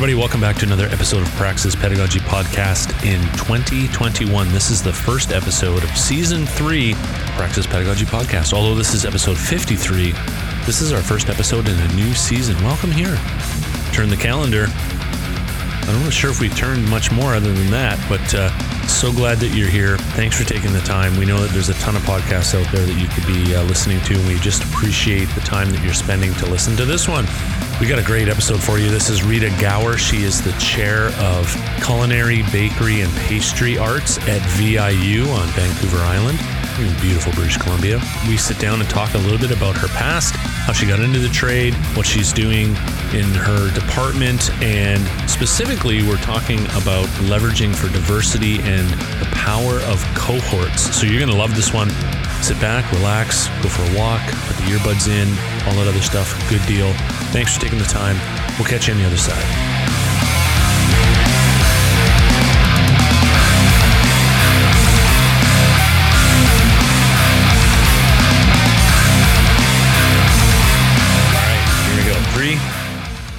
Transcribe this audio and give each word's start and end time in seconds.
Everybody, 0.00 0.18
welcome 0.18 0.40
back 0.40 0.56
to 0.56 0.64
another 0.64 0.86
episode 0.86 1.20
of 1.20 1.28
Praxis 1.32 1.76
Pedagogy 1.76 2.20
Podcast 2.20 2.88
in 3.04 3.20
2021. 3.36 4.50
This 4.50 4.70
is 4.70 4.82
the 4.82 4.94
first 4.94 5.30
episode 5.30 5.84
of 5.84 5.90
season 5.90 6.46
three, 6.46 6.94
Praxis 7.36 7.66
Pedagogy 7.66 8.06
Podcast. 8.06 8.54
Although 8.54 8.74
this 8.74 8.94
is 8.94 9.04
episode 9.04 9.36
53, 9.36 10.12
this 10.64 10.80
is 10.80 10.94
our 10.94 11.02
first 11.02 11.28
episode 11.28 11.68
in 11.68 11.78
a 11.78 11.88
new 11.92 12.14
season. 12.14 12.56
Welcome 12.64 12.90
here. 12.90 13.14
Turn 13.92 14.08
the 14.08 14.16
calendar. 14.16 14.68
I'm 15.96 16.04
not 16.04 16.12
sure 16.12 16.30
if 16.30 16.40
we 16.40 16.48
turned 16.48 16.88
much 16.88 17.10
more 17.10 17.34
other 17.34 17.52
than 17.52 17.70
that, 17.70 17.98
but 18.08 18.34
uh, 18.34 18.50
so 18.86 19.12
glad 19.12 19.38
that 19.38 19.48
you're 19.48 19.68
here. 19.68 19.96
Thanks 19.98 20.36
for 20.38 20.44
taking 20.44 20.72
the 20.72 20.80
time. 20.80 21.16
We 21.16 21.24
know 21.24 21.40
that 21.40 21.50
there's 21.50 21.68
a 21.68 21.74
ton 21.74 21.96
of 21.96 22.02
podcasts 22.02 22.54
out 22.54 22.70
there 22.72 22.84
that 22.84 23.00
you 23.00 23.08
could 23.08 23.26
be 23.26 23.54
uh, 23.54 23.62
listening 23.64 24.00
to, 24.02 24.14
and 24.14 24.26
we 24.26 24.38
just 24.40 24.62
appreciate 24.64 25.28
the 25.30 25.40
time 25.40 25.70
that 25.70 25.82
you're 25.82 25.94
spending 25.94 26.34
to 26.34 26.46
listen 26.46 26.76
to 26.76 26.84
this 26.84 27.08
one. 27.08 27.26
We 27.80 27.86
got 27.86 27.98
a 27.98 28.04
great 28.04 28.28
episode 28.28 28.62
for 28.62 28.78
you. 28.78 28.90
This 28.90 29.08
is 29.08 29.22
Rita 29.22 29.48
Gower. 29.60 29.96
She 29.96 30.22
is 30.22 30.42
the 30.42 30.52
chair 30.58 31.08
of 31.18 31.50
culinary, 31.82 32.42
bakery, 32.52 33.00
and 33.00 33.12
pastry 33.28 33.78
arts 33.78 34.18
at 34.28 34.42
VIU 34.58 35.24
on 35.28 35.48
Vancouver 35.48 35.98
Island 35.98 36.38
in 36.86 37.00
beautiful 37.00 37.32
British 37.32 37.56
Columbia. 37.56 38.00
We 38.28 38.36
sit 38.36 38.58
down 38.58 38.80
and 38.80 38.88
talk 38.88 39.14
a 39.14 39.18
little 39.18 39.38
bit 39.38 39.50
about 39.50 39.76
her 39.76 39.88
past, 39.88 40.34
how 40.36 40.72
she 40.72 40.86
got 40.86 41.00
into 41.00 41.18
the 41.18 41.28
trade, 41.28 41.74
what 41.94 42.06
she's 42.06 42.32
doing 42.32 42.68
in 43.12 43.28
her 43.34 43.72
department, 43.74 44.50
and 44.62 45.00
specifically, 45.28 46.02
we're 46.02 46.18
talking 46.18 46.60
about 46.80 47.06
leveraging 47.28 47.74
for 47.74 47.92
diversity 47.92 48.60
and 48.62 48.88
the 49.20 49.28
power 49.32 49.80
of 49.90 50.02
cohorts. 50.14 50.94
So 50.94 51.06
you're 51.06 51.20
going 51.20 51.32
to 51.32 51.36
love 51.36 51.54
this 51.54 51.72
one. 51.72 51.90
Sit 52.42 52.60
back, 52.60 52.90
relax, 52.92 53.48
go 53.62 53.68
for 53.68 53.82
a 53.92 53.98
walk, 53.98 54.22
put 54.46 54.56
the 54.56 54.72
earbuds 54.72 55.08
in, 55.08 55.28
all 55.66 55.74
that 55.74 55.88
other 55.88 56.00
stuff. 56.00 56.32
Good 56.48 56.64
deal. 56.66 56.92
Thanks 57.32 57.54
for 57.54 57.60
taking 57.60 57.78
the 57.78 57.84
time. 57.84 58.16
We'll 58.58 58.68
catch 58.68 58.88
you 58.88 58.94
on 58.94 59.00
the 59.00 59.06
other 59.06 59.16
side. 59.16 59.79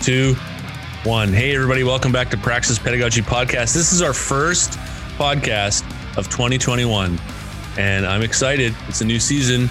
Two, 0.02 0.34
one. 1.04 1.32
Hey, 1.32 1.54
everybody, 1.56 1.84
welcome 1.84 2.12
back 2.12 2.30
to 2.32 2.38
Praxis 2.38 2.80
Pedagogy 2.80 3.22
Podcast. 3.22 3.74
This 3.74 3.94
is 3.94 4.02
our 4.02 4.14
first 4.14 4.72
podcast 5.18 5.84
of 6.18 6.28
2021, 6.30 7.20
and 7.78 8.06
I'm 8.06 8.24
excited. 8.24 8.76
It's 8.88 9.02
a 9.02 9.06
new 9.06 9.20
season. 9.20 9.70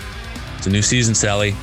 It's 0.58 0.66
a 0.68 0.70
new 0.70 0.82
season, 0.82 1.14
Sally. 1.16 1.54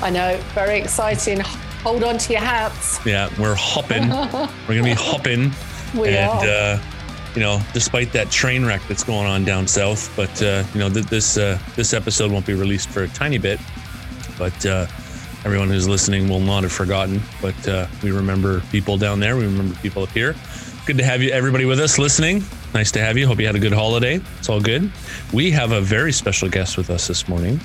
I 0.00 0.08
know, 0.10 0.38
very 0.54 0.78
exciting. 0.80 1.40
Hold 1.40 2.04
on 2.04 2.16
to 2.18 2.32
your 2.32 2.40
hats. 2.40 3.04
Yeah, 3.04 3.28
we're 3.38 3.54
hopping. 3.54 4.08
we're 4.66 4.76
gonna 4.76 4.82
be 4.82 4.92
hopping, 4.94 5.52
We 5.94 6.08
and 6.16 6.30
are. 6.30 6.46
uh, 6.46 6.82
you 7.34 7.40
know, 7.40 7.60
despite 7.74 8.12
that 8.12 8.30
train 8.30 8.64
wreck 8.64 8.80
that's 8.88 9.04
going 9.04 9.26
on 9.26 9.44
down 9.44 9.66
south, 9.66 10.10
but 10.16 10.42
uh, 10.42 10.64
you 10.72 10.80
know, 10.80 10.88
th- 10.88 11.06
this 11.06 11.36
uh, 11.36 11.58
this 11.76 11.92
episode 11.92 12.32
won't 12.32 12.46
be 12.46 12.54
released 12.54 12.88
for 12.88 13.02
a 13.02 13.08
tiny 13.08 13.36
bit, 13.38 13.60
but 14.38 14.64
uh, 14.64 14.86
everyone 15.44 15.68
who's 15.68 15.86
listening 15.88 16.28
will 16.28 16.40
not 16.40 16.62
have 16.62 16.72
forgotten. 16.72 17.20
But 17.42 17.68
uh, 17.68 17.86
we 18.02 18.10
remember 18.12 18.60
people 18.72 18.96
down 18.96 19.20
there. 19.20 19.36
We 19.36 19.44
remember 19.44 19.76
people 19.80 20.02
up 20.02 20.10
here. 20.10 20.34
Good 20.86 20.98
to 20.98 21.04
have 21.04 21.22
you, 21.22 21.30
everybody, 21.30 21.64
with 21.64 21.80
us 21.80 21.98
listening. 21.98 22.42
Nice 22.74 22.90
to 22.92 23.00
have 23.00 23.16
you. 23.16 23.26
Hope 23.26 23.38
you 23.40 23.46
had 23.46 23.54
a 23.56 23.60
good 23.60 23.72
holiday. 23.72 24.20
It's 24.38 24.48
all 24.48 24.60
good. 24.60 24.90
We 25.32 25.50
have 25.52 25.72
a 25.72 25.80
very 25.80 26.12
special 26.12 26.48
guest 26.48 26.76
with 26.76 26.90
us 26.90 27.06
this 27.06 27.26
morning. 27.28 27.60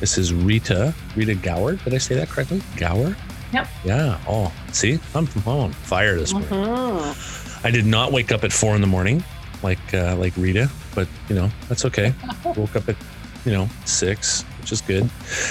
This 0.00 0.18
is 0.18 0.32
Rita, 0.34 0.94
Rita 1.16 1.34
Gower. 1.34 1.76
Did 1.76 1.94
I 1.94 1.98
say 1.98 2.14
that 2.16 2.28
correctly? 2.28 2.62
Gower? 2.76 3.16
Yep. 3.52 3.68
Yeah. 3.84 4.18
Oh, 4.28 4.52
see, 4.72 4.98
I'm 5.14 5.26
from 5.26 5.42
home. 5.42 5.72
Fire 5.72 6.16
this 6.18 6.32
morning. 6.32 6.48
Mhm. 6.50 7.64
I 7.64 7.70
did 7.70 7.84
not 7.84 8.12
wake 8.12 8.32
up 8.32 8.44
at 8.44 8.52
four 8.52 8.74
in 8.74 8.80
the 8.80 8.86
morning, 8.86 9.22
like 9.62 9.92
uh, 9.92 10.16
like 10.16 10.34
Rita, 10.36 10.70
but 10.94 11.06
you 11.28 11.34
know 11.34 11.50
that's 11.68 11.84
okay. 11.84 12.14
Woke 12.56 12.76
up 12.76 12.88
at 12.88 12.96
you 13.44 13.52
know 13.52 13.68
six, 13.84 14.44
which 14.60 14.72
is 14.72 14.80
good. 14.80 15.08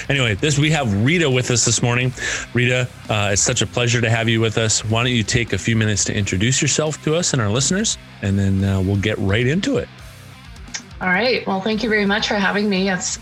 Anyway, 0.09 0.35
this 0.35 0.57
we 0.57 0.71
have 0.71 1.03
Rita 1.05 1.29
with 1.29 1.51
us 1.51 1.65
this 1.65 1.81
morning. 1.81 2.11
Rita, 2.53 2.87
uh, 3.09 3.29
it's 3.33 3.41
such 3.41 3.61
a 3.61 3.67
pleasure 3.67 4.01
to 4.01 4.09
have 4.09 4.29
you 4.29 4.39
with 4.41 4.57
us. 4.57 4.83
Why 4.85 5.03
don't 5.03 5.11
you 5.13 5.23
take 5.23 5.53
a 5.53 5.57
few 5.57 5.75
minutes 5.75 6.03
to 6.05 6.13
introduce 6.15 6.61
yourself 6.61 7.01
to 7.03 7.15
us 7.15 7.33
and 7.33 7.41
our 7.41 7.49
listeners, 7.49 7.97
and 8.21 8.37
then 8.37 8.63
uh, 8.63 8.81
we'll 8.81 8.95
get 9.01 9.17
right 9.19 9.45
into 9.47 9.77
it. 9.77 9.87
All 11.01 11.07
right. 11.09 11.45
Well, 11.47 11.61
thank 11.61 11.81
you 11.83 11.89
very 11.89 12.05
much 12.05 12.27
for 12.27 12.35
having 12.35 12.69
me. 12.69 12.89
It's, 12.89 13.19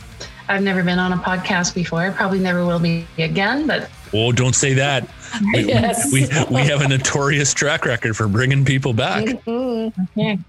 I've 0.50 0.64
never 0.64 0.84
been 0.84 0.98
on 1.00 1.14
a 1.14 1.18
podcast 1.18 1.76
before. 1.76 2.12
Probably 2.12 2.40
never 2.40 2.66
will 2.66 2.80
be 2.80 3.06
again, 3.18 3.68
but 3.68 3.90
Oh, 4.14 4.32
don't 4.32 4.56
say 4.56 4.74
that. 4.76 5.08
We, 5.54 5.66
Yes. 5.66 6.12
we, 6.14 6.22
we 6.50 6.62
have 6.68 6.82
a 6.82 6.88
notorious 6.88 7.54
track 7.54 7.86
record 7.86 8.16
for 8.16 8.30
bringing 8.30 8.64
people 8.64 8.94
back. 8.94 9.26
Mhm. 9.26 9.94
okay. 10.18 10.40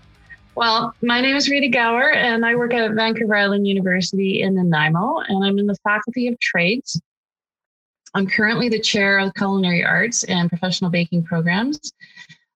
Well, 0.59 0.93
my 1.03 1.21
name 1.21 1.37
is 1.37 1.49
Rita 1.49 1.69
Gower, 1.69 2.11
and 2.11 2.45
I 2.45 2.57
work 2.57 2.75
at 2.75 2.91
Vancouver 2.91 3.37
Island 3.37 3.65
University 3.65 4.43
in 4.43 4.57
Nanaimo, 4.57 5.19
and 5.29 5.45
I'm 5.45 5.57
in 5.57 5.69
the 5.69 5.77
Faculty 5.85 6.27
of 6.27 6.37
Trades. 6.41 7.01
I'm 8.13 8.27
currently 8.27 8.69
the 8.69 8.81
chair 8.81 9.21
of 9.21 9.33
culinary 9.35 9.85
arts 9.85 10.25
and 10.25 10.49
professional 10.49 10.91
baking 10.91 11.23
programs. 11.23 11.93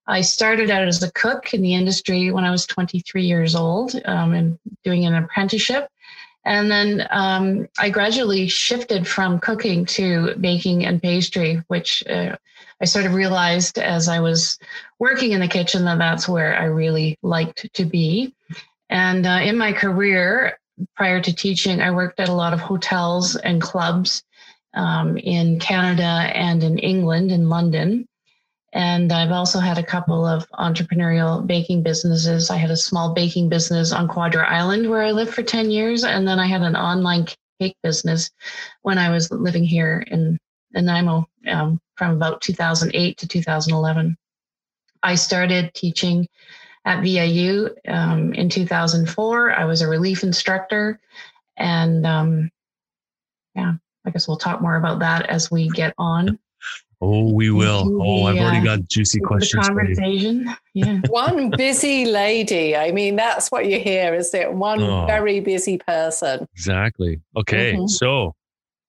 I 0.09 0.21
started 0.21 0.69
out 0.69 0.83
as 0.83 1.01
a 1.05 1.13
cook 1.13 1.55
in 1.55 1.63
the 1.63 1.75
industry 1.75 2.33
when 2.33 2.43
I 2.43 2.51
was 2.51 2.67
23 2.67 3.23
years 3.23 3.55
old 3.55 3.95
um, 4.05 4.33
and 4.35 4.59
doing 4.83 5.07
an 5.07 5.15
apprenticeship. 5.15 5.87
And 6.45 6.69
then 6.69 7.07
um, 7.11 7.69
I 7.79 7.89
gradually 7.89 8.49
shifted 8.49 9.07
from 9.07 9.39
cooking 9.39 9.87
to 9.87 10.35
baking 10.41 10.87
and 10.87 11.01
pastry, 11.01 11.63
which 11.69 12.03
uh, 12.09 12.35
I 12.83 12.85
sort 12.85 13.07
of 13.07 13.15
realized 13.15 13.79
as 13.79 14.09
I 14.09 14.19
was 14.19 14.59
working 14.99 15.31
in 15.31 15.41
the 15.41 15.47
kitchen 15.47 15.85
that 15.85 15.99
that's 15.99 16.29
where 16.29 16.59
I 16.59 16.65
really 16.65 17.17
liked 17.23 17.73
to 17.75 17.85
be. 17.85 18.35
And 18.91 19.25
uh, 19.25 19.41
in 19.43 19.57
my 19.57 19.73
career, 19.73 20.59
prior 20.97 21.21
to 21.21 21.33
teaching, 21.33 21.81
I 21.81 21.93
worked 21.93 22.19
at 22.19 22.29
a 22.29 22.35
lot 22.35 22.53
of 22.53 22.61
hotels 22.61 23.37
and 23.37 23.63
clubs 23.63 24.25
um, 24.75 25.17
in 25.17 25.61
Canada 25.61 26.03
and 26.35 26.65
in 26.65 26.79
England, 26.79 27.31
in 27.31 27.49
London. 27.49 28.09
And 28.73 29.13
I've 29.13 29.33
also 29.33 29.61
had 29.61 29.79
a 29.79 29.87
couple 29.87 30.27
of 30.27 30.49
entrepreneurial 30.51 31.47
baking 31.47 31.85
businesses. 31.85 32.51
I 32.51 32.57
had 32.57 32.71
a 32.71 32.77
small 32.77 33.15
baking 33.15 33.49
business 33.49 33.93
on 33.93 34.09
Quadra 34.09 34.49
Island 34.49 34.91
where 34.91 35.03
I 35.03 35.13
lived 35.13 35.35
for 35.35 35.43
10 35.43 35.71
years. 35.71 36.05
And 36.05 36.27
then 36.27 36.41
I 36.41 36.47
had 36.47 36.63
an 36.63 36.75
online 36.75 37.27
cake 37.61 37.77
business 37.83 38.31
when 38.81 38.99
I 38.99 39.11
was 39.11 39.31
living 39.31 39.63
here 39.65 40.05
in 40.09 40.39
Nanaimo 40.75 41.27
um, 41.49 41.81
from 41.97 42.13
about 42.17 42.41
2008 42.41 43.19
to 43.19 43.29
2011. 43.29 44.17
I 45.03 45.15
started 45.15 45.73
teaching 45.75 46.29
at 46.85 47.03
VIU 47.03 47.69
um, 47.89 48.33
in 48.35 48.49
2004. 48.49 49.53
I 49.53 49.65
was 49.65 49.83
a 49.83 49.89
relief 49.89 50.23
instructor. 50.23 51.01
And 51.57 52.07
um, 52.07 52.51
yeah, 53.55 53.75
I 54.05 54.11
guess 54.11 54.27
we'll 54.27 54.37
talk 54.37 54.61
more 54.63 54.77
about 54.77 54.99
that 55.01 55.27
as 55.27 55.51
we 55.51 55.69
get 55.71 55.95
on. 55.99 56.39
Oh, 57.05 57.33
we 57.33 57.51
will. 57.51 58.01
Oh, 58.01 58.27
I've 58.27 58.37
already 58.39 58.65
got 58.65 58.87
juicy 58.89 59.19
with 59.19 59.25
the 59.25 59.27
questions 59.27 59.67
for 59.67 59.85
you. 59.85 59.97
conversation. 59.97 60.55
Yeah. 60.73 61.01
One 61.09 61.51
busy 61.51 62.07
lady. 62.07 62.77
I 62.77 62.93
mean, 62.93 63.17
that's 63.17 63.51
what 63.51 63.67
you 63.67 63.81
hear, 63.81 64.15
is 64.15 64.33
it? 64.35 64.53
One 64.53 64.81
Oh. 64.81 65.05
very 65.07 65.41
busy 65.41 65.79
person. 65.79 66.47
Exactly. 66.55 67.21
Okay. 67.37 67.75
Mhm. 67.75 67.91
So, 67.91 68.37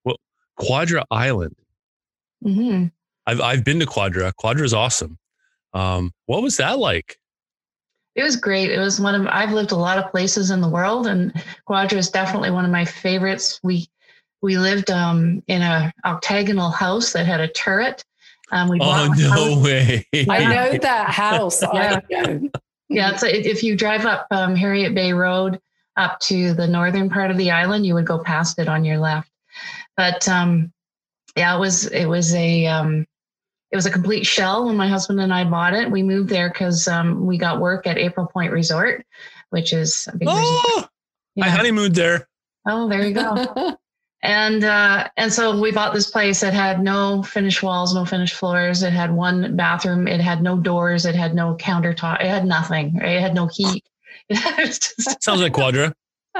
well, 0.05 0.17
Quadra 0.57 1.03
Island. 1.09 1.55
Hmm 2.43 2.85
I've 3.25 3.39
I've 3.41 3.63
been 3.63 3.79
to 3.79 3.85
Quadra. 3.85 4.33
Quadra 4.33 4.65
is 4.65 4.73
awesome. 4.73 5.17
Um, 5.73 6.11
what 6.25 6.41
was 6.41 6.57
that 6.57 6.77
like? 6.77 7.17
It 8.15 8.23
was 8.23 8.35
great. 8.35 8.69
It 8.69 8.79
was 8.79 8.99
one 8.99 9.15
of 9.15 9.25
I've 9.27 9.51
lived 9.51 9.71
a 9.71 9.77
lot 9.77 9.97
of 9.97 10.11
places 10.11 10.51
in 10.51 10.61
the 10.61 10.69
world, 10.69 11.07
and 11.07 11.33
Quadra 11.65 11.97
is 11.97 12.09
definitely 12.09 12.51
one 12.51 12.65
of 12.65 12.71
my 12.71 12.85
favorites. 12.85 13.59
We 13.63 13.87
we 14.41 14.57
lived 14.57 14.91
um, 14.91 15.41
in 15.47 15.61
a 15.61 15.93
octagonal 16.05 16.69
house 16.69 17.13
that 17.13 17.25
had 17.25 17.39
a 17.39 17.47
turret. 17.47 18.03
Um, 18.51 18.67
we 18.67 18.77
Oh 18.81 19.13
no 19.17 19.29
house- 19.29 19.63
way! 19.63 20.05
I 20.29 20.43
know 20.43 20.77
that 20.77 21.09
house. 21.09 21.61
Yeah. 21.61 22.01
Yeah, 22.89 23.15
so 23.15 23.25
if 23.25 23.45
if 23.45 23.63
you 23.63 23.75
drive 23.77 24.05
up 24.05 24.27
um, 24.31 24.55
Harriet 24.55 24.93
Bay 24.93 25.13
Road 25.13 25.59
up 25.95 26.19
to 26.21 26.53
the 26.53 26.67
northern 26.67 27.09
part 27.09 27.31
of 27.31 27.37
the 27.37 27.51
island, 27.51 27.85
you 27.85 27.93
would 27.93 28.05
go 28.05 28.19
past 28.19 28.59
it 28.59 28.67
on 28.67 28.83
your 28.83 28.97
left. 28.97 29.31
But 29.95 30.27
um, 30.27 30.72
yeah, 31.35 31.55
it 31.55 31.59
was 31.59 31.85
it 31.87 32.05
was 32.05 32.33
a 32.35 32.65
um, 32.67 33.05
it 33.71 33.75
was 33.75 33.85
a 33.85 33.91
complete 33.91 34.25
shell 34.25 34.65
when 34.65 34.75
my 34.77 34.87
husband 34.87 35.19
and 35.19 35.33
I 35.33 35.43
bought 35.43 35.73
it. 35.73 35.89
We 35.89 36.03
moved 36.03 36.29
there 36.29 36.49
because 36.49 36.87
um, 36.87 37.25
we 37.25 37.37
got 37.37 37.59
work 37.59 37.87
at 37.87 37.97
April 37.97 38.27
Point 38.27 38.51
Resort, 38.51 39.05
which 39.49 39.73
is 39.73 40.07
a 40.11 40.17
big 40.17 40.27
resort. 40.27 40.59
Oh, 40.67 40.87
I 41.41 41.47
Yeah. 41.47 41.49
honeymooned 41.49 41.95
there. 41.95 42.27
Oh, 42.67 42.87
there 42.87 43.05
you 43.05 43.13
go. 43.15 43.75
and 44.21 44.63
uh, 44.63 45.09
and 45.17 45.33
so 45.33 45.59
we 45.59 45.71
bought 45.71 45.93
this 45.93 46.09
place 46.11 46.41
that 46.41 46.53
had 46.53 46.81
no 46.83 47.23
finished 47.23 47.63
walls, 47.63 47.95
no 47.95 48.05
finished 48.05 48.35
floors. 48.35 48.83
It 48.83 48.93
had 48.93 49.11
one 49.11 49.55
bathroom. 49.55 50.07
It 50.07 50.21
had 50.21 50.43
no 50.43 50.57
doors. 50.57 51.05
It 51.05 51.15
had 51.15 51.33
no 51.33 51.55
countertop. 51.55 52.21
It 52.21 52.27
had 52.27 52.45
nothing. 52.45 52.97
It 52.97 53.19
had 53.21 53.33
no 53.33 53.47
heat. 53.47 53.83
It 54.29 54.37
just, 54.37 55.21
Sounds 55.23 55.41
like 55.41 55.51
Quadra. 55.53 55.93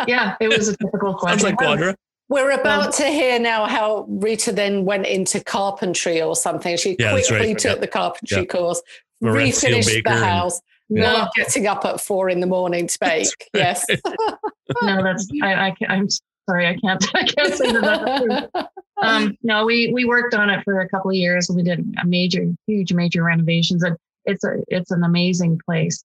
yeah, 0.07 0.35
it 0.39 0.47
was 0.47 0.69
a 0.69 0.77
typical 0.77 1.13
Quadra. 1.15 1.39
Sounds 1.39 1.43
like 1.43 1.57
Quadra. 1.57 1.95
We're 2.33 2.51
about 2.51 2.93
to 2.95 3.05
hear 3.05 3.37
now 3.39 3.65
how 3.65 4.05
Rita 4.09 4.51
then 4.51 4.85
went 4.85 5.05
into 5.05 5.39
carpentry 5.43 6.19
or 6.19 6.35
something. 6.35 6.75
She 6.77 6.95
Yeah, 6.97 7.11
quickly 7.11 7.37
right. 7.37 7.57
took 7.59 7.75
Yeah. 7.75 7.81
the 7.81 7.87
carpentry 7.87 8.37
Yeah. 8.39 8.45
course, 8.45 8.81
Lorenz 9.21 9.61
refinished 9.63 9.85
the 9.85 10.01
Baker 10.01 10.09
and- 10.15 10.23
house, 10.25 10.59
Yeah. 10.89 11.13
not 11.13 11.31
getting 11.35 11.67
up 11.67 11.85
at 11.85 12.01
four 12.01 12.29
in 12.29 12.39
the 12.39 12.47
morning 12.47 12.87
to 12.87 12.97
bake. 12.99 13.49
Yes. 13.53 13.85
no, 14.81 15.03
that's 15.03 15.27
I, 15.43 15.67
I 15.67 15.71
can, 15.77 15.91
I'm 15.91 16.07
sorry, 16.49 16.67
I 16.67 16.75
can't 16.83 17.03
I 17.15 17.23
can't 17.23 17.53
say 17.53 17.71
that. 17.71 18.49
That's. 18.53 18.67
Um, 19.03 19.37
no, 19.43 19.65
we 19.65 19.91
we 19.93 20.05
worked 20.05 20.33
on 20.33 20.49
it 20.49 20.63
for 20.63 20.79
a 20.79 20.89
couple 20.89 21.11
of 21.11 21.15
years. 21.15 21.49
We 21.53 21.61
did 21.61 21.85
a 22.01 22.05
major, 22.07 22.51
huge, 22.67 22.93
major 22.93 23.23
renovations, 23.23 23.83
and 23.83 23.95
it's 24.25 24.43
a 24.43 24.63
it's 24.69 24.89
an 24.91 25.03
amazing 25.03 25.59
place. 25.65 26.03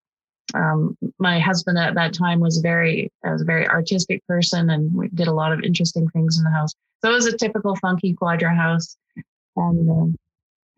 Um, 0.55 0.97
my 1.19 1.39
husband 1.39 1.79
at 1.79 1.95
that 1.95 2.15
time 2.15 2.41
was 2.41 2.59
very 2.59 3.13
was 3.23 3.43
a 3.43 3.45
very 3.45 3.69
artistic 3.69 4.27
person, 4.27 4.71
and 4.71 4.93
we 4.95 5.09
did 5.09 5.29
a 5.29 5.33
lot 5.33 5.53
of 5.53 5.61
interesting 5.61 6.09
things 6.09 6.39
in 6.39 6.45
the 6.45 6.51
house. 6.51 6.75
So 7.03 7.11
it 7.11 7.15
was 7.15 7.27
a 7.27 7.37
typical 7.37 7.77
funky 7.77 8.15
quadra 8.15 8.55
house, 8.55 8.97
and 9.57 9.91
um, 9.91 10.17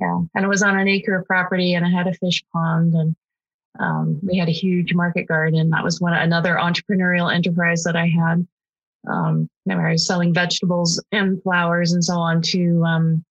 yeah, 0.00 0.20
and 0.34 0.44
it 0.44 0.49
was 0.49 0.62
on 0.62 0.78
an 0.78 0.88
acre 0.88 1.17
of 1.17 1.26
property, 1.26 1.75
and 1.75 1.87
it 1.87 1.90
had 1.90 2.08
a 2.08 2.14
fish 2.14 2.43
pond, 2.52 2.94
and 2.94 3.17
um, 3.78 4.19
we 4.22 4.38
had 4.38 4.49
a 4.49 4.52
huge 4.52 4.93
market 4.93 5.26
garden. 5.26 5.70
That 5.70 5.84
was 5.84 6.00
one 6.00 6.14
another 6.14 6.56
entrepreneurial 6.56 7.32
enterprise 7.32 7.84
that 7.84 7.96
I 7.96 8.06
had. 8.06 8.46
Um, 9.08 9.49
where 9.64 9.88
I 9.88 9.93
was 9.93 10.06
selling 10.06 10.34
vegetables 10.34 11.02
and 11.11 11.43
flowers 11.43 11.93
and 11.93 12.05
so 12.05 12.19
on 12.19 12.43
to 12.43 12.84
um, 12.84 13.25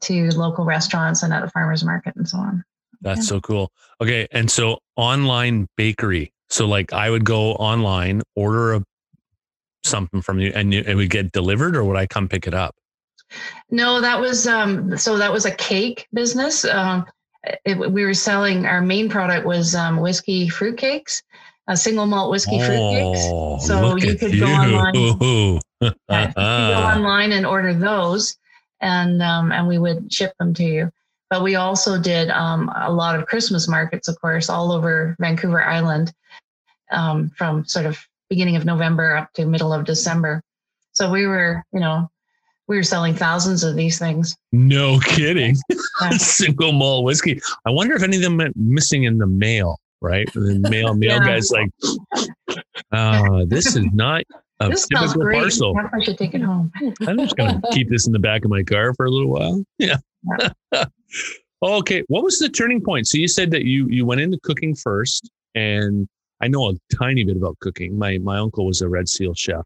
to 0.00 0.30
local 0.30 0.64
restaurants 0.64 1.22
and 1.22 1.32
at 1.32 1.42
the 1.42 1.50
farmers 1.50 1.84
market 1.84 2.16
and 2.16 2.28
so 2.28 2.38
on. 2.38 2.64
That's 3.00 3.20
Yeah. 3.20 3.24
so 3.24 3.40
cool. 3.40 3.72
Okay. 4.00 4.26
And 4.32 4.50
so 4.50 4.78
online 4.96 5.68
bakery. 5.76 6.32
So 6.48 6.66
like 6.66 6.92
I 6.92 7.10
would 7.10 7.24
go 7.24 7.52
online, 7.54 8.22
order 8.34 8.74
a 8.74 8.84
something 9.82 10.20
from 10.20 10.38
you 10.40 10.52
and 10.54 10.74
you, 10.74 10.82
it 10.86 10.94
would 10.94 11.10
get 11.10 11.32
delivered 11.32 11.76
or 11.76 11.84
would 11.84 11.96
I 11.96 12.06
come 12.06 12.28
pick 12.28 12.46
it 12.46 12.54
up? 12.54 12.74
No, 13.70 14.00
that 14.00 14.20
was 14.20 14.46
um, 14.46 14.96
so 14.96 15.16
that 15.18 15.32
was 15.32 15.46
a 15.46 15.52
cake 15.52 16.08
business. 16.12 16.64
Um, 16.64 17.06
it, 17.64 17.78
we 17.78 18.04
were 18.04 18.14
selling 18.14 18.66
our 18.66 18.82
main 18.82 19.08
product 19.08 19.46
was 19.46 19.74
um, 19.74 20.00
whiskey 20.00 20.48
fruitcakes, 20.48 21.22
uh, 21.68 21.76
single 21.76 22.06
malt 22.06 22.30
whiskey 22.30 22.58
fruitcakes. 22.58 23.60
So 23.62 23.78
Oh, 23.78 23.88
look 23.88 24.02
you 24.02 24.16
could 24.16 24.38
go 24.38 24.46
online. 24.46 24.94
you. 24.94 25.60
Yeah, 26.10 26.26
you 26.26 26.34
could 26.34 26.34
go 26.34 26.82
online 26.98 27.32
and 27.32 27.46
order 27.46 27.72
those, 27.72 28.36
and 28.80 29.22
um, 29.22 29.50
and 29.50 29.66
we 29.66 29.78
would 29.78 30.12
ship 30.12 30.34
them 30.38 30.52
to 30.54 30.64
you. 30.64 30.92
But 31.30 31.42
we 31.44 31.54
also 31.54 31.96
did 32.00 32.28
um, 32.30 32.70
a 32.76 32.90
lot 32.92 33.18
of 33.18 33.26
Christmas 33.26 33.68
markets, 33.68 34.08
of 34.08 34.20
course, 34.20 34.50
all 34.50 34.72
over 34.72 35.16
Vancouver 35.20 35.62
Island, 35.62 36.12
um, 36.90 37.30
from 37.36 37.64
sort 37.64 37.86
of 37.86 37.98
beginning 38.28 38.56
of 38.56 38.64
November 38.64 39.16
up 39.16 39.32
to 39.34 39.46
middle 39.46 39.72
of 39.72 39.84
December. 39.84 40.42
So 40.92 41.10
we 41.10 41.26
were, 41.26 41.64
you 41.72 41.78
know, 41.78 42.10
we 42.66 42.76
were 42.76 42.82
selling 42.82 43.14
thousands 43.14 43.62
of 43.64 43.76
these 43.76 43.98
things. 43.98 44.36
no 44.52 44.98
kidding. 45.00 45.56
Yeah. 46.02 46.10
Single 46.16 46.72
malt 46.72 47.04
whiskey. 47.04 47.40
I 47.66 47.70
wonder 47.70 47.94
if 47.94 48.02
any 48.02 48.16
of 48.16 48.22
them 48.22 48.38
went 48.38 48.56
missing 48.56 49.04
in 49.04 49.18
the 49.18 49.26
mail, 49.26 49.78
right? 50.00 50.26
The 50.32 50.58
mail 50.70 50.94
mail 50.94 51.18
Yeah. 51.18 51.26
guy's 51.26 51.50
like, 51.50 51.68
uh, 52.90 53.44
this 53.46 53.76
is 53.76 53.84
not 53.92 54.22
a 54.60 54.70
this 54.70 54.86
typical 54.88 55.22
parcel. 55.30 55.74
I 55.92 56.02
should 56.02 56.16
take 56.16 56.34
it 56.34 56.40
home. 56.40 56.72
I'm 57.06 57.18
just 57.18 57.36
gonna 57.36 57.60
keep 57.72 57.90
this 57.90 58.06
in 58.06 58.14
the 58.14 58.18
back 58.18 58.46
of 58.46 58.50
my 58.50 58.62
car 58.62 58.94
for 58.94 59.04
a 59.04 59.10
little 59.10 59.28
while. 59.30 59.62
Yeah. 59.78 59.98
okay. 61.62 62.02
What 62.08 62.24
was 62.24 62.38
the 62.38 62.48
turning 62.48 62.80
point? 62.80 63.06
So 63.06 63.18
you 63.18 63.28
said 63.28 63.50
that 63.52 63.64
you 63.64 63.86
you 63.88 64.06
went 64.06 64.20
into 64.20 64.38
cooking 64.42 64.74
first, 64.74 65.30
and 65.54 66.08
I 66.40 66.48
know 66.48 66.70
a 66.70 66.74
tiny 66.96 67.24
bit 67.24 67.36
about 67.36 67.58
cooking. 67.60 67.98
My 67.98 68.18
my 68.18 68.38
uncle 68.38 68.66
was 68.66 68.80
a 68.80 68.88
Red 68.88 69.08
Seal 69.08 69.34
chef, 69.34 69.64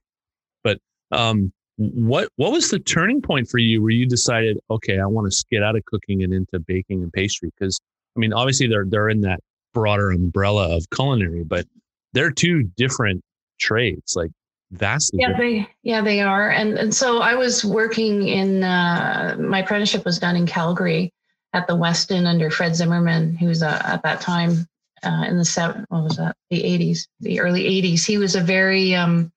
but 0.62 0.78
um, 1.12 1.52
what 1.76 2.28
what 2.36 2.52
was 2.52 2.70
the 2.70 2.78
turning 2.78 3.20
point 3.20 3.48
for 3.48 3.58
you 3.58 3.82
where 3.82 3.90
you 3.90 4.06
decided, 4.06 4.58
okay, 4.70 5.00
I 5.00 5.06
want 5.06 5.30
to 5.30 5.44
get 5.50 5.62
out 5.62 5.76
of 5.76 5.84
cooking 5.86 6.22
and 6.22 6.32
into 6.32 6.58
baking 6.60 7.02
and 7.02 7.12
pastry? 7.12 7.50
Because 7.58 7.78
I 8.16 8.20
mean, 8.20 8.32
obviously 8.32 8.66
they're 8.66 8.86
they're 8.86 9.08
in 9.08 9.20
that 9.22 9.40
broader 9.72 10.10
umbrella 10.10 10.76
of 10.76 10.88
culinary, 10.90 11.44
but 11.44 11.66
they're 12.12 12.30
two 12.30 12.62
different 12.76 13.22
trades, 13.58 14.14
like 14.16 14.30
vastly 14.74 15.20
Yeah, 15.20 15.36
they 15.36 15.68
yeah 15.82 16.00
they 16.00 16.20
are, 16.20 16.50
and 16.50 16.78
and 16.78 16.94
so 16.94 17.20
I 17.20 17.34
was 17.34 17.64
working 17.64 18.28
in 18.28 18.62
uh, 18.62 19.36
my 19.38 19.60
apprenticeship 19.60 20.04
was 20.04 20.18
done 20.18 20.36
in 20.36 20.46
Calgary 20.46 21.12
at 21.52 21.66
the 21.66 21.76
Westin 21.76 22.26
under 22.26 22.50
Fred 22.50 22.74
Zimmerman, 22.76 23.36
who 23.36 23.46
was 23.46 23.62
uh, 23.62 23.80
at 23.84 24.02
that 24.02 24.20
time 24.20 24.66
uh, 25.02 25.24
in 25.28 25.38
the 25.38 25.44
seven 25.44 25.84
what 25.88 26.02
was 26.04 26.16
that 26.16 26.36
the 26.50 26.62
eighties, 26.64 27.08
the 27.20 27.40
early 27.40 27.66
eighties. 27.66 28.04
He 28.04 28.18
was 28.18 28.34
a 28.34 28.40
very 28.40 28.94
um, 28.94 29.30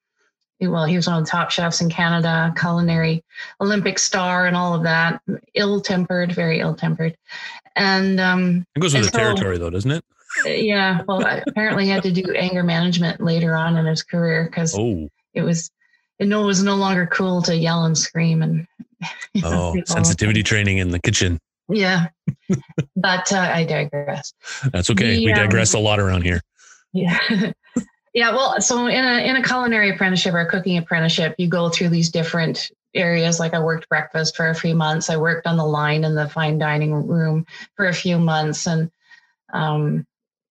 well, 0.60 0.86
he 0.86 0.96
was 0.96 1.06
one 1.08 1.20
of 1.20 1.26
the 1.26 1.30
top 1.30 1.52
chefs 1.52 1.82
in 1.82 1.90
Canada, 1.90 2.52
culinary 2.60 3.24
Olympic 3.62 4.00
star, 4.00 4.48
and 4.48 4.56
all 4.56 4.74
of 4.74 4.84
that. 4.84 5.22
Ill 5.54 5.82
tempered, 5.82 6.32
very 6.32 6.60
ill 6.60 6.74
tempered, 6.74 7.16
and 7.76 8.20
um, 8.20 8.66
It 8.76 8.80
goes 8.80 8.94
with 8.96 9.04
the 9.04 9.12
so- 9.12 9.18
territory, 9.20 9.58
though, 9.60 9.70
doesn't 9.70 9.92
it? 9.92 10.04
yeah, 10.46 11.02
well, 11.08 11.24
apparently 11.48 11.86
he 11.86 11.90
had 11.90 12.04
to 12.04 12.12
do 12.12 12.24
anger 12.34 12.62
management 12.62 13.22
later 13.22 13.56
on 13.56 13.78
in 13.78 13.86
his 13.86 14.04
career 14.04 14.46
because 14.46 14.76
Oh, 14.78 15.08
it 15.38 15.44
was 15.44 15.72
it 16.20 16.28
no 16.28 16.46
was 16.46 16.64
no 16.64 16.76
longer 16.76 17.06
cool 17.08 17.42
to 17.44 17.56
yell 17.56 17.86
and 17.86 17.98
scream 17.98 18.42
and 18.42 18.68
you 19.34 19.42
know, 19.42 19.76
oh, 19.78 19.82
sensitivity 19.86 20.44
training 20.44 20.80
in 20.80 20.90
the 20.92 21.00
kitchen. 21.00 21.40
yeah. 21.70 22.08
But 22.96 23.32
uh, 23.32 23.52
i 23.54 23.64
digress. 23.64 24.34
That's 24.72 24.90
okay. 24.90 25.20
we 25.20 25.28
The, 25.28 25.34
um, 25.34 25.40
digress 25.48 25.74
a 25.74 25.80
lot 25.80 26.00
around 26.00 26.24
here. 26.24 26.42
yeah. 26.94 27.18
Yeah 28.14 28.32
well 28.32 28.60
so 28.62 28.88
in 28.88 29.06
a 29.06 29.20
in 29.30 29.36
a 29.36 29.44
culinary 29.44 29.92
apprenticeship 29.92 30.34
or 30.34 30.40
a 30.40 30.50
cooking 30.50 30.78
apprenticeship 30.80 31.36
you 31.38 31.48
go 31.48 31.70
through 31.70 31.90
these 31.90 32.10
different 32.10 32.72
areas. 32.96 33.40
Like 33.40 33.54
i 33.54 33.60
worked 33.60 33.88
breakfast 33.90 34.36
for 34.36 34.50
a 34.50 34.56
few 34.56 34.74
months. 34.74 35.12
I 35.12 35.18
worked 35.18 35.46
on 35.46 35.56
the 35.58 35.66
line 35.66 36.04
in 36.04 36.16
the 36.16 36.28
fine 36.28 36.58
dining 36.58 36.94
room 37.08 37.46
for 37.76 37.86
a 37.86 37.94
few 37.94 38.18
months. 38.18 38.66
And 38.66 38.90
um 39.54 40.08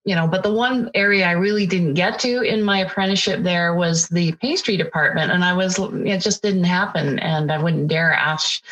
you 0.07 0.15
know 0.15 0.27
but 0.27 0.45
the 0.45 0.53
one 0.53 0.89
area 0.95 1.27
i 1.27 1.33
really 1.33 1.67
didn't 1.67 1.95
get 1.95 2.19
to 2.21 2.41
in 2.43 2.63
my 2.63 2.79
apprenticeship 2.79 3.43
there 3.43 3.75
was 3.75 4.09
the 4.09 4.33
pastry 4.35 4.77
department. 4.77 5.33
And 5.33 5.45
i 5.45 5.53
was 5.53 5.79
it 5.79 6.21
just 6.21 6.43
didn't 6.43 6.65
happen. 6.65 7.19
And 7.19 7.51
i 7.51 7.63
wouldn't 7.63 7.89
dare 7.89 8.13
ask 8.13 8.63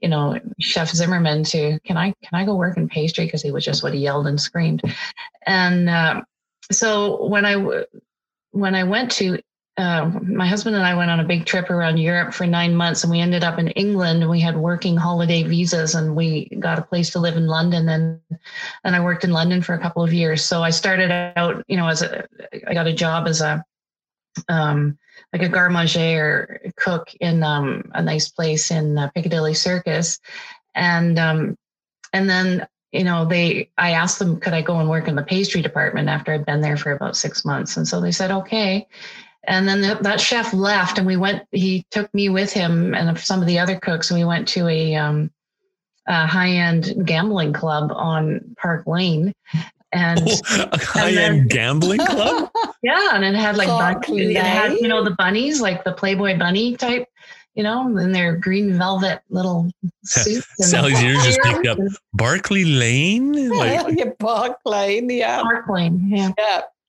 you 0.00 0.08
know 0.08 0.40
chef 0.58 0.88
zimmerman 0.88 1.44
to 1.44 1.78
can 1.84 1.96
i 1.98 2.14
can 2.24 2.40
i 2.40 2.44
go 2.44 2.56
work 2.56 2.76
in 2.78 2.88
pastry? 2.88 3.26
Because 3.26 3.42
he 3.42 3.52
was 3.52 3.64
just 3.64 3.82
what 3.82 3.94
he 3.94 4.00
yelled 4.00 4.26
and 4.26 4.40
screamed. 4.40 4.82
And 5.46 5.88
uh, 5.88 6.22
so 6.72 7.26
when 7.26 7.44
I, 7.44 7.84
when 8.52 8.74
i 8.74 8.84
went 8.84 9.10
to 9.12 9.38
uh, 9.78 10.10
my 10.24 10.46
husband 10.46 10.74
and 10.74 10.84
I 10.84 10.96
went 10.96 11.10
on 11.10 11.20
a 11.20 11.24
big 11.24 11.46
trip 11.46 11.70
around 11.70 11.98
Europe 11.98 12.34
for 12.34 12.46
nine 12.46 12.74
months, 12.74 13.04
and 13.04 13.12
we 13.12 13.20
ended 13.20 13.44
up 13.44 13.60
in 13.60 13.68
England. 13.68 14.22
And 14.22 14.30
we 14.30 14.40
had 14.40 14.56
working 14.56 14.96
holiday 14.96 15.44
visas, 15.44 15.94
and 15.94 16.16
we 16.16 16.46
got 16.58 16.80
a 16.80 16.82
place 16.82 17.10
to 17.10 17.20
live 17.20 17.36
in 17.36 17.46
London. 17.46 17.88
And 17.88 18.20
and 18.82 18.96
I 18.96 19.00
worked 19.00 19.22
in 19.22 19.30
London 19.30 19.62
for 19.62 19.74
a 19.74 19.78
couple 19.78 20.02
of 20.02 20.12
years. 20.12 20.44
So 20.44 20.64
I 20.64 20.70
started 20.70 21.12
out, 21.12 21.64
you 21.68 21.76
know, 21.76 21.86
as 21.86 22.02
a 22.02 22.26
I 22.66 22.74
got 22.74 22.88
a 22.88 22.92
job 22.92 23.28
as 23.28 23.40
a 23.40 23.64
um, 24.48 24.98
like 25.32 25.42
a 25.42 25.48
garde 25.48 25.72
manger 25.72 26.60
or 26.64 26.72
cook 26.76 27.14
in 27.20 27.44
um, 27.44 27.88
a 27.94 28.02
nice 28.02 28.28
place 28.28 28.72
in 28.72 28.98
uh, 28.98 29.10
Piccadilly 29.10 29.54
Circus, 29.54 30.18
and 30.74 31.20
um, 31.20 31.56
and 32.12 32.28
then 32.28 32.66
you 32.90 33.04
know 33.04 33.24
they 33.24 33.70
I 33.78 33.92
asked 33.92 34.18
them 34.18 34.40
could 34.40 34.54
I 34.54 34.62
go 34.62 34.80
and 34.80 34.88
work 34.88 35.06
in 35.06 35.14
the 35.14 35.22
pastry 35.22 35.62
department 35.62 36.08
after 36.08 36.32
I'd 36.32 36.46
been 36.46 36.62
there 36.62 36.76
for 36.76 36.90
about 36.90 37.16
six 37.16 37.44
months, 37.44 37.76
and 37.76 37.86
so 37.86 38.00
they 38.00 38.10
said 38.10 38.32
okay. 38.32 38.88
And 39.48 39.66
then 39.66 39.80
the, 39.80 39.98
that 40.02 40.20
chef 40.20 40.52
left, 40.52 40.98
and 40.98 41.06
we 41.06 41.16
went. 41.16 41.42
He 41.52 41.84
took 41.90 42.12
me 42.14 42.28
with 42.28 42.52
him 42.52 42.94
and 42.94 43.18
some 43.18 43.40
of 43.40 43.46
the 43.46 43.58
other 43.58 43.78
cooks, 43.80 44.10
and 44.10 44.20
we 44.20 44.24
went 44.24 44.46
to 44.48 44.68
a, 44.68 44.94
um, 44.94 45.30
a 46.06 46.26
high-end 46.26 47.06
gambling 47.06 47.54
club 47.54 47.90
on 47.94 48.54
Park 48.58 48.86
Lane. 48.86 49.32
And 49.90 50.20
Oh, 50.22 50.68
a 50.70 50.78
high 50.84 51.14
then- 51.14 51.32
end 51.40 51.50
gambling 51.50 52.00
club? 52.04 52.50
yeah, 52.82 53.08
and 53.14 53.24
it 53.24 53.34
had 53.34 53.56
like 53.56 53.68
Park 53.68 54.06
bun- 54.06 54.18
it 54.18 54.36
had, 54.36 54.72
you 54.74 54.86
know 54.86 55.02
the 55.02 55.12
bunnies, 55.12 55.62
like 55.62 55.82
the 55.82 55.92
Playboy 55.94 56.38
bunny 56.38 56.76
type, 56.76 57.06
you 57.54 57.62
know, 57.62 57.96
in 57.96 58.12
their 58.12 58.36
green 58.36 58.76
velvet 58.76 59.22
little 59.30 59.70
suits. 60.04 60.46
and- 60.58 60.68
Sally's 60.68 61.02
ears 61.02 61.24
just 61.24 61.40
picked 61.40 61.66
up. 61.66 61.78
Barclay 62.12 62.64
Lane? 62.64 63.48
Like, 63.56 63.96
yeah, 63.96 64.10
Park 64.18 64.58
Lane, 64.66 65.08
yeah. 65.08 65.40
Park 65.40 65.70
Lane, 65.70 66.06
yeah. 66.12 66.32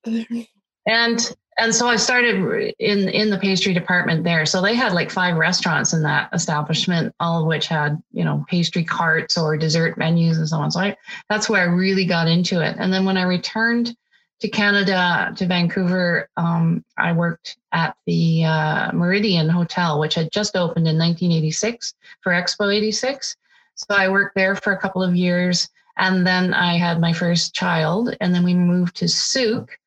yeah. 0.05 0.43
and 0.85 1.35
and 1.59 1.75
so 1.75 1.87
I 1.87 1.97
started 1.97 2.73
in 2.79 3.09
in 3.09 3.29
the 3.29 3.37
pastry 3.37 3.73
department 3.73 4.23
there. 4.23 4.45
So 4.45 4.61
they 4.61 4.75
had 4.75 4.93
like 4.93 5.11
five 5.11 5.35
restaurants 5.35 5.93
in 5.93 6.01
that 6.03 6.29
establishment, 6.33 7.13
all 7.19 7.41
of 7.41 7.47
which 7.47 7.67
had 7.67 8.01
you 8.11 8.23
know 8.23 8.45
pastry 8.47 8.83
carts 8.83 9.37
or 9.37 9.57
dessert 9.57 9.97
menus 9.97 10.37
and 10.37 10.47
so 10.47 10.57
on. 10.57 10.71
So 10.71 10.79
I, 10.79 10.97
that's 11.29 11.49
where 11.49 11.61
I 11.61 11.65
really 11.65 12.05
got 12.05 12.27
into 12.27 12.61
it. 12.61 12.77
And 12.79 12.93
then 12.93 13.05
when 13.05 13.17
I 13.17 13.23
returned 13.23 13.95
to 14.39 14.47
Canada 14.47 15.33
to 15.35 15.45
Vancouver, 15.45 16.29
um, 16.37 16.83
I 16.97 17.11
worked 17.11 17.57
at 17.73 17.95
the 18.05 18.45
uh, 18.45 18.91
Meridien 18.91 19.49
Hotel, 19.49 19.99
which 19.99 20.15
had 20.15 20.31
just 20.31 20.55
opened 20.55 20.87
in 20.87 20.97
1986 20.97 21.93
for 22.21 22.31
Expo 22.31 22.73
86. 22.73 23.35
So 23.75 23.87
I 23.89 24.07
worked 24.07 24.35
there 24.35 24.55
for 24.55 24.71
a 24.71 24.79
couple 24.79 25.03
of 25.03 25.15
years, 25.15 25.67
and 25.97 26.25
then 26.25 26.53
I 26.53 26.77
had 26.77 27.01
my 27.01 27.11
first 27.11 27.53
child, 27.53 28.15
and 28.21 28.33
then 28.33 28.43
we 28.43 28.53
moved 28.53 28.95
to 28.97 29.09
Sooke 29.09 29.77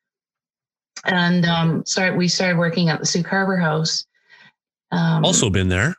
and 1.04 1.44
um, 1.46 1.84
start 1.84 2.16
we 2.16 2.28
started 2.28 2.58
working 2.58 2.88
at 2.88 3.00
the 3.00 3.06
Sooke 3.06 3.26
Harbor 3.26 3.56
House. 3.56 4.06
Um, 4.90 5.24
Also 5.24 5.50
been 5.50 5.68
there. 5.68 5.94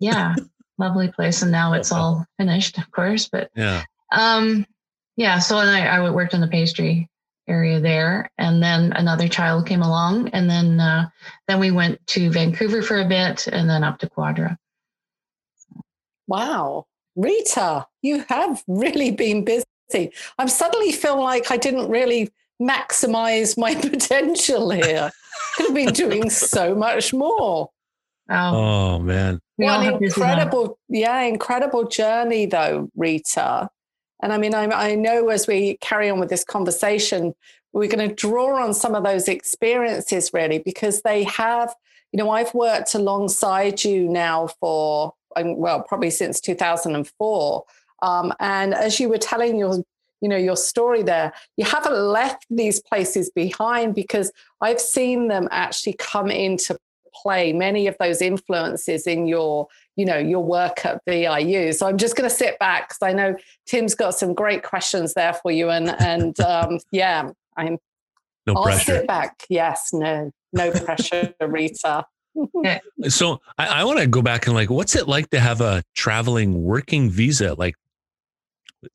yeah, 0.00 0.34
lovely 0.78 1.08
place. 1.08 1.42
And 1.42 1.50
now 1.50 1.72
it's 1.72 1.90
all 1.92 2.24
finished, 2.38 2.78
of 2.78 2.90
course. 2.90 3.28
But 3.28 3.50
Yeah. 3.56 3.84
um, 4.12 4.66
yeah, 5.16 5.38
so 5.40 5.58
and 5.58 5.68
I, 5.70 5.86
I 5.86 6.10
worked 6.10 6.34
in 6.34 6.40
the 6.40 6.46
pastry 6.48 7.08
area 7.48 7.80
there, 7.80 8.30
and 8.38 8.62
then 8.62 8.92
another 8.92 9.26
child 9.26 9.66
came 9.66 9.82
along, 9.82 10.28
and 10.28 10.48
then 10.48 10.78
uh, 10.80 11.08
then 11.48 11.58
we 11.58 11.70
went 11.70 12.04
to 12.08 12.30
Vancouver 12.30 12.82
for 12.82 13.00
a 13.00 13.08
bit, 13.08 13.46
and 13.48 13.68
then 13.68 13.82
up 13.82 13.98
to 14.00 14.08
Quadra. 14.08 14.56
Wow. 16.26 16.86
Rita, 17.16 17.86
you 18.02 18.24
have 18.28 18.62
really 18.68 19.10
been 19.10 19.44
busy. 19.44 20.12
I'm 20.38 20.48
suddenly 20.48 20.92
feel 20.92 21.20
like 21.20 21.50
I 21.50 21.56
didn't 21.56 21.88
really 21.90 22.30
maximize 22.60 23.56
my 23.58 23.74
potential 23.80 24.70
here. 24.70 25.10
Could 25.56 25.66
have 25.66 25.74
been 25.74 25.92
doing 25.92 26.30
so 26.30 26.74
much 26.74 27.12
more. 27.12 27.70
Wow, 28.28 28.54
Oh 28.54 28.98
man. 28.98 29.40
we 29.56 29.64
What 29.64 29.80
an 29.80 29.84
have 29.92 30.00
busy 30.00 30.20
lives. 30.20 30.32
incredible, 30.32 30.78
yeah, 30.88 31.20
incredible 31.22 31.88
journey 31.88 32.46
though, 32.46 32.90
Rita. 32.96 33.68
And 34.22 34.32
I 34.32 34.38
mean, 34.38 34.54
I, 34.54 34.64
I 34.66 34.94
know 34.96 35.28
as 35.28 35.46
we 35.46 35.78
carry 35.80 36.10
on 36.10 36.18
with 36.20 36.28
this 36.28 36.44
conversation, 36.44 37.34
we're 37.72 37.88
going 37.88 38.08
to 38.08 38.14
draw 38.14 38.62
on 38.62 38.74
some 38.74 38.94
of 38.94 39.04
those 39.04 39.28
experiences 39.28 40.30
really 40.32 40.58
because 40.58 41.02
they 41.02 41.22
have, 41.24 41.74
you 42.12 42.18
know, 42.18 42.30
I've 42.30 42.52
worked 42.54 42.94
alongside 42.94 43.84
you 43.84 44.08
now 44.08 44.48
for, 44.60 45.12
um, 45.36 45.56
well, 45.56 45.82
probably 45.82 46.10
since 46.10 46.40
2004. 46.40 47.64
Um, 48.02 48.32
and 48.40 48.74
as 48.74 48.98
you 49.00 49.08
were 49.08 49.18
telling 49.18 49.56
your, 49.58 49.82
you 50.20 50.28
know, 50.28 50.36
your 50.36 50.56
story 50.56 51.02
there, 51.02 51.32
you 51.56 51.64
haven't 51.64 51.94
left 51.94 52.46
these 52.50 52.80
places 52.80 53.30
behind 53.30 53.94
because 53.94 54.32
I've 54.60 54.80
seen 54.80 55.28
them 55.28 55.48
actually 55.50 55.94
come 55.94 56.30
into 56.30 56.78
play 57.22 57.52
many 57.52 57.86
of 57.86 57.96
those 57.98 58.22
influences 58.22 59.06
in 59.06 59.26
your 59.26 59.66
you 59.96 60.04
know 60.04 60.18
your 60.18 60.42
work 60.42 60.84
at 60.84 61.02
VIU. 61.06 61.72
So 61.72 61.86
I'm 61.86 61.98
just 61.98 62.16
going 62.16 62.28
to 62.28 62.34
sit 62.34 62.58
back 62.58 62.88
because 62.88 63.02
I 63.02 63.12
know 63.12 63.36
Tim's 63.66 63.94
got 63.94 64.14
some 64.14 64.34
great 64.34 64.62
questions 64.62 65.14
there 65.14 65.34
for 65.34 65.50
you, 65.50 65.70
and 65.70 65.90
and 66.00 66.38
um, 66.40 66.78
yeah, 66.90 67.30
I'm. 67.56 67.78
No 68.46 68.54
pressure. 68.54 68.58
I'll 68.58 68.64
pressure. 68.64 68.98
sit 69.00 69.06
back. 69.06 69.44
Yes, 69.50 69.90
no, 69.92 70.30
no 70.54 70.70
pressure, 70.70 71.34
Rita. 71.40 72.06
So 73.08 73.40
I, 73.58 73.66
I 73.66 73.84
want 73.84 73.98
to 73.98 74.06
go 74.06 74.22
back 74.22 74.46
and 74.46 74.54
like, 74.54 74.70
what's 74.70 74.96
it 74.96 75.06
like 75.06 75.28
to 75.30 75.40
have 75.40 75.60
a 75.60 75.82
traveling 75.94 76.62
working 76.62 77.10
visa? 77.10 77.54
Like, 77.54 77.74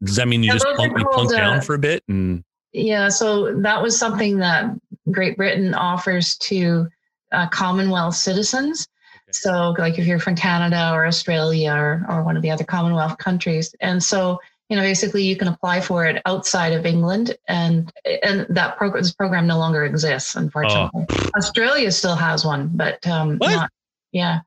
does 0.04 0.16
that 0.16 0.28
mean 0.28 0.44
you 0.44 0.48
Yeah, 0.48 0.54
just 0.54 0.66
plunk, 0.76 0.98
you 0.98 1.06
plunk 1.12 1.34
uh, 1.34 1.38
down 1.38 1.62
for 1.62 1.76
a 1.76 1.80
bit 1.80 2.04
and 2.08 2.44
Yeah, 2.72 3.10
so 3.10 3.54
that 3.62 3.82
was 3.82 3.98
something 3.98 4.38
that 4.38 4.66
Great 5.12 5.38
Britain 5.38 5.74
offers 5.74 6.38
to 6.38 6.88
uh, 7.32 7.48
Commonwealth 7.50 8.16
citizens. 8.16 8.88
So, 9.32 9.74
like 9.80 9.98
if 9.98 10.06
you're 10.06 10.20
from 10.20 10.36
Canada 10.36 10.92
or 10.94 11.08
Australia 11.08 11.74
or, 11.74 12.06
or 12.08 12.24
one 12.24 12.38
of 12.38 12.44
the 12.44 12.52
other 12.52 12.64
Commonwealth 12.64 13.18
countries, 13.18 13.74
and 13.80 14.04
so 14.04 14.40
you 14.70 14.78
know, 14.78 14.84
basically, 14.84 15.24
you 15.24 15.36
can 15.36 15.50
apply 15.50 15.82
for 15.82 16.06
it 16.06 16.22
outside 16.26 16.74
of 16.74 16.86
England, 16.86 17.38
and 17.48 17.92
and 18.24 18.46
that 18.50 18.78
program 18.78 19.04
this 19.04 19.14
program 19.14 19.46
no 19.46 19.58
longer 19.58 19.86
exists, 19.86 20.36
unfortunately. 20.36 21.06
Australia 21.36 21.92
still 21.92 22.16
has 22.16 22.46
one, 22.46 22.70
but 22.74 23.06
um, 23.06 23.38
What? 23.38 23.52
not 23.52 23.70
yeah, 24.12 24.40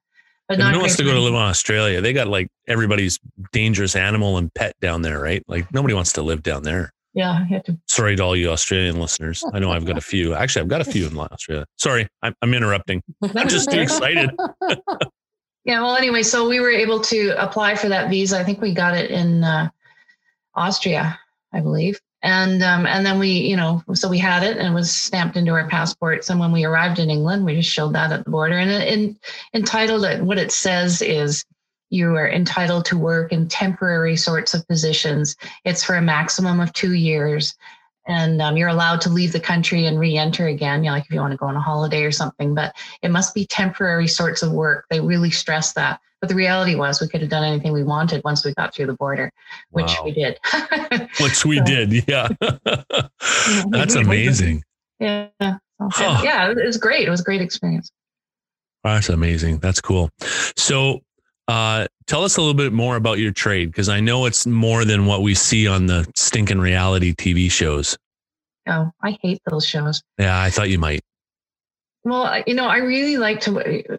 not 0.51 0.77
wants 0.77 0.97
to 0.97 1.05
go 1.05 1.13
to 1.13 1.21
live 1.21 1.35
in 1.35 1.41
Australia? 1.41 2.01
They 2.01 2.13
got 2.13 2.29
like 2.29 2.49
everybody's 2.69 3.19
dangerous 3.53 3.97
animal 3.97 4.39
and 4.39 4.53
pet 4.55 4.75
down 4.81 5.03
there, 5.03 5.21
right? 5.21 5.43
Like 5.49 5.73
nobody 5.73 5.95
wants 5.95 6.13
to 6.15 6.23
live 6.23 6.43
down 6.43 6.63
there. 6.63 6.93
Yeah, 7.15 7.47
to 7.65 7.79
Sorry 7.89 8.15
to 8.15 8.23
all 8.23 8.37
you 8.37 8.51
Australian 8.51 9.01
listeners. 9.01 9.43
I 9.55 9.59
know 9.59 9.73
I've 9.73 9.87
got 9.87 9.97
a 9.97 10.03
few. 10.03 10.35
Actually, 10.35 10.63
I've 10.63 10.69
got 10.69 10.83
a 10.83 10.85
few 10.85 11.07
in 11.07 11.19
Australia. 11.19 11.65
Sorry, 11.79 12.07
I'm, 12.23 12.35
I'm 12.43 12.53
interrupting. 12.53 13.03
I'm 13.23 13.49
just 13.49 13.71
too 13.71 13.81
excited. 13.81 14.31
Yeah, 15.67 15.83
well, 15.83 15.97
anyway, 15.97 16.23
so 16.23 16.49
we 16.49 16.61
were 16.61 16.71
able 16.71 17.01
to 17.01 17.31
apply 17.43 17.75
for 17.75 17.89
that 17.89 18.09
visa. 18.09 18.39
I 18.39 18.45
think 18.45 18.61
we 18.61 18.73
got 18.73 18.97
it 18.97 19.11
in 19.11 19.43
uh, 19.43 19.69
Austria, 20.55 21.19
I 21.53 21.61
believe. 21.61 22.01
And 22.27 22.61
um, 22.65 22.87
and 22.87 23.07
then 23.07 23.21
we, 23.21 23.29
you 23.29 23.57
know, 23.57 23.85
so 23.95 24.09
we 24.09 24.19
had 24.19 24.43
it 24.43 24.57
and 24.57 24.67
it 24.67 24.75
was 24.75 24.93
stamped 24.93 25.37
into 25.37 25.53
our 25.53 25.69
passports. 25.69 26.29
And 26.29 26.41
when 26.41 26.51
we 26.51 26.65
arrived 26.65 26.99
in 26.99 27.09
England, 27.09 27.45
we 27.45 27.55
just 27.55 27.71
showed 27.71 27.93
that 27.93 28.11
at 28.11 28.25
the 28.25 28.31
border. 28.33 28.59
And 28.59 28.69
it, 28.69 29.17
entitled 29.55 30.05
it, 30.05 30.21
what 30.21 30.37
it 30.37 30.51
says 30.51 31.01
is 31.03 31.45
you 31.91 32.17
are 32.17 32.29
entitled 32.29 32.85
to 32.87 32.99
work 32.99 33.33
in 33.33 33.47
temporary 33.47 34.17
sorts 34.17 34.55
of 34.55 34.67
positions. 34.67 35.37
It's 35.65 35.85
for 35.85 35.95
a 35.95 36.03
maximum 36.03 36.59
of 36.59 36.73
two 36.73 36.95
years. 36.95 37.55
And 38.07 38.41
um, 38.41 38.57
you're 38.57 38.69
allowed 38.69 39.01
to 39.03 39.09
leave 39.11 39.33
the 39.33 39.41
country 39.41 39.87
and 39.87 39.99
re-enter 39.99 40.47
again, 40.47 40.85
you 40.85 40.91
know, 40.91 40.97
like 40.97 41.05
if 41.07 41.11
you 41.11 41.21
want 41.21 41.33
to 41.33 41.37
go 41.37 41.47
on 41.47 41.57
a 41.57 41.61
holiday 41.61 42.05
or 42.05 42.13
something. 42.13 42.55
But 42.55 42.75
it 43.03 43.11
must 43.11 43.35
be 43.35 43.47
temporary 43.47 44.07
sorts 44.07 44.43
of 44.43 44.53
work. 44.53 44.87
They 44.91 45.01
really 45.01 45.31
stress 45.31 45.73
that. 45.73 46.01
But 46.21 46.29
the 46.31 46.35
reality 46.35 46.77
was 46.77 47.01
we 47.01 47.09
could 47.09 47.21
have 47.21 47.31
done 47.31 47.45
anything 47.45 47.73
we 47.73 47.83
wanted 47.85 48.23
once 48.25 48.45
we 48.45 48.55
got 48.55 48.75
through 48.75 48.87
the 48.87 48.95
border, 48.95 49.31
which 49.71 49.87
Wow. 49.99 50.05
we 50.05 50.13
did. 50.13 50.39
Which 51.21 51.45
we 51.45 51.61
did. 51.61 52.09
Yeah. 52.09 52.29
That's 53.71 53.95
amazing. 53.97 54.63
yeah. 54.99 55.29
Huh. 55.41 56.21
Yeah, 56.25 56.51
it 56.51 56.65
was 56.65 56.79
great. 56.79 57.07
It 57.07 57.11
was 57.11 57.21
a 57.21 57.25
great 57.25 57.43
experience. 57.43 57.91
That's 58.83 59.09
amazing. 59.11 59.59
That's 59.59 59.81
cool. 59.81 60.09
So, 60.57 61.01
uh, 61.49 61.87
tell 62.07 62.25
us 62.25 62.37
a 62.37 62.41
little 62.41 62.55
bit 62.55 62.73
more 62.73 62.97
about 62.97 63.19
your 63.19 63.33
trade 63.33 63.67
because 63.67 63.89
I 63.89 64.01
know 64.01 64.27
it's 64.27 64.47
more 64.47 64.85
than 64.85 65.07
what 65.07 65.23
we 65.23 65.35
see 65.35 65.67
on 65.67 65.87
the 65.87 66.07
stinking 66.15 66.59
reality 66.59 67.15
TV 67.15 67.51
shows. 67.51 67.97
Oh, 68.69 68.91
I 69.03 69.19
hate 69.23 69.41
those 69.49 69.67
shows. 69.67 70.03
Yeah, 70.19 70.41
I 70.41 70.51
thought 70.51 70.71
you 70.71 70.79
might. 70.79 71.01
Well, 72.05 72.43
you 72.47 72.55
know, 72.55 72.67
I 72.67 72.79
really 72.79 73.17
like 73.17 73.41
to, 73.43 73.99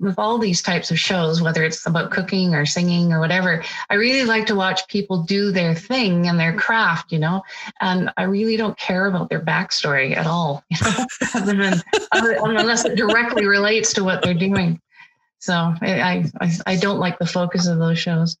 with 0.00 0.18
all 0.18 0.38
these 0.38 0.62
types 0.62 0.90
of 0.90 0.98
shows, 0.98 1.40
whether 1.40 1.64
it's 1.64 1.86
about 1.86 2.10
cooking 2.10 2.54
or 2.54 2.66
singing 2.66 3.12
or 3.12 3.20
whatever, 3.20 3.62
I 3.88 3.94
really 3.94 4.24
like 4.24 4.46
to 4.46 4.54
watch 4.54 4.86
people 4.88 5.22
do 5.22 5.50
their 5.50 5.74
thing 5.74 6.28
and 6.28 6.38
their 6.38 6.54
craft, 6.54 7.12
you 7.12 7.18
know, 7.18 7.42
and 7.80 8.10
I 8.16 8.24
really 8.24 8.56
don't 8.56 8.76
care 8.78 9.06
about 9.06 9.28
their 9.28 9.40
backstory 9.40 10.16
at 10.16 10.26
all, 10.26 10.64
you 10.70 10.76
know, 10.82 11.06
other 11.34 11.54
than, 11.54 11.82
other, 12.12 12.38
unless 12.42 12.84
it 12.84 12.96
directly 12.96 13.46
relates 13.46 13.92
to 13.94 14.04
what 14.04 14.22
they're 14.22 14.34
doing. 14.34 14.80
So 15.44 15.52
I, 15.52 16.24
I, 16.40 16.52
I 16.64 16.76
don't 16.76 17.00
like 17.00 17.18
the 17.18 17.26
focus 17.26 17.66
of 17.66 17.78
those 17.78 17.98
shows. 17.98 18.38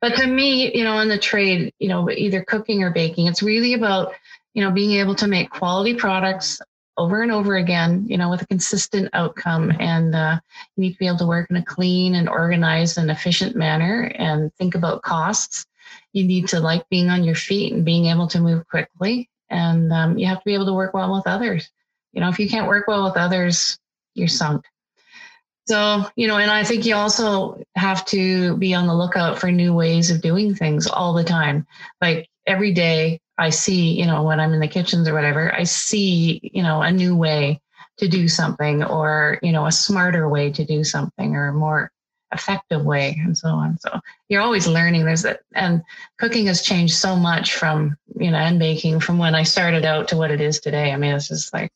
But 0.00 0.14
to 0.16 0.26
me, 0.26 0.74
you 0.74 0.82
know, 0.82 0.98
in 1.00 1.08
the 1.08 1.18
trade, 1.18 1.74
you 1.78 1.88
know, 1.90 2.10
either 2.10 2.42
cooking 2.42 2.82
or 2.82 2.90
baking, 2.90 3.26
it's 3.26 3.42
really 3.42 3.74
about, 3.74 4.14
you 4.54 4.64
know, 4.64 4.70
being 4.70 4.92
able 4.92 5.14
to 5.16 5.28
make 5.28 5.50
quality 5.50 5.92
products 5.92 6.58
over 6.96 7.20
and 7.20 7.30
over 7.30 7.56
again, 7.56 8.06
you 8.08 8.16
know, 8.16 8.30
with 8.30 8.40
a 8.40 8.46
consistent 8.46 9.10
outcome. 9.12 9.74
And 9.78 10.14
uh, 10.14 10.40
you 10.74 10.80
need 10.80 10.92
to 10.94 10.98
be 10.98 11.06
able 11.06 11.18
to 11.18 11.26
work 11.26 11.50
in 11.50 11.56
a 11.56 11.64
clean 11.64 12.14
and 12.14 12.30
organized 12.30 12.96
and 12.96 13.10
efficient 13.10 13.54
manner 13.54 14.10
and 14.14 14.50
think 14.54 14.74
about 14.74 15.02
costs. 15.02 15.66
You 16.14 16.24
need 16.24 16.48
to 16.48 16.60
like 16.60 16.88
being 16.88 17.10
on 17.10 17.24
your 17.24 17.34
feet 17.34 17.74
and 17.74 17.84
being 17.84 18.06
able 18.06 18.28
to 18.28 18.40
move 18.40 18.66
quickly. 18.68 19.28
And 19.50 19.92
um, 19.92 20.16
you 20.16 20.26
have 20.28 20.38
to 20.38 20.44
be 20.46 20.54
able 20.54 20.66
to 20.66 20.72
work 20.72 20.94
well 20.94 21.14
with 21.14 21.26
others. 21.26 21.70
You 22.12 22.22
know, 22.22 22.30
if 22.30 22.38
you 22.38 22.48
can't 22.48 22.68
work 22.68 22.88
well 22.88 23.04
with 23.04 23.18
others, 23.18 23.78
you're 24.14 24.28
sunk. 24.28 24.64
So, 25.68 26.06
you 26.16 26.26
know, 26.26 26.38
and 26.38 26.50
I 26.50 26.64
think 26.64 26.86
you 26.86 26.94
also 26.94 27.62
have 27.76 28.02
to 28.06 28.56
be 28.56 28.72
on 28.72 28.86
the 28.86 28.94
lookout 28.94 29.38
for 29.38 29.52
new 29.52 29.74
ways 29.74 30.10
of 30.10 30.22
doing 30.22 30.54
things 30.54 30.86
all 30.86 31.12
the 31.12 31.24
time. 31.24 31.66
Like 32.00 32.26
every 32.46 32.72
day, 32.72 33.20
I 33.36 33.50
see, 33.50 33.92
you 33.92 34.06
know, 34.06 34.22
when 34.22 34.40
I'm 34.40 34.54
in 34.54 34.60
the 34.60 34.66
kitchens 34.66 35.06
or 35.06 35.12
whatever, 35.12 35.54
I 35.54 35.64
see, 35.64 36.40
you 36.54 36.62
know, 36.62 36.80
a 36.80 36.90
new 36.90 37.14
way 37.14 37.60
to 37.98 38.08
do 38.08 38.28
something 38.28 38.82
or, 38.82 39.38
you 39.42 39.52
know, 39.52 39.66
a 39.66 39.72
smarter 39.72 40.26
way 40.26 40.50
to 40.52 40.64
do 40.64 40.84
something 40.84 41.36
or 41.36 41.48
a 41.48 41.52
more 41.52 41.92
effective 42.32 42.82
way 42.82 43.20
and 43.22 43.36
so 43.36 43.48
on. 43.48 43.78
So 43.78 44.00
you're 44.30 44.42
always 44.42 44.66
learning. 44.66 45.04
There's 45.04 45.22
that. 45.22 45.40
And 45.54 45.82
cooking 46.18 46.46
has 46.46 46.62
changed 46.62 46.94
so 46.94 47.14
much 47.14 47.54
from, 47.54 47.94
you 48.16 48.30
know, 48.30 48.38
and 48.38 48.58
baking 48.58 49.00
from 49.00 49.18
when 49.18 49.34
I 49.34 49.42
started 49.42 49.84
out 49.84 50.08
to 50.08 50.16
what 50.16 50.30
it 50.30 50.40
is 50.40 50.60
today. 50.60 50.92
I 50.92 50.96
mean, 50.96 51.14
it's 51.14 51.28
just 51.28 51.52
like 51.52 51.70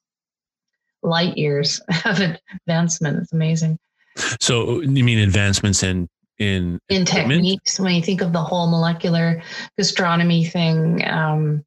light 1.02 1.36
years 1.36 1.80
of 2.04 2.20
advancement. 2.20 3.18
It's 3.22 3.32
amazing. 3.32 3.78
So, 4.40 4.80
you 4.80 5.04
mean 5.04 5.18
advancements 5.18 5.82
in 5.82 6.08
in 6.38 6.78
in 6.88 7.04
techniques 7.04 7.78
when 7.78 7.94
you 7.94 8.02
think 8.02 8.20
of 8.20 8.32
the 8.32 8.42
whole 8.42 8.68
molecular 8.68 9.42
gastronomy 9.76 10.44
thing 10.44 11.06
um, 11.06 11.64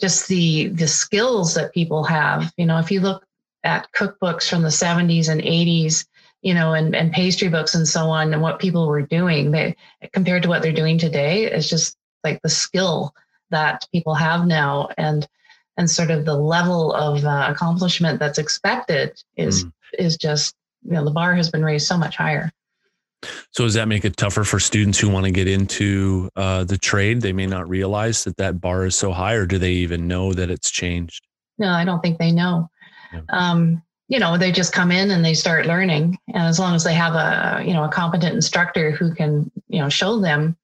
just 0.00 0.28
the 0.28 0.68
the 0.68 0.86
skills 0.86 1.54
that 1.54 1.72
people 1.72 2.04
have 2.04 2.52
you 2.56 2.66
know 2.66 2.78
if 2.78 2.90
you 2.90 3.00
look 3.00 3.24
at 3.64 3.90
cookbooks 3.92 4.48
from 4.48 4.62
the 4.62 4.68
70s 4.68 5.28
and 5.28 5.40
80s 5.40 6.06
you 6.42 6.54
know 6.54 6.74
and, 6.74 6.94
and 6.94 7.12
pastry 7.12 7.48
books 7.48 7.74
and 7.74 7.88
so 7.88 8.06
on 8.06 8.32
and 8.32 8.42
what 8.42 8.58
people 8.58 8.86
were 8.86 9.02
doing 9.02 9.50
they 9.50 9.74
compared 10.12 10.42
to 10.42 10.48
what 10.48 10.62
they're 10.62 10.72
doing 10.72 10.98
today 10.98 11.44
it's 11.44 11.68
just 11.68 11.96
like 12.22 12.40
the 12.42 12.48
skill 12.48 13.14
that 13.50 13.86
people 13.90 14.14
have 14.14 14.46
now 14.46 14.88
and 14.98 15.26
and 15.76 15.90
sort 15.90 16.10
of 16.10 16.24
the 16.24 16.34
level 16.34 16.92
of 16.92 17.24
uh, 17.24 17.46
accomplishment 17.48 18.18
that's 18.18 18.38
expected 18.38 19.20
is 19.36 19.64
Mm. 19.64 19.72
is 19.98 20.16
just 20.16 20.54
you 20.84 20.92
know 20.92 21.04
the 21.04 21.10
bar 21.10 21.34
has 21.34 21.50
been 21.50 21.64
raised 21.64 21.86
so 21.86 21.96
much 21.96 22.16
higher 22.16 22.50
So, 23.52 23.64
does 23.64 23.74
that 23.74 23.88
make 23.88 24.04
it 24.04 24.16
tougher 24.16 24.44
for 24.44 24.60
students 24.60 24.98
who 24.98 25.08
want 25.08 25.24
to 25.26 25.32
get 25.32 25.48
into 25.48 26.28
uh, 26.36 26.64
the 26.64 26.76
trade? 26.76 27.22
They 27.22 27.32
may 27.32 27.46
not 27.46 27.68
realize 27.68 28.24
that 28.24 28.36
that 28.36 28.60
bar 28.60 28.84
is 28.84 28.94
so 28.94 29.12
high, 29.12 29.34
or 29.34 29.46
do 29.46 29.58
they 29.58 29.72
even 29.72 30.06
know 30.06 30.34
that 30.34 30.50
it's 30.50 30.70
changed? 30.70 31.26
No, 31.58 31.68
I 31.68 31.84
don't 31.84 32.02
think 32.02 32.18
they 32.18 32.32
know. 32.32 32.68
Yeah. 33.12 33.20
Um, 33.30 33.82
you 34.08 34.18
know, 34.18 34.36
they 34.36 34.52
just 34.52 34.74
come 34.74 34.92
in 34.92 35.10
and 35.10 35.24
they 35.24 35.32
start 35.34 35.64
learning. 35.66 36.18
And 36.28 36.42
as 36.42 36.58
long 36.58 36.74
as 36.74 36.84
they 36.84 36.92
have 36.92 37.14
a, 37.14 37.64
you 37.64 37.72
know, 37.72 37.84
a 37.84 37.88
competent 37.88 38.34
instructor 38.34 38.90
who 38.90 39.14
can, 39.14 39.50
you 39.68 39.80
know, 39.80 39.88
show 39.88 40.20
them, 40.20 40.56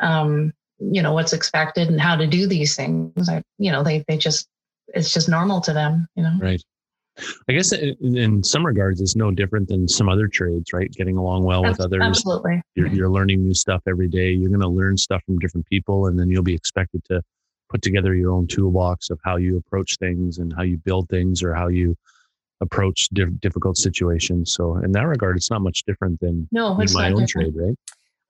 um, 0.00 0.52
you 0.80 1.02
know, 1.02 1.12
what's 1.12 1.32
expected 1.32 1.88
and 1.88 2.00
how 2.00 2.16
to 2.16 2.26
do 2.26 2.48
these 2.48 2.74
things, 2.74 3.28
I, 3.28 3.42
you 3.58 3.70
know, 3.70 3.84
they, 3.84 4.04
they 4.08 4.16
just, 4.16 4.48
it's 4.94 5.12
just 5.12 5.28
normal 5.28 5.60
to 5.62 5.72
them, 5.72 6.06
you 6.16 6.22
know? 6.22 6.36
Right. 6.40 6.62
I 7.48 7.52
guess 7.52 7.72
in 7.72 8.42
some 8.42 8.64
regards, 8.64 9.00
it's 9.00 9.16
no 9.16 9.30
different 9.30 9.68
than 9.68 9.86
some 9.88 10.08
other 10.08 10.26
trades, 10.26 10.72
right? 10.72 10.90
Getting 10.90 11.16
along 11.18 11.44
well 11.44 11.62
with 11.62 11.80
others. 11.80 12.00
Absolutely. 12.02 12.62
You're, 12.76 12.86
you're 12.88 13.10
learning 13.10 13.44
new 13.44 13.52
stuff 13.52 13.82
every 13.86 14.08
day. 14.08 14.30
You're 14.30 14.48
going 14.48 14.60
to 14.60 14.68
learn 14.68 14.96
stuff 14.96 15.22
from 15.26 15.38
different 15.38 15.66
people, 15.66 16.06
and 16.06 16.18
then 16.18 16.30
you'll 16.30 16.42
be 16.42 16.54
expected 16.54 17.04
to 17.06 17.20
put 17.68 17.82
together 17.82 18.14
your 18.14 18.32
own 18.32 18.46
toolbox 18.46 19.10
of 19.10 19.20
how 19.24 19.36
you 19.36 19.56
approach 19.56 19.96
things 19.98 20.38
and 20.38 20.52
how 20.56 20.62
you 20.62 20.78
build 20.78 21.08
things 21.08 21.42
or 21.42 21.54
how 21.54 21.68
you 21.68 21.96
approach 22.60 23.08
difficult 23.40 23.76
situations. 23.76 24.54
So 24.54 24.76
in 24.78 24.92
that 24.92 25.06
regard, 25.06 25.36
it's 25.36 25.50
not 25.50 25.60
much 25.62 25.82
different 25.86 26.20
than 26.20 26.48
no, 26.52 26.78
in 26.80 26.88
my 26.92 27.10
own 27.10 27.24
different. 27.26 27.28
trade, 27.28 27.54
right? 27.56 27.78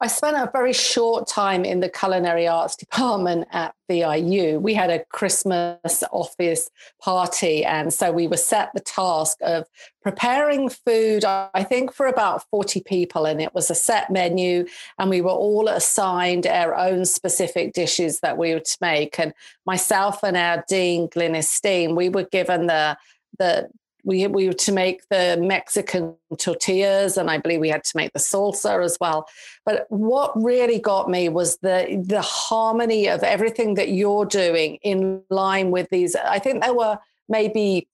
I 0.02 0.06
spent 0.06 0.36
a 0.36 0.50
very 0.50 0.72
short 0.72 1.28
time 1.28 1.62
in 1.62 1.80
the 1.80 1.88
culinary 1.90 2.48
arts 2.48 2.74
department 2.74 3.46
at 3.52 3.74
VIU. 3.86 4.58
We 4.58 4.72
had 4.72 4.88
a 4.88 5.04
Christmas 5.04 6.02
office 6.10 6.70
party, 7.02 7.66
and 7.66 7.92
so 7.92 8.10
we 8.10 8.26
were 8.26 8.38
set 8.38 8.70
the 8.72 8.80
task 8.80 9.36
of 9.42 9.66
preparing 10.02 10.70
food, 10.70 11.26
I 11.26 11.64
think, 11.64 11.92
for 11.92 12.06
about 12.06 12.44
40 12.50 12.80
people. 12.86 13.26
And 13.26 13.42
it 13.42 13.54
was 13.54 13.70
a 13.70 13.74
set 13.74 14.10
menu, 14.10 14.64
and 14.98 15.10
we 15.10 15.20
were 15.20 15.30
all 15.30 15.68
assigned 15.68 16.46
our 16.46 16.74
own 16.74 17.04
specific 17.04 17.74
dishes 17.74 18.20
that 18.20 18.38
we 18.38 18.54
were 18.54 18.60
to 18.60 18.78
make. 18.80 19.20
And 19.20 19.34
myself 19.66 20.22
and 20.22 20.34
our 20.34 20.64
dean, 20.66 21.08
Glynis 21.08 21.44
Steen, 21.44 21.94
we 21.94 22.08
were 22.08 22.24
given 22.24 22.68
the 22.68 22.96
the 23.38 23.68
we 24.04 24.26
we 24.26 24.46
were 24.46 24.52
to 24.52 24.72
make 24.72 25.08
the 25.08 25.38
Mexican 25.40 26.14
tortillas, 26.38 27.16
and 27.16 27.30
I 27.30 27.38
believe 27.38 27.60
we 27.60 27.68
had 27.68 27.84
to 27.84 27.96
make 27.96 28.12
the 28.12 28.18
salsa 28.18 28.84
as 28.84 28.96
well. 29.00 29.28
But 29.64 29.86
what 29.88 30.32
really 30.40 30.78
got 30.78 31.08
me 31.10 31.28
was 31.28 31.58
the 31.58 32.02
the 32.06 32.22
harmony 32.22 33.08
of 33.08 33.22
everything 33.22 33.74
that 33.74 33.90
you're 33.90 34.26
doing 34.26 34.76
in 34.82 35.22
line 35.30 35.70
with 35.70 35.88
these. 35.90 36.16
I 36.16 36.38
think 36.38 36.62
there 36.62 36.74
were 36.74 36.98
maybe 37.28 37.88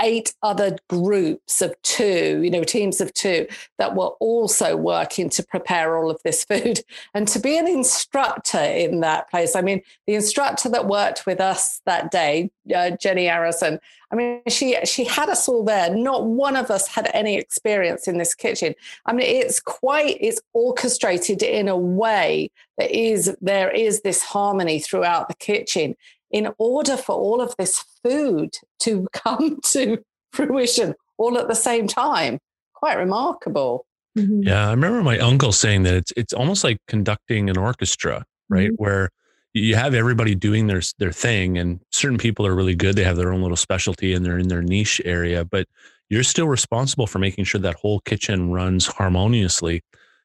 eight 0.00 0.34
other 0.42 0.76
groups 0.88 1.62
of 1.62 1.80
two, 1.82 2.40
you 2.42 2.50
know, 2.50 2.64
teams 2.64 3.00
of 3.00 3.12
two 3.14 3.46
that 3.78 3.94
were 3.94 4.10
also 4.20 4.76
working 4.76 5.28
to 5.30 5.42
prepare 5.42 5.96
all 5.96 6.10
of 6.10 6.20
this 6.22 6.44
food. 6.50 6.80
And 7.14 7.26
to 7.28 7.38
be 7.38 7.58
an 7.58 7.68
instructor 7.68 8.58
in 8.58 9.00
that 9.00 9.30
place, 9.30 9.56
I 9.56 9.60
mean, 9.60 9.82
the 10.06 10.14
instructor 10.14 10.68
that 10.70 10.86
worked 10.86 11.26
with 11.26 11.40
us 11.40 11.80
that 11.86 12.10
day, 12.10 12.50
uh, 12.74 12.90
Jenny 12.90 13.26
Harrison, 13.26 13.80
I 14.10 14.14
mean, 14.14 14.42
she 14.48 14.76
she 14.84 15.04
had 15.04 15.28
us 15.28 15.48
all 15.48 15.64
there. 15.64 15.94
Not 15.94 16.26
one 16.26 16.54
of 16.54 16.70
us 16.70 16.86
had 16.86 17.10
any 17.12 17.36
experience 17.36 18.06
in 18.06 18.18
this 18.18 18.34
kitchen. 18.34 18.74
I 19.04 19.12
mean, 19.12 19.26
it's 19.26 19.58
quite 19.58 20.16
it's 20.20 20.40
orchestrated 20.52 21.42
in 21.42 21.66
a 21.66 21.76
way 21.76 22.50
that 22.78 22.90
is 22.90 23.36
there 23.40 23.70
is 23.70 24.02
this 24.02 24.22
harmony 24.22 24.78
throughout 24.78 25.28
the 25.28 25.34
kitchen 25.34 25.96
in 26.30 26.52
order 26.58 26.96
for 26.96 27.14
all 27.14 27.40
of 27.40 27.54
this 27.58 27.84
food 28.02 28.54
to 28.80 29.06
come 29.12 29.60
to 29.72 29.98
fruition 30.32 30.94
all 31.18 31.38
at 31.38 31.48
the 31.48 31.54
same 31.54 31.86
time. 31.86 32.38
Quite 32.74 32.94
remarkable. 32.94 33.86
Mm-hmm. 34.18 34.42
Yeah, 34.42 34.68
I 34.68 34.70
remember 34.70 35.02
my 35.02 35.18
uncle 35.18 35.52
saying 35.52 35.82
that 35.84 35.94
it's 35.94 36.12
it's 36.16 36.32
almost 36.32 36.64
like 36.64 36.78
conducting 36.88 37.50
an 37.50 37.58
orchestra, 37.58 38.24
right? 38.48 38.70
Mm-hmm. 38.70 38.82
Where 38.82 39.10
you 39.52 39.74
have 39.74 39.94
everybody 39.94 40.34
doing 40.34 40.66
their 40.66 40.82
their 40.98 41.12
thing, 41.12 41.58
and 41.58 41.80
certain 41.90 42.18
people 42.18 42.46
are 42.46 42.54
really 42.54 42.74
good. 42.74 42.96
They 42.96 43.04
have 43.04 43.16
their 43.16 43.32
own 43.32 43.42
little 43.42 43.56
specialty, 43.56 44.14
and 44.14 44.24
they're 44.24 44.38
in 44.38 44.48
their 44.48 44.62
niche 44.62 45.00
area. 45.04 45.44
But 45.44 45.66
you're 46.08 46.22
still 46.22 46.48
responsible 46.48 47.06
for 47.06 47.18
making 47.18 47.44
sure 47.44 47.60
that 47.60 47.76
whole 47.76 48.00
kitchen 48.00 48.50
runs 48.50 48.86
harmoniously. 48.86 49.82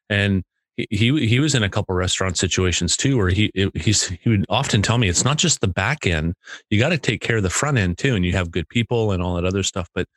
And 0.09 0.43
he 0.77 1.27
he 1.27 1.39
was 1.39 1.53
in 1.53 1.63
a 1.63 1.69
couple 1.69 1.93
restaurant 1.95 2.37
situations 2.37 2.95
too 2.95 3.17
where 3.17 3.29
he 3.29 3.51
he's 3.75 4.07
he 4.07 4.29
would 4.29 4.45
often 4.49 4.81
tell 4.81 4.97
me 4.97 5.09
it's 5.09 5.25
not 5.25 5.37
just 5.37 5.61
the 5.61 5.67
back 5.67 6.07
end 6.07 6.33
you 6.69 6.79
got 6.79 6.89
to 6.89 6.97
take 6.97 7.21
care 7.21 7.37
of 7.37 7.43
the 7.43 7.49
front 7.49 7.77
end 7.77 7.97
too 7.97 8.15
and 8.15 8.25
you 8.25 8.31
have 8.31 8.51
good 8.51 8.67
people 8.69 9.11
and 9.11 9.21
all 9.21 9.35
that 9.35 9.45
other 9.45 9.63
stuff 9.63 9.89
but 9.93 10.07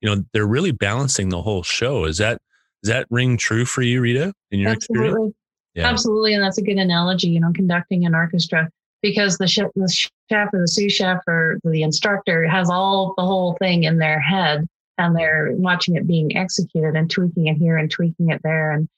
you 0.00 0.08
know 0.08 0.22
they're 0.32 0.46
really 0.46 0.72
balancing 0.72 1.28
the 1.28 1.40
whole 1.40 1.62
show 1.62 2.04
is 2.04 2.18
that 2.18 2.40
does 2.82 2.90
that 2.90 3.06
ring 3.10 3.36
true 3.36 3.64
for 3.64 3.82
you 3.82 4.00
rita 4.00 4.32
in 4.50 4.60
your 4.60 4.70
absolutely. 4.70 5.08
experience 5.08 5.34
yeah. 5.74 5.88
absolutely 5.88 6.34
and 6.34 6.42
that's 6.42 6.58
a 6.58 6.62
good 6.62 6.78
analogy 6.78 7.28
you 7.28 7.40
know 7.40 7.52
conducting 7.54 8.04
an 8.04 8.14
orchestra 8.14 8.68
because 9.02 9.38
the 9.38 9.46
chef, 9.46 9.70
the 9.76 9.88
chef 10.28 10.48
or 10.52 10.60
the 10.60 10.68
sous 10.68 10.92
chef 10.92 11.18
or 11.26 11.58
the 11.64 11.82
instructor 11.82 12.46
has 12.46 12.68
all 12.68 13.14
the 13.16 13.24
whole 13.24 13.56
thing 13.60 13.84
in 13.84 13.98
their 13.98 14.20
head 14.20 14.66
and 14.98 15.16
they're 15.16 15.52
watching 15.52 15.96
it 15.96 16.06
being 16.06 16.36
executed 16.36 16.94
and 16.94 17.10
tweaking 17.10 17.46
it 17.46 17.56
here 17.56 17.78
and 17.78 17.90
tweaking 17.90 18.30
it 18.30 18.40
there 18.42 18.72
and 18.72 18.88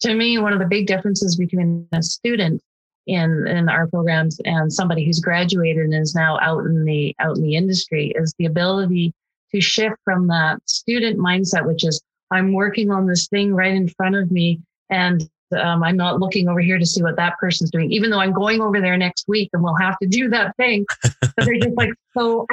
to 0.00 0.14
me, 0.14 0.38
one 0.38 0.52
of 0.52 0.58
the 0.58 0.66
big 0.66 0.86
differences 0.86 1.36
between 1.36 1.86
a 1.92 2.02
student 2.02 2.62
in 3.06 3.46
in 3.48 3.68
our 3.68 3.88
programs 3.88 4.38
and 4.44 4.72
somebody 4.72 5.04
who's 5.04 5.18
graduated 5.18 5.84
and 5.84 5.94
is 5.94 6.14
now 6.14 6.38
out 6.40 6.64
in 6.64 6.84
the 6.84 7.14
out 7.18 7.36
in 7.36 7.42
the 7.42 7.56
industry 7.56 8.12
is 8.14 8.32
the 8.38 8.46
ability 8.46 9.12
to 9.52 9.60
shift 9.60 9.96
from 10.04 10.26
that 10.28 10.58
student 10.66 11.18
mindset, 11.18 11.66
which 11.66 11.84
is 11.84 12.00
I'm 12.30 12.52
working 12.52 12.90
on 12.90 13.06
this 13.06 13.28
thing 13.28 13.54
right 13.54 13.74
in 13.74 13.88
front 13.88 14.14
of 14.14 14.30
me, 14.30 14.60
and 14.88 15.28
um, 15.58 15.82
I'm 15.82 15.96
not 15.96 16.18
looking 16.18 16.48
over 16.48 16.60
here 16.60 16.78
to 16.78 16.86
see 16.86 17.02
what 17.02 17.16
that 17.16 17.38
person's 17.38 17.70
doing, 17.70 17.92
even 17.92 18.10
though 18.10 18.20
I'm 18.20 18.32
going 18.32 18.60
over 18.60 18.80
there 18.80 18.96
next 18.96 19.28
week 19.28 19.50
and 19.52 19.62
we'll 19.62 19.76
have 19.76 19.98
to 19.98 20.08
do 20.08 20.28
that 20.30 20.56
thing. 20.56 20.86
but 21.20 21.32
they're 21.36 21.58
just 21.58 21.76
like 21.76 21.92
so 22.16 22.46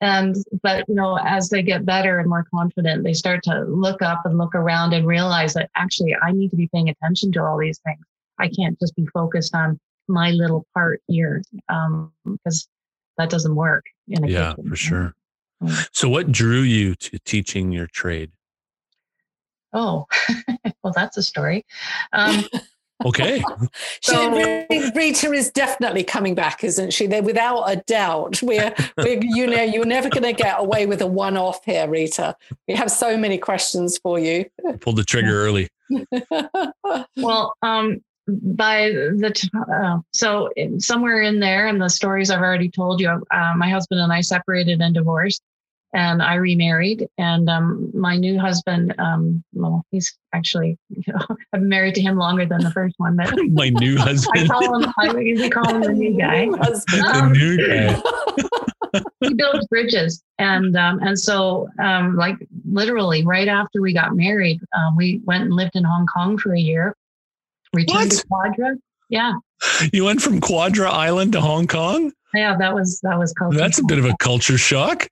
and 0.00 0.36
but 0.62 0.88
you 0.88 0.94
know 0.94 1.18
as 1.24 1.48
they 1.48 1.62
get 1.62 1.84
better 1.84 2.18
and 2.20 2.28
more 2.28 2.46
confident 2.54 3.02
they 3.02 3.12
start 3.12 3.42
to 3.42 3.64
look 3.64 4.00
up 4.00 4.22
and 4.24 4.38
look 4.38 4.54
around 4.54 4.92
and 4.92 5.06
realize 5.06 5.54
that 5.54 5.70
actually 5.74 6.14
i 6.22 6.30
need 6.30 6.50
to 6.50 6.56
be 6.56 6.68
paying 6.68 6.88
attention 6.88 7.32
to 7.32 7.42
all 7.42 7.58
these 7.58 7.80
things. 7.80 8.04
I 8.38 8.48
can't 8.48 8.78
just 8.78 8.94
be 8.94 9.06
focused 9.06 9.54
on 9.54 9.78
my 10.06 10.30
little 10.30 10.66
part 10.74 11.02
here 11.06 11.42
um, 11.68 12.12
because 12.24 12.68
that 13.16 13.30
doesn't 13.30 13.54
work 13.54 13.84
in 14.06 14.24
a 14.24 14.28
yeah 14.28 14.50
kitchen. 14.50 14.70
for 14.70 14.76
sure. 14.76 15.14
So 15.92 16.08
what 16.08 16.30
drew 16.30 16.60
you 16.60 16.94
to 16.94 17.18
teaching 17.18 17.72
your 17.72 17.88
trade? 17.88 18.30
Oh 19.72 20.06
well 20.82 20.92
that's 20.94 21.16
a 21.16 21.22
story. 21.22 21.66
Um, 22.12 22.44
Okay. 23.04 23.42
so, 24.02 24.30
Rita 24.30 25.32
is 25.32 25.50
definitely 25.50 26.04
coming 26.04 26.34
back, 26.34 26.64
isn't 26.64 26.92
she? 26.92 27.06
They're 27.06 27.22
without 27.22 27.62
a 27.64 27.76
doubt. 27.86 28.42
We're, 28.42 28.74
we're 28.96 29.20
you 29.22 29.46
know, 29.46 29.62
you're 29.62 29.84
never 29.84 30.08
going 30.08 30.24
to 30.24 30.32
get 30.32 30.58
away 30.58 30.86
with 30.86 31.00
a 31.02 31.06
one-off 31.06 31.64
here, 31.64 31.88
Rita. 31.88 32.36
We 32.66 32.74
have 32.74 32.90
so 32.90 33.16
many 33.16 33.38
questions 33.38 33.98
for 33.98 34.18
you. 34.18 34.46
Pulled 34.80 34.96
the 34.96 35.04
trigger 35.04 35.42
early. 35.44 35.68
well, 37.16 37.54
um, 37.62 38.02
by 38.26 38.90
the 38.90 39.32
t- 39.34 39.48
uh, 39.72 39.98
so 40.12 40.50
somewhere 40.78 41.22
in 41.22 41.40
there, 41.40 41.66
and 41.68 41.80
the 41.80 41.88
stories 41.88 42.30
I've 42.30 42.42
already 42.42 42.70
told 42.70 43.00
you, 43.00 43.08
uh, 43.08 43.54
my 43.56 43.70
husband 43.70 44.00
and 44.00 44.12
I 44.12 44.20
separated 44.20 44.80
and 44.80 44.94
divorced 44.94 45.42
and 45.92 46.22
I 46.22 46.34
remarried. 46.34 47.08
And 47.18 47.48
um, 47.48 47.90
my 47.94 48.16
new 48.16 48.38
husband, 48.38 48.94
um, 48.98 49.42
well, 49.52 49.84
he's 49.90 50.16
actually, 50.32 50.78
you 50.88 51.02
know, 51.12 51.26
I've 51.30 51.60
been 51.60 51.68
married 51.68 51.94
to 51.96 52.00
him 52.00 52.16
longer 52.16 52.46
than 52.46 52.62
the 52.62 52.70
first 52.70 52.94
one. 52.98 53.16
But 53.16 53.34
my 53.50 53.70
new 53.70 53.96
husband. 53.96 54.44
I 54.44 54.46
call 54.46 54.82
him, 54.82 54.92
I 54.98 55.18
usually 55.18 55.50
call 55.50 55.68
him 55.68 55.82
the 55.82 55.92
new 55.92 56.18
guy. 56.18 56.44
Um, 56.46 56.52
the 56.52 57.34
new 57.34 57.66
guy. 57.66 58.02
he 59.20 59.34
builds 59.34 59.66
bridges, 59.66 60.22
and 60.38 60.76
um, 60.76 61.00
and 61.00 61.18
so 61.18 61.68
um, 61.78 62.16
like 62.16 62.36
literally 62.66 63.24
right 63.24 63.48
after 63.48 63.82
we 63.82 63.92
got 63.92 64.16
married, 64.16 64.60
um, 64.76 64.96
we 64.96 65.20
went 65.24 65.44
and 65.44 65.52
lived 65.52 65.72
in 65.74 65.84
Hong 65.84 66.06
Kong 66.06 66.38
for 66.38 66.54
a 66.54 66.60
year. 66.60 66.94
Returned 67.74 68.10
what? 68.10 68.10
to 68.12 68.26
Quadra. 68.26 68.76
Yeah. 69.10 69.34
You 69.92 70.04
went 70.04 70.22
from 70.22 70.40
Quadra 70.40 70.90
Island 70.90 71.32
to 71.32 71.40
Hong 71.40 71.66
Kong. 71.66 72.12
Yeah, 72.34 72.56
that 72.58 72.74
was 72.74 73.00
that 73.00 73.18
was 73.18 73.32
culture. 73.32 73.58
That's 73.58 73.78
a 73.78 73.84
bit 73.84 73.98
of 73.98 74.04
a 74.04 74.14
culture 74.18 74.58
shock. 74.58 75.08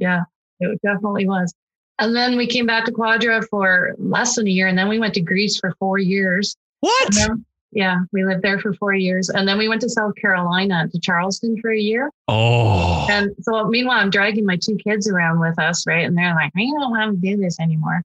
Yeah, 0.00 0.22
it 0.60 0.80
definitely 0.82 1.26
was. 1.26 1.52
And 1.98 2.14
then 2.14 2.36
we 2.36 2.46
came 2.46 2.66
back 2.66 2.84
to 2.84 2.92
Quadra 2.92 3.42
for 3.50 3.94
less 3.98 4.36
than 4.36 4.46
a 4.46 4.50
year, 4.50 4.68
and 4.68 4.78
then 4.78 4.88
we 4.88 4.98
went 4.98 5.14
to 5.14 5.20
Greece 5.20 5.58
for 5.58 5.74
four 5.78 5.98
years. 5.98 6.56
What? 6.80 7.14
Then, 7.14 7.44
yeah, 7.72 7.98
we 8.12 8.24
lived 8.24 8.42
there 8.42 8.58
for 8.60 8.72
four 8.74 8.94
years, 8.94 9.28
and 9.28 9.46
then 9.46 9.58
we 9.58 9.68
went 9.68 9.80
to 9.82 9.88
South 9.88 10.14
Carolina 10.14 10.88
to 10.88 11.00
Charleston 11.00 11.60
for 11.60 11.70
a 11.72 11.78
year. 11.78 12.10
Oh. 12.28 13.06
And 13.10 13.34
so, 13.40 13.66
meanwhile, 13.66 13.98
I'm 13.98 14.10
dragging 14.10 14.46
my 14.46 14.56
two 14.56 14.76
kids 14.76 15.08
around 15.08 15.40
with 15.40 15.58
us, 15.58 15.86
right? 15.86 16.06
And 16.06 16.16
they're 16.16 16.34
like, 16.34 16.52
"I 16.56 16.60
don't 16.60 16.90
want 16.90 17.20
to 17.20 17.28
do 17.28 17.36
this 17.36 17.58
anymore," 17.60 18.02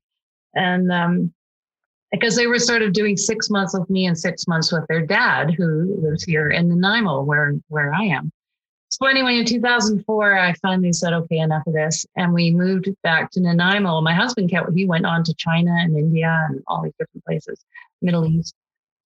and 0.56 0.92
um, 0.92 1.34
because 2.12 2.36
they 2.36 2.48
were 2.48 2.60
sort 2.60 2.82
of 2.82 2.94
doing 2.94 3.16
six 3.16 3.50
months 3.50 3.78
with 3.78 3.90
me 3.90 4.06
and 4.06 4.18
six 4.18 4.48
months 4.48 4.72
with 4.72 4.86
their 4.88 5.06
dad, 5.06 5.54
who 5.58 5.98
lives 6.02 6.24
here 6.24 6.50
in 6.50 6.68
Nanaimo, 6.68 7.22
where 7.22 7.54
where 7.70 7.94
I 7.94 8.04
am. 8.04 8.32
So 8.94 9.08
anyway, 9.08 9.40
in 9.40 9.46
2004, 9.46 10.38
I 10.38 10.54
finally 10.62 10.94
said, 10.94 11.14
okay, 11.14 11.40
enough 11.40 11.66
of 11.66 11.74
this. 11.74 12.06
And 12.16 12.32
we 12.32 12.52
moved 12.52 12.88
back 13.02 13.32
to 13.32 13.40
Nanaimo. 13.40 14.02
My 14.02 14.14
husband, 14.14 14.52
kept 14.52 14.72
he 14.76 14.86
went 14.86 15.08
on 15.08 15.24
to 15.24 15.34
China 15.34 15.72
and 15.72 15.98
India 15.98 16.46
and 16.48 16.62
all 16.68 16.84
these 16.84 16.94
different 17.00 17.26
places, 17.26 17.66
Middle 18.04 18.24
East. 18.28 18.54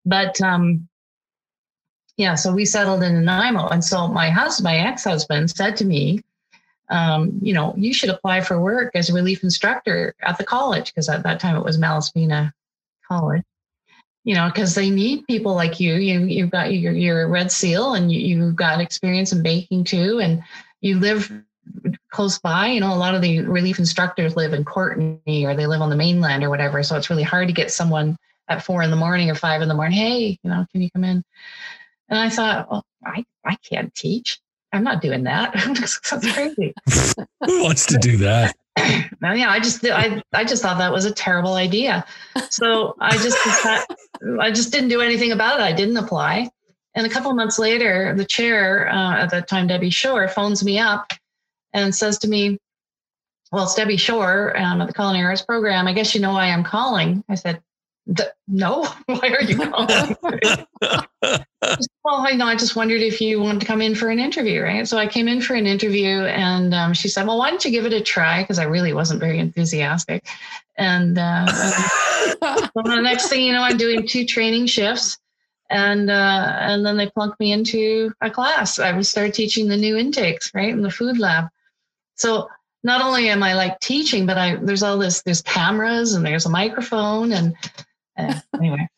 But 0.07 0.41
um, 0.41 0.89
yeah, 2.17 2.35
so 2.35 2.51
we 2.51 2.65
settled 2.65 3.03
in 3.03 3.27
Nanaimo. 3.27 3.69
And 3.69 3.85
so 3.85 4.09
my 4.09 4.31
husband, 4.31 4.65
my 4.65 4.77
ex-husband 4.79 5.51
said 5.51 5.77
to 5.77 5.85
me, 5.85 6.23
um, 6.89 7.39
you 7.43 7.53
know, 7.53 7.75
you 7.77 7.93
should 7.93 8.09
apply 8.09 8.41
for 8.41 8.59
work 8.59 8.93
as 8.95 9.11
a 9.11 9.13
relief 9.13 9.43
instructor 9.43 10.15
at 10.23 10.39
the 10.39 10.45
college 10.45 10.95
because 10.95 11.11
at 11.11 11.25
that 11.25 11.41
time 11.41 11.57
it 11.57 11.65
was 11.65 11.77
Malaspina 11.77 12.53
College. 13.07 13.43
You 14.25 14.35
know, 14.35 14.49
because 14.49 14.75
they 14.75 14.89
need 14.89 15.27
people 15.27 15.55
like 15.55 15.81
you. 15.81 15.95
You 15.95 16.21
you've 16.21 16.51
got 16.51 16.73
your 16.73 16.93
your 16.93 17.29
red 17.29 17.53
seal, 17.53 17.95
and 17.95 18.11
you, 18.11 18.21
you've 18.21 18.57
got 18.57 18.81
experience 18.81 19.33
in 19.33 19.43
baking 19.43 19.85
too, 19.85 20.21
and 20.21 20.43
you 20.81 20.99
live 20.99 21.31
close 22.11 22.39
by. 22.39 22.69
You 22.69 22.81
know, 22.81 22.93
a 22.93 22.97
lot 22.97 23.15
of 23.15 23.23
the 23.23 23.41
relief 23.41 23.79
instructors 23.79 24.37
live 24.37 24.53
in 24.53 24.65
Courtenay, 24.65 25.45
or 25.45 25.55
they 25.55 25.67
live 25.67 25.83
on 25.83 25.91
the 25.91 25.97
mainland 25.97 26.43
or 26.43 26.51
whatever. 26.51 26.83
So 26.83 26.97
it's 26.97 27.11
really 27.11 27.23
hard 27.23 27.49
to 27.49 27.55
get 27.55 27.71
someone 27.71 28.17
at 28.49 28.65
four 28.65 28.83
in 28.83 28.91
the 28.91 28.97
morning 28.97 29.31
or 29.31 29.35
five 29.35 29.63
in 29.63 29.69
the 29.69 29.75
morning. 29.75 29.99
Hey, 29.99 30.39
you 30.43 30.51
know, 30.51 30.67
can 30.73 30.83
you 30.83 30.91
come 30.91 31.05
in? 31.05 31.25
And 32.09 32.19
I 32.19 32.29
thought, 32.29 32.71
well, 32.71 32.85
I, 33.05 33.25
I 33.45 33.57
can't 33.57 33.95
teach. 33.95 34.41
I'm 34.73 34.85
not 34.85 35.01
doing 35.01 35.25
that. 35.25 35.53
That's 35.55 35.99
crazy. 35.99 36.75
Who 37.47 37.63
wants 37.63 37.87
to 37.87 37.99
do 37.99 38.17
that? 38.19 38.57
Yeah, 38.77 39.51
I 39.51 39.61
just 39.61 39.85
I 39.87 40.23
I 40.33 40.45
just 40.45 40.63
thought 40.63 40.79
that 40.79 40.93
was 40.93 41.05
a 41.05 41.13
terrible 41.13 41.55
idea. 41.55 42.05
So 42.51 42.97
I 43.01 43.17
just 43.17 43.39
I 44.41 44.51
just 44.51 44.73
didn't 44.73 44.89
do 44.89 45.01
anything 45.01 45.33
about 45.33 45.61
it. 45.61 45.63
I 45.63 45.73
didn't 45.73 45.97
apply. 45.97 46.51
And 46.95 47.07
a 47.07 47.11
couple 47.11 47.33
months 47.35 47.59
later, 47.59 48.15
the 48.17 48.25
chair 48.25 48.89
uh, 48.89 49.17
at 49.17 49.31
that 49.31 49.49
time, 49.49 49.67
Debbie 49.67 49.91
Shore, 49.91 50.29
phones 50.29 50.65
me 50.65 50.79
up 50.79 51.13
and 51.73 51.95
says 51.95 52.19
to 52.19 52.29
me, 52.29 52.59
"Well, 53.51 53.65
it's 53.65 53.75
Debbie 53.75 53.97
Shore 53.97 54.57
um, 54.57 54.81
at 54.81 54.87
the 54.87 54.95
Culinary 54.95 55.27
Arts 55.27 55.43
Program. 55.43 55.87
I 55.87 55.93
guess 55.93 56.15
you 56.15 56.21
know 56.21 56.33
why 56.33 56.47
I'm 56.47 56.65
calling." 56.65 57.25
I 57.29 57.35
said, 57.35 57.61
no, 58.47 58.85
why 59.07 59.21
are 59.23 59.43
you 59.43 59.57
calling? 59.71 60.17
well, 62.05 62.27
I 62.27 62.33
know. 62.33 62.47
I 62.47 62.57
just 62.57 62.77
wondered 62.77 63.01
if 63.01 63.21
you 63.21 63.41
wanted 63.41 63.61
to 63.61 63.67
come 63.67 63.81
in 63.81 63.95
for 63.95 64.09
an 64.11 64.19
interview, 64.19 64.63
right? 64.63 64.87
So 64.87 64.99
I 64.99 65.07
came 65.07 65.29
in 65.29 65.41
for 65.41 65.55
an 65.55 65.67
interview, 65.67 66.25
and 66.25 66.75
um, 66.75 66.95
she 66.95 67.09
said, 67.09 67.27
"Well, 67.27 67.39
why 67.39 67.51
don't 67.51 67.65
you 67.65 67.71
give 67.71 67.87
it 67.87 67.93
a 67.93 68.01
try?" 68.01 68.43
Because 68.43 68.59
I 68.59 68.65
really 68.65 68.93
wasn't 68.93 69.21
very 69.21 69.39
enthusiastic. 69.39 70.27
And 70.77 71.19
uh, 71.19 71.47
well, 72.75 72.85
the 72.85 73.01
next 73.01 73.29
thing 73.29 73.45
you 73.45 73.53
know, 73.53 73.63
I'm 73.63 73.77
doing 73.77 74.07
two 74.07 74.27
training 74.27 74.67
shifts, 74.67 75.19
and 75.71 76.11
uh, 76.11 76.57
and 76.61 76.85
then 76.85 76.97
they 76.97 77.09
plunked 77.09 77.41
me 77.41 77.53
into 77.53 78.13
a 78.21 78.31
class. 78.31 78.79
I 78.79 78.93
would 78.93 79.07
start 79.07 79.35
teaching 79.35 79.69
the 79.69 79.77
new 79.77 79.97
intakes, 79.97 80.51
right, 80.55 80.69
in 80.71 80.83
the 80.83 80.91
food 80.91 81.19
lab. 81.19 81.47
So 82.17 82.49
not 82.85 83.01
only 83.01 83.31
am 83.31 83.43
I 83.43 83.55
like 83.55 83.81
teaching, 83.81 84.27
but 84.27 84.37
I 84.37 84.57
there's 84.57 84.83
all 84.83 84.99
this 84.99 85.23
there's 85.23 85.41
cameras 85.43 86.15
and 86.15 86.25
there's 86.25 86.47
a 86.47 86.51
microphone 86.51 87.33
and 87.33 87.57
uh, 88.17 88.41
anyway. 88.55 88.89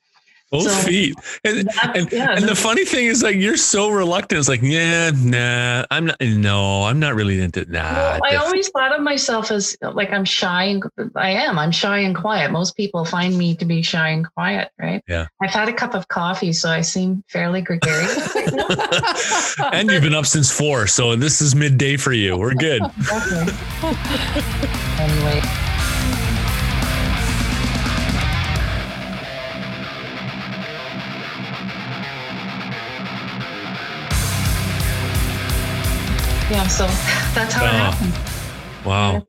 Both 0.50 0.70
so, 0.70 0.87
feet. 0.87 1.16
And, 1.42 1.68
and, 1.83 2.12
yeah, 2.12 2.37
and 2.37 2.48
the 2.48 2.55
funny 2.55 2.85
thing 2.85 3.07
is 3.07 3.20
like 3.20 3.35
you're 3.35 3.57
so 3.57 3.90
reluctant. 3.90 4.38
It's 4.38 4.48
like, 4.48 4.62
yeah, 4.62 5.11
nah, 5.12 5.85
I'm 5.90 6.07
not 6.07 6.20
no, 6.20 6.85
I'm 6.85 7.00
not 7.00 7.16
really 7.16 7.40
into 7.40 7.64
nah. 7.64 8.18
Well, 8.20 8.20
I 8.22 8.37
always 8.37 8.68
thought 8.68 8.94
of 8.94 9.02
myself 9.02 9.50
as 9.50 9.76
like 9.83 10.12
I'm 10.12 10.24
shy 10.24 10.64
and 10.64 10.85
I 11.16 11.31
am. 11.31 11.59
I'm 11.59 11.72
shy 11.72 11.98
and 11.98 12.14
quiet. 12.14 12.52
Most 12.52 12.76
people 12.76 13.05
find 13.05 13.37
me 13.37 13.57
to 13.57 13.64
be 13.64 13.83
shy 13.83 14.11
and 14.11 14.33
quiet, 14.35 14.70
right? 14.79 15.02
Yeah. 15.09 15.26
I've 15.42 15.50
had 15.50 15.68
a 15.68 15.72
cup 15.72 15.94
of 15.94 16.07
coffee, 16.07 16.52
so 16.52 16.70
I 16.70 16.81
seem 16.83 17.24
fairly 17.29 17.61
gregarious. 17.61 18.37
and 19.72 19.90
you've 19.90 20.02
been 20.02 20.14
up 20.14 20.26
since 20.26 20.52
four, 20.52 20.87
so 20.87 21.16
this 21.16 21.42
is 21.42 21.57
midday 21.57 21.96
for 21.96 22.12
you. 22.12 22.37
We're 22.37 22.55
good. 22.55 22.83
anyway. 25.00 25.42
Yeah 36.51 36.67
so 36.69 36.87
that's 37.35 37.55
how 37.55 37.65
it 37.65 37.73
happened. 37.73 38.87
wow. 38.87 39.13
Yeah. 39.13 39.21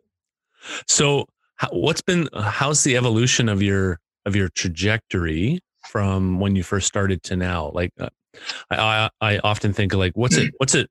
so 0.88 1.26
what's 1.72 2.02
been 2.02 2.30
how's 2.36 2.84
the 2.84 2.96
evolution 2.96 3.50
of 3.50 3.62
your 3.62 4.00
of 4.26 4.36
your 4.36 4.50
trajectory 4.50 5.60
from 5.88 6.40
when 6.40 6.56
you 6.56 6.64
first 6.64 6.88
started 6.88 7.24
to 7.24 7.36
now? 7.36 7.72
Like 7.74 7.92
uh, 8.00 8.10
I, 8.70 9.10
I 9.20 9.36
i 9.36 9.40
often 9.40 9.74
think 9.74 9.94
like 9.94 10.12
what's 10.16 10.38
it 10.38 10.54
what's 10.58 10.76
it 10.76 10.90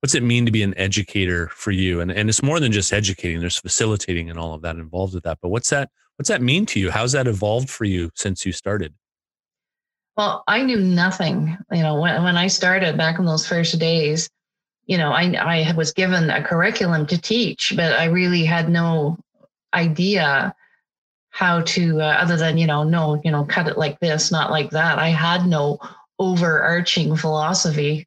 what's 0.00 0.14
it 0.14 0.22
mean 0.22 0.46
to 0.46 0.52
be 0.52 0.62
an 0.62 0.76
educator 0.78 1.48
for 1.48 1.72
you? 1.72 2.00
And 2.00 2.12
and 2.12 2.28
it's 2.28 2.42
more 2.42 2.60
than 2.60 2.70
just 2.70 2.92
educating 2.92 3.40
there's 3.40 3.58
facilitating 3.58 4.30
and 4.30 4.38
all 4.38 4.54
of 4.54 4.62
that 4.62 4.76
involved 4.76 5.14
with 5.14 5.24
that 5.24 5.38
but 5.42 5.48
what's 5.48 5.70
that 5.70 5.90
what's 6.16 6.28
that 6.28 6.42
mean 6.42 6.66
to 6.66 6.80
you? 6.80 6.90
How's 6.90 7.12
that 7.12 7.26
evolved 7.26 7.70
for 7.70 7.84
you 7.84 8.10
since 8.14 8.46
you 8.46 8.52
started? 8.52 8.94
Well 10.16 10.44
i 10.46 10.62
knew 10.62 10.78
nothing 10.78 11.58
you 11.72 11.82
know 11.82 12.00
when, 12.00 12.22
when 12.22 12.36
i 12.36 12.46
started 12.46 12.96
back 12.96 13.18
in 13.18 13.26
those 13.26 13.46
first 13.46 13.78
days 13.78 14.30
you 14.86 14.96
know, 14.96 15.10
I, 15.10 15.32
I 15.34 15.72
was 15.76 15.92
given 15.92 16.30
a 16.30 16.42
curriculum 16.42 17.06
to 17.06 17.20
teach, 17.20 17.74
but 17.76 17.92
I 17.92 18.06
really 18.06 18.44
had 18.44 18.68
no 18.68 19.18
idea 19.74 20.54
how 21.30 21.60
to, 21.60 22.00
uh, 22.00 22.04
other 22.04 22.36
than, 22.36 22.56
you 22.56 22.66
know, 22.66 22.82
no, 22.82 23.20
you 23.24 23.30
know, 23.30 23.44
cut 23.44 23.68
it 23.68 23.76
like 23.76 24.00
this, 24.00 24.30
not 24.30 24.50
like 24.50 24.70
that. 24.70 24.98
I 24.98 25.08
had 25.08 25.46
no 25.46 25.78
overarching 26.18 27.16
philosophy 27.16 28.06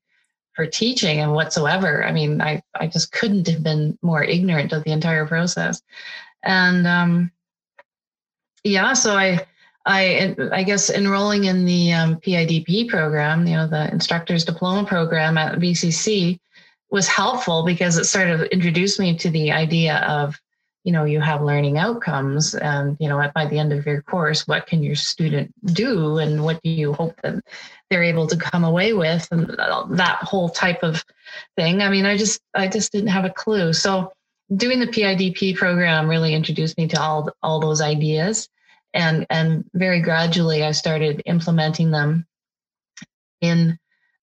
for 0.54 0.66
teaching 0.66 1.20
and 1.20 1.34
whatsoever. 1.34 2.04
I 2.04 2.12
mean, 2.12 2.42
I, 2.42 2.64
I 2.74 2.88
just 2.88 3.12
couldn't 3.12 3.48
have 3.48 3.62
been 3.62 3.98
more 4.02 4.24
ignorant 4.24 4.74
of 4.74 4.84
the 4.84 4.92
entire 4.92 5.26
process. 5.28 5.82
And 6.44 6.88
um, 6.88 7.32
yeah, 8.64 8.94
so 8.94 9.16
I, 9.16 9.46
I, 9.86 10.36
I 10.52 10.64
guess 10.64 10.90
enrolling 10.90 11.46
in 11.46 11.66
the 11.66 11.94
um, 11.94 12.16
PIDP 12.18 12.90
program, 12.90 13.48
you 13.48 13.56
know, 13.56 13.68
the 13.68 13.92
instructor's 13.92 14.46
diploma 14.46 14.88
program 14.88 15.38
at 15.38 15.60
VCC, 15.60 16.40
was 16.92 17.08
helpful 17.08 17.64
because 17.64 17.98
it 17.98 18.06
sort 18.06 18.30
of 18.30 18.42
introduced 18.44 19.00
me 19.00 19.18
to 19.18 19.30
the 19.30 19.52
idea 19.52 19.98
of 19.98 20.40
you 20.84 20.92
know 20.92 21.04
you 21.04 21.20
have 21.20 21.42
learning 21.42 21.78
outcomes 21.78 22.56
and 22.56 22.98
you 23.00 23.10
know 23.10 23.30
by 23.36 23.46
the 23.46 23.60
end 23.60 23.74
of 23.74 23.86
your 23.86 24.02
course 24.02 24.48
what 24.48 24.66
can 24.66 24.82
your 24.82 24.96
student 24.96 25.54
do 25.74 26.18
and 26.18 26.44
what 26.44 26.62
do 26.64 26.70
you 26.70 26.94
hope 26.94 27.20
that 27.22 27.44
they're 27.90 28.04
able 28.04 28.28
to 28.28 28.38
come 28.38 28.64
away 28.64 28.94
with 28.94 29.28
and 29.32 29.50
that 29.98 30.20
whole 30.22 30.50
type 30.50 30.84
of 30.84 31.04
thing. 31.56 31.82
I 31.82 31.90
mean 31.90 32.06
i 32.06 32.18
just 32.18 32.42
i 32.56 32.68
just 32.68 32.92
didn't 32.92 33.10
have 33.10 33.26
a 33.26 33.30
clue. 33.30 33.74
So 33.74 34.12
doing 34.56 34.80
the 34.80 34.88
pidp 34.88 35.56
program 35.58 36.10
really 36.10 36.34
introduced 36.34 36.78
me 36.78 36.88
to 36.88 37.02
all 37.02 37.30
all 37.44 37.60
those 37.60 37.82
ideas. 37.82 38.48
And 38.94 39.28
and 39.30 39.70
very 39.74 40.02
gradually 40.02 40.64
i 40.64 40.72
started 40.72 41.22
implementing 41.26 41.92
them 41.92 42.26
in 43.42 43.78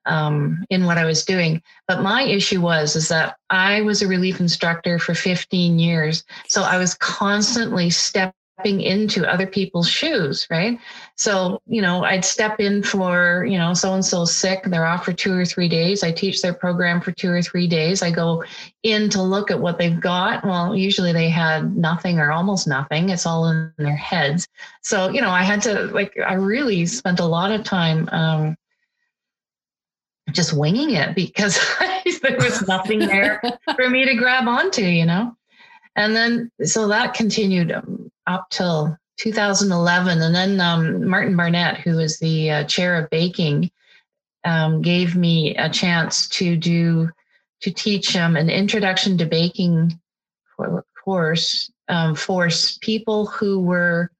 um, 0.06 0.64
in 0.70 0.84
what 0.84 0.98
I 0.98 1.04
was 1.04 1.24
doing. 1.24 1.62
But 1.88 2.02
my 2.02 2.22
issue 2.22 2.60
was 2.60 2.96
is 2.96 3.08
that 3.08 3.36
I 3.50 3.82
was 3.82 4.02
a 4.02 4.08
relief 4.08 4.40
instructor 4.40 4.98
for 4.98 5.14
15 5.14 5.78
years, 5.78 6.24
so 6.48 6.62
I 6.62 6.78
was 6.78 6.94
constantly 6.94 7.90
stepping 7.90 8.32
into 8.64 9.30
other 9.30 9.46
people's 9.46 9.88
shoes, 9.88 10.46
right? 10.50 10.78
So 11.16 11.60
you 11.66 11.82
know, 11.82 12.04
I'd 12.04 12.24
step 12.24 12.58
in 12.58 12.82
for 12.82 13.44
you 13.48 13.58
know 13.58 13.74
so 13.74 13.94
and 13.94 14.04
so 14.04 14.24
sick, 14.24 14.62
they're 14.64 14.86
off 14.86 15.04
for 15.04 15.12
two 15.12 15.34
or 15.34 15.44
three 15.44 15.68
days. 15.68 16.02
I 16.02 16.10
teach 16.10 16.40
their 16.40 16.54
program 16.54 17.00
for 17.00 17.12
two 17.12 17.30
or 17.30 17.42
three 17.42 17.66
days. 17.66 18.02
I 18.02 18.10
go 18.10 18.44
in 18.82 19.10
to 19.10 19.22
look 19.22 19.50
at 19.50 19.60
what 19.60 19.78
they've 19.78 20.00
got. 20.00 20.44
Well, 20.44 20.74
usually 20.74 21.12
they 21.12 21.28
had 21.28 21.76
nothing 21.76 22.18
or 22.18 22.32
almost 22.32 22.66
nothing. 22.66 23.10
It's 23.10 23.26
all 23.26 23.48
in 23.48 23.72
their 23.76 23.96
heads. 23.96 24.48
So 24.82 25.10
you 25.10 25.20
know, 25.20 25.30
I 25.30 25.42
had 25.42 25.62
to 25.62 25.84
like 25.86 26.16
I 26.26 26.34
really 26.34 26.86
spent 26.86 27.20
a 27.20 27.26
lot 27.26 27.52
of 27.52 27.62
time. 27.62 28.08
Um, 28.10 28.56
just 30.32 30.52
winging 30.52 30.90
it 30.90 31.14
because 31.14 31.58
there 32.22 32.36
was 32.38 32.66
nothing 32.66 33.00
there 33.00 33.40
for 33.76 33.88
me 33.88 34.04
to 34.04 34.14
grab 34.14 34.48
onto, 34.48 34.82
you 34.82 35.04
know? 35.04 35.36
And 35.94 36.14
then, 36.14 36.50
so 36.62 36.88
that 36.88 37.14
continued 37.14 37.72
um, 37.72 38.10
up 38.26 38.48
till 38.50 38.96
2011. 39.18 40.20
And 40.20 40.34
then 40.34 40.60
um, 40.60 41.08
Martin 41.08 41.36
Barnett, 41.36 41.78
who 41.78 41.98
is 41.98 42.18
the 42.18 42.50
uh, 42.50 42.64
chair 42.64 42.96
of 42.96 43.08
baking, 43.10 43.70
um, 44.44 44.82
gave 44.82 45.16
me 45.16 45.56
a 45.56 45.70
chance 45.70 46.28
to 46.30 46.56
do, 46.56 47.10
to 47.62 47.70
teach 47.70 48.14
um, 48.16 48.36
an 48.36 48.50
introduction 48.50 49.16
to 49.18 49.26
baking 49.26 49.98
course 51.06 51.70
um, 51.88 52.14
for 52.14 52.48
people 52.80 53.26
who 53.26 53.60
were 53.60 54.10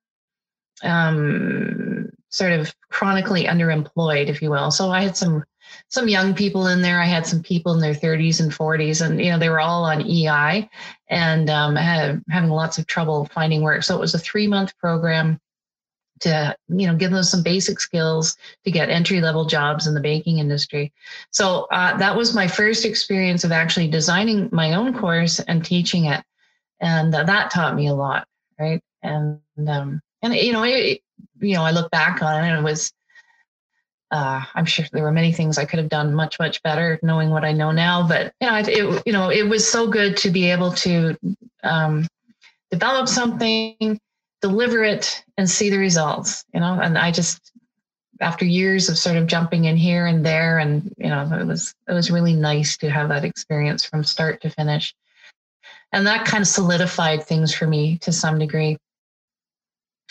um, 0.83 2.06
sort 2.37 2.53
of 2.53 2.75
chronically 2.91 3.45
underemployed, 3.45 4.29
if 4.29 4.43
you 4.43 4.51
will. 4.51 4.71
So 4.71 4.91
I 4.91 5.03
had 5.03 5.17
some 5.17 5.45
some 5.89 6.09
young 6.09 6.35
people 6.35 6.67
in 6.67 6.83
there. 6.83 7.01
I 7.01 7.07
had 7.07 7.27
some 7.27 7.43
people 7.43 7.73
in 7.75 7.81
their 7.81 7.95
30s 7.95 8.41
and 8.41 8.53
40s, 8.53 9.05
and 9.05 9.19
you 9.23 9.31
know 9.31 9.39
they 9.39 9.49
were 9.49 9.61
all 9.61 9.85
on 9.85 10.03
EI 10.03 10.69
and 11.09 11.49
um, 11.49 11.77
had, 11.77 12.23
having 12.29 12.51
lots 12.51 12.79
of 12.79 12.87
trouble 12.87 13.29
finding 13.33 13.63
work. 13.63 13.83
So 13.83 13.97
it 13.97 14.01
was 14.01 14.15
a 14.15 14.19
three 14.19 14.47
month 14.47 14.77
program 14.79 15.41
to 16.21 16.57
you 16.69 16.87
know 16.87 16.95
give 16.95 17.11
them 17.11 17.23
some 17.23 17.43
basic 17.43 17.81
skills 17.81 18.37
to 18.65 18.71
get 18.71 18.91
entry 18.91 19.21
level 19.21 19.45
jobs 19.47 19.87
in 19.87 19.95
the 19.95 20.01
banking 20.01 20.39
industry. 20.39 20.93
So 21.31 21.67
uh, 21.73 21.97
that 21.97 22.17
was 22.17 22.35
my 22.35 22.49
first 22.49 22.85
experience 22.85 23.45
of 23.45 23.53
actually 23.53 23.89
designing 23.89 24.51
my 24.53 24.75
own 24.75 24.93
course 24.99 25.41
and 25.41 25.65
teaching 25.65 26.05
it, 26.07 26.23
and 26.81 27.15
uh, 27.15 27.25
that 27.25 27.51
taught 27.51 27.75
me 27.75 27.89
a 27.89 27.95
lot, 27.95 28.29
right? 28.59 28.83
And 29.03 29.41
um, 29.67 30.03
and 30.23 30.35
you 30.35 30.53
know 30.53 30.65
it, 30.65 31.01
you 31.41 31.55
know 31.55 31.63
I 31.63 31.71
look 31.71 31.91
back 31.91 32.23
on 32.23 32.45
it 32.45 32.49
and 32.49 32.59
it 32.59 32.63
was 32.63 32.93
uh, 34.11 34.43
I'm 34.55 34.65
sure 34.65 34.87
there 34.93 35.03
were 35.03 35.13
many 35.13 35.33
things 35.33 35.59
I 35.59 35.65
could 35.65 35.79
have 35.79 35.89
done 35.89 36.15
much, 36.15 36.39
much 36.39 36.63
better 36.63 36.99
knowing 37.03 37.31
what 37.31 37.45
I 37.45 37.53
know 37.53 37.73
now. 37.73 38.07
But 38.07 38.33
you 38.41 38.47
know, 38.49 38.57
it, 38.57 39.03
you 39.05 39.13
know, 39.13 39.31
it 39.31 39.49
was 39.49 39.69
so 39.69 39.89
good 39.89 40.17
to 40.19 40.31
be 40.31 40.51
able 40.51 40.73
to 40.73 41.17
um, 41.65 42.07
develop 42.71 43.09
something, 43.09 43.99
deliver 44.41 44.85
it, 44.85 45.25
and 45.37 45.51
see 45.51 45.71
the 45.71 45.79
results. 45.79 46.45
You 46.55 46.61
know, 46.61 46.79
and 46.81 46.97
I 46.97 47.11
just 47.11 47.53
after 48.21 48.45
years 48.45 48.89
of 48.89 48.97
sort 48.97 49.17
of 49.17 49.27
jumping 49.27 49.65
in 49.65 49.77
here 49.77 50.07
and 50.07 50.25
there, 50.25 50.59
and 50.59 50.93
you 50.99 51.09
know, 51.09 51.29
it 51.39 51.45
was 51.45 51.75
it 51.89 51.93
was 51.93 52.11
really 52.11 52.35
nice 52.35 52.77
to 52.79 52.91
have 52.91 53.09
that 53.09 53.25
experience 53.25 53.85
from 53.85 54.05
start 54.05 54.41
to 54.43 54.51
finish, 54.51 54.95
and 55.93 56.07
that 56.07 56.27
kind 56.27 56.43
of 56.43 56.49
solidified 56.49 57.25
things 57.25 57.53
for 57.53 57.67
me 57.67 57.99
to 57.99 58.13
some 58.13 58.39
degree. 58.39 58.79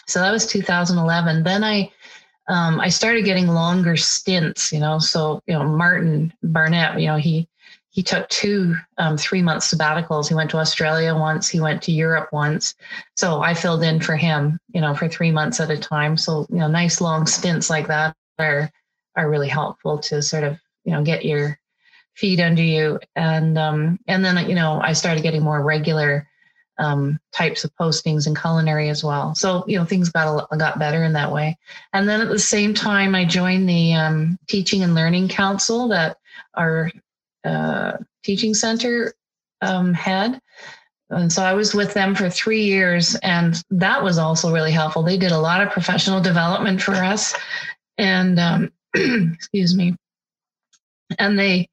So 0.08 0.20
that 0.20 0.32
was 0.32 0.46
2011. 0.46 1.44
Then 1.44 1.63
I 1.63 1.91
um, 2.48 2.80
I 2.80 2.89
started 2.89 3.26
getting 3.26 3.48
longer 3.48 3.96
stints, 3.96 4.72
you 4.72 4.80
know. 4.80 5.00
So, 5.00 5.41
you 5.48 5.54
know, 5.54 5.63
Martin 5.63 6.32
Barnett, 6.44 7.00
you 7.00 7.08
know, 7.08 7.18
he 7.18 7.48
he 7.89 8.04
took 8.04 8.28
two 8.30 8.76
um, 8.98 9.18
three 9.18 9.41
month 9.41 9.63
sabbaticals. 9.63 10.28
He 10.28 10.36
went 10.36 10.52
to 10.52 10.58
Australia 10.58 11.15
once, 11.15 11.50
he 11.50 11.60
went 11.60 11.82
to 11.84 11.91
Europe 11.91 12.30
once. 12.32 12.76
So 13.15 13.41
I 13.41 13.54
filled 13.54 13.84
in 13.84 14.00
for 14.00 14.15
him, 14.15 14.60
you 14.74 14.82
know, 14.82 14.94
for 14.94 15.08
three 15.08 15.32
months 15.32 15.60
at 15.60 15.72
a 15.72 15.78
time. 15.78 16.18
So, 16.18 16.46
you 16.50 16.58
know, 16.58 16.68
nice 16.68 17.02
long 17.02 17.26
stints 17.26 17.70
like 17.70 17.88
that 17.88 18.15
are 18.38 18.70
are 19.15 19.30
really 19.30 19.48
helpful 19.48 19.98
to 20.00 20.22
sort 20.22 20.44
of, 20.44 20.60
you 20.84 20.91
know, 20.91 21.04
get 21.04 21.26
your 21.26 21.58
feet 22.15 22.39
under 22.39 22.62
you. 22.62 23.00
And 23.15 23.58
um, 23.58 24.00
and 24.08 24.24
then, 24.24 24.48
you 24.48 24.56
know, 24.56 24.80
I 24.82 24.94
started 24.94 25.24
getting 25.24 25.41
more 25.41 25.63
regular 25.63 26.28
um, 26.77 27.19
types 27.33 27.63
of 27.63 27.73
postings 27.75 28.27
in 28.27 28.35
culinary 28.35 28.89
as 28.89 29.03
well. 29.03 29.35
So 29.35 29.63
you 29.67 29.77
know 29.77 29.85
things 29.85 30.09
got 30.09 30.47
a, 30.51 30.57
got 30.57 30.79
better 30.79 31.03
in 31.03 31.13
that 31.13 31.31
way. 31.31 31.57
And 31.93 32.07
then 32.07 32.21
at 32.21 32.29
the 32.29 32.39
same 32.39 32.73
time, 32.73 33.15
I 33.15 33.25
joined 33.25 33.67
the 33.67 33.93
um, 33.93 34.38
Teaching 34.47 34.83
and 34.83 34.95
Learning 34.95 35.27
Council 35.27 35.88
that 35.89 36.17
our 36.53 36.91
uh, 37.43 37.93
teaching 38.23 38.53
center 38.53 39.13
um, 39.61 39.93
had. 39.93 40.41
And 41.09 41.31
so 41.31 41.43
I 41.43 41.53
was 41.53 41.73
with 41.73 41.93
them 41.93 42.15
for 42.15 42.29
three 42.29 42.63
years, 42.63 43.15
and 43.15 43.61
that 43.69 44.03
was 44.03 44.17
also 44.17 44.51
really 44.51 44.71
helpful. 44.71 45.03
They 45.03 45.17
did 45.17 45.31
a 45.31 45.39
lot 45.39 45.61
of 45.61 45.71
professional 45.71 46.19
development 46.19 46.81
for 46.81 46.95
us, 46.95 47.35
and 47.97 48.39
um, 48.39 48.71
excuse 48.95 49.75
me, 49.75 49.95
and 51.19 51.38
they 51.38 51.69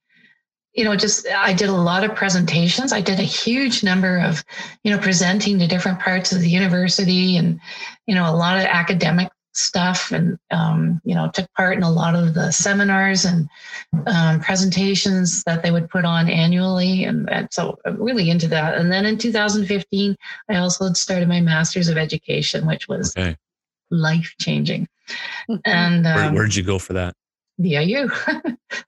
you 0.74 0.84
know 0.84 0.96
just 0.96 1.26
i 1.28 1.52
did 1.52 1.68
a 1.68 1.72
lot 1.72 2.04
of 2.04 2.14
presentations 2.14 2.92
i 2.92 3.00
did 3.00 3.18
a 3.18 3.24
huge 3.24 3.82
number 3.82 4.18
of 4.18 4.44
you 4.82 4.90
know 4.90 4.98
presenting 4.98 5.58
to 5.58 5.66
different 5.66 6.00
parts 6.00 6.32
of 6.32 6.40
the 6.40 6.48
university 6.48 7.36
and 7.36 7.60
you 8.06 8.14
know 8.14 8.28
a 8.28 8.34
lot 8.34 8.58
of 8.58 8.64
academic 8.64 9.30
stuff 9.54 10.12
and 10.12 10.38
um, 10.50 10.98
you 11.04 11.14
know 11.14 11.30
took 11.30 11.46
part 11.52 11.76
in 11.76 11.82
a 11.82 11.90
lot 11.90 12.14
of 12.14 12.32
the 12.32 12.50
seminars 12.50 13.26
and 13.26 13.50
um, 14.06 14.40
presentations 14.40 15.44
that 15.44 15.62
they 15.62 15.70
would 15.70 15.90
put 15.90 16.06
on 16.06 16.30
annually 16.30 17.04
and, 17.04 17.28
and 17.28 17.48
so 17.52 17.78
I'm 17.84 18.00
really 18.00 18.30
into 18.30 18.48
that 18.48 18.78
and 18.78 18.90
then 18.90 19.04
in 19.04 19.18
2015 19.18 20.16
i 20.48 20.56
also 20.56 20.86
had 20.86 20.96
started 20.96 21.28
my 21.28 21.40
master's 21.40 21.88
of 21.88 21.98
education 21.98 22.66
which 22.66 22.88
was 22.88 23.14
okay. 23.14 23.36
life 23.90 24.34
changing 24.40 24.88
mm-hmm. 25.50 25.56
and 25.66 26.06
um, 26.06 26.14
Where, 26.14 26.32
where'd 26.32 26.54
you 26.54 26.62
go 26.62 26.78
for 26.78 26.94
that 26.94 27.14
VIU. 27.62 28.08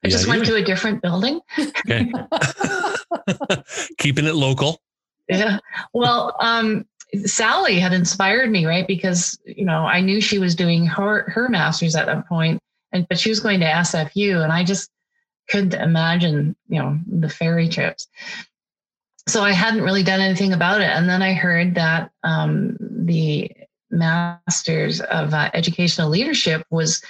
I 0.03 0.07
just 0.09 0.27
went 0.27 0.45
to 0.45 0.55
a 0.55 0.61
different 0.61 1.01
building. 1.01 1.39
Okay. 1.59 2.11
Keeping 3.97 4.25
it 4.25 4.35
local. 4.35 4.81
Yeah. 5.27 5.59
Well, 5.93 6.35
um, 6.39 6.85
Sally 7.25 7.79
had 7.79 7.93
inspired 7.93 8.49
me, 8.51 8.65
right? 8.65 8.87
Because, 8.87 9.39
you 9.45 9.65
know, 9.65 9.85
I 9.85 10.01
knew 10.01 10.21
she 10.21 10.39
was 10.39 10.55
doing 10.55 10.85
her, 10.85 11.29
her 11.29 11.49
master's 11.49 11.95
at 11.95 12.05
that 12.07 12.27
point, 12.27 12.61
and 12.91 13.07
but 13.07 13.19
she 13.19 13.29
was 13.29 13.39
going 13.39 13.59
to 13.61 13.65
SFU, 13.65 14.43
and 14.43 14.51
I 14.51 14.63
just 14.63 14.89
couldn't 15.49 15.73
imagine, 15.73 16.55
you 16.67 16.81
know, 16.81 16.99
the 17.07 17.29
ferry 17.29 17.69
trips. 17.69 18.07
So 19.27 19.43
I 19.43 19.53
hadn't 19.53 19.83
really 19.83 20.03
done 20.03 20.21
anything 20.21 20.53
about 20.53 20.81
it. 20.81 20.89
And 20.89 21.09
then 21.09 21.21
I 21.21 21.33
heard 21.33 21.75
that 21.75 22.11
um, 22.23 22.77
the 22.79 23.49
Masters 23.89 25.01
of 25.01 25.33
uh, 25.33 25.49
Educational 25.53 26.09
Leadership 26.09 26.65
was 26.69 27.01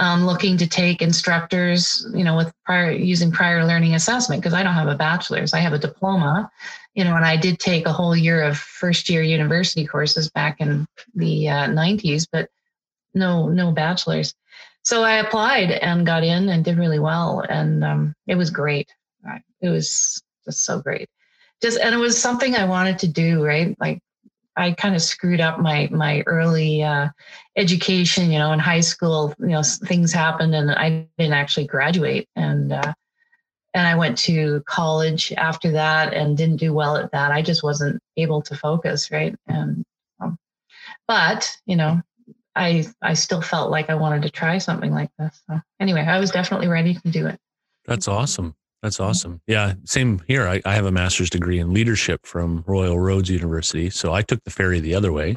um, 0.00 0.24
looking 0.24 0.56
to 0.56 0.66
take 0.66 1.02
instructors, 1.02 2.06
you 2.14 2.24
know, 2.24 2.34
with 2.34 2.50
prior 2.64 2.90
using 2.90 3.30
prior 3.30 3.66
learning 3.66 3.94
assessment 3.94 4.40
because 4.40 4.54
I 4.54 4.62
don't 4.62 4.74
have 4.74 4.88
a 4.88 4.94
bachelor's, 4.94 5.52
I 5.52 5.58
have 5.58 5.74
a 5.74 5.78
diploma, 5.78 6.50
you 6.94 7.04
know, 7.04 7.14
and 7.14 7.24
I 7.24 7.36
did 7.36 7.60
take 7.60 7.84
a 7.84 7.92
whole 7.92 8.16
year 8.16 8.42
of 8.42 8.56
first 8.56 9.10
year 9.10 9.22
university 9.22 9.86
courses 9.86 10.30
back 10.30 10.58
in 10.58 10.86
the 11.14 11.50
uh, 11.50 11.66
90s, 11.68 12.26
but 12.32 12.48
no, 13.12 13.48
no 13.50 13.72
bachelor's. 13.72 14.34
So 14.84 15.02
I 15.02 15.16
applied 15.16 15.70
and 15.70 16.06
got 16.06 16.24
in 16.24 16.48
and 16.48 16.64
did 16.64 16.78
really 16.78 16.98
well, 16.98 17.44
and 17.46 17.84
um, 17.84 18.14
it 18.26 18.36
was 18.36 18.50
great. 18.50 18.90
It 19.60 19.68
was 19.68 20.22
just 20.46 20.64
so 20.64 20.80
great. 20.80 21.10
Just 21.60 21.78
and 21.78 21.94
it 21.94 21.98
was 21.98 22.18
something 22.18 22.54
I 22.54 22.64
wanted 22.64 22.98
to 23.00 23.08
do, 23.08 23.44
right? 23.44 23.76
Like 23.78 24.00
I 24.60 24.72
kind 24.72 24.94
of 24.94 25.00
screwed 25.00 25.40
up 25.40 25.58
my 25.58 25.88
my 25.90 26.22
early 26.26 26.82
uh, 26.82 27.08
education. 27.56 28.30
You 28.30 28.38
know, 28.38 28.52
in 28.52 28.58
high 28.58 28.80
school, 28.80 29.34
you 29.38 29.48
know, 29.48 29.62
things 29.62 30.12
happened, 30.12 30.54
and 30.54 30.70
I 30.70 31.08
didn't 31.18 31.32
actually 31.32 31.66
graduate, 31.66 32.28
and 32.36 32.72
uh, 32.72 32.92
and 33.72 33.86
I 33.86 33.94
went 33.94 34.18
to 34.18 34.62
college 34.66 35.32
after 35.32 35.70
that, 35.72 36.12
and 36.12 36.36
didn't 36.36 36.56
do 36.56 36.74
well 36.74 36.96
at 36.96 37.10
that. 37.12 37.32
I 37.32 37.40
just 37.40 37.62
wasn't 37.62 38.02
able 38.18 38.42
to 38.42 38.54
focus, 38.54 39.10
right? 39.10 39.34
And 39.46 39.82
um, 40.20 40.38
but 41.08 41.56
you 41.64 41.76
know, 41.76 42.02
I 42.54 42.86
I 43.00 43.14
still 43.14 43.40
felt 43.40 43.70
like 43.70 43.88
I 43.88 43.94
wanted 43.94 44.22
to 44.22 44.30
try 44.30 44.58
something 44.58 44.92
like 44.92 45.10
this. 45.18 45.40
So 45.48 45.58
anyway, 45.80 46.02
I 46.02 46.20
was 46.20 46.30
definitely 46.30 46.68
ready 46.68 46.94
to 46.94 47.10
do 47.10 47.26
it. 47.26 47.38
That's 47.86 48.08
awesome. 48.08 48.54
That's 48.82 48.98
awesome. 48.98 49.42
Yeah, 49.46 49.74
same 49.84 50.22
here. 50.26 50.46
I, 50.46 50.62
I, 50.64 50.74
have 50.74 50.86
a 50.86 50.90
master's 50.90 51.28
degree 51.28 51.58
in 51.58 51.74
leadership 51.74 52.24
from 52.24 52.64
Royal 52.66 52.98
Roads 52.98 53.28
University, 53.28 53.90
so 53.90 54.14
I 54.14 54.22
took 54.22 54.42
the 54.44 54.50
ferry 54.50 54.80
the 54.80 54.94
other 54.94 55.12
way. 55.12 55.36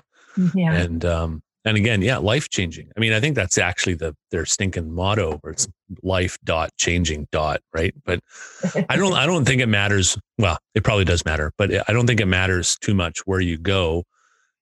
Yeah. 0.56 0.74
And 0.74 1.04
um, 1.04 1.44
and 1.66 1.78
again, 1.78 2.02
yeah, 2.02 2.18
life 2.18 2.50
changing. 2.50 2.90
I 2.96 3.00
mean, 3.00 3.14
I 3.14 3.20
think 3.20 3.36
that's 3.36 3.58
actually 3.58 3.96
the 3.96 4.16
their 4.32 4.46
stinking 4.46 4.94
motto, 4.94 5.38
where 5.42 5.52
it's 5.52 5.68
life 6.02 6.38
dot 6.44 6.72
changing 6.78 7.28
dot 7.32 7.62
right. 7.74 7.94
But 8.06 8.22
I 8.90 8.96
don't 8.96 9.14
I 9.14 9.26
don't 9.26 9.46
think 9.46 9.62
it 9.62 9.68
matters. 9.68 10.18
Well, 10.38 10.58
it 10.74 10.84
probably 10.84 11.06
does 11.06 11.26
matter, 11.26 11.52
but 11.58 11.72
I 11.90 11.94
don't 11.94 12.08
think 12.08 12.22
it 12.22 12.28
matters 12.28 12.78
too 12.82 12.94
much 12.94 13.20
where 13.26 13.42
you 13.42 13.58
go 13.58 14.04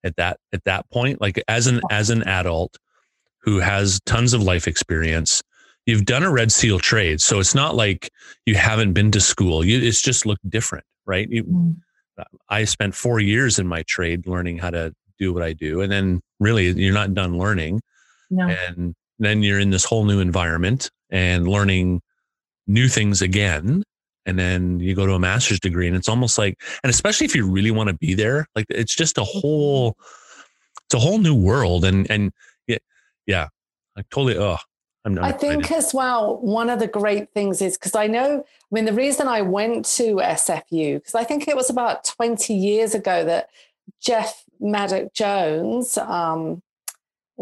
at 0.03 0.15
that 0.15 0.37
at 0.53 0.63
that 0.65 0.89
point. 0.89 1.21
Like 1.21 1.41
as 1.47 1.67
an 1.67 1.81
as 1.91 2.09
an 2.09 2.23
adult 2.23 2.77
who 3.43 3.59
has 3.59 3.99
tons 4.05 4.33
of 4.33 4.43
life 4.43 4.67
experience 4.67 5.41
you've 5.85 6.05
done 6.05 6.23
a 6.23 6.31
red 6.31 6.51
seal 6.51 6.79
trade 6.79 7.19
so 7.21 7.39
it's 7.39 7.55
not 7.55 7.75
like 7.75 8.11
you 8.45 8.55
haven't 8.55 8.93
been 8.93 9.11
to 9.11 9.19
school. 9.19 9.65
You, 9.65 9.79
it's 9.81 10.01
just 10.01 10.25
looked 10.25 10.47
different 10.49 10.85
right? 11.05 11.29
You, 11.29 11.43
mm. 11.43 11.75
i 12.49 12.63
spent 12.63 12.95
four 12.95 13.19
years 13.19 13.59
in 13.59 13.67
my 13.67 13.83
trade 13.83 14.27
learning 14.27 14.57
how 14.57 14.69
to 14.69 14.93
do 15.19 15.33
what 15.33 15.43
i 15.43 15.53
do 15.53 15.81
and 15.81 15.91
then 15.91 16.21
really 16.39 16.71
you're 16.71 16.93
not 16.93 17.13
done 17.13 17.37
learning. 17.37 17.81
No. 18.29 18.47
and 18.47 18.95
then 19.19 19.43
you're 19.43 19.59
in 19.59 19.71
this 19.71 19.83
whole 19.83 20.05
new 20.05 20.19
environment 20.19 20.89
and 21.09 21.47
learning 21.47 22.01
new 22.65 22.87
things 22.87 23.21
again 23.21 23.83
and 24.25 24.39
then 24.39 24.79
you 24.79 24.95
go 24.95 25.05
to 25.05 25.13
a 25.13 25.19
master's 25.19 25.59
degree 25.59 25.87
and 25.87 25.97
it's 25.97 26.07
almost 26.07 26.37
like 26.37 26.55
and 26.83 26.89
especially 26.89 27.25
if 27.25 27.35
you 27.35 27.45
really 27.45 27.71
want 27.71 27.89
to 27.89 27.95
be 27.95 28.13
there 28.13 28.47
like 28.55 28.65
it's 28.69 28.95
just 28.95 29.17
a 29.17 29.23
whole 29.23 29.97
it's 30.85 30.93
a 30.93 30.99
whole 30.99 31.17
new 31.17 31.35
world 31.35 31.83
and 31.83 32.09
and 32.09 32.31
yeah 32.67 32.77
yeah 33.27 33.47
i 33.97 34.01
totally 34.11 34.37
oh 34.37 34.57
I'm 35.03 35.15
not. 35.15 35.23
I 35.23 35.31
think 35.31 35.71
as 35.71 35.93
well, 35.93 36.37
one 36.37 36.69
of 36.69 36.79
the 36.79 36.87
great 36.87 37.31
things 37.33 37.61
is 37.61 37.77
because 37.77 37.95
I 37.95 38.07
know, 38.07 38.45
I 38.45 38.75
mean, 38.75 38.85
the 38.85 38.93
reason 38.93 39.27
I 39.27 39.41
went 39.41 39.85
to 39.85 40.15
SFU, 40.15 40.95
because 40.95 41.15
I 41.15 41.23
think 41.23 41.47
it 41.47 41.55
was 41.55 41.69
about 41.69 42.03
20 42.05 42.53
years 42.53 42.93
ago 42.93 43.25
that 43.25 43.49
Jeff 43.99 44.43
Maddock 44.59 45.13
Jones, 45.13 45.97
um, 45.97 46.61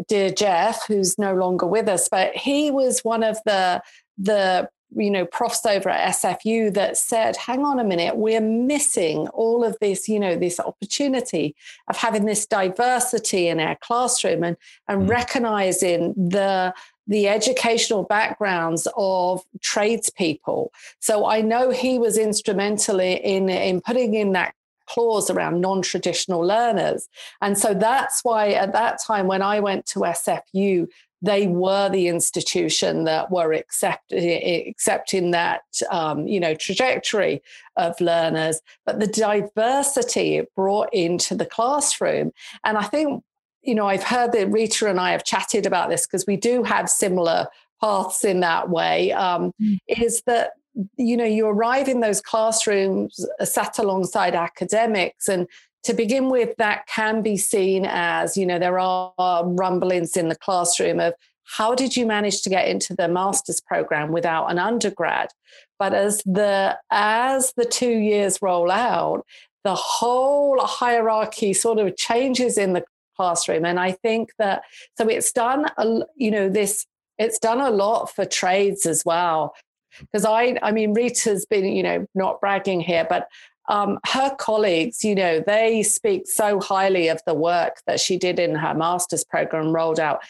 dear 0.08 0.30
Jeff, 0.30 0.86
who's 0.86 1.18
no 1.18 1.34
longer 1.34 1.66
with 1.66 1.88
us, 1.88 2.08
but 2.08 2.34
he 2.34 2.70
was 2.70 3.00
one 3.00 3.22
of 3.22 3.38
the 3.44 3.82
the 4.16 4.68
you 4.96 5.10
know 5.10 5.24
profs 5.24 5.64
over 5.64 5.88
at 5.88 6.14
SFU 6.14 6.72
that 6.74 6.96
said, 6.96 7.36
"Hang 7.36 7.64
on 7.64 7.78
a 7.78 7.84
minute, 7.84 8.16
we're 8.16 8.40
missing 8.40 9.28
all 9.28 9.64
of 9.64 9.76
this, 9.80 10.08
you 10.08 10.18
know, 10.18 10.36
this 10.36 10.58
opportunity 10.58 11.54
of 11.88 11.96
having 11.96 12.24
this 12.24 12.46
diversity 12.46 13.48
in 13.48 13.60
our 13.60 13.76
classroom 13.76 14.42
and 14.42 14.56
and 14.88 15.02
mm. 15.02 15.08
recognizing 15.08 16.14
the 16.14 16.74
the 17.06 17.28
educational 17.28 18.04
backgrounds 18.04 18.86
of 18.96 19.42
tradespeople. 19.60 20.72
So 21.00 21.26
I 21.26 21.40
know 21.40 21.70
he 21.70 21.98
was 21.98 22.16
instrumental 22.16 23.00
in, 23.00 23.48
in 23.48 23.80
putting 23.80 24.14
in 24.14 24.32
that 24.32 24.54
clause 24.86 25.30
around 25.30 25.60
non-traditional 25.60 26.40
learners. 26.40 27.08
And 27.40 27.56
so 27.56 27.74
that's 27.74 28.24
why 28.24 28.50
at 28.50 28.72
that 28.72 29.00
time 29.04 29.26
when 29.26 29.42
I 29.42 29.60
went 29.60 29.86
to 29.86 30.00
SFU, 30.00 30.88
they 31.22 31.46
were 31.46 31.88
the 31.88 32.08
institution 32.08 33.04
that 33.04 33.30
were 33.30 33.52
accept, 33.52 34.12
accepting 34.12 35.32
that 35.32 35.62
um, 35.90 36.26
you 36.26 36.40
know 36.40 36.54
trajectory 36.54 37.42
of 37.76 38.00
learners, 38.00 38.60
but 38.86 39.00
the 39.00 39.06
diversity 39.06 40.36
it 40.36 40.54
brought 40.54 40.92
into 40.92 41.34
the 41.34 41.46
classroom. 41.46 42.32
And 42.64 42.78
I 42.78 42.84
think 42.84 43.22
you 43.62 43.74
know, 43.74 43.86
I've 43.86 44.02
heard 44.02 44.32
that 44.32 44.50
Rita 44.50 44.88
and 44.88 44.98
I 44.98 45.12
have 45.12 45.24
chatted 45.24 45.66
about 45.66 45.90
this 45.90 46.06
because 46.06 46.26
we 46.26 46.36
do 46.36 46.62
have 46.62 46.88
similar 46.88 47.48
paths 47.80 48.24
in 48.24 48.40
that 48.40 48.68
way 48.68 49.12
um, 49.12 49.52
mm. 49.60 49.78
is 49.88 50.22
that 50.26 50.52
you 50.96 51.16
know 51.16 51.24
you 51.24 51.46
arrive 51.46 51.88
in 51.88 52.00
those 52.00 52.20
classrooms 52.20 53.26
uh, 53.40 53.44
sat 53.44 53.78
alongside 53.78 54.34
academics 54.34 55.28
and 55.28 55.48
to 55.82 55.94
begin 55.94 56.28
with 56.28 56.54
that 56.58 56.86
can 56.86 57.22
be 57.22 57.36
seen 57.36 57.86
as 57.88 58.36
you 58.36 58.46
know 58.46 58.58
there 58.58 58.78
are 58.78 59.12
rumblings 59.46 60.16
in 60.16 60.28
the 60.28 60.36
classroom 60.36 61.00
of 61.00 61.14
how 61.44 61.74
did 61.74 61.96
you 61.96 62.06
manage 62.06 62.42
to 62.42 62.50
get 62.50 62.68
into 62.68 62.94
the 62.94 63.08
master's 63.08 63.60
program 63.60 64.12
without 64.12 64.46
an 64.46 64.58
undergrad 64.58 65.30
but 65.78 65.92
as 65.94 66.22
the 66.24 66.78
as 66.90 67.52
the 67.56 67.64
two 67.64 67.98
years 67.98 68.38
roll 68.40 68.70
out 68.70 69.24
the 69.64 69.74
whole 69.74 70.58
hierarchy 70.60 71.52
sort 71.52 71.78
of 71.78 71.96
changes 71.96 72.56
in 72.56 72.72
the 72.72 72.84
classroom 73.20 73.66
and 73.66 73.78
i 73.78 73.92
think 73.92 74.30
that 74.38 74.62
so 74.96 75.06
it's 75.06 75.30
done 75.32 75.66
a, 75.76 76.00
you 76.16 76.30
know 76.30 76.48
this 76.48 76.86
it's 77.18 77.38
done 77.38 77.60
a 77.60 77.70
lot 77.70 78.06
for 78.06 78.24
trades 78.24 78.86
as 78.86 79.04
well 79.04 79.54
because 80.00 80.24
i 80.24 80.56
i 80.62 80.72
mean 80.72 80.94
rita's 80.94 81.44
been 81.44 81.66
you 81.66 81.82
know 81.82 82.06
not 82.14 82.40
bragging 82.40 82.80
here 82.80 83.06
but 83.08 83.28
um, 83.68 84.00
her 84.06 84.34
colleagues, 84.36 85.04
you 85.04 85.14
know, 85.14 85.38
they 85.38 85.84
speak 85.84 86.26
so 86.26 86.60
highly 86.60 87.06
of 87.06 87.20
the 87.24 87.34
work 87.34 87.76
that 87.86 88.00
she 88.00 88.18
did 88.18 88.40
in 88.40 88.56
her 88.56 88.74
master's 88.74 89.24
program 89.24 89.72
rolled 89.72 90.00
out. 90.00 90.22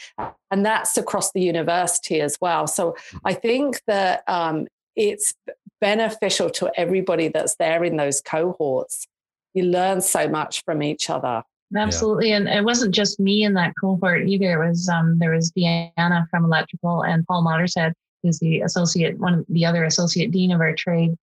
And 0.51 0.65
that's 0.67 0.99
across 0.99 1.33
the 1.33 1.41
university 1.41 2.21
as 2.21 2.37
well. 2.41 2.67
So 2.67 2.97
I 3.25 3.33
think 3.33 3.81
that 3.87 4.25
um, 4.29 4.69
it's 4.95 5.33
beneficial 5.81 6.51
to 6.51 6.71
everybody 6.77 7.29
that's 7.29 7.57
there 7.57 7.83
in 7.83 7.97
those 7.97 8.21
cohorts. 8.21 9.07
You 9.55 9.65
learn 9.65 10.03
so 10.03 10.29
much 10.29 10.63
from 10.65 10.83
each 10.83 11.09
other. 11.09 11.43
Absolutely. 11.77 12.31
Yeah. 12.31 12.37
And 12.37 12.49
it 12.49 12.65
wasn't 12.65 12.95
just 12.95 13.21
me 13.21 13.45
in 13.45 13.55
that 13.55 13.75
cohort 13.81 14.29
either. 14.29 14.63
It 14.63 14.69
was 14.69 14.89
um, 14.89 15.19
there 15.19 15.35
was 15.35 15.53
Deanna 15.53 16.29
from 16.29 16.45
electrical 16.45 17.03
and 17.03 17.27
Paul 17.27 17.45
Mottershead, 17.45 17.93
who's 18.23 18.39
the 18.41 18.61
associate, 18.63 19.19
one 19.19 19.35
of 19.35 19.45
the 19.49 19.65
other 19.65 19.85
associate 19.85 20.33
dean 20.33 20.51
of 20.53 20.61
our 20.61 20.75
trade. 20.75 21.17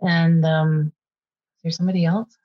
And 0.00 0.44
um, 0.44 0.92
there's 1.62 1.76
somebody 1.76 2.04
else. 2.04 2.36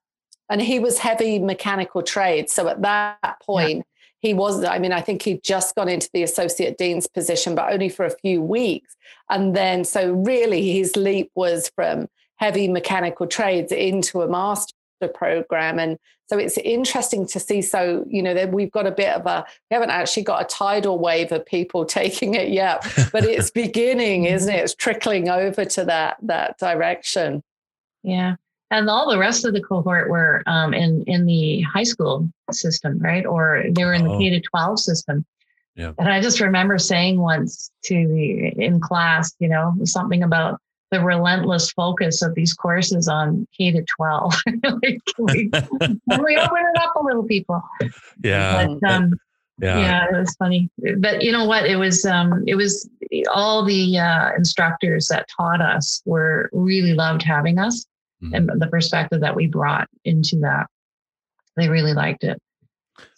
And 0.50 0.62
he 0.62 0.80
was 0.80 0.98
heavy 0.98 1.40
mechanical 1.40 2.02
trade. 2.02 2.50
So 2.50 2.68
at 2.68 2.82
that 2.82 3.40
point, 3.42 3.78
yeah. 3.78 3.84
he 4.20 4.34
was, 4.34 4.64
I 4.64 4.80
mean, 4.80 4.92
I 4.92 5.02
think 5.02 5.22
he'd 5.22 5.44
just 5.44 5.76
gone 5.76 5.88
into 5.88 6.10
the 6.14 6.24
associate 6.24 6.78
dean's 6.78 7.08
position, 7.08 7.56
but 7.56 7.72
only 7.72 7.88
for 7.88 8.06
a 8.06 8.10
few 8.10 8.42
weeks. 8.42 8.96
And 9.30 9.56
then, 9.56 9.86
so 9.86 10.12
really 10.12 10.72
his 10.72 10.96
leap 10.96 11.32
was 11.36 11.72
from 11.76 12.08
heavy 12.38 12.68
mechanical 12.68 13.28
trades 13.28 13.72
into 13.72 14.22
a 14.22 14.28
master 14.28 14.74
program. 15.08 15.80
And 15.80 15.98
so 16.28 16.38
it's 16.38 16.58
interesting 16.58 17.26
to 17.28 17.40
see. 17.40 17.62
So, 17.62 18.06
you 18.08 18.22
know, 18.22 18.34
that 18.34 18.52
we've 18.52 18.72
got 18.72 18.86
a 18.86 18.92
bit 18.92 19.14
of 19.16 19.26
a, 19.26 19.46
we 19.70 19.76
haven't 19.76 19.92
actually 19.92 20.24
got 20.24 20.42
a 20.42 20.46
tidal 20.46 21.00
wave 21.00 21.32
of 21.32 21.46
people 21.46 21.86
taking 22.00 22.36
it 22.36 22.50
yet, 22.50 22.86
but 23.12 23.24
it's 23.24 23.52
beginning, 23.66 24.26
isn't 24.26 24.54
it? 24.54 24.64
It's 24.64 24.76
trickling 24.76 25.30
over 25.30 25.66
to 25.66 25.86
that, 25.86 26.18
that 26.24 26.58
direction. 26.60 27.44
Yeah 28.04 28.36
and 28.72 28.90
all 28.90 29.10
the 29.10 29.18
rest 29.18 29.46
of 29.46 29.54
the 29.54 29.62
cohort 29.62 30.10
were 30.10 30.44
um, 30.46 30.74
in 30.74 31.04
in 31.06 31.26
the 31.26 31.62
high 31.62 31.84
school 31.84 32.30
system, 32.52 33.00
right? 33.00 33.26
Or 33.26 33.64
they 33.72 33.84
were 33.84 33.94
in 33.94 34.04
the 34.04 34.12
oh. 34.12 34.20
K 34.20 34.30
to 34.30 34.42
twelve 34.42 34.80
system. 34.80 35.26
Yeah. 35.76 35.94
And 35.98 36.10
I 36.10 36.22
just 36.22 36.40
remember 36.40 36.78
saying 36.78 37.20
once 37.20 37.72
to 37.86 38.08
the 38.08 38.48
in 38.64 38.80
class, 38.80 39.34
you 39.40 39.48
know, 39.48 39.74
something 39.86 40.24
about 40.24 40.60
the 40.92 41.02
relentless 41.02 41.72
focus 41.72 42.22
of 42.22 42.36
these 42.36 42.54
courses 42.54 43.08
on 43.08 43.48
K 43.56 43.72
to 43.72 43.84
twelve. 43.84 44.34
like, 44.64 45.00
can, 45.06 45.26
we, 45.26 45.50
can 45.50 46.24
we 46.24 46.38
open 46.38 46.64
it 46.76 46.82
up 46.82 46.96
a 46.96 47.04
little, 47.04 47.24
people? 47.24 47.62
Yeah. 48.24 48.68
But, 48.82 48.92
um, 48.92 49.20
yeah. 49.62 49.80
yeah, 49.80 50.06
it 50.12 50.20
was 50.20 50.36
funny. 50.36 50.70
But 50.98 51.22
you 51.22 51.32
know 51.32 51.46
what? 51.46 51.66
It 51.66 51.76
was 51.76 52.06
um, 52.06 52.44
it 52.48 52.56
was 52.56 52.90
all 53.34 53.66
the 53.66 53.98
uh, 53.98 54.32
instructors 54.38 55.08
that 55.08 55.28
taught 55.36 55.62
us 55.62 56.02
were 56.06 56.50
really 56.54 56.94
loved 56.94 57.24
having 57.24 57.60
us 57.60 57.86
mm-hmm. 58.24 58.36
and 58.36 58.62
the 58.62 58.68
perspective 58.68 59.22
that 59.22 59.36
we 59.36 59.48
brought 59.48 59.90
into 60.06 60.38
that. 60.38 60.68
They 61.58 61.68
really 61.68 61.94
liked 61.94 62.24
it. 62.24 62.42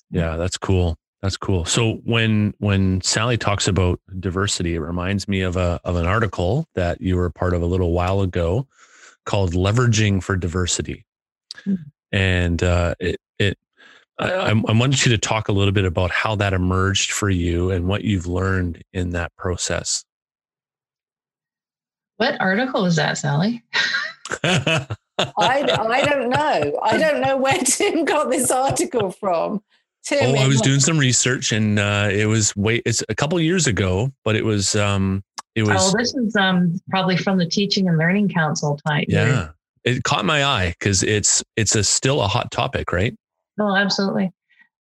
Yeah, 0.10 0.36
that's 0.36 0.58
cool. 0.58 0.98
That's 1.22 1.38
cool. 1.38 1.66
So 1.66 2.02
when 2.04 2.54
when 2.58 3.02
Sally 3.02 3.38
talks 3.38 3.68
about 3.68 4.00
diversity, 4.20 4.76
it 4.76 4.80
reminds 4.80 5.28
me 5.28 5.42
of 5.42 5.56
a 5.56 5.80
of 5.84 5.96
an 5.96 6.08
article 6.08 6.68
that 6.74 7.00
you 7.00 7.16
were 7.16 7.30
part 7.30 7.54
of 7.54 7.62
a 7.62 7.68
little 7.68 7.92
while 7.92 8.22
ago 8.22 8.68
called 9.26 9.54
"Leveraging 9.54 10.24
for 10.24 10.36
Diversity," 10.36 11.06
mm-hmm. 11.60 11.76
and 12.12 12.64
uh, 12.64 12.96
it 13.00 13.20
it 13.38 13.58
I, 14.18 14.50
I 14.50 14.72
wanted 14.74 15.06
you 15.06 15.12
to 15.12 15.18
talk 15.18 15.48
a 15.48 15.52
little 15.52 15.72
bit 15.72 15.86
about 15.86 16.12
how 16.12 16.36
that 16.36 16.54
emerged 16.54 17.12
for 17.12 17.30
you 17.30 17.72
and 17.72 17.88
what 17.88 18.04
you've 18.04 18.28
learned 18.28 18.84
in 18.94 19.12
that 19.12 19.36
process. 19.36 20.04
What 22.18 22.40
article 22.40 22.86
is 22.86 22.96
that, 22.98 23.18
Sally? 23.18 23.64
I, 24.44 24.88
I 25.38 26.06
don't 26.06 26.30
know. 26.30 26.80
I 26.84 26.98
don't 27.00 27.22
know 27.22 27.38
where 27.38 27.58
Tim 27.60 28.06
got 28.06 28.30
this 28.30 28.52
article 28.52 29.12
from. 29.12 29.64
Oh, 30.12 30.36
I 30.36 30.48
was 30.48 30.62
doing 30.62 30.80
some 30.80 30.98
research, 30.98 31.52
and 31.52 31.78
uh, 31.78 32.10
it 32.12 32.26
was 32.26 32.56
wait, 32.56 32.82
it's 32.86 33.04
a 33.08 33.16
couple 33.16 33.40
years 33.40 33.68
ago, 33.68 34.12
but 34.24 34.36
it 34.36 34.44
was 34.44 34.76
um, 34.76 35.24
it 35.56 35.64
was. 35.64 35.94
Oh, 35.94 35.98
this 35.98 36.14
is 36.16 36.36
um, 36.36 36.80
probably 36.90 37.18
from 37.18 37.38
the 37.38 37.46
Teaching 37.46 37.88
and 37.88 37.98
Learning 37.98 38.28
Council 38.28 38.80
type. 38.86 39.06
Yeah, 39.08 39.50
it 39.84 40.04
caught 40.04 40.26
my 40.26 40.44
eye 40.44 40.76
because 40.80 41.04
it's 41.04 41.44
it's 41.56 41.76
a 41.76 41.84
still 41.84 42.22
a 42.22 42.28
hot 42.28 42.52
topic, 42.52 42.92
right? 42.92 43.16
Oh, 43.60 43.76
absolutely. 43.76 44.32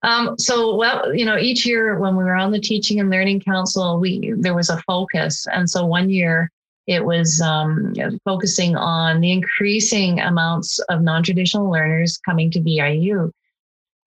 Um, 0.03 0.39
so, 0.39 0.75
well, 0.75 1.13
you 1.13 1.25
know, 1.25 1.38
each 1.38 1.65
year 1.65 1.99
when 1.99 2.15
we 2.15 2.23
were 2.23 2.36
on 2.36 2.51
the 2.51 2.60
Teaching 2.60 3.01
and 3.01 3.10
Learning 3.10 3.41
Council, 3.41 3.99
we 3.99 4.34
there 4.38 4.55
was 4.55 4.69
a 4.69 4.82
focus, 4.84 5.45
and 5.51 5.69
so 5.69 5.86
one 5.86 6.10
year 6.10 6.49
it 6.88 7.05
was 7.05 7.39
um, 7.41 7.93
focusing 8.25 8.75
on 8.75 9.21
the 9.21 9.32
increasing 9.32 10.19
amounts 10.19 10.79
of 10.89 11.01
non 11.01 11.23
traditional 11.23 11.69
learners 11.69 12.17
coming 12.17 12.49
to 12.51 12.62
VIU. 12.62 13.32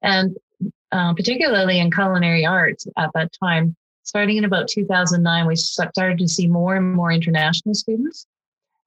And 0.03 0.37
uh, 0.93 1.15
particularly 1.15 1.81
in 1.81 1.91
culinary 1.91 2.45
arts 2.45 2.87
at 2.97 3.11
that 3.15 3.33
time, 3.33 3.75
starting 4.03 4.37
in 4.37 4.45
about 4.45 4.69
2009, 4.69 5.47
we 5.47 5.57
started 5.57 6.19
to 6.19 6.29
see 6.29 6.47
more 6.47 6.77
and 6.77 6.95
more 6.95 7.11
international 7.11 7.75
students. 7.75 8.27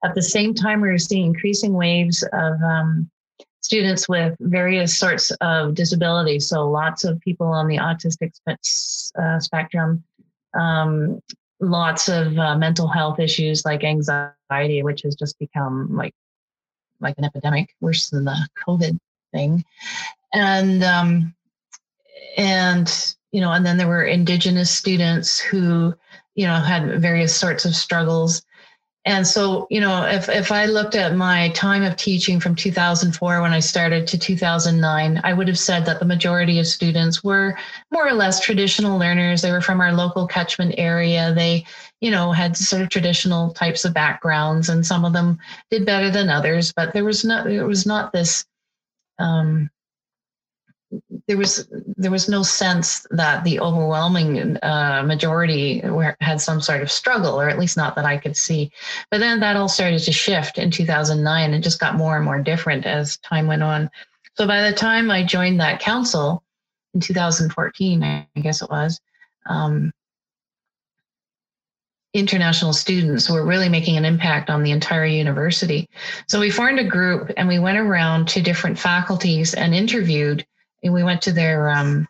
At 0.04 0.14
the 0.14 0.22
same 0.22 0.54
time, 0.54 0.82
we 0.82 0.90
were 0.90 1.00
seeing 1.00 1.26
increasing 1.26 1.74
waves 1.74 2.24
of 2.32 2.62
um, 2.62 3.10
students 3.62 4.08
with 4.08 4.36
various 4.40 4.98
sorts 4.98 5.32
of 5.42 5.74
disabilities. 5.74 6.48
So, 6.48 6.70
lots 6.70 7.04
of 7.04 7.20
people 7.22 7.48
on 7.48 7.68
the 7.68 7.78
autistic 7.78 8.34
uh, 8.48 9.40
spectrum, 9.40 10.04
um, 10.54 11.20
lots 11.60 12.08
of 12.08 12.38
uh, 12.38 12.56
mental 12.56 12.88
health 12.88 13.20
issues 13.20 13.66
like 13.66 13.84
anxiety, 13.84 14.84
which 14.84 15.02
has 15.02 15.16
just 15.16 15.40
become 15.40 15.96
like 15.96 16.14
like 17.02 17.16
an 17.18 17.26
epidemic, 17.26 17.76
worse 17.82 18.10
than 18.10 18.26
the 18.26 18.48
COVID 18.68 18.98
thing, 19.34 19.66
and 20.34 20.84
um, 20.84 21.36
and 22.38 23.16
you 23.32 23.42
know, 23.42 23.52
and 23.52 23.66
then 23.66 23.78
there 23.78 23.88
were 23.88 24.04
indigenous 24.04 24.72
students 24.72 25.40
who 25.40 25.94
you 26.36 26.48
know 26.48 26.56
had 26.56 27.02
various 27.02 27.36
sorts 27.36 27.66
of 27.66 27.76
struggles 27.76 28.42
and 29.08 29.26
so, 29.28 29.68
you 29.70 29.80
know, 29.80 30.04
if, 30.04 30.30
if 30.30 30.52
I 30.52 30.66
looked 30.66 30.96
at 30.96 31.16
my 31.16 31.50
time 31.50 31.84
of 31.84 31.96
teaching 31.96 32.40
from 32.40 32.56
2004 32.56 33.40
when 33.40 33.54
I 33.54 33.60
started 33.60 34.08
to 34.08 34.18
2009, 34.18 35.22
I 35.24 35.32
would 35.32 35.48
have 35.48 35.60
said 35.60 35.86
that 35.86 36.00
the 36.00 36.06
majority 36.06 36.60
of 36.60 36.66
students 36.66 37.24
were 37.24 37.56
more 37.92 38.08
or 38.08 38.14
less 38.14 38.40
traditional 38.40 38.98
learners. 38.98 39.44
They 39.44 39.52
were 39.52 39.62
from 39.62 39.80
our 39.80 39.94
local 39.94 40.26
catchment 40.26 40.74
area. 40.80 41.36
They, 41.36 41.66
you 42.02 42.10
know, 42.10 42.32
had 42.32 42.58
sort 42.58 42.82
of 42.82 42.90
traditional 42.90 43.52
types 43.52 43.86
of 43.86 43.94
backgrounds, 43.94 44.70
and 44.70 44.84
some 44.84 45.06
of 45.06 45.14
them 45.14 45.38
did 45.70 45.86
better 45.86 46.10
than 46.10 46.30
others. 46.30 46.74
But 46.76 46.92
there 46.94 47.06
was 47.06 47.24
not 47.24 47.46
there 47.46 47.68
was 47.68 47.86
not 47.86 48.12
this 48.12 48.44
um, 49.20 49.70
there 51.28 51.38
was 51.38 51.68
there 51.98 52.12
was 52.12 52.30
no 52.30 52.44
sense 52.44 53.06
that 53.12 53.44
the 53.44 53.60
overwhelming 53.60 54.58
uh, 54.64 55.04
majority 55.06 55.82
were, 55.84 56.16
had 56.22 56.40
some 56.40 56.62
sort 56.62 56.82
of 56.82 56.92
struggle, 56.92 57.40
or 57.40 57.50
at 57.50 57.60
least 57.60 57.78
not 57.78 57.96
that 57.96 58.06
I 58.06 58.18
could 58.18 58.38
see. 58.38 58.72
But 59.10 59.20
then 59.20 59.40
that 59.40 59.56
all 59.56 59.70
started 59.70 60.00
to 60.00 60.12
shift 60.12 60.58
in 60.58 60.72
2009, 60.72 61.54
and 61.54 61.64
just 61.64 61.80
got 61.80 61.96
more 61.96 62.16
and 62.16 62.26
more 62.26 62.42
different 62.42 62.86
as 62.86 63.18
time 63.18 63.48
went 63.48 63.64
on. 63.64 63.90
So 64.36 64.46
by 64.46 64.70
the 64.70 64.76
time 64.76 65.10
I 65.10 65.24
joined 65.24 65.60
that 65.62 65.80
council 65.80 66.44
in 66.94 67.00
2014, 67.00 68.04
I 68.04 68.28
guess 68.42 68.62
it 68.62 68.70
was. 68.70 69.00
Um, 69.48 69.92
international 72.14 72.72
students 72.72 73.30
were 73.30 73.46
really 73.46 73.68
making 73.68 73.98
an 73.98 74.06
impact 74.06 74.50
on 74.50 74.64
the 74.64 74.72
entire 74.72 75.06
university. 75.06 75.90
So 76.28 76.40
we 76.40 76.50
formed 76.50 76.80
a 76.80 76.84
group 76.84 77.32
and 77.36 77.48
we 77.48 77.60
went 77.60 77.78
around 77.78 78.30
to 78.30 78.42
different 78.42 78.80
faculties 78.80 79.54
and 79.54 79.76
interviewed 79.76 80.46
and 80.86 80.94
we 80.94 81.04
went 81.04 81.22
to 81.24 81.34
their 81.34 81.70
um, 81.70 82.08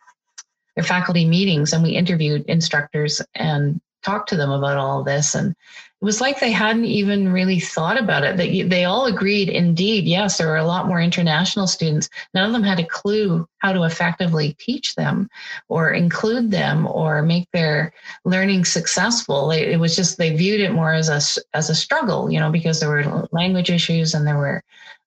their 0.75 0.83
faculty 0.83 1.25
meetings 1.25 1.73
and 1.73 1.81
we 1.81 1.91
interviewed 1.91 2.45
instructors 2.47 3.21
and 3.33 3.81
talked 4.03 4.29
to 4.29 4.35
them 4.35 4.51
about 4.51 4.77
all 4.77 5.03
this 5.03 5.33
and 5.33 5.55
it 6.01 6.05
was 6.05 6.21
like 6.21 6.39
they 6.39 6.51
hadn't 6.51 6.85
even 6.85 7.31
really 7.31 7.59
thought 7.59 7.97
about 7.97 8.23
it. 8.23 8.35
They, 8.35 8.63
they 8.63 8.83
all 8.83 9.05
agreed, 9.05 9.47
indeed, 9.47 10.03
yes, 10.03 10.37
there 10.37 10.47
were 10.47 10.57
a 10.57 10.65
lot 10.65 10.87
more 10.87 11.01
international 11.01 11.67
students. 11.67 12.09
None 12.33 12.45
of 12.45 12.51
them 12.51 12.63
had 12.63 12.79
a 12.79 12.85
clue 12.85 13.47
how 13.59 13.71
to 13.71 13.83
effectively 13.83 14.55
teach 14.59 14.93
them 14.95 15.29
or 15.69 15.91
include 15.91 16.51
them 16.51 16.85
or 16.85 17.21
make 17.21 17.47
their 17.53 17.93
learning 18.25 18.65
successful. 18.65 19.51
It, 19.51 19.69
it 19.69 19.79
was 19.79 19.95
just, 19.95 20.17
they 20.17 20.35
viewed 20.35 20.59
it 20.59 20.73
more 20.73 20.93
as 20.93 21.09
a, 21.09 21.41
as 21.55 21.69
a 21.69 21.75
struggle, 21.75 22.29
you 22.29 22.41
know, 22.41 22.51
because 22.51 22.81
there 22.81 22.89
were 22.89 23.27
language 23.31 23.71
issues 23.71 24.13
and 24.13 24.27
there 24.27 24.37
were, 24.37 24.61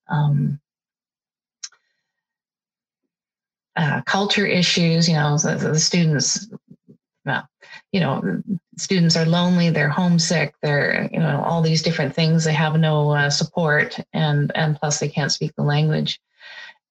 um, 0.09 0.59
uh, 3.79 4.03
culture 4.03 4.45
issues, 4.45 5.09
you 5.09 5.15
know, 5.15 5.39
the, 5.39 5.55
the 5.55 5.79
students, 5.79 6.49
well, 7.25 7.49
you 7.93 8.01
know, 8.01 8.43
students 8.77 9.17
are 9.17 9.25
lonely, 9.25 9.71
they're 9.71 9.89
homesick, 9.89 10.53
they're, 10.63 11.09
you 11.13 11.21
know, 11.21 11.41
all 11.43 11.63
these 11.63 11.81
different 11.81 12.13
things. 12.13 12.45
They 12.45 12.53
have 12.53 12.75
no 12.79 13.11
uh, 13.11 13.31
support, 13.31 13.97
and 14.13 14.51
and 14.57 14.77
plus 14.77 14.99
they 14.99 15.09
can't 15.09 15.31
speak 15.31 15.55
the 15.55 15.63
language. 15.63 16.21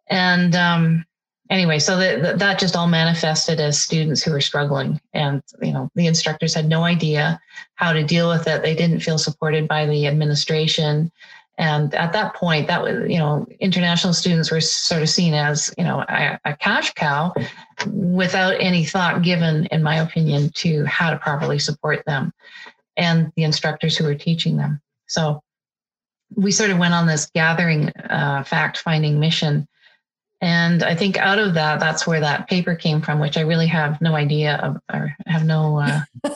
And 0.08 0.56
um, 0.56 1.06
anyway, 1.50 1.80
so 1.80 1.98
that 1.98 2.40
that 2.40 2.58
just 2.58 2.78
all 2.78 2.88
manifested 2.88 3.60
as 3.60 3.82
students 3.82 4.24
who 4.24 4.32
were 4.32 4.42
struggling, 4.42 5.02
and 5.14 5.44
you 5.62 5.74
know, 5.74 5.92
the 5.96 6.08
instructors 6.08 6.54
had 6.54 6.70
no 6.70 6.84
idea 6.84 7.40
how 7.76 7.92
to 7.92 8.02
deal 8.02 8.30
with 8.30 8.48
it. 8.48 8.62
They 8.62 8.76
didn't 8.76 9.02
feel 9.02 9.18
supported 9.18 9.68
by 9.68 9.86
the 9.86 10.08
administration. 10.08 11.12
And 11.58 11.94
at 11.96 12.14
that 12.14 12.36
point, 12.36 12.68
that 12.68 12.84
was, 12.84 13.10
you 13.10 13.18
know, 13.18 13.48
international 13.60 14.14
students 14.14 14.52
were 14.52 14.62
sort 14.62 15.02
of 15.02 15.10
seen 15.10 15.34
as, 15.34 15.74
you 15.78 15.84
know, 15.84 16.06
a, 16.08 16.40
a, 16.46 16.56
cash 16.56 16.94
cow 16.94 17.34
without 17.88 18.56
any 18.60 18.86
thought 18.86 19.24
given, 19.24 19.66
in 19.68 19.82
my 19.82 19.96
opinion, 19.96 20.52
to 20.56 20.86
how 20.86 21.10
to 21.10 21.18
properly 21.18 21.58
support 21.58 22.06
them 22.06 22.32
and 22.96 23.32
the 23.36 23.44
instructors 23.44 23.98
who 23.98 24.04
were 24.04 24.16
teaching 24.16 24.58
them. 24.58 24.80
So 25.08 25.42
we 26.36 26.52
sort 26.52 26.70
of 26.70 26.78
went 26.78 26.94
on 26.94 27.08
this 27.08 27.30
gathering, 27.34 27.90
uh, 27.90 28.44
fact 28.44 28.78
finding 28.78 29.20
mission. 29.20 29.68
And 30.42 30.84
I 30.84 30.94
think 30.94 31.18
out 31.18 31.40
of 31.40 31.56
that, 31.56 31.80
that's 31.80 32.06
where 32.06 32.20
that 32.20 32.48
paper 32.48 32.76
came 32.76 33.02
from, 33.02 33.20
which 33.20 33.38
I 33.38 33.42
really 33.42 33.68
have 33.68 34.00
no 34.00 34.16
idea 34.16 34.58
of, 34.58 34.78
or 34.94 35.16
have 35.26 35.44
no 35.44 35.80
uh, 35.80 36.02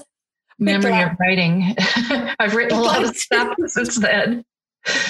memory 0.59 0.99
of 0.99 1.11
writing. 1.19 1.75
I've 2.39 2.55
written 2.55 2.79
a 2.79 2.81
lot 2.81 3.03
of 3.03 3.15
stuff 3.15 3.55
since 3.67 3.99
then. 3.99 4.43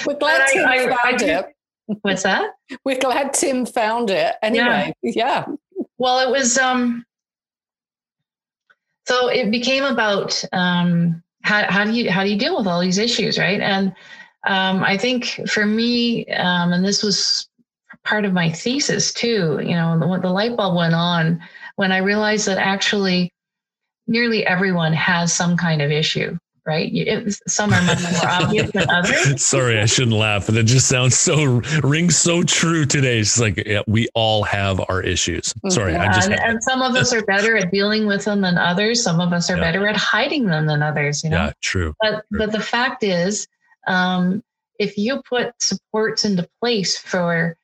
We're 0.06 0.18
glad 0.18 0.46
Tim 0.52 0.66
I, 0.66 0.78
found 0.78 1.22
I, 1.22 1.38
it. 1.38 1.46
What's 2.02 2.22
that? 2.22 2.50
We're 2.84 3.00
glad 3.00 3.34
Tim 3.34 3.66
found 3.66 4.10
it. 4.10 4.34
Anyway, 4.42 4.94
yeah. 5.02 5.12
yeah. 5.14 5.46
Well, 5.98 6.20
it 6.20 6.30
was 6.30 6.58
um 6.58 7.04
so 9.06 9.28
it 9.28 9.50
became 9.50 9.84
about 9.84 10.42
um 10.52 11.22
how, 11.42 11.70
how 11.70 11.84
do 11.84 11.92
you 11.92 12.10
how 12.10 12.22
do 12.24 12.30
you 12.30 12.38
deal 12.38 12.56
with 12.56 12.66
all 12.66 12.80
these 12.80 12.98
issues, 12.98 13.38
right? 13.38 13.60
And 13.60 13.94
um, 14.46 14.82
I 14.82 14.96
think 14.96 15.48
for 15.48 15.64
me, 15.64 16.26
um, 16.28 16.72
and 16.72 16.84
this 16.84 17.02
was 17.02 17.48
part 18.04 18.24
of 18.24 18.32
my 18.32 18.50
thesis 18.50 19.12
too, 19.12 19.60
you 19.62 19.74
know, 19.74 19.98
the, 19.98 20.20
the 20.20 20.30
light 20.30 20.56
bulb 20.56 20.76
went 20.76 20.94
on 20.94 21.40
when 21.76 21.92
I 21.92 21.98
realized 21.98 22.46
that 22.46 22.58
actually 22.58 23.32
nearly 24.08 24.44
everyone 24.44 24.92
has 24.92 25.32
some 25.32 25.56
kind 25.56 25.80
of 25.80 25.90
issue 25.90 26.36
right? 26.66 26.90
It, 26.92 27.38
some 27.48 27.72
are 27.72 27.82
much 27.82 28.02
more 28.02 28.30
obvious 28.30 28.70
than 28.72 28.88
others. 28.88 29.44
Sorry, 29.44 29.78
I 29.78 29.86
shouldn't 29.86 30.16
laugh, 30.16 30.46
but 30.46 30.56
it 30.56 30.64
just 30.64 30.88
sounds 30.88 31.18
so 31.18 31.62
rings 31.82 32.16
so 32.16 32.42
true 32.42 32.84
today. 32.84 33.18
It's 33.18 33.38
like 33.38 33.56
yeah, 33.66 33.82
we 33.86 34.08
all 34.14 34.42
have 34.44 34.80
our 34.88 35.02
issues. 35.02 35.52
Sorry, 35.68 35.92
yeah, 35.92 36.10
I 36.10 36.12
just 36.12 36.30
and, 36.30 36.40
and, 36.40 36.62
some 36.62 36.82
of 36.82 36.94
us 36.94 37.12
are 37.12 37.24
better 37.24 37.56
at 37.56 37.70
dealing 37.70 38.06
with 38.06 38.24
them 38.24 38.40
than 38.40 38.58
others. 38.58 39.02
Some 39.02 39.20
of 39.20 39.32
us 39.32 39.50
are 39.50 39.56
yeah. 39.56 39.62
better 39.62 39.86
at 39.86 39.96
hiding 39.96 40.46
them 40.46 40.66
than 40.66 40.82
others. 40.82 41.24
You 41.24 41.30
know, 41.30 41.44
yeah, 41.46 41.52
true. 41.60 41.94
But 42.00 42.24
true. 42.30 42.38
but 42.38 42.52
the 42.52 42.60
fact 42.60 43.02
is, 43.02 43.48
um, 43.86 44.42
if 44.78 44.96
you 44.96 45.22
put 45.28 45.60
supports 45.60 46.24
into 46.24 46.48
place 46.60 46.96
for 46.98 47.56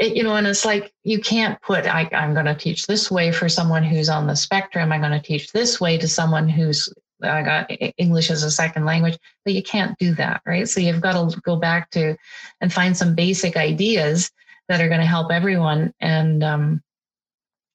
you 0.00 0.24
know, 0.24 0.34
and 0.34 0.46
it's 0.46 0.64
like 0.64 0.92
you 1.04 1.20
can't 1.20 1.60
put, 1.62 1.86
I, 1.86 2.08
I'm 2.12 2.34
going 2.34 2.46
to 2.46 2.54
teach 2.54 2.86
this 2.86 3.10
way 3.10 3.30
for 3.30 3.48
someone 3.48 3.84
who's 3.84 4.08
on 4.08 4.26
the 4.26 4.34
spectrum. 4.34 4.90
I'm 4.90 5.00
going 5.00 5.12
to 5.12 5.20
teach 5.20 5.52
this 5.52 5.80
way 5.80 5.96
to 5.98 6.08
someone 6.08 6.48
who's 6.48 6.92
I 7.22 7.42
got 7.42 7.70
English 7.98 8.30
as 8.30 8.42
a 8.42 8.50
second 8.50 8.84
language, 8.84 9.18
but 9.44 9.54
you 9.54 9.62
can't 9.62 9.98
do 9.98 10.14
that, 10.14 10.42
right? 10.46 10.68
So 10.68 10.80
you've 10.80 11.00
got 11.00 11.12
to 11.12 11.40
go 11.40 11.56
back 11.56 11.90
to 11.90 12.16
and 12.60 12.72
find 12.72 12.96
some 12.96 13.14
basic 13.14 13.56
ideas 13.56 14.30
that 14.68 14.80
are 14.80 14.88
going 14.88 15.00
to 15.00 15.06
help 15.06 15.32
everyone, 15.32 15.94
and 16.00 16.44
um, 16.44 16.82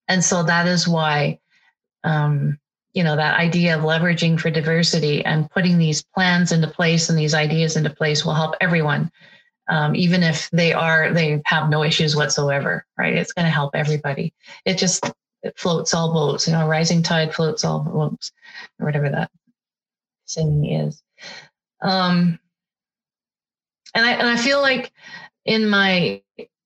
and 0.07 0.23
so 0.23 0.43
that 0.43 0.67
is 0.67 0.87
why, 0.87 1.39
um, 2.03 2.59
you 2.93 3.03
know, 3.03 3.15
that 3.15 3.39
idea 3.39 3.75
of 3.77 3.83
leveraging 3.83 4.39
for 4.39 4.49
diversity 4.49 5.25
and 5.25 5.49
putting 5.49 5.77
these 5.77 6.03
plans 6.03 6.51
into 6.51 6.67
place 6.67 7.09
and 7.09 7.17
these 7.17 7.33
ideas 7.33 7.75
into 7.75 7.89
place 7.89 8.23
will 8.23 8.35
help 8.35 8.55
everyone, 8.61 9.11
um, 9.69 9.95
even 9.95 10.23
if 10.23 10.49
they 10.51 10.73
are 10.73 11.11
they 11.11 11.41
have 11.45 11.69
no 11.69 11.83
issues 11.83 12.15
whatsoever, 12.15 12.85
right? 12.97 13.15
It's 13.15 13.33
going 13.33 13.45
to 13.45 13.51
help 13.51 13.75
everybody. 13.75 14.33
It 14.65 14.77
just 14.77 15.11
it 15.43 15.57
floats 15.57 15.93
all 15.93 16.13
boats, 16.13 16.47
you 16.47 16.53
know, 16.53 16.67
rising 16.67 17.03
tide 17.03 17.33
floats 17.33 17.63
all 17.63 17.81
boats, 17.81 18.31
or 18.79 18.85
whatever 18.85 19.09
that 19.09 19.29
saying 20.25 20.65
is. 20.65 21.01
Um, 21.81 22.39
and 23.93 24.05
I 24.05 24.11
and 24.13 24.27
I 24.27 24.37
feel 24.37 24.61
like 24.61 24.91
in 25.45 25.67
my 25.67 26.21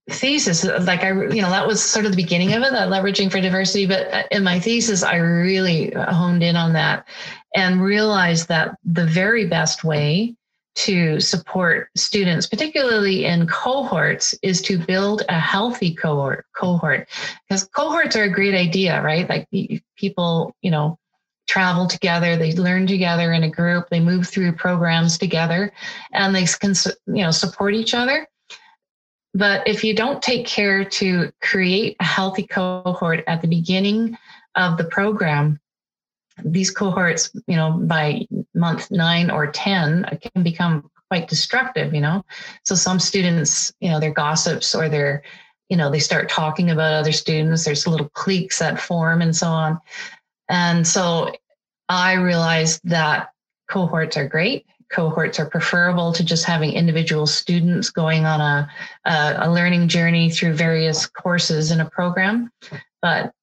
thesis, 0.09 0.63
like 0.63 1.03
I, 1.03 1.09
you 1.09 1.41
know, 1.41 1.49
that 1.49 1.67
was 1.67 1.83
sort 1.83 2.05
of 2.05 2.11
the 2.11 2.21
beginning 2.21 2.53
of 2.53 2.63
it, 2.63 2.71
that 2.71 2.89
leveraging 2.89 3.31
for 3.31 3.41
diversity. 3.41 3.85
But 3.85 4.27
in 4.31 4.43
my 4.43 4.59
thesis, 4.59 5.03
I 5.03 5.17
really 5.17 5.91
honed 5.91 6.43
in 6.43 6.55
on 6.55 6.73
that 6.73 7.07
and 7.55 7.81
realized 7.81 8.47
that 8.47 8.77
the 8.85 9.05
very 9.05 9.47
best 9.47 9.83
way 9.83 10.35
to 10.77 11.19
support 11.19 11.89
students, 11.95 12.45
particularly 12.45 13.25
in 13.25 13.47
cohorts, 13.47 14.35
is 14.43 14.61
to 14.61 14.77
build 14.77 15.23
a 15.27 15.39
healthy 15.39 15.95
cohort. 15.95 16.45
Cohort, 16.55 17.07
because 17.49 17.63
cohorts 17.65 18.15
are 18.15 18.23
a 18.23 18.29
great 18.29 18.53
idea, 18.53 19.01
right? 19.01 19.27
Like 19.27 19.47
people, 19.95 20.55
you 20.61 20.69
know, 20.69 20.99
travel 21.47 21.87
together, 21.87 22.35
they 22.35 22.53
learn 22.53 22.85
together 22.85 23.31
in 23.33 23.41
a 23.41 23.49
group, 23.49 23.89
they 23.89 23.99
move 23.99 24.27
through 24.27 24.51
programs 24.51 25.17
together, 25.17 25.71
and 26.13 26.35
they 26.35 26.45
can, 26.45 26.75
you 27.07 27.23
know, 27.23 27.31
support 27.31 27.73
each 27.73 27.95
other. 27.95 28.27
But 29.33 29.67
if 29.67 29.83
you 29.83 29.95
don't 29.95 30.21
take 30.21 30.45
care 30.45 30.85
to 30.85 31.31
create 31.41 31.95
a 31.99 32.03
healthy 32.03 32.45
cohort 32.45 33.23
at 33.25 33.41
the 33.41 33.47
beginning 33.47 34.15
of 34.53 34.77
the 34.77 34.83
program, 34.83 35.59
these 36.43 36.71
cohorts, 36.71 37.31
you 37.47 37.55
know, 37.55 37.71
by 37.71 38.25
month 38.53 38.91
nine 38.91 39.29
or 39.29 39.47
10 39.47 40.19
can 40.21 40.43
become 40.43 40.89
quite 41.09 41.27
destructive, 41.27 41.93
you 41.93 42.01
know. 42.01 42.23
So 42.63 42.75
some 42.75 42.99
students, 42.99 43.71
you 43.79 43.89
know, 43.89 43.99
they're 43.99 44.11
gossips 44.11 44.75
or 44.75 44.89
they're, 44.89 45.23
you 45.69 45.77
know, 45.77 45.89
they 45.89 45.99
start 45.99 46.29
talking 46.29 46.69
about 46.69 46.93
other 46.93 47.11
students. 47.11 47.65
There's 47.65 47.87
little 47.87 48.09
cliques 48.09 48.59
that 48.59 48.79
form 48.79 49.21
and 49.21 49.35
so 49.35 49.47
on. 49.47 49.79
And 50.49 50.87
so 50.87 51.31
I 51.89 52.13
realized 52.13 52.81
that 52.85 53.29
cohorts 53.69 54.17
are 54.17 54.27
great. 54.27 54.65
Cohorts 54.91 55.39
are 55.39 55.49
preferable 55.49 56.13
to 56.13 56.23
just 56.23 56.45
having 56.45 56.71
individual 56.71 57.27
students 57.27 57.89
going 57.89 58.25
on 58.25 58.39
a, 58.39 58.69
a, 59.05 59.35
a 59.47 59.51
learning 59.51 59.89
journey 59.89 60.29
through 60.29 60.53
various 60.53 61.05
courses 61.05 61.71
in 61.71 61.81
a 61.81 61.89
program. 61.89 62.49
But 63.01 63.33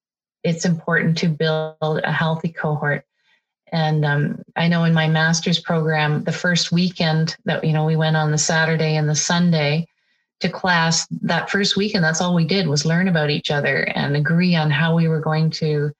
it's 0.45 0.63
important 0.63 1.17
to 1.17 1.27
build 1.27 1.99
a 2.03 2.11
healthy 2.11 2.49
cohort. 2.49 3.03
And 3.71 4.05
um, 4.05 4.43
I 4.55 4.67
know 4.67 4.83
in 4.83 4.93
my 4.93 5.07
master's 5.07 5.59
program, 5.59 6.23
the 6.23 6.31
first 6.31 6.71
weekend 6.71 7.35
that 7.45 7.63
you 7.63 7.73
know 7.73 7.83
we 7.83 7.95
went 7.95 8.15
on 8.15 8.31
the 8.31 8.37
Saturday 8.37 8.95
and 8.95 9.09
the 9.09 9.15
Sunday 9.15 9.87
to 10.41 10.49
class. 10.49 11.07
That 11.23 11.49
first 11.49 11.75
weekend, 11.75 12.03
that's 12.03 12.21
all 12.21 12.35
we 12.35 12.45
did 12.45 12.67
was 12.67 12.85
learn 12.85 13.07
about 13.07 13.31
each 13.31 13.49
other 13.49 13.77
and 13.95 14.15
agree 14.15 14.55
on 14.55 14.69
how 14.69 14.95
we 14.95 15.07
were 15.07 15.19
going 15.19 15.49
to 15.51 15.91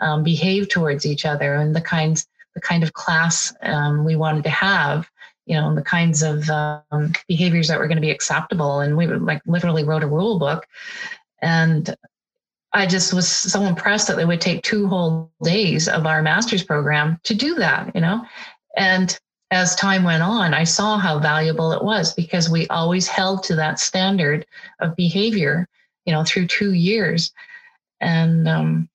um, 0.00 0.22
behave 0.22 0.68
towards 0.68 1.06
each 1.06 1.24
other 1.24 1.54
and 1.54 1.74
the 1.74 1.80
kinds, 1.80 2.26
the 2.54 2.60
kind 2.60 2.82
of 2.82 2.92
class 2.92 3.54
um, 3.62 4.04
we 4.04 4.16
wanted 4.16 4.44
to 4.44 4.50
have. 4.50 5.08
You 5.46 5.56
know, 5.56 5.68
and 5.68 5.76
the 5.76 5.82
kinds 5.82 6.22
of 6.22 6.48
um, 6.48 7.12
behaviors 7.28 7.68
that 7.68 7.78
were 7.78 7.86
going 7.86 7.98
to 7.98 8.08
be 8.08 8.10
acceptable. 8.10 8.80
And 8.80 8.96
we 8.96 9.06
like 9.06 9.42
literally 9.44 9.84
wrote 9.84 10.02
a 10.02 10.06
rule 10.06 10.38
book. 10.38 10.66
And 11.42 11.94
I 12.74 12.86
just 12.86 13.14
was 13.14 13.28
so 13.28 13.62
impressed 13.62 14.08
that 14.08 14.16
they 14.16 14.24
would 14.24 14.40
take 14.40 14.62
two 14.62 14.88
whole 14.88 15.30
days 15.42 15.88
of 15.88 16.06
our 16.06 16.22
master's 16.22 16.64
program 16.64 17.20
to 17.22 17.34
do 17.34 17.54
that, 17.54 17.94
you 17.94 18.00
know? 18.00 18.26
And 18.76 19.16
as 19.52 19.76
time 19.76 20.02
went 20.02 20.24
on, 20.24 20.52
I 20.52 20.64
saw 20.64 20.98
how 20.98 21.20
valuable 21.20 21.72
it 21.72 21.84
was 21.84 22.12
because 22.12 22.50
we 22.50 22.66
always 22.68 23.06
held 23.06 23.44
to 23.44 23.54
that 23.56 23.78
standard 23.78 24.44
of 24.80 24.96
behavior, 24.96 25.68
you 26.04 26.12
know, 26.12 26.24
through 26.24 26.48
two 26.48 26.72
years. 26.72 27.32
And 28.00 28.48
um, 28.48 28.88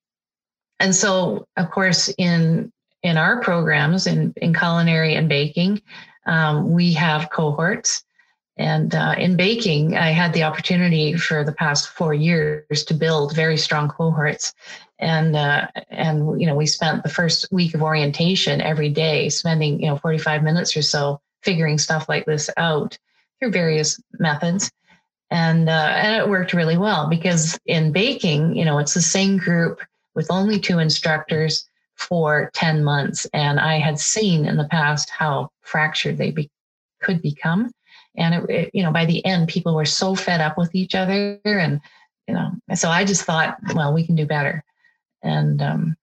and 0.81 0.93
so, 0.93 1.47
of 1.55 1.71
course, 1.71 2.13
in 2.17 2.73
in 3.01 3.15
our 3.15 3.41
programs 3.41 4.07
in, 4.07 4.33
in 4.37 4.53
culinary 4.53 5.15
and 5.15 5.29
baking, 5.29 5.81
um, 6.25 6.71
we 6.73 6.91
have 6.93 7.29
cohorts 7.29 8.03
And 8.59 8.93
uh, 8.93 9.15
in 9.17 9.37
baking, 9.37 9.95
I 9.95 10.11
had 10.11 10.33
the 10.33 10.43
opportunity 10.43 11.15
for 11.15 11.45
the 11.45 11.53
past 11.53 11.87
four 11.87 12.13
years 12.13 12.83
to 12.83 12.93
build 12.93 13.33
very 13.33 13.55
strong 13.55 13.87
cohorts. 13.87 14.53
And 14.99 15.33
uh, 15.37 15.67
and 15.89 16.39
you 16.41 16.45
know 16.45 16.55
we 16.55 16.65
spent 16.65 17.03
the 17.03 17.09
first 17.09 17.47
week 17.53 17.73
of 17.73 17.81
orientation 17.81 18.59
every 18.59 18.89
day, 18.89 19.29
spending 19.29 19.81
you 19.81 19.87
know 19.87 19.95
45 19.95 20.43
minutes 20.43 20.75
or 20.75 20.81
so 20.81 21.21
figuring 21.41 21.77
stuff 21.77 22.09
like 22.09 22.25
this 22.25 22.49
out 22.57 22.97
through 23.39 23.51
various 23.51 23.97
methods. 24.19 24.69
And 25.31 25.69
uh, 25.69 25.93
and 25.95 26.21
it 26.21 26.29
worked 26.29 26.51
really 26.51 26.77
well 26.77 27.07
because 27.07 27.57
in 27.65 27.93
baking, 27.93 28.57
you 28.57 28.65
know, 28.65 28.77
it's 28.77 28.93
the 28.93 29.01
same 29.01 29.37
group 29.37 29.79
with 30.15 30.29
only 30.29 30.59
two 30.59 30.79
instructors 30.79 31.65
for 31.95 32.51
10 32.55 32.83
months. 32.83 33.25
And 33.33 33.57
I 33.57 33.79
had 33.79 33.99
seen 33.99 34.45
in 34.45 34.57
the 34.57 34.67
past 34.67 35.09
how 35.09 35.49
fractured 35.61 36.17
they 36.17 36.31
be- 36.31 36.49
could 37.01 37.21
become 37.21 37.71
and 38.17 38.35
it, 38.35 38.49
it, 38.49 38.71
you 38.73 38.83
know 38.83 38.91
by 38.91 39.05
the 39.05 39.23
end 39.25 39.47
people 39.47 39.75
were 39.75 39.85
so 39.85 40.15
fed 40.15 40.41
up 40.41 40.57
with 40.57 40.73
each 40.73 40.95
other 40.95 41.39
and 41.45 41.79
you 42.27 42.33
know 42.33 42.51
so 42.75 42.89
i 42.89 43.03
just 43.03 43.23
thought 43.23 43.57
well 43.75 43.93
we 43.93 44.05
can 44.05 44.15
do 44.15 44.25
better. 44.25 44.63
And 45.21 45.61
um 45.61 45.97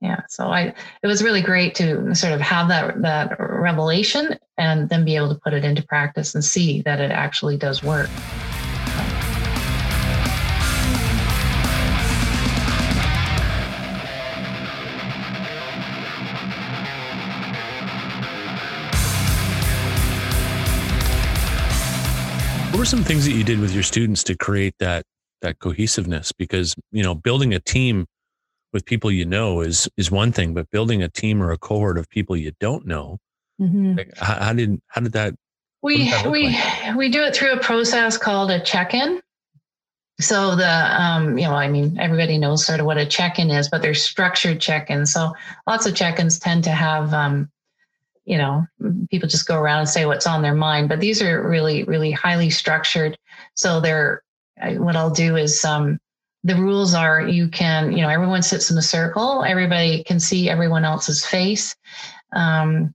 yeah 0.00 0.20
so 0.28 0.48
i 0.48 0.74
it 1.02 1.06
was 1.06 1.22
really 1.22 1.42
great 1.42 1.74
to 1.76 2.14
sort 2.14 2.32
of 2.34 2.40
have 2.40 2.68
that 2.68 3.00
that 3.02 3.36
revelation 3.38 4.38
and 4.58 4.88
then 4.88 5.04
be 5.04 5.16
able 5.16 5.28
to 5.32 5.40
put 5.40 5.54
it 5.54 5.64
into 5.64 5.82
practice 5.82 6.34
and 6.34 6.44
see 6.44 6.82
that 6.82 7.00
it 7.00 7.10
actually 7.10 7.56
does 7.56 7.82
work 7.82 8.12
What 22.76 22.80
were 22.80 22.84
some 22.84 23.04
things 23.04 23.24
that 23.24 23.32
you 23.32 23.42
did 23.42 23.58
with 23.58 23.72
your 23.72 23.82
students 23.82 24.22
to 24.24 24.36
create 24.36 24.74
that 24.80 25.06
that 25.40 25.60
cohesiveness? 25.60 26.30
Because 26.30 26.74
you 26.92 27.02
know, 27.02 27.14
building 27.14 27.54
a 27.54 27.58
team 27.58 28.04
with 28.74 28.84
people 28.84 29.10
you 29.10 29.24
know 29.24 29.62
is 29.62 29.88
is 29.96 30.10
one 30.10 30.30
thing, 30.30 30.52
but 30.52 30.70
building 30.70 31.02
a 31.02 31.08
team 31.08 31.42
or 31.42 31.52
a 31.52 31.56
cohort 31.56 31.96
of 31.96 32.06
people 32.10 32.36
you 32.36 32.52
don't 32.60 32.86
know, 32.86 33.16
mm-hmm. 33.58 33.96
like, 33.96 34.14
how, 34.18 34.34
how, 34.34 34.52
did 34.52 34.78
how 34.88 35.00
did 35.00 35.12
that? 35.12 35.34
We 35.80 36.10
that 36.10 36.30
we 36.30 36.48
like? 36.50 36.96
we 36.96 37.08
do 37.08 37.22
it 37.22 37.34
through 37.34 37.52
a 37.52 37.60
process 37.60 38.18
called 38.18 38.50
a 38.50 38.60
check-in. 38.60 39.22
So 40.20 40.54
the 40.54 41.02
um, 41.02 41.38
you 41.38 41.46
know, 41.46 41.54
I 41.54 41.68
mean, 41.68 41.98
everybody 41.98 42.36
knows 42.36 42.66
sort 42.66 42.80
of 42.80 42.84
what 42.84 42.98
a 42.98 43.06
check-in 43.06 43.48
is, 43.48 43.70
but 43.70 43.80
there's 43.80 44.02
structured 44.02 44.60
check-ins. 44.60 45.14
So 45.14 45.32
lots 45.66 45.86
of 45.86 45.94
check-ins 45.94 46.38
tend 46.38 46.64
to 46.64 46.72
have 46.72 47.14
um, 47.14 47.50
you 48.26 48.36
know 48.36 48.66
people 49.10 49.28
just 49.28 49.46
go 49.46 49.56
around 49.56 49.80
and 49.80 49.88
say 49.88 50.04
what's 50.04 50.26
on 50.26 50.42
their 50.42 50.54
mind 50.54 50.88
but 50.88 51.00
these 51.00 51.22
are 51.22 51.48
really 51.48 51.84
really 51.84 52.10
highly 52.10 52.50
structured. 52.50 53.16
So 53.54 53.80
they're 53.80 54.22
what 54.78 54.96
i'll 54.96 55.10
do 55.10 55.36
is 55.36 55.64
um, 55.64 55.98
the 56.44 56.56
rules 56.56 56.94
are 56.94 57.20
you 57.26 57.48
can 57.48 57.92
you 57.92 58.02
know 58.02 58.08
everyone 58.08 58.42
sits 58.42 58.70
in 58.70 58.76
a 58.78 58.82
circle. 58.82 59.44
Everybody 59.44 60.04
can 60.04 60.20
see 60.20 60.50
everyone 60.50 60.84
else's 60.84 61.24
face. 61.24 61.74
Um, 62.32 62.94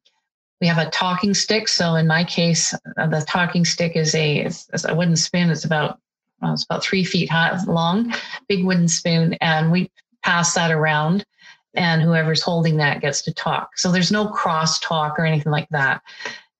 we 0.59 0.67
have 0.67 0.77
a 0.77 0.91
talking 0.91 1.33
stick. 1.33 1.67
So 1.67 1.95
in 1.95 2.07
my 2.07 2.23
case 2.23 2.73
uh, 2.97 3.07
the 3.07 3.25
talking 3.27 3.65
stick 3.65 3.95
is 3.95 4.13
a 4.13 4.39
it's, 4.39 4.85
a 4.85 4.93
wooden 4.93 5.15
spoon. 5.15 5.49
It's 5.49 5.65
about 5.65 5.99
well, 6.41 6.53
it's 6.53 6.65
about 6.65 6.83
three 6.83 7.03
feet 7.03 7.29
high, 7.29 7.57
long 7.67 8.13
big 8.47 8.65
wooden 8.65 8.87
spoon 8.87 9.35
and 9.35 9.71
we 9.71 9.91
pass 10.23 10.53
that 10.55 10.71
around 10.71 11.25
and 11.73 12.01
whoever's 12.01 12.41
holding 12.41 12.77
that 12.77 13.01
gets 13.01 13.21
to 13.23 13.33
talk. 13.33 13.77
So 13.77 13.91
there's 13.91 14.11
no 14.11 14.27
cross 14.27 14.79
talk 14.79 15.17
or 15.17 15.25
anything 15.25 15.51
like 15.51 15.69
that. 15.69 16.01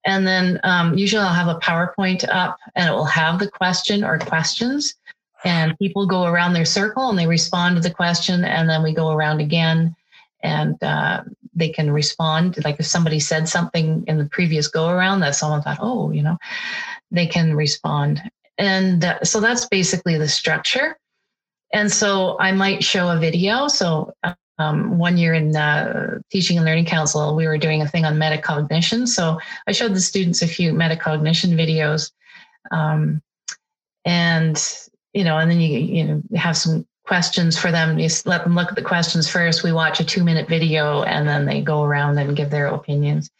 And 0.04 0.26
then 0.26 0.58
um, 0.64 0.96
usually 0.96 1.22
I'll 1.22 1.32
have 1.32 1.54
a 1.54 1.60
PowerPoint 1.60 2.24
up 2.28 2.58
and 2.74 2.88
it 2.88 2.92
will 2.92 3.04
have 3.04 3.38
the 3.38 3.50
question 3.50 4.02
or 4.04 4.18
questions. 4.18 4.94
And 5.44 5.78
people 5.78 6.06
go 6.06 6.24
around 6.24 6.52
their 6.52 6.64
circle 6.64 7.08
and 7.08 7.18
they 7.18 7.26
respond 7.26 7.76
to 7.76 7.82
the 7.82 7.94
question. 7.94 8.44
And 8.44 8.68
then 8.68 8.82
we 8.82 8.94
go 8.94 9.10
around 9.10 9.40
again 9.40 9.94
and 10.42 10.82
uh, 10.82 11.22
they 11.54 11.68
can 11.68 11.90
respond. 11.90 12.62
Like 12.64 12.80
if 12.80 12.86
somebody 12.86 13.20
said 13.20 13.48
something 13.48 14.04
in 14.06 14.18
the 14.18 14.26
previous 14.26 14.66
go 14.68 14.88
around 14.88 15.20
that 15.20 15.34
someone 15.34 15.62
thought, 15.62 15.78
oh, 15.80 16.10
you 16.10 16.22
know, 16.22 16.38
they 17.10 17.26
can 17.26 17.54
respond. 17.54 18.22
And 18.58 19.04
uh, 19.04 19.22
so 19.24 19.40
that's 19.40 19.66
basically 19.66 20.16
the 20.18 20.28
structure. 20.28 20.96
And 21.72 21.90
so 21.90 22.36
I 22.38 22.52
might 22.52 22.84
show 22.84 23.08
a 23.08 23.18
video. 23.18 23.66
So 23.68 24.12
um, 24.62 24.98
one 24.98 25.16
year 25.18 25.34
in 25.34 25.54
uh, 25.56 26.18
teaching 26.30 26.56
and 26.56 26.66
learning 26.66 26.86
council, 26.86 27.34
we 27.34 27.46
were 27.46 27.58
doing 27.58 27.82
a 27.82 27.88
thing 27.88 28.04
on 28.04 28.16
metacognition. 28.16 29.08
So 29.08 29.38
I 29.66 29.72
showed 29.72 29.94
the 29.94 30.00
students 30.00 30.42
a 30.42 30.48
few 30.48 30.72
metacognition 30.72 31.54
videos, 31.54 32.10
um, 32.70 33.20
and 34.04 34.56
you 35.12 35.24
know, 35.24 35.38
and 35.38 35.50
then 35.50 35.60
you 35.60 35.78
you 35.78 36.04
know 36.04 36.22
have 36.36 36.56
some 36.56 36.86
questions 37.04 37.58
for 37.58 37.70
them. 37.72 37.98
You 37.98 38.08
let 38.24 38.44
them 38.44 38.54
look 38.54 38.68
at 38.68 38.76
the 38.76 38.82
questions 38.82 39.28
first. 39.28 39.62
We 39.62 39.72
watch 39.72 40.00
a 40.00 40.04
two 40.04 40.24
minute 40.24 40.48
video, 40.48 41.02
and 41.02 41.26
then 41.28 41.44
they 41.44 41.60
go 41.60 41.82
around 41.82 42.18
and 42.18 42.36
give 42.36 42.50
their 42.50 42.68
opinions. 42.68 43.30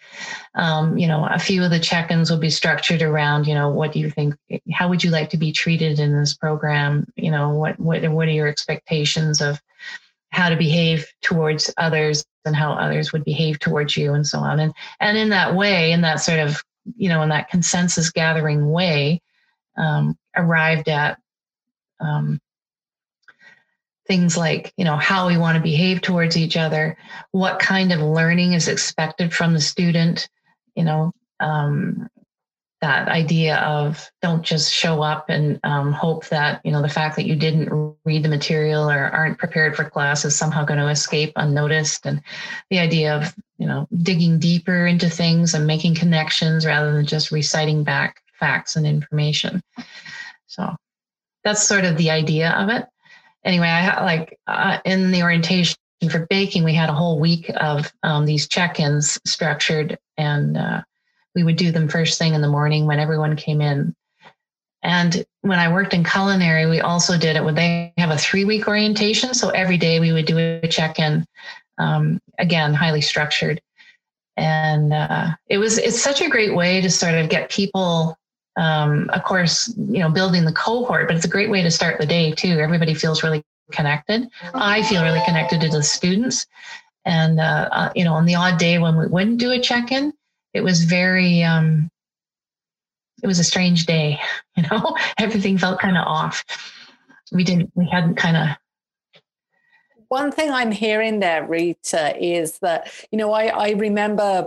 Um, 0.55 0.99
you 0.99 1.07
know, 1.07 1.27
a 1.27 1.39
few 1.39 1.63
of 1.65 1.71
the 1.71 1.79
check-ins 1.79 2.31
will 2.31 2.39
be 2.39 2.51
structured 2.51 3.03
around, 3.03 3.47
you 3.47 3.55
know, 3.55 3.71
what 3.71 3.93
do 3.93 4.01
you 4.01 4.11
think? 4.11 4.35
How 4.73 4.89
would 4.89 5.03
you 5.03 5.11
like 5.11 5.31
to 5.31 5.39
be 5.39 5.53
treated 5.53 5.99
in 6.01 6.13
this 6.19 6.35
program? 6.35 7.07
You 7.17 7.31
know, 7.31 7.51
what 7.51 7.79
what 7.79 8.07
what 8.11 8.29
are 8.29 8.33
your 8.33 8.49
expectations 8.49 9.41
of 9.41 9.61
how 10.33 10.49
to 10.49 10.57
behave 10.57 11.07
towards 11.21 11.73
others 11.77 12.25
and 12.45 12.57
how 12.57 12.73
others 12.73 13.13
would 13.13 13.25
behave 13.25 13.59
towards 13.61 13.97
you 13.97 14.15
and 14.15 14.27
so 14.27 14.39
on. 14.39 14.59
And 14.59 14.73
and 14.99 15.17
in 15.17 15.29
that 15.29 15.55
way 15.55 15.93
in 15.93 16.01
that 16.01 16.17
sort 16.17 16.41
of 16.41 16.63
you 16.97 17.09
know 17.09 17.23
in 17.23 17.29
that 17.29 17.51
consensus 17.51 18.11
gathering 18.11 18.71
way 18.71 19.21
um, 19.77 20.19
arrived 20.37 20.89
at 20.89 21.19
um, 22.01 22.41
things 24.07 24.37
like 24.37 24.73
you 24.77 24.85
know 24.85 24.97
how 24.97 25.29
we 25.29 25.39
want 25.39 25.57
to 25.57 25.63
behave 25.63 26.01
towards 26.01 26.37
each 26.37 26.57
other 26.57 26.97
what 27.31 27.61
kind 27.61 27.93
of 27.93 28.01
learning 28.01 28.53
is 28.53 28.69
expected 28.69 29.33
from 29.33 29.53
the 29.53 29.61
student 29.61 30.29
you 30.75 30.85
know 30.85 31.13
um, 31.41 32.09
that 32.83 33.09
idea 33.09 33.59
of 33.59 34.11
don't 34.23 34.43
just 34.43 34.73
show 34.73 35.03
up 35.03 35.31
and 35.31 35.61
um, 35.63 35.93
hope 35.93 36.27
that 36.29 36.61
you 36.65 36.73
know 36.73 36.83
the 36.83 36.89
fact 36.89 37.15
that 37.15 37.27
you 37.27 37.37
didn't 37.37 37.97
read 38.05 38.25
the 38.25 38.29
material 38.29 38.91
or 38.91 39.05
aren't 39.05 39.39
prepared 39.39 39.77
for 39.77 39.85
class 39.85 40.25
is 40.25 40.37
somehow 40.37 40.65
going 40.65 40.81
to 40.81 40.89
escape 40.89 41.33
unnoticed. 41.37 42.05
And 42.05 42.21
the 42.71 42.81
idea 42.81 43.17
of 43.17 43.35
you 43.57 43.67
know 43.67 43.87
digging 44.03 44.41
deeper 44.41 44.85
into 44.85 45.09
things 45.09 45.55
and 45.55 45.65
making 45.65 45.95
connections 45.95 46.67
rather 46.67 46.93
than 46.93 47.07
just 47.07 47.31
reciting 47.31 47.85
back 47.85 48.21
facts 48.35 48.75
and 48.75 48.85
information. 48.85 49.63
So 50.49 50.75
that's 51.45 51.63
sort 51.63 51.85
of 51.85 51.97
the 51.97 52.11
idea 52.11 52.51
of 52.51 52.69
it. 52.69 52.85
Anyway 53.45 53.69
i 53.69 54.05
like 54.05 54.39
uh, 54.47 54.79
in 54.85 55.13
the 55.13 55.23
orientation 55.23 55.77
for 56.11 56.27
baking 56.27 56.65
we 56.65 56.75
had 56.75 56.89
a 56.89 56.95
whole 56.95 57.21
week 57.21 57.51
of 57.57 57.93
um, 58.03 58.27
these 58.27 58.49
check-ins 58.49 59.21
structured 59.25 59.99
and 60.17 60.57
uh, 60.57 60.83
we 61.35 61.45
would 61.45 61.57
do 61.57 61.73
them 61.73 61.89
first 61.89 62.19
thing 62.19 62.35
in 62.35 62.41
the 62.41 62.49
morning 62.49 62.87
when 62.87 62.99
everyone 62.99 63.37
came 63.37 63.61
in. 63.61 63.95
And 64.83 65.25
when 65.43 65.59
I 65.59 65.73
worked 65.73 65.95
in 65.95 66.05
culinary, 66.05 66.67
we 66.67 66.81
also 66.81 67.17
did 67.17 67.37
it. 67.37 67.45
Would 67.45 67.57
they 67.57 67.93
have 67.99 68.11
a 68.11 68.19
three 68.19 68.45
week 68.45 68.67
orientation? 68.67 69.33
So 69.33 69.51
every 69.51 69.77
day 69.77 70.01
we 70.01 70.13
would 70.13 70.27
do 70.27 70.39
a 70.39 70.67
check 70.69 70.99
in, 70.99 71.25
um, 71.79 72.21
again, 72.39 72.75
highly 72.75 73.01
structured. 73.01 73.61
And 74.37 74.93
uh, 74.93 75.29
it 75.49 75.59
was, 75.59 75.79
it's 75.79 76.03
such 76.03 76.21
a 76.21 76.29
great 76.29 76.55
way 76.55 76.81
to 76.81 76.91
sort 76.91 77.15
of 77.15 77.29
get 77.29 77.51
people, 77.51 78.19
um, 78.57 79.09
of 79.11 79.23
course, 79.23 79.73
you 79.77 80.01
know, 80.01 80.11
building 80.11 80.45
the 80.45 80.53
cohort, 80.53 81.07
but 81.07 81.17
it's 81.17 81.25
a 81.25 81.29
great 81.29 81.51
way 81.51 81.63
to 81.63 81.71
start 81.71 82.01
the 82.01 82.07
day 82.07 82.33
too. 82.33 82.59
Everybody 82.59 82.95
feels 82.95 83.23
really 83.23 83.43
connected. 83.71 84.29
I 84.55 84.83
feel 84.83 85.03
really 85.03 85.23
connected 85.25 85.61
to 85.61 85.69
the 85.69 85.83
students. 85.83 86.47
And, 87.05 87.41
uh, 87.41 87.69
uh, 87.71 87.93
you 87.95 88.05
know, 88.05 88.15
on 88.15 88.27
the 88.27 88.35
odd 88.35 88.59
day 88.59 88.79
when 88.79 88.97
we 88.97 89.07
wouldn't 89.07 89.39
do 89.39 89.53
a 89.53 89.61
check 89.61 89.93
in, 89.93 90.13
it 90.55 90.63
was 90.63 90.85
very 90.85 91.43
um, 91.43 91.91
it 93.23 93.27
was 93.27 93.39
a 93.39 93.45
strange 93.45 93.87
day 93.87 94.19
you 94.57 94.65
know? 94.71 94.97
Everything 95.19 95.59
felt 95.59 95.81
kind 95.81 95.97
of 95.97 96.07
off. 96.07 96.45
We 97.33 97.45
didn't 97.45 97.71
we 97.75 97.89
hadn't 97.91 98.17
kind 98.17 98.37
of 98.37 98.49
one 100.09 100.31
thing 100.31 100.51
i'm 100.51 100.71
hearing 100.71 101.21
there 101.21 101.47
rita 101.47 102.15
is 102.23 102.59
that 102.59 102.93
you 103.11 103.17
know 103.17 103.33
i 103.33 103.47
i 103.47 103.71
remember 103.71 104.47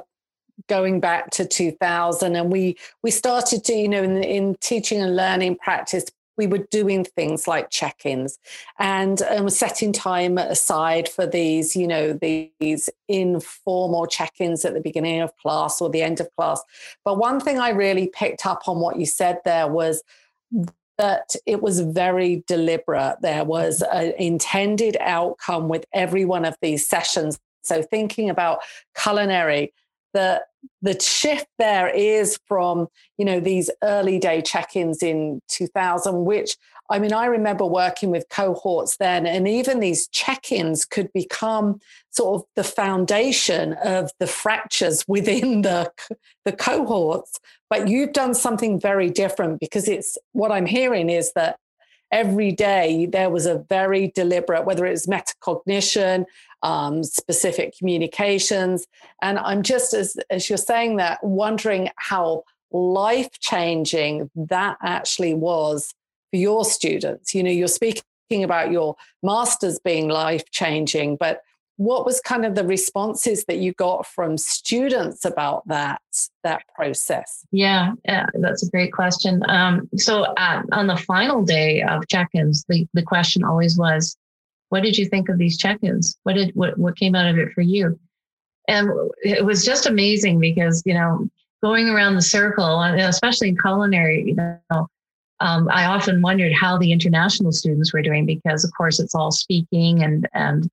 going 0.69 0.99
back 0.99 1.31
to 1.31 1.43
2000 1.43 2.35
and 2.35 2.51
we 2.51 2.77
we 3.01 3.09
started 3.09 3.63
to 3.63 3.73
you 3.73 3.89
know 3.89 4.03
in, 4.03 4.23
in 4.23 4.55
teaching 4.61 5.01
and 5.01 5.15
learning 5.15 5.55
practice 5.55 6.05
we 6.37 6.47
were 6.47 6.65
doing 6.69 7.03
things 7.03 7.47
like 7.47 7.69
check-ins 7.69 8.37
and 8.79 9.21
um, 9.23 9.49
setting 9.49 9.93
time 9.93 10.37
aside 10.37 11.07
for 11.07 11.25
these 11.25 11.75
you 11.75 11.87
know 11.87 12.13
these 12.13 12.89
informal 13.07 14.05
check-ins 14.05 14.65
at 14.65 14.73
the 14.73 14.81
beginning 14.81 15.21
of 15.21 15.35
class 15.37 15.81
or 15.81 15.89
the 15.89 16.01
end 16.01 16.19
of 16.19 16.29
class. 16.35 16.61
But 17.03 17.17
one 17.17 17.39
thing 17.39 17.59
i 17.59 17.69
really 17.69 18.07
picked 18.07 18.45
up 18.45 18.67
on 18.67 18.79
what 18.79 18.99
you 18.99 19.05
said 19.05 19.39
there 19.45 19.67
was 19.67 20.03
that 20.97 21.35
it 21.45 21.61
was 21.61 21.81
very 21.81 22.43
deliberate. 22.47 23.17
There 23.21 23.43
was 23.43 23.81
an 23.81 24.13
intended 24.17 24.95
outcome 25.01 25.67
with 25.67 25.85
every 25.91 26.23
one 26.23 26.45
of 26.45 26.55
these 26.61 26.87
sessions. 26.87 27.37
So 27.63 27.81
thinking 27.81 28.29
about 28.29 28.59
culinary 28.97 29.73
the 30.13 30.41
the 30.81 30.99
shift 30.99 31.47
there 31.57 31.87
is 31.89 32.39
from 32.47 32.87
you 33.17 33.25
know 33.25 33.39
these 33.39 33.69
early 33.83 34.19
day 34.19 34.41
check-ins 34.41 35.01
in 35.01 35.41
2000 35.47 36.25
which 36.25 36.57
i 36.89 36.99
mean 36.99 37.13
i 37.13 37.25
remember 37.25 37.65
working 37.65 38.11
with 38.11 38.27
cohorts 38.29 38.97
then 38.97 39.25
and 39.25 39.47
even 39.47 39.79
these 39.79 40.07
check-ins 40.07 40.85
could 40.85 41.11
become 41.13 41.79
sort 42.11 42.41
of 42.41 42.47
the 42.55 42.63
foundation 42.63 43.73
of 43.83 44.11
the 44.19 44.27
fractures 44.27 45.03
within 45.07 45.61
the 45.61 45.91
the 46.45 46.51
cohorts. 46.51 47.39
But 47.69 47.87
you've 47.87 48.13
done 48.13 48.33
something 48.33 48.79
very 48.79 49.09
different 49.09 49.59
because 49.59 49.87
it's 49.87 50.17
what 50.31 50.51
i'm 50.51 50.65
hearing 50.65 51.09
is 51.09 51.33
that 51.33 51.57
every 52.11 52.51
day 52.51 53.07
there 53.07 53.29
was 53.29 53.45
a 53.45 53.65
very 53.67 54.11
deliberate 54.13 54.65
whether 54.65 54.85
it's 54.85 55.07
metacognition 55.07 56.25
um, 56.65 57.03
specific 57.03 57.77
communications. 57.77 58.87
And 59.21 59.37
I'm 59.37 59.61
just, 59.61 59.93
as, 59.93 60.17
as 60.31 60.49
you're 60.49 60.57
saying 60.57 60.97
that, 60.97 61.23
wondering 61.23 61.89
how 61.97 62.43
life 62.71 63.29
changing 63.39 64.31
that 64.35 64.77
actually 64.81 65.35
was 65.35 65.93
for 66.31 66.37
your 66.37 66.65
students. 66.65 67.35
You 67.35 67.43
know, 67.43 67.51
you're 67.51 67.67
speaking 67.67 68.03
about 68.43 68.71
your 68.71 68.95
master's 69.21 69.77
being 69.79 70.09
life 70.09 70.49
changing, 70.49 71.17
but 71.17 71.41
what 71.77 72.05
was 72.05 72.19
kind 72.21 72.45
of 72.45 72.55
the 72.55 72.65
responses 72.65 73.43
that 73.45 73.57
you 73.57 73.73
got 73.73 74.07
from 74.07 74.37
students 74.37 75.25
about 75.25 75.67
that 75.67 76.01
that 76.41 76.61
process 76.73 77.45
yeah, 77.51 77.91
yeah 78.05 78.25
that's 78.35 78.65
a 78.65 78.69
great 78.71 78.93
question 78.93 79.43
um, 79.49 79.85
so 79.97 80.23
uh, 80.23 80.61
on 80.71 80.87
the 80.87 80.95
final 80.95 81.43
day 81.43 81.81
of 81.81 82.07
check-ins 82.07 82.63
the, 82.69 82.87
the 82.93 83.03
question 83.03 83.43
always 83.43 83.77
was 83.77 84.15
what 84.69 84.83
did 84.83 84.97
you 84.97 85.05
think 85.05 85.29
of 85.29 85.37
these 85.37 85.57
check-ins? 85.57 86.17
What 86.23 86.33
did 86.33 86.55
what 86.55 86.77
what 86.77 86.97
came 86.97 87.15
out 87.15 87.29
of 87.29 87.37
it 87.37 87.51
for 87.53 87.61
you? 87.61 87.99
And 88.67 88.89
it 89.23 89.45
was 89.45 89.63
just 89.63 89.85
amazing 89.85 90.39
because 90.39 90.81
you 90.85 90.93
know 90.93 91.29
going 91.63 91.89
around 91.89 92.15
the 92.15 92.21
circle, 92.21 92.81
especially 92.81 93.49
in 93.49 93.57
culinary, 93.57 94.23
you 94.23 94.35
know, 94.35 94.87
um, 95.39 95.67
I 95.71 95.85
often 95.85 96.21
wondered 96.21 96.53
how 96.53 96.77
the 96.77 96.91
international 96.91 97.51
students 97.51 97.91
were 97.91 98.01
doing 98.01 98.25
because, 98.25 98.63
of 98.63 98.71
course, 98.77 98.99
it's 98.99 99.15
all 99.15 99.31
speaking 99.31 100.03
and 100.03 100.27
and 100.33 100.69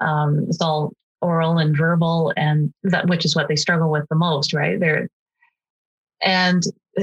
um, 0.00 0.46
it's 0.48 0.60
all 0.60 0.92
oral 1.20 1.58
and 1.58 1.76
verbal, 1.76 2.32
and 2.36 2.72
that 2.84 3.08
which 3.08 3.24
is 3.24 3.34
what 3.34 3.48
they 3.48 3.56
struggle 3.56 3.90
with 3.90 4.06
the 4.08 4.16
most, 4.16 4.52
right? 4.52 4.78
They're 4.78 5.08
and 6.22 6.62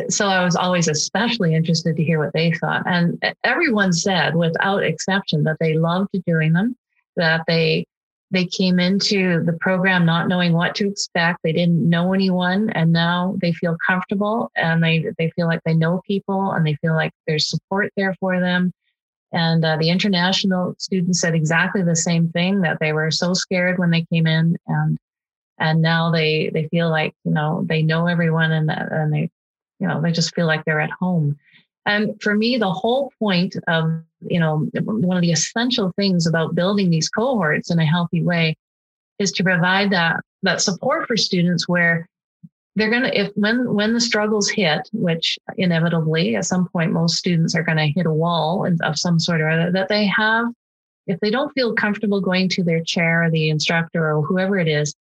so 0.10 0.28
I 0.28 0.44
was 0.44 0.56
always 0.56 0.88
especially 0.88 1.54
interested 1.54 1.96
to 1.96 2.04
hear 2.04 2.20
what 2.20 2.34
they 2.34 2.52
thought. 2.54 2.84
And 2.86 3.22
everyone 3.44 3.94
said, 3.94 4.36
without 4.36 4.84
exception, 4.84 5.44
that 5.44 5.58
they 5.60 5.76
loved 5.76 6.10
doing 6.26 6.54
them, 6.54 6.76
that 7.16 7.42
they 7.48 7.86
they 8.32 8.46
came 8.46 8.80
into 8.80 9.44
the 9.44 9.54
program 9.62 10.08
not 10.08 10.28
knowing 10.28 10.54
what 10.54 10.74
to 10.76 10.88
expect. 10.90 11.40
They 11.44 11.52
didn't 11.52 11.88
know 11.88 12.14
anyone, 12.14 12.72
and 12.72 12.92
now 12.92 13.36
they 13.40 13.54
feel 13.54 13.78
comfortable 13.86 14.52
and 14.56 14.84
they 14.84 15.06
they 15.20 15.30
feel 15.36 15.48
like 15.48 15.62
they 15.66 15.76
know 15.76 16.02
people 16.08 16.52
and 16.52 16.66
they 16.66 16.76
feel 16.76 16.96
like 16.96 17.12
there's 17.28 17.50
support 17.50 17.92
there 17.96 18.16
for 18.20 18.40
them. 18.40 18.72
And 19.32 19.64
uh, 19.64 19.78
the 19.78 19.90
international 19.90 20.76
students 20.80 21.22
said 21.22 21.36
exactly 21.36 21.84
the 21.84 21.96
same 21.96 22.30
thing 22.30 22.62
that 22.62 22.78
they 22.80 22.94
were 22.94 23.12
so 23.12 23.34
scared 23.34 23.80
when 23.80 23.92
they 23.92 24.06
came 24.12 24.26
in, 24.26 24.58
and 24.68 24.98
and 25.60 25.82
now 25.84 26.10
they 26.12 26.50
they 26.52 26.68
feel 26.70 26.90
like 26.90 27.14
you 27.26 27.32
know 27.32 27.64
they 27.70 27.84
know 27.84 28.08
everyone 28.08 28.52
and 28.52 28.72
and 28.72 29.14
they 29.14 29.30
you 29.80 29.88
know 29.88 30.02
they 30.02 30.12
just 30.12 30.34
feel 30.36 30.48
like 30.48 30.64
they're 30.66 30.82
at 30.82 30.92
home. 30.92 31.38
And 31.86 32.22
for 32.22 32.36
me 32.36 32.58
the 32.58 32.72
whole 32.72 33.12
point 33.20 33.56
of 33.68 34.02
you 34.22 34.40
know 34.40 34.70
one 34.84 35.18
of 35.18 35.22
the 35.22 35.32
essential 35.32 35.92
things 35.96 36.28
about 36.28 36.56
building 36.56 36.90
these 36.90 37.10
cohorts 37.10 37.72
in 37.72 37.80
a 37.80 37.86
healthy 37.86 38.24
way 38.24 38.56
is 39.20 39.32
to 39.34 39.44
provide 39.44 39.92
that 39.92 40.18
that 40.44 40.62
support 40.62 41.08
for 41.08 41.18
students 41.18 41.68
where 41.68 42.08
they're 42.76 42.90
going 42.90 43.04
to 43.04 43.20
if 43.20 43.32
when 43.36 43.74
when 43.74 43.94
the 43.94 44.02
struggles 44.02 44.50
hit 44.50 44.90
which 44.94 45.38
inevitably 45.58 46.36
at 46.36 46.46
some 46.46 46.68
point 46.70 46.92
most 46.92 47.18
students 47.18 47.54
are 47.54 47.64
going 47.64 47.78
to 47.78 47.88
hit 47.88 48.06
a 48.06 48.12
wall 48.12 48.68
of 48.82 48.98
some 48.98 49.20
sort 49.20 49.42
or 49.42 49.50
other 49.50 49.72
that 49.72 49.90
they 49.90 50.06
have 50.06 50.48
if 51.06 51.20
they 51.20 51.30
don't 51.30 51.52
feel 51.52 51.76
comfortable 51.76 52.22
going 52.22 52.48
to 52.48 52.64
their 52.64 52.82
chair 52.82 53.24
or 53.24 53.30
the 53.30 53.50
instructor 53.50 54.10
or 54.16 54.22
whoever 54.22 54.58
it 54.58 54.68
is 54.68 54.96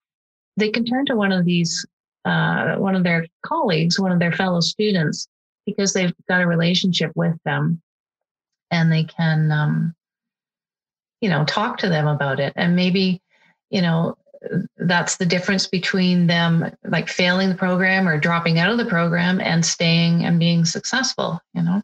they 0.57 0.71
can 0.71 0.85
turn 0.85 1.07
to 1.07 1.17
one 1.17 1.33
of 1.33 1.45
these, 1.45 1.87
uh, 2.25 2.77
one 2.77 2.95
of 2.95 3.03
their 3.03 3.27
colleagues, 3.45 3.99
one 3.99 4.13
of 4.13 4.19
their 4.19 4.33
fellow 4.33 4.61
students, 4.61 5.29
because 5.67 5.93
they've 5.93 6.15
got 6.29 6.43
a 6.43 6.47
relationship 6.47 7.13
with 7.15 7.37
them, 7.45 7.81
and 8.71 8.91
they 8.91 9.05
can, 9.05 9.51
um, 9.51 9.95
you 11.21 11.29
know, 11.29 11.45
talk 11.45 11.79
to 11.79 11.89
them 11.89 12.07
about 12.07 12.41
it, 12.41 12.53
and 12.57 12.77
maybe, 12.77 13.21
you 13.71 13.83
know, 13.83 14.17
that's 14.77 15.17
the 15.17 15.27
difference 15.27 15.67
between 15.67 16.27
them 16.27 16.71
like 16.85 17.09
failing 17.09 17.49
the 17.49 17.55
program 17.55 18.09
or 18.09 18.19
dropping 18.19 18.59
out 18.59 18.71
of 18.71 18.79
the 18.79 18.85
program 18.85 19.41
and 19.41 19.65
staying 19.65 20.25
and 20.25 20.39
being 20.39 20.65
successful 20.65 21.41
you 21.55 21.63
know? 21.63 21.83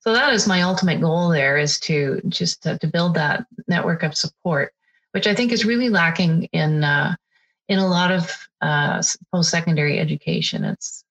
So 0.00 0.12
that 0.12 0.32
is 0.32 0.46
my 0.46 0.62
ultimate 0.62 1.00
goal 1.00 1.28
there 1.28 1.58
is 1.58 1.78
to 1.80 2.20
just 2.28 2.62
to, 2.62 2.78
to 2.78 2.86
build 2.86 3.14
that 3.14 3.46
network 3.66 4.02
of 4.02 4.16
support 4.16 4.72
which 5.12 5.26
i 5.26 5.34
think 5.34 5.52
is 5.52 5.64
really 5.64 5.88
lacking 5.88 6.44
in 6.52 6.84
uh, 6.84 7.14
in 7.68 7.78
a 7.78 7.86
lot 7.86 8.10
of 8.10 8.30
uh, 8.60 9.02
post-secondary 9.32 9.98
education 9.98 10.64
it's 10.64 11.04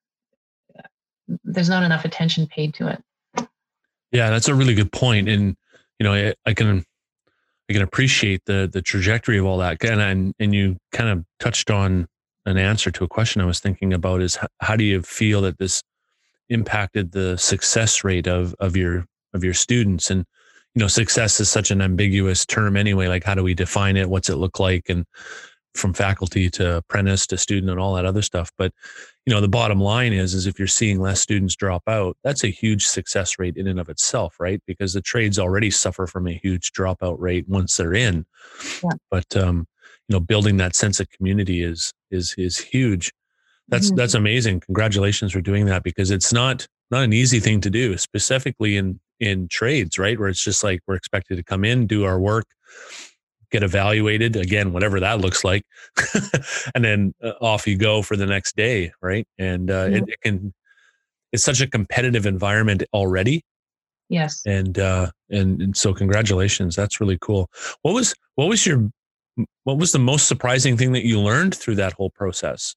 there's 1.44 1.70
not 1.70 1.84
enough 1.84 2.06
attention 2.06 2.48
paid 2.48 2.74
to 2.74 2.88
it. 2.88 3.50
Yeah 4.12 4.30
that's 4.30 4.48
a 4.48 4.56
really 4.56 4.74
good 4.74 4.92
point 4.92 5.28
and 5.28 5.56
you 6.00 6.04
know 6.04 6.14
I, 6.14 6.34
I 6.46 6.54
can 6.54 6.84
i 7.70 7.74
can 7.74 7.82
appreciate 7.82 8.42
the 8.46 8.70
the 8.72 8.82
trajectory 8.82 9.38
of 9.38 9.46
all 9.46 9.58
that 9.58 9.84
and 9.84 10.02
and, 10.02 10.34
and 10.40 10.56
you 10.56 10.78
kind 10.92 11.10
of 11.10 11.26
touched 11.40 11.70
on 11.70 12.08
an 12.46 12.58
answer 12.58 12.92
to 12.92 13.04
a 13.04 13.08
question 13.08 13.42
i 13.42 13.46
was 13.46 13.60
thinking 13.60 13.94
about 13.94 14.22
is 14.22 14.38
how, 14.38 14.48
how 14.62 14.76
do 14.78 14.86
you 14.86 15.02
feel 15.02 15.42
that 15.42 15.58
this 15.58 15.84
impacted 16.50 17.12
the 17.12 17.38
success 17.38 18.04
rate 18.04 18.28
of 18.28 18.56
of 18.60 18.76
your 18.76 19.06
of 19.34 19.44
your 19.44 19.54
students? 19.54 20.10
And 20.10 20.26
you 20.76 20.82
know 20.82 20.88
success 20.88 21.40
is 21.40 21.50
such 21.50 21.72
an 21.72 21.82
ambiguous 21.82 22.46
term 22.46 22.78
anyway 22.78 23.08
like 23.08 23.24
how 23.24 23.36
do 23.36 23.44
we 23.44 23.54
define 23.54 23.98
it? 23.98 24.10
What's 24.10 24.30
it 24.30 24.38
look 24.38 24.60
like? 24.60 24.90
And 24.90 25.06
from 25.78 25.94
faculty 25.94 26.50
to 26.50 26.78
apprentice 26.78 27.28
to 27.28 27.38
student 27.38 27.70
and 27.70 27.80
all 27.80 27.94
that 27.94 28.06
other 28.06 28.22
stuff. 28.22 28.52
But 28.58 28.74
you 29.26 29.34
know 29.34 29.42
the 29.42 29.48
bottom 29.48 29.80
line 29.80 30.14
is 30.14 30.34
is 30.34 30.48
if 30.48 30.58
you're 30.58 30.68
seeing 30.68 31.00
less 31.00 31.20
students 31.20 31.56
drop 31.56 31.84
out 31.88 32.18
that's 32.24 32.44
a 32.44 32.50
huge 32.50 32.86
success 32.86 33.38
rate 33.38 33.58
in 33.58 33.68
and 33.68 33.80
of 33.80 33.90
itself 33.90 34.36
right? 34.40 34.62
Because 34.66 34.94
the 34.94 35.02
trades 35.02 35.38
already 35.38 35.70
suffer 35.70 36.08
from 36.08 36.28
a 36.28 36.40
huge 36.42 36.72
dropout 36.72 37.18
rate 37.20 37.48
once 37.48 37.78
they're 37.78 37.94
in. 37.94 38.26
Yeah. 38.84 38.92
but 39.12 39.38
um 39.38 39.68
you 40.08 40.14
know 40.14 40.20
building 40.20 40.58
that 40.58 40.76
sense 40.76 41.00
of 41.00 41.10
community 41.10 41.64
is 41.64 41.94
is 42.12 42.34
is 42.38 42.58
huge. 42.58 43.12
That's 43.68 43.88
mm-hmm. 43.88 43.98
that's 43.98 44.14
amazing. 44.14 44.62
Congratulations 44.62 45.34
for 45.34 45.42
doing 45.42 45.66
that 45.66 45.84
because 45.84 46.10
it's 46.10 46.32
not 46.32 46.68
not 46.90 47.04
an 47.04 47.14
easy 47.14 47.40
thing 47.40 47.60
to 47.62 47.70
do 47.70 47.98
specifically 47.98 48.78
in 48.78 49.00
in 49.20 49.48
trades 49.50 50.00
right? 50.00 50.18
Where 50.18 50.30
it's 50.30 50.44
just 50.44 50.64
like 50.64 50.80
we're 50.88 50.96
expected 50.96 51.36
to 51.36 51.44
come 51.44 51.66
in 51.66 51.86
do 51.86 52.06
our 52.06 52.20
work 52.20 52.46
get 53.52 53.64
evaluated 53.64 54.36
again, 54.36 54.74
whatever 54.74 55.00
that 55.00 55.20
looks 55.20 55.44
like, 55.44 55.64
and 56.76 56.84
then 56.84 57.14
uh, 57.24 57.34
off 57.42 57.68
you 57.68 57.78
go 57.78 58.02
for 58.02 58.16
the 58.16 58.26
next 58.26 58.56
day, 58.56 58.92
right? 59.02 59.28
And 59.38 59.72
uh, 59.72 59.88
it, 59.90 60.04
it, 60.08 60.22
can. 60.22 60.54
It's 61.34 61.44
such 61.44 61.60
a 61.60 61.68
competitive 61.68 62.26
environment 62.26 62.84
already. 62.94 63.44
Yes. 64.10 64.42
And 64.46 64.80
uh, 64.80 65.12
and 65.30 65.62
and 65.62 65.78
so 65.78 65.94
congratulations, 65.94 66.76
that's 66.76 67.02
really 67.02 67.18
cool. 67.22 67.50
What 67.82 67.94
was 67.94 68.14
what 68.36 68.48
was 68.48 68.66
your 68.66 68.90
what 69.64 69.78
was 69.78 69.92
the 69.92 70.00
most 70.00 70.28
surprising 70.28 70.78
thing 70.78 70.94
that 70.94 71.06
you 71.06 71.20
learned 71.20 71.56
through 71.56 71.76
that 71.76 71.94
whole 71.94 72.10
process? 72.10 72.76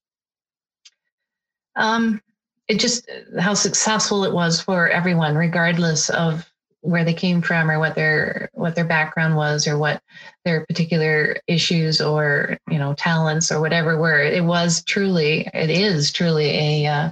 Um, 1.75 2.21
it 2.67 2.79
just 2.79 3.09
how 3.39 3.53
successful 3.53 4.23
it 4.25 4.33
was 4.33 4.61
for 4.61 4.89
everyone, 4.89 5.35
regardless 5.35 6.09
of 6.09 6.50
where 6.81 7.03
they 7.03 7.13
came 7.13 7.41
from 7.41 7.69
or 7.69 7.79
what 7.79 7.95
their 7.95 8.49
what 8.53 8.75
their 8.75 8.85
background 8.85 9.35
was 9.35 9.67
or 9.67 9.77
what 9.77 10.01
their 10.45 10.65
particular 10.65 11.37
issues 11.47 12.01
or 12.01 12.57
you 12.69 12.77
know 12.77 12.93
talents 12.93 13.51
or 13.51 13.61
whatever 13.61 13.97
were. 13.97 14.21
It 14.21 14.43
was 14.43 14.83
truly 14.83 15.47
it 15.53 15.69
is 15.69 16.11
truly 16.11 16.49
a 16.49 16.85
uh, 16.87 17.11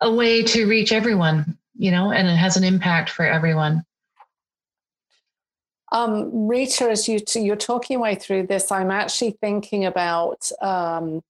a 0.00 0.12
way 0.12 0.42
to 0.42 0.66
reach 0.66 0.92
everyone 0.92 1.58
you 1.76 1.90
know 1.90 2.10
and 2.10 2.28
it 2.28 2.36
has 2.36 2.56
an 2.56 2.64
impact 2.64 3.10
for 3.10 3.24
everyone. 3.24 3.84
Um, 5.92 6.48
Rita, 6.48 6.90
as 6.90 7.06
you 7.08 7.20
you're 7.36 7.54
talking 7.54 7.94
your 7.94 8.02
way 8.02 8.16
through 8.16 8.48
this, 8.48 8.72
I'm 8.72 8.90
actually 8.90 9.36
thinking 9.40 9.84
about 9.84 10.50
um, 10.60 11.22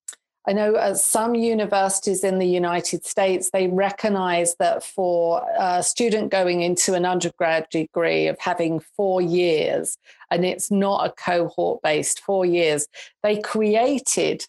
I 0.47 0.53
know 0.53 0.75
at 0.75 0.97
some 0.97 1.33
universities 1.33 2.23
in 2.23 2.37
the 2.37 2.47
United 2.47 3.03
States, 3.03 3.49
they 3.49 3.67
recognize 3.67 4.55
that 4.59 4.83
for 4.83 5.43
a 5.57 5.81
student 5.81 6.31
going 6.31 6.61
into 6.61 6.93
an 6.93 7.03
undergrad 7.03 7.67
degree 7.69 8.27
of 8.27 8.37
having 8.39 8.79
four 8.79 9.21
years, 9.21 9.97
and 10.29 10.45
it's 10.45 10.69
not 10.69 11.07
a 11.07 11.11
cohort 11.13 11.81
based 11.81 12.19
four 12.19 12.45
years, 12.45 12.87
they 13.23 13.39
created 13.41 14.45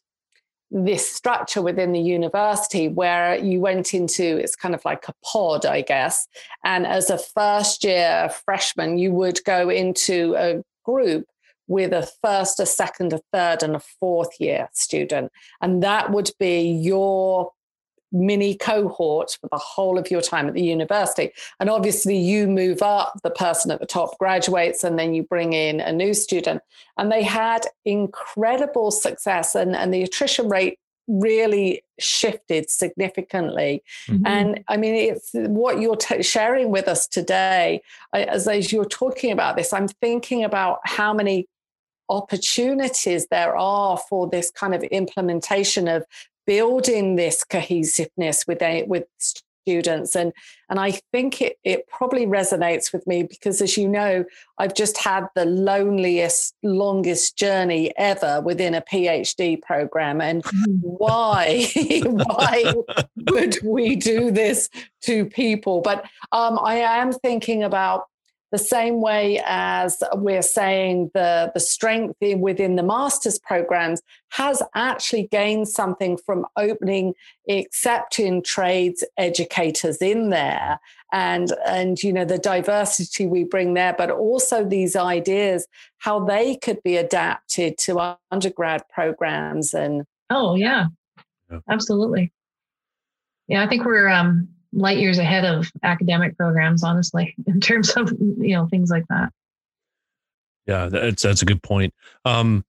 this 0.70 1.10
structure 1.10 1.62
within 1.62 1.92
the 1.92 2.00
university 2.00 2.88
where 2.88 3.36
you 3.36 3.60
went 3.60 3.94
into 3.94 4.36
it's 4.36 4.56
kind 4.56 4.74
of 4.74 4.84
like 4.84 5.08
a 5.08 5.14
pod, 5.24 5.64
I 5.64 5.80
guess. 5.80 6.26
And 6.64 6.86
as 6.86 7.08
a 7.08 7.18
first 7.18 7.84
year 7.84 8.28
freshman, 8.44 8.98
you 8.98 9.12
would 9.12 9.42
go 9.44 9.70
into 9.70 10.34
a 10.36 10.62
group 10.84 11.24
with 11.68 11.92
a 11.92 12.08
first, 12.22 12.60
a 12.60 12.66
second, 12.66 13.12
a 13.12 13.20
third, 13.32 13.62
and 13.62 13.76
a 13.76 13.80
fourth 13.80 14.40
year 14.40 14.68
student. 14.72 15.32
And 15.60 15.82
that 15.82 16.10
would 16.10 16.30
be 16.38 16.60
your 16.60 17.52
mini 18.12 18.54
cohort 18.54 19.36
for 19.40 19.48
the 19.50 19.58
whole 19.58 19.98
of 19.98 20.10
your 20.10 20.20
time 20.20 20.46
at 20.46 20.54
the 20.54 20.62
university. 20.62 21.32
And 21.58 21.68
obviously, 21.68 22.16
you 22.16 22.46
move 22.46 22.82
up, 22.82 23.18
the 23.22 23.30
person 23.30 23.70
at 23.70 23.80
the 23.80 23.86
top 23.86 24.16
graduates, 24.18 24.84
and 24.84 24.98
then 24.98 25.12
you 25.12 25.22
bring 25.24 25.52
in 25.52 25.80
a 25.80 25.92
new 25.92 26.14
student. 26.14 26.62
And 26.96 27.10
they 27.10 27.22
had 27.22 27.66
incredible 27.84 28.90
success, 28.90 29.54
and, 29.54 29.74
and 29.74 29.92
the 29.92 30.02
attrition 30.02 30.48
rate 30.48 30.78
really 31.08 31.82
shifted 31.98 32.68
significantly. 32.68 33.82
Mm-hmm. 34.08 34.26
And 34.26 34.64
I 34.68 34.76
mean, 34.76 34.94
it's 34.94 35.30
what 35.32 35.80
you're 35.80 35.96
t- 35.96 36.22
sharing 36.22 36.70
with 36.70 36.88
us 36.88 37.06
today. 37.06 37.82
As, 38.12 38.48
as 38.48 38.72
you're 38.72 38.84
talking 38.86 39.30
about 39.30 39.56
this, 39.56 39.72
I'm 39.72 39.88
thinking 39.88 40.42
about 40.42 40.80
how 40.84 41.14
many 41.14 41.48
opportunities 42.08 43.26
there 43.26 43.56
are 43.56 43.96
for 43.96 44.28
this 44.28 44.50
kind 44.50 44.74
of 44.74 44.82
implementation 44.84 45.88
of 45.88 46.04
building 46.46 47.16
this 47.16 47.44
cohesiveness 47.44 48.46
with 48.46 48.62
a, 48.62 48.84
with 48.84 49.04
students. 49.66 50.14
And 50.14 50.32
and 50.70 50.78
I 50.78 50.92
think 51.12 51.42
it 51.42 51.58
it 51.64 51.88
probably 51.88 52.26
resonates 52.26 52.92
with 52.92 53.04
me 53.06 53.24
because 53.24 53.60
as 53.60 53.76
you 53.76 53.88
know 53.88 54.24
I've 54.58 54.74
just 54.74 54.96
had 54.98 55.26
the 55.34 55.44
loneliest 55.44 56.54
longest 56.62 57.36
journey 57.36 57.92
ever 57.96 58.40
within 58.40 58.74
a 58.74 58.80
PhD 58.80 59.60
program. 59.60 60.20
And 60.20 60.44
why 60.80 61.66
why 62.04 62.74
would 63.30 63.58
we 63.64 63.96
do 63.96 64.30
this 64.30 64.68
to 65.02 65.26
people? 65.26 65.80
But 65.80 66.04
um, 66.30 66.60
I 66.62 66.76
am 66.76 67.12
thinking 67.12 67.64
about 67.64 68.06
the 68.52 68.58
same 68.58 69.00
way 69.00 69.42
as 69.44 70.02
we're 70.14 70.42
saying 70.42 71.10
the, 71.14 71.50
the 71.52 71.60
strength 71.60 72.14
within 72.20 72.76
the 72.76 72.82
master's 72.82 73.38
programs 73.38 74.00
has 74.30 74.62
actually 74.74 75.28
gained 75.30 75.68
something 75.68 76.16
from 76.16 76.46
opening 76.56 77.14
accepting 77.48 78.42
trades 78.42 79.04
educators 79.16 79.98
in 79.98 80.30
there. 80.30 80.78
And 81.12 81.52
and 81.66 82.02
you 82.02 82.12
know 82.12 82.24
the 82.24 82.38
diversity 82.38 83.26
we 83.26 83.44
bring 83.44 83.74
there 83.74 83.94
but 83.96 84.10
also 84.10 84.64
these 84.64 84.96
ideas 84.96 85.66
how 85.98 86.24
they 86.24 86.56
could 86.56 86.82
be 86.82 86.96
adapted 86.96 87.78
to 87.78 88.00
our 88.00 88.18
undergrad 88.32 88.82
programs 88.88 89.72
and 89.72 90.04
oh 90.30 90.56
yeah, 90.56 90.86
yeah. 91.48 91.60
absolutely. 91.70 92.32
Yeah 93.46 93.62
i 93.62 93.68
think 93.68 93.84
we're 93.84 94.08
um 94.08 94.48
light 94.76 94.98
years 94.98 95.18
ahead 95.18 95.44
of 95.44 95.70
academic 95.82 96.36
programs, 96.36 96.84
honestly, 96.84 97.34
in 97.46 97.60
terms 97.60 97.90
of 97.96 98.12
you 98.20 98.54
know 98.54 98.66
things 98.66 98.90
like 98.90 99.06
that. 99.08 99.32
Yeah, 100.66 100.86
that's 100.86 101.22
that's 101.22 101.42
a 101.42 101.46
good 101.46 101.62
point. 101.62 101.94
Um, 102.24 102.64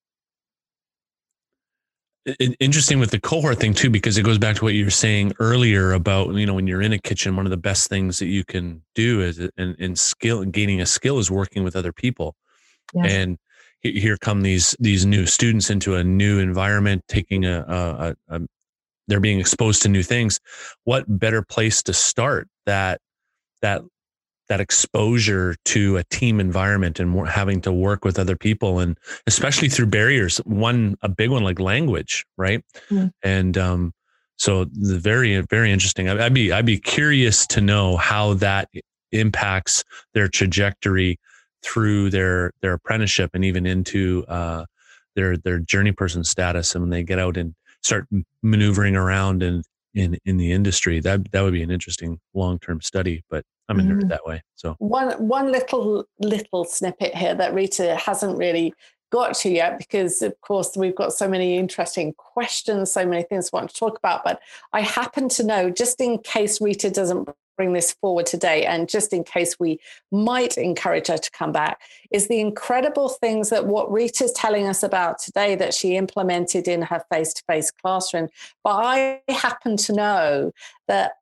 interesting 2.59 2.99
with 2.99 3.11
the 3.11 3.19
cohort 3.19 3.59
thing 3.59 3.73
too, 3.73 3.89
because 3.89 4.17
it 4.17 4.23
goes 4.23 4.37
back 4.37 4.55
to 4.57 4.63
what 4.63 4.73
you 4.73 4.85
were 4.85 4.91
saying 4.91 5.33
earlier 5.39 5.93
about 5.93 6.33
you 6.33 6.45
know 6.45 6.53
when 6.53 6.67
you're 6.67 6.81
in 6.81 6.93
a 6.93 6.99
kitchen, 6.99 7.35
one 7.35 7.45
of 7.45 7.51
the 7.51 7.57
best 7.57 7.89
things 7.89 8.19
that 8.19 8.27
you 8.27 8.43
can 8.43 8.81
do 8.95 9.21
is 9.21 9.39
in, 9.39 9.75
in 9.79 9.95
skill 9.95 10.41
and 10.41 10.53
gaining 10.53 10.81
a 10.81 10.85
skill 10.85 11.19
is 11.19 11.29
working 11.29 11.63
with 11.63 11.75
other 11.75 11.93
people, 11.93 12.35
yes. 12.93 13.11
and 13.11 13.37
here 13.81 14.17
come 14.17 14.41
these 14.41 14.75
these 14.79 15.05
new 15.05 15.25
students 15.25 15.69
into 15.69 15.95
a 15.95 16.03
new 16.03 16.39
environment, 16.39 17.03
taking 17.07 17.45
a, 17.45 17.59
a, 17.67 18.15
a, 18.35 18.41
they're 19.07 19.19
being 19.19 19.39
exposed 19.39 19.81
to 19.81 19.89
new 19.89 20.03
things 20.03 20.39
what 20.83 21.05
better 21.07 21.41
place 21.41 21.81
to 21.83 21.93
start 21.93 22.47
that 22.65 22.99
that 23.61 23.81
that 24.49 24.61
exposure 24.61 25.55
to 25.65 25.97
a 25.97 26.03
team 26.05 26.39
environment 26.39 26.99
and 26.99 27.27
having 27.27 27.61
to 27.61 27.71
work 27.71 28.05
with 28.05 28.17
other 28.17 28.35
people 28.35 28.79
and 28.79 28.97
especially 29.25 29.69
through 29.69 29.85
barriers 29.85 30.37
one 30.39 30.95
a 31.01 31.09
big 31.09 31.29
one 31.29 31.43
like 31.43 31.59
language 31.59 32.25
right 32.37 32.63
mm. 32.89 33.11
and 33.23 33.57
um 33.57 33.93
so 34.37 34.65
the 34.65 34.97
very 34.97 35.39
very 35.49 35.71
interesting 35.71 36.07
i'd 36.09 36.33
be 36.33 36.51
i'd 36.51 36.65
be 36.65 36.79
curious 36.79 37.45
to 37.45 37.61
know 37.61 37.97
how 37.97 38.33
that 38.33 38.69
impacts 39.11 39.83
their 40.13 40.27
trajectory 40.27 41.19
through 41.63 42.09
their 42.09 42.51
their 42.61 42.73
apprenticeship 42.73 43.31
and 43.33 43.43
even 43.43 43.65
into 43.65 44.25
uh 44.27 44.65
their 45.15 45.35
their 45.37 45.59
journey 45.59 45.91
person 45.91 46.23
status 46.23 46.75
and 46.75 46.83
when 46.83 46.89
they 46.89 47.03
get 47.03 47.19
out 47.19 47.35
and 47.35 47.53
start 47.83 48.07
maneuvering 48.43 48.95
around 48.95 49.43
in 49.43 49.63
in 49.93 50.17
in 50.25 50.37
the 50.37 50.51
industry. 50.51 50.99
That 50.99 51.31
that 51.31 51.41
would 51.41 51.53
be 51.53 51.63
an 51.63 51.71
interesting 51.71 52.19
long 52.33 52.59
term 52.59 52.81
study. 52.81 53.23
But 53.29 53.43
I'm 53.69 53.79
a 53.79 53.83
nerd 53.83 54.03
mm. 54.03 54.09
that 54.09 54.25
way. 54.25 54.41
So 54.55 54.75
one 54.79 55.11
one 55.27 55.51
little 55.51 56.05
little 56.19 56.65
snippet 56.65 57.15
here 57.15 57.35
that 57.35 57.53
Rita 57.53 57.95
hasn't 57.95 58.37
really 58.37 58.73
got 59.09 59.33
to 59.35 59.49
yet 59.49 59.77
because 59.77 60.21
of 60.21 60.39
course 60.41 60.75
we've 60.75 60.95
got 60.95 61.13
so 61.13 61.29
many 61.29 61.57
interesting 61.57 62.13
questions 62.13 62.91
so 62.91 63.05
many 63.05 63.23
things 63.23 63.49
we 63.51 63.57
want 63.57 63.69
to 63.69 63.75
talk 63.75 63.97
about 63.97 64.21
but 64.23 64.41
i 64.73 64.81
happen 64.81 65.29
to 65.29 65.45
know 65.45 65.69
just 65.69 66.01
in 66.01 66.17
case 66.19 66.59
rita 66.59 66.89
doesn't 66.89 67.29
bring 67.57 67.73
this 67.73 67.91
forward 67.93 68.25
today 68.25 68.65
and 68.65 68.87
just 68.87 69.11
in 69.11 69.23
case 69.23 69.59
we 69.59 69.79
might 70.11 70.57
encourage 70.57 71.07
her 71.07 71.17
to 71.17 71.31
come 71.31 71.51
back 71.51 71.81
is 72.11 72.27
the 72.27 72.39
incredible 72.39 73.09
things 73.09 73.49
that 73.49 73.65
what 73.65 73.91
rita's 73.91 74.31
telling 74.33 74.67
us 74.67 74.83
about 74.83 75.19
today 75.19 75.55
that 75.55 75.73
she 75.73 75.97
implemented 75.97 76.67
in 76.67 76.81
her 76.83 77.03
face-to-face 77.11 77.71
classroom 77.71 78.29
but 78.63 78.75
i 78.75 79.21
happen 79.29 79.75
to 79.75 79.91
know 79.93 80.51
that 80.87 81.13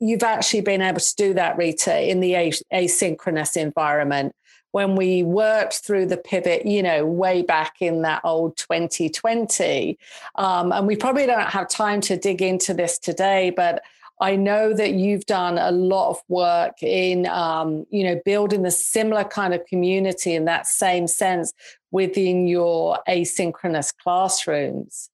you've 0.00 0.22
actually 0.22 0.60
been 0.60 0.82
able 0.82 1.00
to 1.00 1.14
do 1.16 1.32
that 1.32 1.56
rita 1.56 2.10
in 2.10 2.20
the 2.20 2.32
asynchronous 2.72 3.56
environment 3.56 4.34
when 4.72 4.96
we 4.96 5.22
worked 5.22 5.78
through 5.78 6.06
the 6.06 6.16
pivot, 6.16 6.66
you 6.66 6.82
know, 6.82 7.04
way 7.04 7.42
back 7.42 7.76
in 7.80 8.02
that 8.02 8.20
old 8.24 8.56
2020. 8.58 9.98
Um, 10.34 10.72
and 10.72 10.86
we 10.86 10.94
probably 10.94 11.26
don't 11.26 11.48
have 11.48 11.68
time 11.68 12.00
to 12.02 12.16
dig 12.16 12.42
into 12.42 12.74
this 12.74 12.98
today, 12.98 13.50
but 13.50 13.82
I 14.20 14.36
know 14.36 14.72
that 14.72 14.94
you've 14.94 15.26
done 15.26 15.58
a 15.58 15.70
lot 15.70 16.10
of 16.10 16.22
work 16.28 16.82
in, 16.82 17.26
um, 17.26 17.86
you 17.90 18.02
know, 18.02 18.20
building 18.24 18.62
the 18.62 18.70
similar 18.70 19.24
kind 19.24 19.54
of 19.54 19.64
community 19.66 20.34
in 20.34 20.44
that 20.46 20.66
same 20.66 21.06
sense 21.06 21.52
within 21.90 22.48
your 22.48 22.98
asynchronous 23.08 23.92
classrooms. 23.96 25.10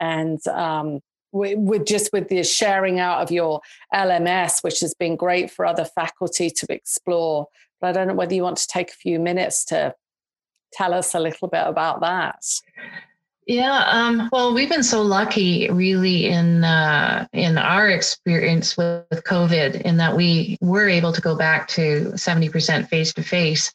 And 0.00 0.44
um, 0.48 1.00
with 1.32 1.86
just 1.86 2.12
with 2.12 2.28
the 2.28 2.42
sharing 2.42 2.98
out 2.98 3.20
of 3.20 3.30
your 3.30 3.60
LMS, 3.94 4.62
which 4.62 4.80
has 4.80 4.94
been 4.94 5.16
great 5.16 5.50
for 5.50 5.66
other 5.66 5.84
faculty 5.84 6.50
to 6.50 6.66
explore. 6.70 7.46
But 7.80 7.88
I 7.88 7.92
don't 7.92 8.08
know 8.08 8.14
whether 8.14 8.34
you 8.34 8.42
want 8.42 8.56
to 8.58 8.66
take 8.66 8.90
a 8.90 8.94
few 8.94 9.18
minutes 9.18 9.64
to 9.66 9.94
tell 10.72 10.94
us 10.94 11.14
a 11.14 11.20
little 11.20 11.48
bit 11.48 11.64
about 11.66 12.00
that. 12.00 12.42
Yeah, 13.48 13.82
um, 13.86 14.28
well, 14.30 14.52
we've 14.52 14.68
been 14.68 14.82
so 14.82 15.00
lucky, 15.00 15.70
really, 15.70 16.26
in 16.26 16.64
uh, 16.64 17.26
in 17.32 17.56
our 17.56 17.88
experience 17.88 18.76
with, 18.76 19.06
with 19.10 19.24
COVID, 19.24 19.80
in 19.80 19.96
that 19.96 20.14
we 20.14 20.58
were 20.60 20.86
able 20.86 21.14
to 21.14 21.22
go 21.22 21.34
back 21.34 21.66
to 21.68 22.14
seventy 22.18 22.50
percent 22.50 22.90
face 22.90 23.14
to 23.14 23.22
face. 23.22 23.72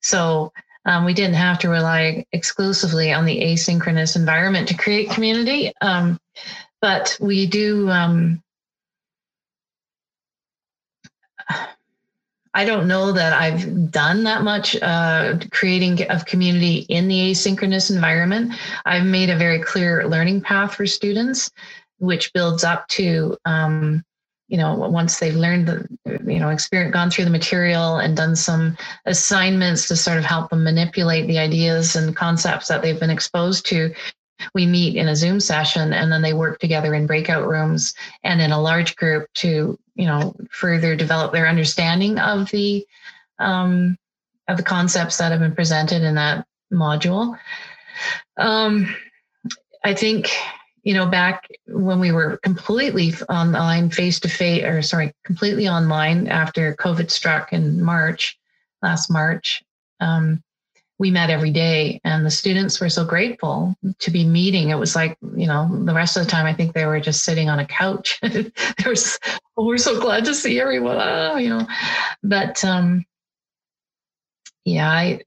So 0.00 0.52
um, 0.84 1.04
we 1.04 1.12
didn't 1.12 1.34
have 1.34 1.58
to 1.58 1.68
rely 1.68 2.24
exclusively 2.30 3.12
on 3.12 3.24
the 3.24 3.40
asynchronous 3.40 4.14
environment 4.14 4.68
to 4.68 4.76
create 4.76 5.10
community. 5.10 5.72
Um, 5.80 6.20
but 6.80 7.18
we 7.20 7.46
do 7.46 7.90
um, 7.90 8.44
I 12.56 12.64
don't 12.64 12.88
know 12.88 13.12
that 13.12 13.34
I've 13.34 13.90
done 13.90 14.24
that 14.24 14.42
much 14.42 14.80
uh, 14.80 15.38
creating 15.50 16.10
of 16.10 16.24
community 16.24 16.86
in 16.88 17.06
the 17.06 17.30
asynchronous 17.30 17.94
environment. 17.94 18.54
I've 18.86 19.04
made 19.04 19.28
a 19.28 19.36
very 19.36 19.60
clear 19.60 20.08
learning 20.08 20.40
path 20.40 20.74
for 20.74 20.86
students, 20.86 21.50
which 21.98 22.32
builds 22.32 22.64
up 22.64 22.88
to, 22.88 23.36
um, 23.44 24.02
you 24.48 24.56
know, 24.56 24.74
once 24.74 25.18
they've 25.18 25.36
learned, 25.36 25.68
the, 25.68 25.86
you 26.26 26.38
know, 26.38 26.48
experience, 26.48 26.94
gone 26.94 27.10
through 27.10 27.26
the 27.26 27.30
material 27.30 27.98
and 27.98 28.16
done 28.16 28.34
some 28.34 28.74
assignments 29.04 29.86
to 29.88 29.94
sort 29.94 30.16
of 30.16 30.24
help 30.24 30.48
them 30.48 30.64
manipulate 30.64 31.26
the 31.26 31.38
ideas 31.38 31.94
and 31.94 32.16
concepts 32.16 32.68
that 32.68 32.80
they've 32.80 32.98
been 32.98 33.10
exposed 33.10 33.66
to 33.66 33.94
we 34.54 34.66
meet 34.66 34.96
in 34.96 35.08
a 35.08 35.16
zoom 35.16 35.40
session 35.40 35.92
and 35.92 36.10
then 36.10 36.22
they 36.22 36.32
work 36.32 36.58
together 36.58 36.94
in 36.94 37.06
breakout 37.06 37.46
rooms 37.46 37.94
and 38.22 38.40
in 38.40 38.52
a 38.52 38.60
large 38.60 38.96
group 38.96 39.28
to 39.34 39.78
you 39.94 40.06
know 40.06 40.34
further 40.50 40.94
develop 40.96 41.32
their 41.32 41.48
understanding 41.48 42.18
of 42.18 42.50
the 42.50 42.86
um, 43.38 43.96
of 44.48 44.56
the 44.56 44.62
concepts 44.62 45.18
that 45.18 45.32
have 45.32 45.40
been 45.40 45.54
presented 45.54 46.02
in 46.02 46.14
that 46.14 46.46
module. 46.72 47.38
Um, 48.36 48.94
i 49.84 49.94
think 49.94 50.28
you 50.82 50.94
know 50.94 51.06
back 51.06 51.48
when 51.66 52.00
we 52.00 52.12
were 52.12 52.38
completely 52.38 53.14
online 53.28 53.90
face 53.90 54.20
to 54.20 54.28
face 54.28 54.64
or 54.64 54.82
sorry 54.82 55.12
completely 55.24 55.68
online 55.68 56.28
after 56.28 56.74
covid 56.76 57.10
struck 57.10 57.52
in 57.52 57.82
march 57.82 58.38
last 58.82 59.10
march 59.10 59.62
um, 60.00 60.42
we 60.98 61.10
met 61.10 61.30
every 61.30 61.50
day 61.50 62.00
and 62.04 62.24
the 62.24 62.30
students 62.30 62.80
were 62.80 62.88
so 62.88 63.04
grateful 63.04 63.76
to 63.98 64.10
be 64.10 64.24
meeting. 64.24 64.70
It 64.70 64.78
was 64.78 64.96
like 64.96 65.16
you 65.36 65.46
know 65.46 65.68
the 65.84 65.94
rest 65.94 66.16
of 66.16 66.24
the 66.24 66.30
time 66.30 66.46
i 66.46 66.54
think 66.54 66.72
they 66.72 66.86
were 66.86 67.00
just 67.00 67.24
sitting 67.24 67.48
on 67.48 67.58
a 67.58 67.66
couch. 67.66 68.20
They 68.22 68.50
were 68.84 68.94
oh, 69.56 69.66
we're 69.66 69.78
so 69.78 70.00
glad 70.00 70.24
to 70.24 70.34
see 70.34 70.60
everyone 70.60 70.96
ah, 70.98 71.36
you 71.36 71.50
know. 71.50 71.66
But 72.22 72.64
um 72.64 73.04
yeah 74.64 74.90
i 74.90 75.20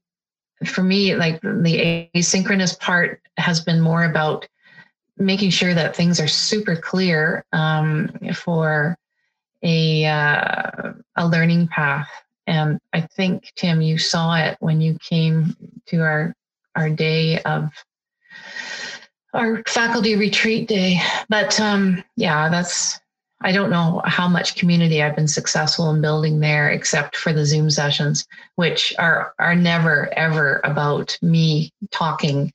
for 0.66 0.82
me 0.82 1.14
like 1.14 1.40
the 1.40 2.08
asynchronous 2.14 2.78
part 2.78 3.22
has 3.38 3.60
been 3.60 3.80
more 3.80 4.04
about 4.04 4.46
making 5.20 5.50
sure 5.50 5.74
that 5.74 5.94
things 5.94 6.18
are 6.18 6.26
super 6.26 6.74
clear 6.74 7.44
um, 7.52 8.10
for 8.34 8.96
a 9.62 10.06
uh, 10.06 10.92
a 11.16 11.28
learning 11.28 11.68
path. 11.68 12.08
And 12.50 12.80
I 12.92 13.02
think 13.02 13.52
Tim, 13.54 13.80
you 13.80 13.96
saw 13.96 14.34
it 14.34 14.56
when 14.58 14.80
you 14.80 14.98
came 14.98 15.56
to 15.86 16.00
our 16.00 16.34
our 16.74 16.90
day 16.90 17.40
of 17.42 17.70
our 19.32 19.62
faculty 19.68 20.16
retreat 20.16 20.66
day. 20.66 21.00
But 21.28 21.60
um, 21.60 22.02
yeah, 22.16 22.48
that's 22.48 22.98
I 23.40 23.52
don't 23.52 23.70
know 23.70 24.02
how 24.04 24.26
much 24.26 24.56
community 24.56 25.00
I've 25.00 25.14
been 25.14 25.28
successful 25.28 25.90
in 25.90 26.00
building 26.00 26.40
there, 26.40 26.68
except 26.70 27.16
for 27.16 27.32
the 27.32 27.46
Zoom 27.46 27.70
sessions, 27.70 28.26
which 28.56 28.92
are 28.98 29.32
are 29.38 29.54
never 29.54 30.12
ever 30.14 30.60
about 30.64 31.16
me 31.22 31.72
talking. 31.92 32.52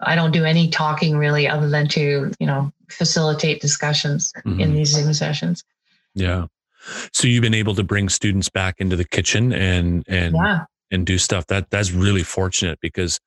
I 0.00 0.16
don't 0.16 0.32
do 0.32 0.44
any 0.44 0.70
talking 0.70 1.16
really, 1.16 1.46
other 1.46 1.70
than 1.70 1.86
to 1.90 2.32
you 2.40 2.46
know 2.48 2.72
facilitate 2.88 3.60
discussions 3.60 4.32
mm-hmm. 4.38 4.58
in 4.58 4.74
these 4.74 4.88
Zoom 4.88 5.14
sessions. 5.14 5.62
Yeah. 6.14 6.46
So 7.12 7.26
you've 7.26 7.42
been 7.42 7.54
able 7.54 7.74
to 7.74 7.82
bring 7.82 8.08
students 8.08 8.48
back 8.48 8.76
into 8.78 8.96
the 8.96 9.04
kitchen 9.04 9.52
and 9.52 10.04
and 10.08 10.34
yeah. 10.34 10.64
and 10.90 11.06
do 11.06 11.18
stuff. 11.18 11.46
That 11.46 11.70
that's 11.70 11.92
really 11.92 12.22
fortunate 12.22 12.78
because 12.80 13.20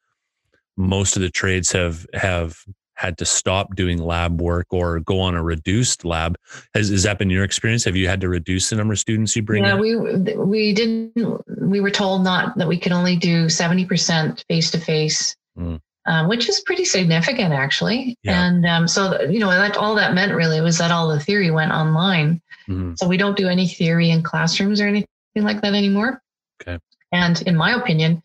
most 0.77 1.15
of 1.15 1.21
the 1.21 1.29
trades 1.29 1.71
have 1.71 2.05
have 2.13 2.57
had 2.95 3.17
to 3.17 3.25
stop 3.25 3.75
doing 3.75 3.97
lab 3.97 4.39
work 4.39 4.67
or 4.71 4.99
go 4.99 5.19
on 5.19 5.35
a 5.35 5.43
reduced 5.43 6.05
lab. 6.05 6.37
Has, 6.73 6.89
has 6.89 7.03
that 7.03 7.17
been 7.17 7.29
your 7.29 7.43
experience? 7.43 7.83
Have 7.85 7.95
you 7.95 8.07
had 8.07 8.21
to 8.21 8.29
reduce 8.29 8.69
the 8.69 8.75
number 8.75 8.93
of 8.93 8.99
students 8.99 9.35
you 9.35 9.41
bring? 9.41 9.63
Yeah, 9.63 9.75
in? 9.75 9.79
we 9.79 10.35
we 10.35 10.73
didn't. 10.73 11.13
We 11.59 11.81
were 11.81 11.91
told 11.91 12.23
not 12.23 12.57
that 12.57 12.67
we 12.67 12.77
could 12.77 12.91
only 12.91 13.15
do 13.15 13.49
seventy 13.49 13.85
percent 13.85 14.45
face 14.47 14.71
to 14.71 14.79
face, 14.79 15.35
mm. 15.57 15.79
Which 16.27 16.49
is 16.49 16.59
pretty 16.61 16.85
significant 16.85 17.53
actually. 17.53 18.17
Yeah. 18.23 18.45
And 18.45 18.65
um, 18.65 18.87
so 18.87 19.21
you 19.21 19.39
know 19.39 19.49
that 19.49 19.77
all 19.77 19.95
that 19.95 20.13
meant 20.13 20.33
really 20.33 20.61
was 20.61 20.77
that 20.77 20.91
all 20.91 21.07
the 21.09 21.19
theory 21.19 21.51
went 21.51 21.71
online. 21.71 22.41
Mm-hmm. 22.67 22.95
So 22.95 23.07
we 23.07 23.17
don't 23.17 23.37
do 23.37 23.47
any 23.47 23.67
theory 23.67 24.09
in 24.09 24.23
classrooms 24.23 24.81
or 24.81 24.87
anything 24.87 25.07
like 25.35 25.61
that 25.61 25.73
anymore. 25.73 26.21
Okay. 26.61 26.79
And 27.11 27.41
in 27.43 27.55
my 27.55 27.73
opinion, 27.73 28.23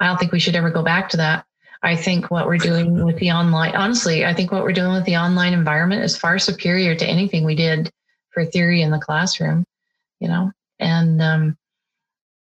I 0.00 0.06
don't 0.06 0.18
think 0.18 0.32
we 0.32 0.40
should 0.40 0.56
ever 0.56 0.70
go 0.70 0.82
back 0.82 1.08
to 1.10 1.16
that. 1.18 1.44
I 1.82 1.96
think 1.96 2.30
what 2.30 2.46
we're 2.46 2.58
doing 2.58 3.04
with 3.06 3.18
the 3.18 3.32
online, 3.32 3.76
honestly, 3.76 4.24
I 4.24 4.32
think 4.34 4.50
what 4.50 4.62
we're 4.62 4.72
doing 4.72 4.92
with 4.92 5.04
the 5.04 5.16
online 5.16 5.52
environment 5.52 6.02
is 6.02 6.16
far 6.16 6.38
superior 6.38 6.94
to 6.94 7.06
anything 7.06 7.44
we 7.44 7.54
did 7.54 7.90
for 8.30 8.44
theory 8.44 8.82
in 8.82 8.90
the 8.90 8.98
classroom, 8.98 9.64
you 10.18 10.28
know, 10.28 10.50
and 10.78 11.22
um, 11.22 11.56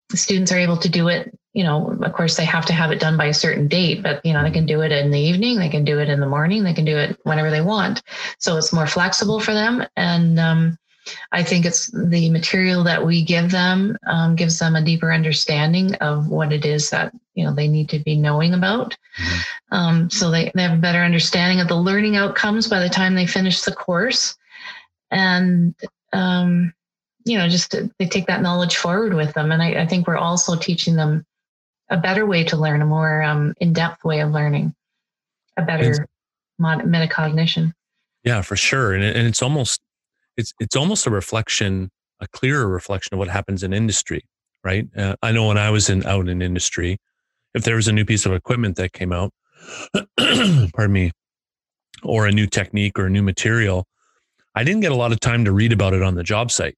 the 0.09 0.17
students 0.17 0.51
are 0.51 0.59
able 0.59 0.78
to 0.78 0.89
do 0.89 1.07
it. 1.07 1.34
You 1.54 1.64
know, 1.64 1.97
of 2.02 2.14
course, 2.14 2.38
they 2.38 2.45
have 2.45 2.66
to 2.68 2.74
have 2.74 2.91
it 2.91 3.00
done 3.00 3.18
by 3.18 3.26
a 3.26 3.34
certain 3.34 3.68
date, 3.68 4.04
but 4.04 4.24
you 4.24 4.34
know, 4.34 4.43
they 4.43 4.52
can 4.52 4.68
do 4.68 4.82
it 4.82 4.91
in 4.91 5.10
the 5.10 5.20
evening, 5.20 5.58
they 5.58 5.70
can 5.70 5.84
do 5.84 6.00
it 6.00 6.10
in 6.10 6.20
the 6.20 6.28
morning, 6.28 6.64
they 6.64 6.74
can 6.74 6.86
do 6.86 6.95
it 6.97 7.20
whenever 7.24 7.50
they 7.50 7.62
want. 7.62 8.04
So 8.38 8.58
it's 8.58 8.72
more 8.72 8.86
flexible 8.86 9.39
for 9.39 9.54
them, 9.54 9.84
and 9.95 10.39
um, 10.39 10.78
I 11.32 11.43
think 11.43 11.66
it's 11.66 11.91
the 11.91 12.30
material 12.30 12.84
that 12.84 13.06
we 13.06 13.24
give 13.24 13.52
them 13.52 13.97
um, 14.08 14.36
gives 14.36 14.60
them 14.60 14.76
a 14.76 14.84
deeper 14.84 15.12
understanding 15.12 15.95
of 15.95 16.28
what 16.28 16.52
it 16.52 16.66
is 16.66 16.89
that 16.89 17.14
you 17.34 17.45
know 17.45 17.54
they 17.54 17.68
need 17.68 17.89
to 17.89 18.00
be 18.00 18.16
knowing 18.16 18.54
about. 18.54 18.97
Mm-hmm. 19.18 19.76
Um, 19.76 20.10
so 20.10 20.30
they, 20.30 20.52
they 20.56 20.64
have 20.64 20.78
a 20.78 20.82
better 20.82 21.00
understanding 21.00 21.60
of 21.60 21.68
the 21.68 21.76
learning 21.76 22.16
outcomes 22.16 22.68
by 22.68 22.80
the 22.80 22.89
time 22.89 23.16
they 23.16 23.28
finish 23.28 23.62
the 23.62 23.72
course, 23.72 24.38
and 25.12 25.76
um, 26.14 26.74
you 27.26 27.38
know 27.38 27.47
just 27.47 27.72
to, 27.72 27.89
they 28.00 28.08
take 28.08 28.28
that 28.28 28.41
knowledge 28.41 28.78
forward 28.78 29.14
with 29.14 29.34
them. 29.34 29.52
And 29.52 29.62
I, 29.62 29.82
I, 29.82 29.86
think 29.86 30.08
we're 30.08 30.18
also 30.18 30.56
teaching 30.56 30.95
them 30.95 31.26
a 31.90 31.98
better 31.98 32.26
way 32.26 32.44
to 32.46 32.58
learn, 32.58 32.82
a 32.82 32.86
more 32.86 33.22
um, 33.24 33.54
in-depth 33.60 34.04
way 34.04 34.22
of 34.22 34.32
learning, 34.32 34.74
a 35.58 35.62
better 35.62 36.08
metacognition. 36.60 37.74
Yeah, 38.24 38.42
for 38.42 38.56
sure, 38.56 38.94
and, 38.94 39.04
and 39.04 39.28
it's 39.28 39.42
almost 39.42 39.82
it's 40.38 40.54
it's 40.60 40.76
almost 40.76 41.06
a 41.06 41.10
reflection, 41.10 41.90
a 42.20 42.28
clearer 42.28 42.68
reflection 42.68 43.14
of 43.14 43.20
what 43.20 43.28
happens 43.28 43.64
in 43.64 43.74
industry, 43.74 44.24
right? 44.64 44.88
Uh, 44.96 45.16
I 45.22 45.32
know 45.32 45.48
when 45.48 45.58
I 45.58 45.70
was 45.70 45.90
in 45.90 46.06
out 46.06 46.28
in 46.28 46.42
industry, 46.42 46.98
if 47.54 47.64
there 47.64 47.76
was 47.76 47.88
a 47.88 47.92
new 47.92 48.06
piece 48.06 48.26
of 48.26 48.34
equipment 48.34 48.76
that 48.76 48.94
came 48.94 49.12
out, 49.12 49.32
pardon 50.18 50.94
me, 50.94 51.12
or 52.04 52.26
a 52.26 52.32
new 52.32 52.46
technique 52.46 53.00
or 53.00 53.08
a 53.08 53.10
new 53.10 53.24
material, 53.24 53.86
I 54.56 54.64
didn't 54.64 54.82
get 54.82 54.92
a 54.92 54.96
lot 54.96 55.12
of 55.12 55.20
time 55.20 55.46
to 55.46 55.52
read 55.52 55.72
about 55.72 55.94
it 55.94 56.02
on 56.02 56.16
the 56.16 56.24
job 56.24 56.52
site. 56.52 56.76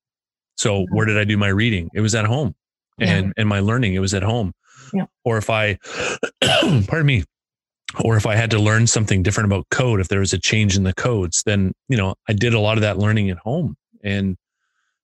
So 0.57 0.85
where 0.91 1.05
did 1.05 1.17
I 1.17 1.23
do 1.23 1.37
my 1.37 1.47
reading? 1.47 1.89
It 1.93 2.01
was 2.01 2.13
at 2.13 2.25
home, 2.25 2.55
and 2.99 3.27
yeah. 3.27 3.33
and 3.37 3.49
my 3.49 3.59
learning 3.59 3.93
it 3.93 3.99
was 3.99 4.13
at 4.13 4.23
home. 4.23 4.53
Yeah. 4.93 5.05
Or 5.23 5.37
if 5.37 5.49
I, 5.49 5.77
pardon 6.41 7.05
me, 7.05 7.23
or 8.03 8.15
if 8.15 8.25
I 8.25 8.35
had 8.35 8.51
to 8.51 8.59
learn 8.59 8.87
something 8.87 9.23
different 9.23 9.51
about 9.51 9.69
code, 9.69 9.99
if 9.99 10.07
there 10.07 10.19
was 10.19 10.33
a 10.33 10.39
change 10.39 10.77
in 10.77 10.83
the 10.83 10.93
codes, 10.93 11.43
then, 11.45 11.73
you 11.89 11.97
know, 11.97 12.15
I 12.27 12.33
did 12.33 12.53
a 12.53 12.59
lot 12.59 12.77
of 12.77 12.81
that 12.81 12.97
learning 12.97 13.29
at 13.29 13.37
home 13.37 13.75
and 14.03 14.37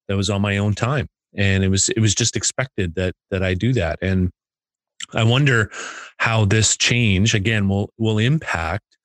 that 0.07 0.15
was 0.15 0.29
on 0.29 0.41
my 0.41 0.57
own 0.57 0.73
time. 0.73 1.07
And 1.35 1.63
it 1.63 1.69
was, 1.69 1.89
it 1.89 1.99
was 1.99 2.15
just 2.15 2.35
expected 2.35 2.95
that, 2.95 3.13
that 3.29 3.43
I 3.43 3.53
do 3.53 3.73
that. 3.73 3.99
And 4.01 4.31
I 5.13 5.23
wonder 5.23 5.69
how 6.17 6.45
this 6.45 6.77
change 6.77 7.33
again 7.33 7.67
will, 7.67 7.91
will 7.97 8.17
impact 8.17 8.97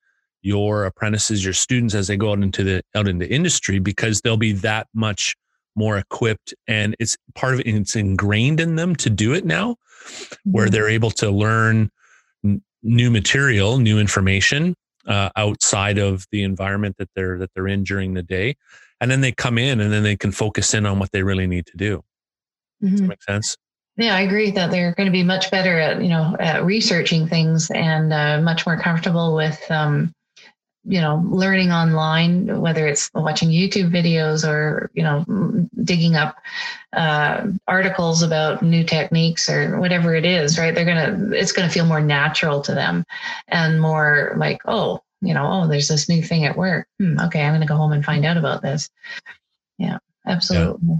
your 0.43 0.85
apprentices, 0.85 1.45
your 1.45 1.55
students 1.55 1.95
as 1.95 2.07
they 2.07 2.17
go 2.17 2.33
out 2.33 2.43
into 2.43 2.65
the, 2.65 2.83
out 2.95 3.09
into 3.09 3.29
industry, 3.31 3.79
because 3.79 4.21
they'll 4.21 4.37
be 4.37 4.53
that 4.53 4.87
much 4.95 5.37
more 5.75 5.99
equipped 5.99 6.55
and 6.69 6.95
it's 6.99 7.17
part 7.35 7.55
of 7.55 7.61
it. 7.61 7.67
It's 7.67 7.97
ingrained 7.97 8.61
in 8.61 8.77
them 8.77 8.95
to 8.97 9.11
do 9.11 9.33
it 9.35 9.45
now 9.45 9.77
where 10.45 10.67
mm-hmm. 10.67 10.73
they're 10.73 10.89
able 10.89 11.11
to 11.11 11.31
learn 11.31 11.91
new 12.83 13.11
material, 13.11 13.79
new 13.79 13.99
information 13.99 14.75
uh, 15.07 15.31
outside 15.37 15.99
of 15.99 16.27
the 16.31 16.43
environment 16.43 16.97
that 16.99 17.09
they're 17.15 17.39
that 17.39 17.51
they're 17.55 17.69
in 17.69 17.85
during 17.85 18.15
the 18.15 18.23
day, 18.23 18.57
and 19.01 19.11
then 19.11 19.21
they 19.21 19.33
come 19.33 19.59
in 19.59 19.81
and 19.81 19.93
then 19.93 20.03
they 20.03 20.17
can 20.17 20.33
focus 20.33 20.75
in 20.75 20.87
on 20.87 20.99
what 20.99 21.13
they 21.13 21.23
really 21.23 21.47
need 21.47 21.67
to 21.67 21.77
do. 21.77 21.99
Mm-hmm. 22.83 22.87
Does 22.87 22.91
that 22.93 23.03
mm-hmm. 23.03 23.09
make 23.09 23.23
sense? 23.23 23.57
Yeah, 23.97 24.17
I 24.17 24.23
agree 24.23 24.51
that 24.53 24.71
they're 24.71 24.95
going 24.95 25.07
to 25.07 25.13
be 25.13 25.23
much 25.23 25.51
better 25.51 25.79
at 25.79 26.03
you 26.03 26.09
know 26.09 26.37
at 26.41 26.65
researching 26.65 27.27
things 27.29 27.71
and 27.71 28.13
uh, 28.13 28.41
much 28.41 28.67
more 28.67 28.79
comfortable 28.79 29.35
with 29.35 29.61
um, 29.71 30.15
you 30.85 31.01
know 31.01 31.23
learning 31.31 31.71
online 31.71 32.61
whether 32.61 32.87
it's 32.87 33.11
watching 33.15 33.51
youtube 33.51 33.91
videos 33.91 34.47
or 34.47 34.91
you 34.95 35.03
know 35.03 35.25
digging 35.85 36.17
up 36.17 36.37
uh, 36.93 37.47
articles 37.69 38.23
about 38.23 38.63
new 38.63 38.85
techniques 38.85 39.49
or 39.49 39.81
whatever 39.81 40.15
it 40.15 40.27
is 40.27 40.59
right? 40.59 40.75
They're 40.75 40.85
gonna 40.85 41.31
it's 41.33 41.53
gonna 41.53 41.71
feel 41.71 41.87
more 41.87 42.01
natural 42.01 42.61
to 42.63 42.75
them 42.75 43.05
and 43.49 43.81
more 43.81 44.35
like 44.37 44.61
oh 44.67 45.03
you 45.21 45.33
know 45.33 45.49
oh 45.51 45.69
there's 45.69 45.89
this 45.89 46.09
new 46.09 46.23
thing 46.23 46.45
at 46.45 46.57
work. 46.57 46.87
Hmm, 46.99 47.19
okay 47.21 47.43
i'm 47.43 47.55
gonna 47.55 47.67
go 47.67 47.77
home 47.77 47.93
and 47.93 48.05
find 48.05 48.25
out 48.25 48.37
about 48.37 48.63
this. 48.63 48.91
Yeah 49.79 49.99
absolutely. 50.27 50.81
Yeah. 50.89 50.97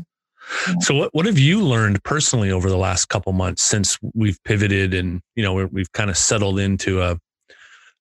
Yeah. 0.67 0.75
So 0.81 0.95
what, 0.97 1.15
what 1.15 1.27
have 1.27 1.39
you 1.39 1.61
learned 1.61 2.03
personally 2.03 2.51
over 2.51 2.69
the 2.69 2.77
last 2.77 3.07
couple 3.07 3.33
months 3.33 3.63
since 3.63 3.97
we've 4.15 4.43
pivoted 4.45 4.93
and 4.93 5.21
you 5.37 5.43
know 5.43 5.67
we've 5.67 5.93
kind 5.93 6.11
of 6.11 6.17
settled 6.17 6.59
into 6.59 7.01
a, 7.03 7.19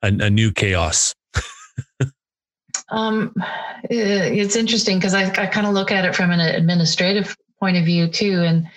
a, 0.01 0.07
a 0.07 0.29
new 0.29 0.51
chaos 0.51 1.13
um, 2.91 3.33
it's 3.89 4.55
interesting 4.55 4.97
because 4.97 5.13
I, 5.13 5.23
I 5.23 5.47
kind 5.47 5.65
of 5.65 5.73
look 5.73 5.91
at 5.91 6.05
it 6.05 6.13
from 6.13 6.31
an 6.31 6.41
administrative 6.41 7.35
point 7.59 7.77
of 7.77 7.85
view 7.85 8.07
too. 8.07 8.41
And 8.41 8.67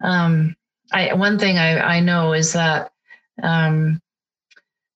um, 0.00 0.56
I, 0.92 1.12
one 1.14 1.38
thing 1.38 1.58
I, 1.58 1.96
I 1.96 2.00
know 2.00 2.32
is 2.32 2.52
that, 2.52 2.92
um, 3.42 4.00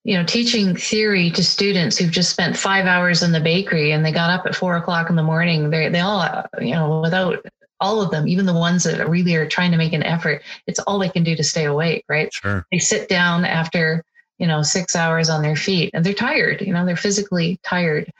you 0.04 0.16
know, 0.16 0.24
teaching 0.24 0.76
theory 0.76 1.30
to 1.30 1.44
students 1.44 1.98
who've 1.98 2.10
just 2.10 2.30
spent 2.30 2.56
five 2.56 2.86
hours 2.86 3.22
in 3.22 3.32
the 3.32 3.40
bakery 3.40 3.92
and 3.92 4.04
they 4.04 4.12
got 4.12 4.30
up 4.30 4.46
at 4.46 4.56
four 4.56 4.76
o'clock 4.76 5.10
in 5.10 5.16
the 5.16 5.22
morning, 5.22 5.70
they 5.70 5.88
they 5.88 6.00
all, 6.00 6.44
you 6.60 6.72
know, 6.72 7.00
without 7.00 7.44
all 7.80 8.00
of 8.00 8.10
them, 8.10 8.28
even 8.28 8.46
the 8.46 8.52
ones 8.52 8.84
that 8.84 9.08
really 9.08 9.34
are 9.34 9.48
trying 9.48 9.72
to 9.72 9.76
make 9.76 9.92
an 9.92 10.02
effort, 10.02 10.42
it's 10.66 10.78
all 10.80 10.98
they 10.98 11.08
can 11.08 11.24
do 11.24 11.34
to 11.36 11.44
stay 11.44 11.64
awake, 11.64 12.04
right? 12.08 12.32
Sure. 12.32 12.64
They 12.70 12.78
sit 12.78 13.08
down 13.08 13.44
after 13.44 14.04
you 14.38 14.48
know 14.48 14.62
six 14.62 14.96
hours 14.96 15.30
on 15.30 15.42
their 15.42 15.54
feet 15.54 15.90
and 15.94 16.04
they're 16.04 16.12
tired 16.12 16.62
you 16.62 16.72
know 16.72 16.84
they're 16.84 16.96
physically 16.96 17.60
tired 17.62 18.10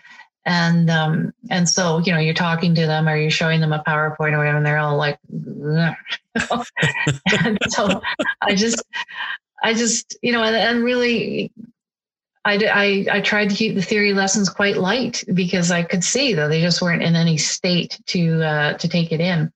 and 0.45 0.91
um 0.91 1.33
and 1.51 1.69
so 1.69 1.99
you 1.99 2.13
know 2.13 2.19
you're 2.19 2.35
talking 2.35 2.75
to 2.75 2.87
them 2.87 3.09
or 3.09 3.17
you're 3.17 3.31
showing 3.31 3.61
them 3.61 3.73
a 3.73 3.83
powerpoint 3.87 4.33
or 4.33 4.39
whatever 4.39 4.57
and 4.57 4.67
they're 4.67 4.79
all 4.79 4.97
like 4.97 5.19
and 7.45 7.59
so 7.69 8.01
i 8.41 8.55
just 8.55 8.83
i 9.63 9.73
just 9.73 10.17
you 10.23 10.33
know 10.33 10.43
and, 10.43 10.57
and 10.57 10.83
really 10.83 11.53
I, 12.45 13.07
I, 13.11 13.19
I 13.19 13.21
tried 13.21 13.51
to 13.51 13.57
keep 13.57 13.75
the 13.75 13.83
theory 13.83 14.13
lessons 14.13 14.49
quite 14.49 14.77
light 14.77 15.23
because 15.33 15.71
I 15.71 15.83
could 15.83 16.03
see 16.03 16.35
that 16.35 16.49
they 16.49 16.61
just 16.61 16.83
weren't 16.83 17.03
in 17.03 17.15
any 17.15 17.37
state 17.37 18.01
to 18.07 18.43
uh, 18.43 18.73
to 18.75 18.89
take 18.89 19.13
it 19.13 19.21
in. 19.21 19.53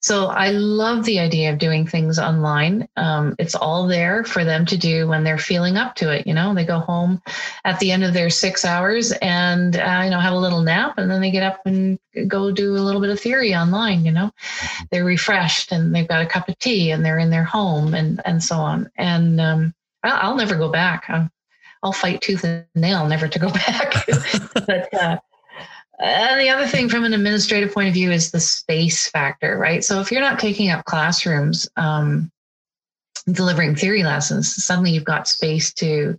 So 0.00 0.26
I 0.26 0.50
love 0.50 1.04
the 1.04 1.20
idea 1.20 1.52
of 1.52 1.58
doing 1.58 1.86
things 1.86 2.18
online. 2.18 2.88
Um, 2.96 3.36
it's 3.38 3.54
all 3.54 3.86
there 3.86 4.24
for 4.24 4.44
them 4.44 4.66
to 4.66 4.76
do 4.76 5.06
when 5.06 5.22
they're 5.22 5.38
feeling 5.38 5.76
up 5.76 5.94
to 5.96 6.10
it. 6.10 6.26
You 6.26 6.34
know, 6.34 6.54
they 6.54 6.64
go 6.64 6.78
home 6.78 7.22
at 7.64 7.78
the 7.78 7.92
end 7.92 8.04
of 8.04 8.14
their 8.14 8.30
six 8.30 8.64
hours 8.64 9.12
and 9.12 9.76
uh, 9.76 10.00
you 10.04 10.10
know 10.10 10.18
have 10.18 10.32
a 10.32 10.38
little 10.38 10.62
nap, 10.62 10.94
and 10.96 11.10
then 11.10 11.20
they 11.20 11.30
get 11.30 11.42
up 11.42 11.60
and 11.66 11.98
go 12.26 12.50
do 12.50 12.72
a 12.76 12.80
little 12.80 13.02
bit 13.02 13.10
of 13.10 13.20
theory 13.20 13.54
online. 13.54 14.04
You 14.04 14.12
know, 14.12 14.30
they're 14.90 15.04
refreshed 15.04 15.72
and 15.72 15.94
they've 15.94 16.08
got 16.08 16.22
a 16.22 16.26
cup 16.26 16.48
of 16.48 16.58
tea 16.58 16.90
and 16.90 17.04
they're 17.04 17.18
in 17.18 17.30
their 17.30 17.44
home 17.44 17.94
and 17.94 18.20
and 18.24 18.42
so 18.42 18.56
on. 18.56 18.90
And 18.96 19.40
um, 19.40 19.74
I'll, 20.02 20.30
I'll 20.30 20.36
never 20.36 20.56
go 20.56 20.70
back. 20.70 21.04
I'm, 21.08 21.30
I'll 21.82 21.92
fight 21.92 22.20
tooth 22.20 22.44
and 22.44 22.64
nail 22.74 23.06
never 23.06 23.28
to 23.28 23.38
go 23.38 23.50
back. 23.66 24.06
but 24.54 24.92
uh, 24.94 25.18
and 26.00 26.40
the 26.40 26.48
other 26.48 26.66
thing 26.66 26.88
from 26.88 27.04
an 27.04 27.12
administrative 27.12 27.74
point 27.74 27.88
of 27.88 27.94
view 27.94 28.10
is 28.10 28.30
the 28.30 28.40
space 28.40 29.08
factor, 29.08 29.58
right? 29.58 29.84
So 29.84 30.00
if 30.00 30.10
you're 30.10 30.22
not 30.22 30.38
taking 30.38 30.70
up 30.70 30.86
classrooms, 30.86 31.68
um, 31.76 32.30
delivering 33.30 33.74
theory 33.74 34.02
lessons, 34.02 34.64
suddenly 34.64 34.92
you've 34.92 35.04
got 35.04 35.28
space 35.28 35.72
to 35.74 36.18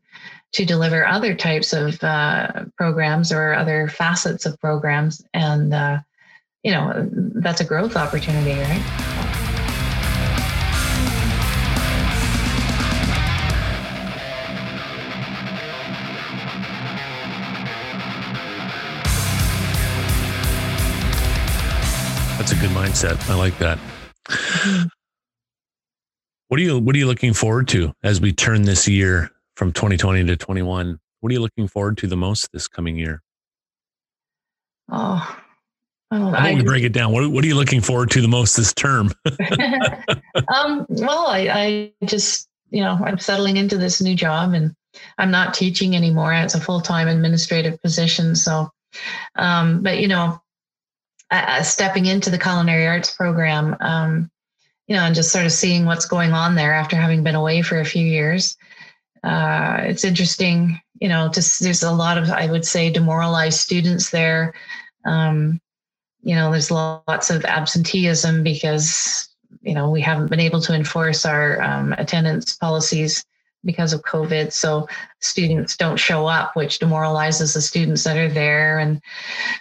to 0.53 0.65
deliver 0.65 1.07
other 1.07 1.33
types 1.33 1.71
of 1.71 2.03
uh, 2.03 2.65
programs 2.77 3.31
or 3.31 3.53
other 3.53 3.87
facets 3.87 4.45
of 4.45 4.59
programs, 4.59 5.23
and 5.33 5.73
uh, 5.73 5.99
you 6.63 6.71
know 6.71 7.09
that's 7.35 7.61
a 7.61 7.65
growth 7.65 7.95
opportunity, 7.95 8.59
right? 8.59 9.20
That's 22.51 22.63
a 22.63 22.67
good 22.67 22.75
mindset. 22.75 23.29
I 23.29 23.35
like 23.35 23.57
that. 23.59 23.79
What 26.49 26.59
are 26.59 26.63
you 26.63 26.79
What 26.79 26.93
are 26.97 26.99
you 26.99 27.07
looking 27.07 27.31
forward 27.31 27.69
to 27.69 27.93
as 28.03 28.19
we 28.19 28.33
turn 28.33 28.63
this 28.63 28.89
year 28.89 29.31
from 29.55 29.71
2020 29.71 30.25
to 30.25 30.35
21? 30.35 30.99
What 31.21 31.29
are 31.29 31.33
you 31.33 31.39
looking 31.39 31.69
forward 31.69 31.97
to 31.99 32.07
the 32.07 32.17
most 32.17 32.49
this 32.51 32.67
coming 32.67 32.97
year? 32.97 33.21
Oh, 34.89 35.39
well, 36.11 36.31
How 36.33 36.39
about 36.39 36.55
we 36.55 36.63
break 36.63 36.83
it 36.83 36.91
down? 36.91 37.13
What, 37.13 37.31
what 37.31 37.41
are 37.45 37.47
you 37.47 37.55
looking 37.55 37.79
forward 37.79 38.11
to 38.11 38.21
the 38.21 38.27
most 38.27 38.57
this 38.57 38.73
term? 38.73 39.13
um, 40.53 40.85
well, 40.89 41.27
I, 41.27 41.47
I 42.01 42.05
just, 42.05 42.49
you 42.69 42.83
know, 42.83 42.99
I'm 43.01 43.17
settling 43.17 43.55
into 43.55 43.77
this 43.77 44.01
new 44.01 44.13
job 44.13 44.51
and 44.51 44.75
I'm 45.17 45.31
not 45.31 45.53
teaching 45.53 45.95
anymore. 45.95 46.33
It's 46.33 46.55
a 46.55 46.59
full 46.59 46.81
time 46.81 47.07
administrative 47.07 47.81
position. 47.81 48.35
So, 48.35 48.69
um, 49.37 49.81
but, 49.83 49.99
you 49.99 50.09
know, 50.09 50.41
uh, 51.31 51.63
stepping 51.63 52.05
into 52.05 52.29
the 52.29 52.37
culinary 52.37 52.85
arts 52.85 53.15
program, 53.15 53.75
um, 53.79 54.29
you 54.87 54.95
know, 54.95 55.03
and 55.03 55.15
just 55.15 55.31
sort 55.31 55.45
of 55.45 55.51
seeing 55.51 55.85
what's 55.85 56.05
going 56.05 56.33
on 56.33 56.55
there 56.55 56.73
after 56.73 56.97
having 56.97 57.23
been 57.23 57.35
away 57.35 57.61
for 57.61 57.79
a 57.79 57.85
few 57.85 58.05
years. 58.05 58.57
Uh, 59.23 59.77
it's 59.83 60.03
interesting, 60.03 60.79
you 60.99 61.07
know, 61.07 61.29
just 61.29 61.63
there's 61.63 61.83
a 61.83 61.91
lot 61.91 62.17
of, 62.17 62.29
I 62.29 62.51
would 62.51 62.65
say, 62.65 62.89
demoralized 62.89 63.59
students 63.59 64.09
there. 64.09 64.53
Um, 65.05 65.61
you 66.21 66.35
know, 66.35 66.51
there's 66.51 66.69
lots 66.69 67.29
of 67.29 67.45
absenteeism 67.45 68.43
because, 68.43 69.29
you 69.61 69.73
know, 69.73 69.89
we 69.89 70.01
haven't 70.01 70.29
been 70.29 70.39
able 70.39 70.61
to 70.61 70.75
enforce 70.75 71.25
our 71.25 71.61
um, 71.61 71.93
attendance 71.93 72.57
policies 72.57 73.23
because 73.63 73.93
of 73.93 74.01
COVID. 74.01 74.51
So 74.51 74.87
students 75.19 75.77
don't 75.77 75.97
show 75.97 76.25
up, 76.25 76.55
which 76.55 76.79
demoralizes 76.79 77.53
the 77.53 77.61
students 77.61 78.03
that 78.03 78.17
are 78.17 78.29
there. 78.29 78.79
And 78.79 79.01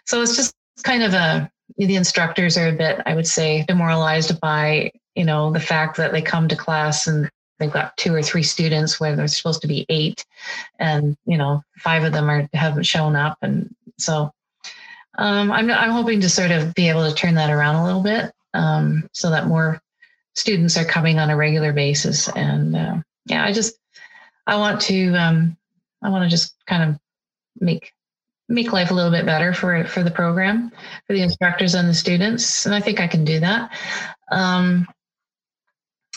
so 0.07 0.21
it's 0.23 0.37
just 0.37 0.55
kind 0.83 1.03
of 1.03 1.15
a, 1.15 1.51
the 1.77 1.97
instructors 1.97 2.57
are 2.57 2.69
a 2.69 2.73
bit, 2.73 3.01
I 3.07 3.15
would 3.15 3.27
say, 3.27 3.65
demoralized 3.67 4.41
by, 4.41 4.93
you 5.15 5.25
know, 5.25 5.53
the 5.53 5.61
fact 5.61 5.97
that 5.97 6.13
they 6.13 6.23
come 6.23 6.49
to 6.49 6.57
class 6.57 7.07
and 7.07 7.31
they've 7.59 7.73
got 7.73 7.97
two 7.97 8.15
or 8.15 8.23
three 8.23 8.43
students 8.43 8.99
where 8.99 9.15
there's 9.15 9.37
supposed 9.37 9.63
to 9.63 9.69
be 9.69 9.87
eight 9.89 10.25
and, 10.79 11.17
you 11.27 11.37
know, 11.37 11.63
five 11.79 12.05
of 12.05 12.13
them 12.13 12.31
are 12.31 12.49
haven't 12.53 12.85
shown 12.85 13.17
up. 13.17 13.37
And 13.43 13.75
so 13.99 14.33
um, 15.19 15.51
I'm, 15.53 15.71
I'm 15.71 15.91
hoping 15.91 16.21
to 16.23 16.29
sort 16.29 16.51
of 16.51 16.75
be 16.75 16.89
able 16.89 17.09
to 17.09 17.15
turn 17.15 17.35
that 17.35 17.51
around 17.51 17.77
a 17.77 17.85
little 17.85 18.03
bit 18.03 18.33
um, 18.55 19.09
so 19.13 19.31
that 19.31 19.47
more 19.47 19.81
students 20.35 20.77
are 20.77 20.85
coming 20.85 21.19
on 21.19 21.31
a 21.31 21.37
regular 21.37 21.73
basis. 21.73 22.29
And 22.29 22.77
uh, 22.77 22.97
yeah, 23.27 23.45
I 23.45 23.53
just, 23.53 23.79
I 24.47 24.57
want 24.57 24.81
to, 24.83 25.15
um, 25.15 25.57
I 26.03 26.09
want 26.09 26.25
to 26.25 26.31
just 26.31 26.55
kind 26.67 26.91
of 26.91 26.99
make 27.61 27.93
make 28.51 28.73
life 28.73 28.91
a 28.91 28.95
little 28.95 29.13
bit 29.13 29.25
better 29.25 29.55
for 29.55 29.85
for 29.85 30.03
the 30.03 30.11
program, 30.11 30.71
for 31.07 31.15
the 31.15 31.23
instructors 31.23 31.75
and 31.75 31.89
the 31.89 31.95
students, 31.95 32.67
and 32.67 32.75
I 32.75 32.81
think 32.81 33.01
I 33.01 33.07
can 33.07 33.25
do 33.25 33.41
that. 33.41 33.73
Um, 34.31 34.87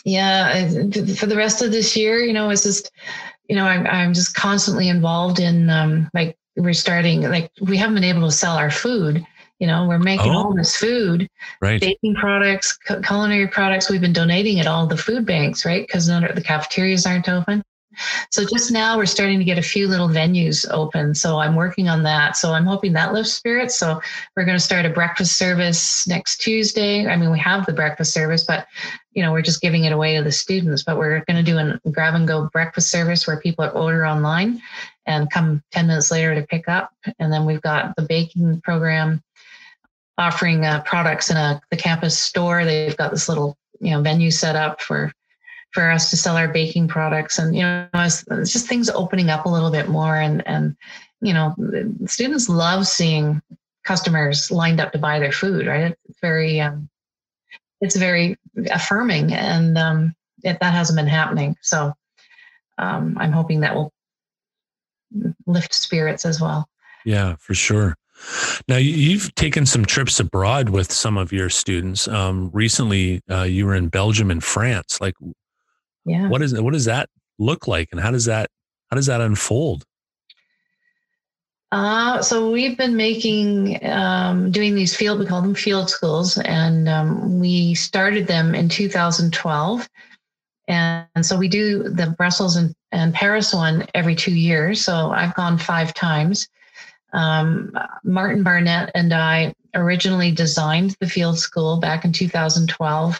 yeah, 0.03 0.67
for 1.15 1.27
the 1.27 1.37
rest 1.37 1.61
of 1.61 1.71
this 1.71 1.95
year, 1.95 2.19
you 2.19 2.33
know, 2.33 2.49
it's 2.49 2.63
just, 2.63 2.91
you 3.47 3.55
know, 3.55 3.65
I'm 3.65 3.87
I'm 3.87 4.13
just 4.13 4.35
constantly 4.35 4.89
involved 4.89 5.39
in 5.39 5.69
um, 5.69 6.09
like 6.13 6.35
we're 6.57 6.73
starting 6.73 7.21
like 7.21 7.51
we 7.61 7.77
haven't 7.77 7.95
been 7.95 8.03
able 8.03 8.27
to 8.27 8.35
sell 8.35 8.57
our 8.57 8.71
food. 8.71 9.25
You 9.59 9.67
know, 9.67 9.87
we're 9.87 9.99
making 9.99 10.31
oh, 10.33 10.37
all 10.37 10.53
this 10.53 10.75
food, 10.75 11.29
right. 11.61 11.79
baking 11.79 12.15
products, 12.15 12.77
culinary 13.03 13.47
products. 13.47 13.89
We've 13.89 14.01
been 14.01 14.11
donating 14.11 14.57
it 14.57 14.67
all 14.67 14.87
the 14.87 14.97
food 14.97 15.25
banks, 15.25 15.63
right? 15.63 15.87
Because 15.87 16.07
the 16.07 16.43
cafeterias 16.43 17.05
aren't 17.05 17.29
open. 17.29 17.63
So 18.29 18.45
just 18.45 18.71
now 18.71 18.97
we're 18.97 19.05
starting 19.05 19.39
to 19.39 19.45
get 19.45 19.57
a 19.57 19.63
few 19.63 19.87
little 19.87 20.07
venues 20.07 20.65
open. 20.69 21.15
So 21.15 21.39
I'm 21.39 21.55
working 21.55 21.87
on 21.87 22.03
that. 22.03 22.37
So 22.37 22.53
I'm 22.53 22.65
hoping 22.65 22.93
that 22.93 23.13
lifts 23.13 23.33
spirits. 23.33 23.77
So 23.77 24.01
we're 24.35 24.45
going 24.45 24.57
to 24.57 24.63
start 24.63 24.85
a 24.85 24.89
breakfast 24.89 25.37
service 25.37 26.07
next 26.07 26.37
Tuesday. 26.37 27.07
I 27.07 27.15
mean, 27.17 27.31
we 27.31 27.39
have 27.39 27.65
the 27.65 27.73
breakfast 27.73 28.13
service, 28.13 28.43
but 28.43 28.67
you 29.13 29.21
know, 29.21 29.31
we're 29.31 29.41
just 29.41 29.61
giving 29.61 29.83
it 29.83 29.91
away 29.91 30.17
to 30.17 30.23
the 30.23 30.31
students. 30.31 30.83
But 30.83 30.97
we're 30.97 31.23
going 31.25 31.37
to 31.37 31.43
do 31.43 31.57
a 31.57 31.79
grab 31.91 32.15
and 32.15 32.27
go 32.27 32.49
breakfast 32.51 32.89
service 32.89 33.27
where 33.27 33.39
people 33.39 33.69
order 33.73 34.05
online 34.05 34.61
and 35.05 35.29
come 35.29 35.61
10 35.71 35.87
minutes 35.87 36.11
later 36.11 36.33
to 36.35 36.47
pick 36.47 36.67
up. 36.67 36.91
And 37.19 37.31
then 37.31 37.45
we've 37.45 37.61
got 37.61 37.95
the 37.95 38.03
baking 38.03 38.61
program 38.61 39.21
offering 40.17 40.65
uh, 40.65 40.81
products 40.83 41.29
in 41.29 41.37
a 41.37 41.61
the 41.69 41.77
campus 41.77 42.17
store. 42.17 42.65
They've 42.65 42.97
got 42.97 43.11
this 43.11 43.27
little 43.27 43.57
you 43.79 43.91
know 43.91 44.01
venue 44.01 44.31
set 44.31 44.55
up 44.55 44.81
for 44.81 45.11
for 45.73 45.89
us 45.89 46.11
to 46.11 46.17
sell 46.17 46.37
our 46.37 46.47
baking 46.47 46.87
products 46.87 47.39
and 47.39 47.55
you 47.55 47.63
know 47.63 47.87
it's, 47.95 48.23
it's 48.29 48.53
just 48.53 48.67
things 48.67 48.89
opening 48.91 49.29
up 49.29 49.45
a 49.45 49.49
little 49.49 49.71
bit 49.71 49.89
more 49.89 50.15
and 50.15 50.45
and 50.47 50.77
you 51.21 51.33
know 51.33 51.53
students 52.05 52.47
love 52.47 52.87
seeing 52.87 53.41
customers 53.83 54.51
lined 54.51 54.79
up 54.79 54.91
to 54.91 54.99
buy 54.99 55.19
their 55.19 55.31
food 55.31 55.65
right 55.65 55.95
it's 56.07 56.19
very 56.21 56.61
um, 56.61 56.87
it's 57.81 57.95
very 57.95 58.37
affirming 58.71 59.33
and 59.33 59.77
um, 59.77 60.15
it, 60.43 60.57
that 60.61 60.73
hasn't 60.73 60.97
been 60.97 61.07
happening 61.07 61.55
so 61.61 61.91
um, 62.77 63.17
i'm 63.19 63.31
hoping 63.31 63.59
that 63.59 63.75
will 63.75 63.91
lift 65.47 65.73
spirits 65.73 66.23
as 66.25 66.39
well 66.39 66.69
yeah 67.03 67.35
for 67.39 67.55
sure 67.55 67.95
now 68.69 68.77
you've 68.77 69.33
taken 69.35 69.65
some 69.65 69.85
trips 69.85 70.19
abroad 70.19 70.69
with 70.69 70.93
some 70.93 71.17
of 71.17 71.33
your 71.33 71.49
students. 71.49 72.07
Um, 72.07 72.51
recently, 72.53 73.21
uh, 73.29 73.41
you 73.41 73.65
were 73.65 73.75
in 73.75 73.89
Belgium 73.89 74.31
and 74.31 74.41
France. 74.41 75.01
Like, 75.01 75.15
yeah. 76.05 76.27
What 76.27 76.41
is 76.41 76.59
what 76.59 76.73
does 76.73 76.85
that 76.85 77.09
look 77.39 77.67
like 77.67 77.89
and 77.91 77.99
how 77.99 78.11
does 78.11 78.25
that 78.25 78.49
how 78.89 78.95
does 78.95 79.07
that 79.07 79.21
unfold? 79.21 79.85
Uh, 81.71 82.21
so 82.21 82.51
we've 82.51 82.77
been 82.77 82.95
making 82.95 83.83
um, 83.87 84.51
doing 84.51 84.75
these 84.75 84.95
field 84.95 85.19
we 85.19 85.25
call 85.25 85.41
them 85.41 85.55
field 85.55 85.89
schools 85.89 86.37
and 86.37 86.87
um, 86.87 87.39
we 87.39 87.73
started 87.73 88.27
them 88.27 88.53
in 88.53 88.69
2012 88.69 89.89
and, 90.67 91.07
and, 91.15 91.25
so 91.25 91.35
we 91.35 91.47
do 91.47 91.89
the 91.89 92.13
brussels 92.15 92.57
and, 92.57 92.75
and 92.91 93.11
paris 93.11 93.55
one 93.55 93.87
every 93.95 94.13
two 94.13 94.35
years 94.35 94.85
so 94.85 95.09
i've 95.09 95.33
gone 95.33 95.57
five 95.57 95.95
times. 95.95 96.47
Um, 97.11 97.71
martin 98.03 98.43
barnett 98.43 98.91
and 98.93 99.11
i 99.11 99.51
originally 99.73 100.31
designed 100.31 100.95
the 100.99 101.09
field 101.09 101.39
school 101.39 101.79
back 101.79 102.05
in 102.05 102.13
2012 102.13 103.19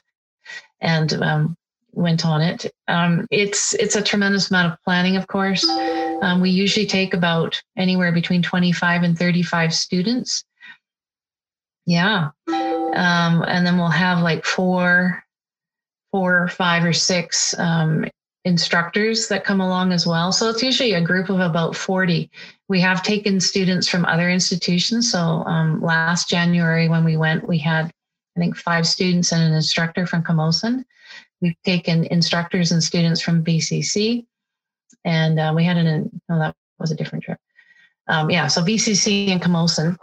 and 0.80 1.14
um, 1.24 1.58
went 1.94 2.26
on 2.26 2.42
it. 2.42 2.72
Um, 2.88 3.28
it's 3.32 3.74
it's 3.76 3.96
a 3.96 4.02
tremendous 4.02 4.50
amount 4.50 4.74
of 4.74 4.84
planning, 4.84 5.16
of 5.16 5.28
course. 5.28 5.68
Um, 5.68 6.42
we 6.42 6.50
usually 6.50 6.86
take 6.86 7.14
about 7.14 7.62
anywhere 7.78 8.12
between 8.12 8.42
25 8.42 9.04
and 9.04 9.18
35 9.18 9.74
students. 9.74 10.44
Yeah, 11.86 12.30
um, 12.48 13.44
and 13.48 13.66
then 13.66 13.78
we'll 13.78 13.90
have 13.90 14.20
like 14.20 14.46
four, 14.46 15.24
four, 16.12 16.48
five, 16.48 16.84
or 16.84 16.94
six 16.94 17.58
um, 17.60 18.06
instructors 18.46 19.28
that 19.28 19.44
come 19.44 19.62
along 19.62 19.92
as 19.92 20.06
well. 20.06 20.32
So 20.32 20.50
it's 20.50 20.64
usually 20.64 20.94
a 20.94 21.02
group 21.02 21.30
of 21.30 21.40
about 21.40 21.76
40. 21.76 22.30
We 22.70 22.80
have 22.82 23.04
taken 23.04 23.40
students 23.40 23.88
from 23.88 24.06
other 24.06 24.30
institutions. 24.30 25.12
So 25.12 25.20
um, 25.20 25.82
last 25.82 26.30
January 26.30 26.88
when 26.90 27.04
we 27.04 27.18
went, 27.18 27.48
we 27.48 27.58
had 27.58 27.92
I 28.36 28.40
think 28.40 28.56
five 28.56 28.88
students 28.88 29.32
and 29.32 29.44
an 29.44 29.54
instructor 29.54 30.08
from 30.08 30.24
Camosun. 30.24 30.86
We've 31.44 31.62
taken 31.66 32.06
instructors 32.06 32.72
and 32.72 32.82
students 32.82 33.20
from 33.20 33.44
VCC, 33.44 34.26
and 35.04 35.38
uh, 35.38 35.52
we 35.54 35.66
had 35.66 35.76
an, 35.76 36.10
oh, 36.30 36.40
that 36.40 36.56
was 36.80 36.90
a 36.90 36.96
different 36.96 37.26
trip. 37.26 37.38
Um, 38.08 38.30
yeah, 38.30 38.48
so 38.48 38.62
VCC 38.62 39.28
and 39.28 39.42
Camosun. 39.42 39.98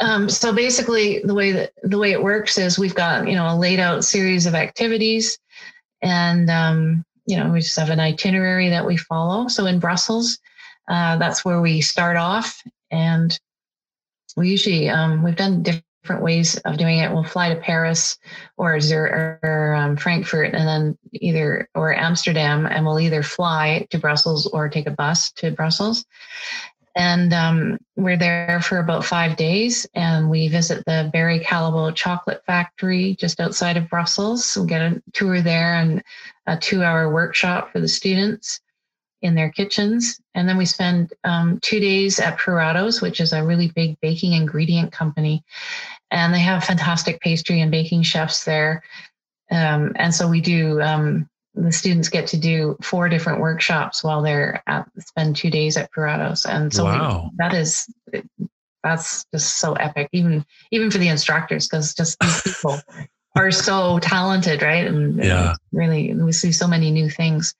Um, 0.00 0.30
so 0.30 0.50
basically, 0.50 1.20
the 1.20 1.34
way 1.34 1.52
that 1.52 1.72
the 1.82 1.98
way 1.98 2.12
it 2.12 2.22
works 2.22 2.56
is 2.56 2.78
we've 2.78 2.94
got 2.94 3.28
you 3.28 3.34
know 3.34 3.54
a 3.54 3.54
laid 3.54 3.80
out 3.80 4.02
series 4.02 4.46
of 4.46 4.54
activities, 4.54 5.38
and 6.00 6.48
um, 6.48 7.04
you 7.26 7.36
know 7.36 7.50
we 7.50 7.60
just 7.60 7.78
have 7.78 7.90
an 7.90 8.00
itinerary 8.00 8.70
that 8.70 8.86
we 8.86 8.96
follow. 8.96 9.46
So 9.48 9.66
in 9.66 9.80
Brussels, 9.80 10.38
uh, 10.88 11.18
that's 11.18 11.44
where 11.44 11.60
we 11.60 11.82
start 11.82 12.16
off, 12.16 12.62
and 12.90 13.38
we 14.38 14.48
usually 14.48 14.88
um, 14.88 15.22
we've 15.22 15.36
done 15.36 15.62
different 15.62 15.84
different 16.08 16.24
ways 16.24 16.56
of 16.64 16.78
doing 16.78 17.00
it. 17.00 17.12
We'll 17.12 17.22
fly 17.22 17.52
to 17.52 17.60
Paris 17.60 18.16
or 18.56 18.78
or 19.42 19.74
um, 19.76 19.94
Frankfurt, 19.94 20.54
and 20.54 20.66
then 20.66 20.98
either 21.12 21.68
or 21.74 21.94
Amsterdam, 21.94 22.64
and 22.64 22.86
we'll 22.86 22.98
either 22.98 23.22
fly 23.22 23.86
to 23.90 23.98
Brussels 23.98 24.46
or 24.46 24.70
take 24.70 24.86
a 24.86 24.90
bus 24.90 25.30
to 25.32 25.50
Brussels. 25.50 26.06
And 26.96 27.34
um, 27.34 27.78
we're 27.96 28.16
there 28.16 28.62
for 28.62 28.78
about 28.78 29.04
five 29.04 29.36
days, 29.36 29.86
and 29.94 30.30
we 30.30 30.48
visit 30.48 30.82
the 30.86 31.10
Barry 31.12 31.40
Callebaut 31.40 31.94
chocolate 31.94 32.42
factory 32.46 33.14
just 33.20 33.38
outside 33.38 33.76
of 33.76 33.90
Brussels. 33.90 34.56
We 34.56 34.66
get 34.66 34.80
a 34.80 35.02
tour 35.12 35.42
there 35.42 35.74
and 35.74 36.02
a 36.46 36.56
two-hour 36.56 37.12
workshop 37.12 37.70
for 37.70 37.80
the 37.80 37.86
students 37.86 38.60
in 39.20 39.34
their 39.34 39.50
kitchens. 39.50 40.20
And 40.34 40.48
then 40.48 40.56
we 40.56 40.64
spend 40.64 41.12
um, 41.24 41.58
two 41.60 41.80
days 41.80 42.20
at 42.20 42.38
Puratos, 42.38 43.02
which 43.02 43.20
is 43.20 43.32
a 43.32 43.44
really 43.44 43.68
big 43.74 43.98
baking 44.00 44.32
ingredient 44.32 44.92
company. 44.92 45.44
And 46.10 46.32
they 46.32 46.40
have 46.40 46.64
fantastic 46.64 47.20
pastry 47.20 47.60
and 47.60 47.70
baking 47.70 48.02
chefs 48.02 48.44
there. 48.44 48.82
Um, 49.50 49.92
and 49.96 50.14
so 50.14 50.28
we 50.28 50.40
do, 50.40 50.80
um, 50.80 51.28
the 51.54 51.72
students 51.72 52.08
get 52.08 52.26
to 52.28 52.36
do 52.36 52.76
four 52.82 53.08
different 53.08 53.40
workshops 53.40 54.04
while 54.04 54.22
they're 54.22 54.62
at, 54.66 54.88
spend 54.98 55.36
two 55.36 55.50
days 55.50 55.76
at 55.76 55.90
Puratos. 55.92 56.46
And 56.48 56.72
so 56.72 56.84
wow. 56.84 57.24
we, 57.24 57.36
that 57.38 57.54
is, 57.54 57.92
that's 58.82 59.24
just 59.32 59.58
so 59.58 59.74
epic, 59.74 60.08
even, 60.12 60.44
even 60.70 60.90
for 60.90 60.98
the 60.98 61.08
instructors, 61.08 61.66
because 61.66 61.94
just 61.94 62.18
these 62.20 62.42
people 62.54 62.80
are 63.36 63.50
so 63.50 63.98
talented, 64.00 64.62
right? 64.62 64.86
And 64.86 65.22
yeah, 65.22 65.54
really, 65.72 66.14
we 66.14 66.32
see 66.32 66.52
so 66.52 66.66
many 66.66 66.90
new 66.90 67.10
things. 67.10 67.54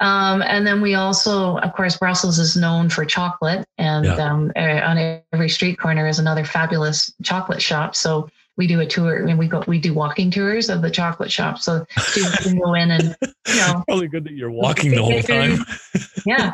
Um, 0.00 0.42
and 0.42 0.66
then 0.66 0.82
we 0.82 0.94
also, 0.94 1.56
of 1.58 1.72
course, 1.72 1.96
Brussels 1.96 2.38
is 2.38 2.56
known 2.56 2.90
for 2.90 3.04
chocolate, 3.04 3.66
and 3.78 4.04
yeah. 4.04 4.14
um, 4.16 4.52
on 4.56 5.22
every 5.32 5.48
street 5.48 5.78
corner 5.78 6.06
is 6.06 6.18
another 6.18 6.44
fabulous 6.44 7.12
chocolate 7.22 7.62
shop. 7.62 7.96
So 7.96 8.28
we 8.56 8.66
do 8.66 8.80
a 8.80 8.86
tour. 8.86 9.22
I 9.22 9.24
mean, 9.24 9.38
we 9.38 9.48
go, 9.48 9.62
we 9.66 9.78
do 9.78 9.94
walking 9.94 10.30
tours 10.30 10.68
of 10.68 10.82
the 10.82 10.90
chocolate 10.90 11.32
shop, 11.32 11.58
so 11.58 11.86
students 11.98 12.42
can 12.42 12.58
go 12.58 12.74
in 12.74 12.90
and 12.90 13.16
you 13.48 13.56
know. 13.56 13.82
Probably 13.88 14.08
good 14.08 14.24
that 14.24 14.34
you're 14.34 14.50
walking 14.50 14.90
the 14.90 15.02
whole 15.02 15.22
time. 15.22 15.64
yeah, 16.26 16.52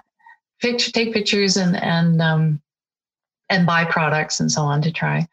picture, 0.61 0.93
take 0.93 1.13
pictures 1.13 1.57
and 1.57 1.77
and 1.77 2.23
um, 2.23 2.63
and 3.53 3.67
buy 3.67 3.85
products 3.85 4.41
and 4.41 4.51
so 4.51 4.63
on 4.63 4.83
to 4.83 4.91
try. 4.91 5.29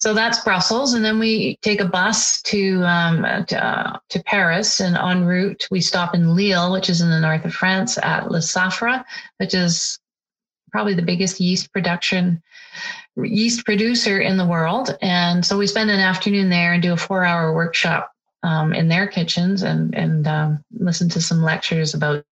So 0.00 0.14
that's 0.14 0.42
Brussels, 0.42 0.94
and 0.94 1.04
then 1.04 1.18
we 1.18 1.56
take 1.62 1.80
a 1.80 1.88
bus 1.88 2.40
to 2.42 2.82
um, 2.84 3.22
to, 3.46 3.64
uh, 3.64 3.98
to, 4.08 4.22
Paris, 4.24 4.80
and 4.80 4.96
en 4.96 5.24
route 5.24 5.68
we 5.70 5.80
stop 5.80 6.14
in 6.14 6.34
Lille, 6.34 6.72
which 6.72 6.88
is 6.88 7.00
in 7.00 7.10
the 7.10 7.20
north 7.20 7.44
of 7.44 7.52
France, 7.52 7.98
at 7.98 8.24
Lesaffre, 8.24 9.04
which 9.36 9.54
is 9.54 9.98
probably 10.72 10.94
the 10.94 11.02
biggest 11.02 11.40
yeast 11.40 11.72
production 11.72 12.42
yeast 13.16 13.64
producer 13.64 14.20
in 14.20 14.36
the 14.36 14.46
world. 14.46 14.96
And 15.02 15.44
so 15.44 15.58
we 15.58 15.66
spend 15.66 15.90
an 15.90 16.00
afternoon 16.00 16.48
there 16.48 16.72
and 16.72 16.82
do 16.82 16.92
a 16.92 16.96
four-hour 16.96 17.52
workshop 17.54 18.12
um, 18.42 18.72
in 18.72 18.88
their 18.88 19.06
kitchens 19.06 19.62
and 19.62 19.94
and 19.94 20.26
um, 20.26 20.64
listen 20.72 21.08
to 21.10 21.20
some 21.20 21.42
lectures 21.42 21.94
about 21.94 22.24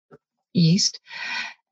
yeast. 0.53 1.01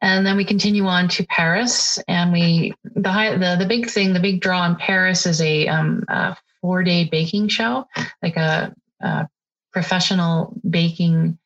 And 0.05 0.27
then 0.27 0.37
we 0.37 0.45
continue 0.45 0.85
on 0.85 1.09
to 1.09 1.25
Paris, 1.25 1.99
and 2.09 2.31
we 2.31 2.75
the 2.85 3.11
high, 3.11 3.39
the 3.39 3.57
the 3.59 3.65
big 3.65 3.89
thing, 3.89 4.13
the 4.13 4.21
big 4.21 4.43
draw 4.43 4.67
in 4.67 4.77
Paris 4.77 5.25
is 5.25 5.41
a, 5.41 5.67
um, 5.67 6.05
a 6.09 6.37
four 6.61 6.83
day 6.83 7.05
baking 7.05 7.49
show, 7.49 7.87
like 8.23 8.37
a, 8.37 8.75
a 9.01 9.27
professional 9.73 10.61
baking 10.69 11.39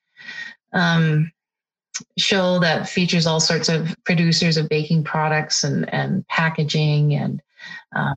um, 0.72 1.30
show 2.18 2.58
that 2.58 2.88
features 2.88 3.28
all 3.28 3.38
sorts 3.38 3.68
of 3.68 3.94
producers 4.04 4.56
of 4.56 4.68
baking 4.68 5.04
products 5.04 5.62
and 5.62 5.88
and 5.94 6.26
packaging 6.26 7.14
and 7.14 7.40
um, 7.94 8.16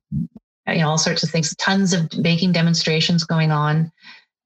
you 0.68 0.80
know 0.80 0.90
all 0.90 0.98
sorts 0.98 1.22
of 1.22 1.30
things. 1.30 1.56
Tons 1.58 1.94
of 1.94 2.10
baking 2.20 2.52
demonstrations 2.52 3.26
going 3.26 3.52
on, 3.52 3.92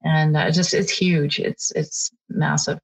and 0.04 0.36
uh, 0.36 0.50
just 0.50 0.74
it's 0.74 0.90
huge. 0.90 1.40
It's 1.40 1.70
it's 1.70 2.10
massive. 2.28 2.80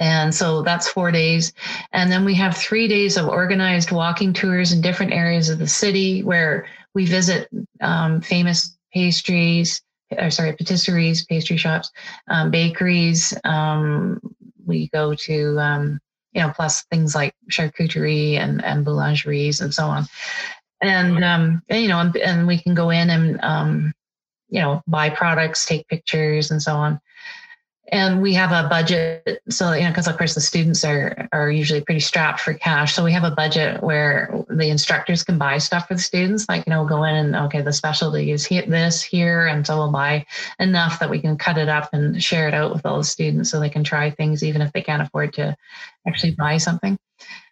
And 0.00 0.34
so 0.34 0.62
that's 0.62 0.88
four 0.88 1.10
days. 1.10 1.52
And 1.92 2.10
then 2.10 2.24
we 2.24 2.34
have 2.34 2.56
three 2.56 2.86
days 2.86 3.16
of 3.16 3.28
organized 3.28 3.90
walking 3.90 4.32
tours 4.32 4.72
in 4.72 4.80
different 4.80 5.12
areas 5.12 5.48
of 5.48 5.58
the 5.58 5.66
city 5.66 6.22
where 6.22 6.66
we 6.94 7.04
visit 7.04 7.48
um, 7.80 8.20
famous 8.20 8.76
pastries, 8.92 9.82
or 10.16 10.30
sorry, 10.30 10.52
patisseries, 10.52 11.26
pastry 11.26 11.56
shops, 11.56 11.90
um, 12.28 12.50
bakeries. 12.50 13.34
Um, 13.44 14.20
we 14.66 14.88
go 14.88 15.14
to, 15.14 15.58
um, 15.58 15.98
you 16.32 16.42
know, 16.42 16.52
plus 16.54 16.82
things 16.84 17.14
like 17.14 17.34
charcuterie 17.50 18.34
and, 18.34 18.64
and 18.64 18.86
boulangeries 18.86 19.60
and 19.60 19.74
so 19.74 19.86
on. 19.86 20.06
And, 20.80 21.24
um, 21.24 21.62
and 21.68 21.82
you 21.82 21.88
know, 21.88 21.98
and, 21.98 22.16
and, 22.16 22.46
we 22.46 22.58
can 22.58 22.74
go 22.74 22.90
in 22.90 23.10
and, 23.10 23.40
um, 23.42 23.92
you 24.48 24.60
know, 24.60 24.80
buy 24.86 25.10
products, 25.10 25.66
take 25.66 25.88
pictures 25.88 26.52
and 26.52 26.62
so 26.62 26.76
on 26.76 27.00
and 27.90 28.20
we 28.20 28.34
have 28.34 28.52
a 28.52 28.68
budget 28.68 29.40
so 29.48 29.72
you 29.72 29.82
know 29.82 29.88
because 29.88 30.08
of 30.08 30.16
course 30.16 30.34
the 30.34 30.40
students 30.40 30.84
are 30.84 31.28
are 31.32 31.50
usually 31.50 31.80
pretty 31.80 32.00
strapped 32.00 32.40
for 32.40 32.54
cash. 32.54 32.94
So 32.94 33.04
we 33.04 33.12
have 33.12 33.24
a 33.24 33.30
budget 33.30 33.82
where 33.82 34.44
the 34.48 34.68
instructors 34.68 35.24
can 35.24 35.38
buy 35.38 35.58
stuff 35.58 35.88
for 35.88 35.94
the 35.94 36.00
students 36.00 36.48
like 36.48 36.66
you 36.66 36.70
know 36.70 36.84
go 36.84 37.04
in 37.04 37.14
and 37.14 37.36
okay 37.36 37.62
the 37.62 37.72
specialty 37.72 38.30
is 38.30 38.46
here, 38.46 38.64
this 38.66 39.02
here 39.02 39.46
and 39.46 39.66
so 39.66 39.76
we'll 39.76 39.92
buy 39.92 40.26
enough 40.58 40.98
that 40.98 41.10
we 41.10 41.20
can 41.20 41.36
cut 41.36 41.58
it 41.58 41.68
up 41.68 41.88
and 41.92 42.22
share 42.22 42.48
it 42.48 42.54
out 42.54 42.72
with 42.72 42.84
all 42.84 42.98
the 42.98 43.04
students 43.04 43.50
so 43.50 43.58
they 43.58 43.70
can 43.70 43.84
try 43.84 44.10
things 44.10 44.42
even 44.42 44.62
if 44.62 44.72
they 44.72 44.82
can't 44.82 45.02
afford 45.02 45.32
to 45.34 45.56
actually 46.06 46.32
buy 46.32 46.56
something. 46.58 46.98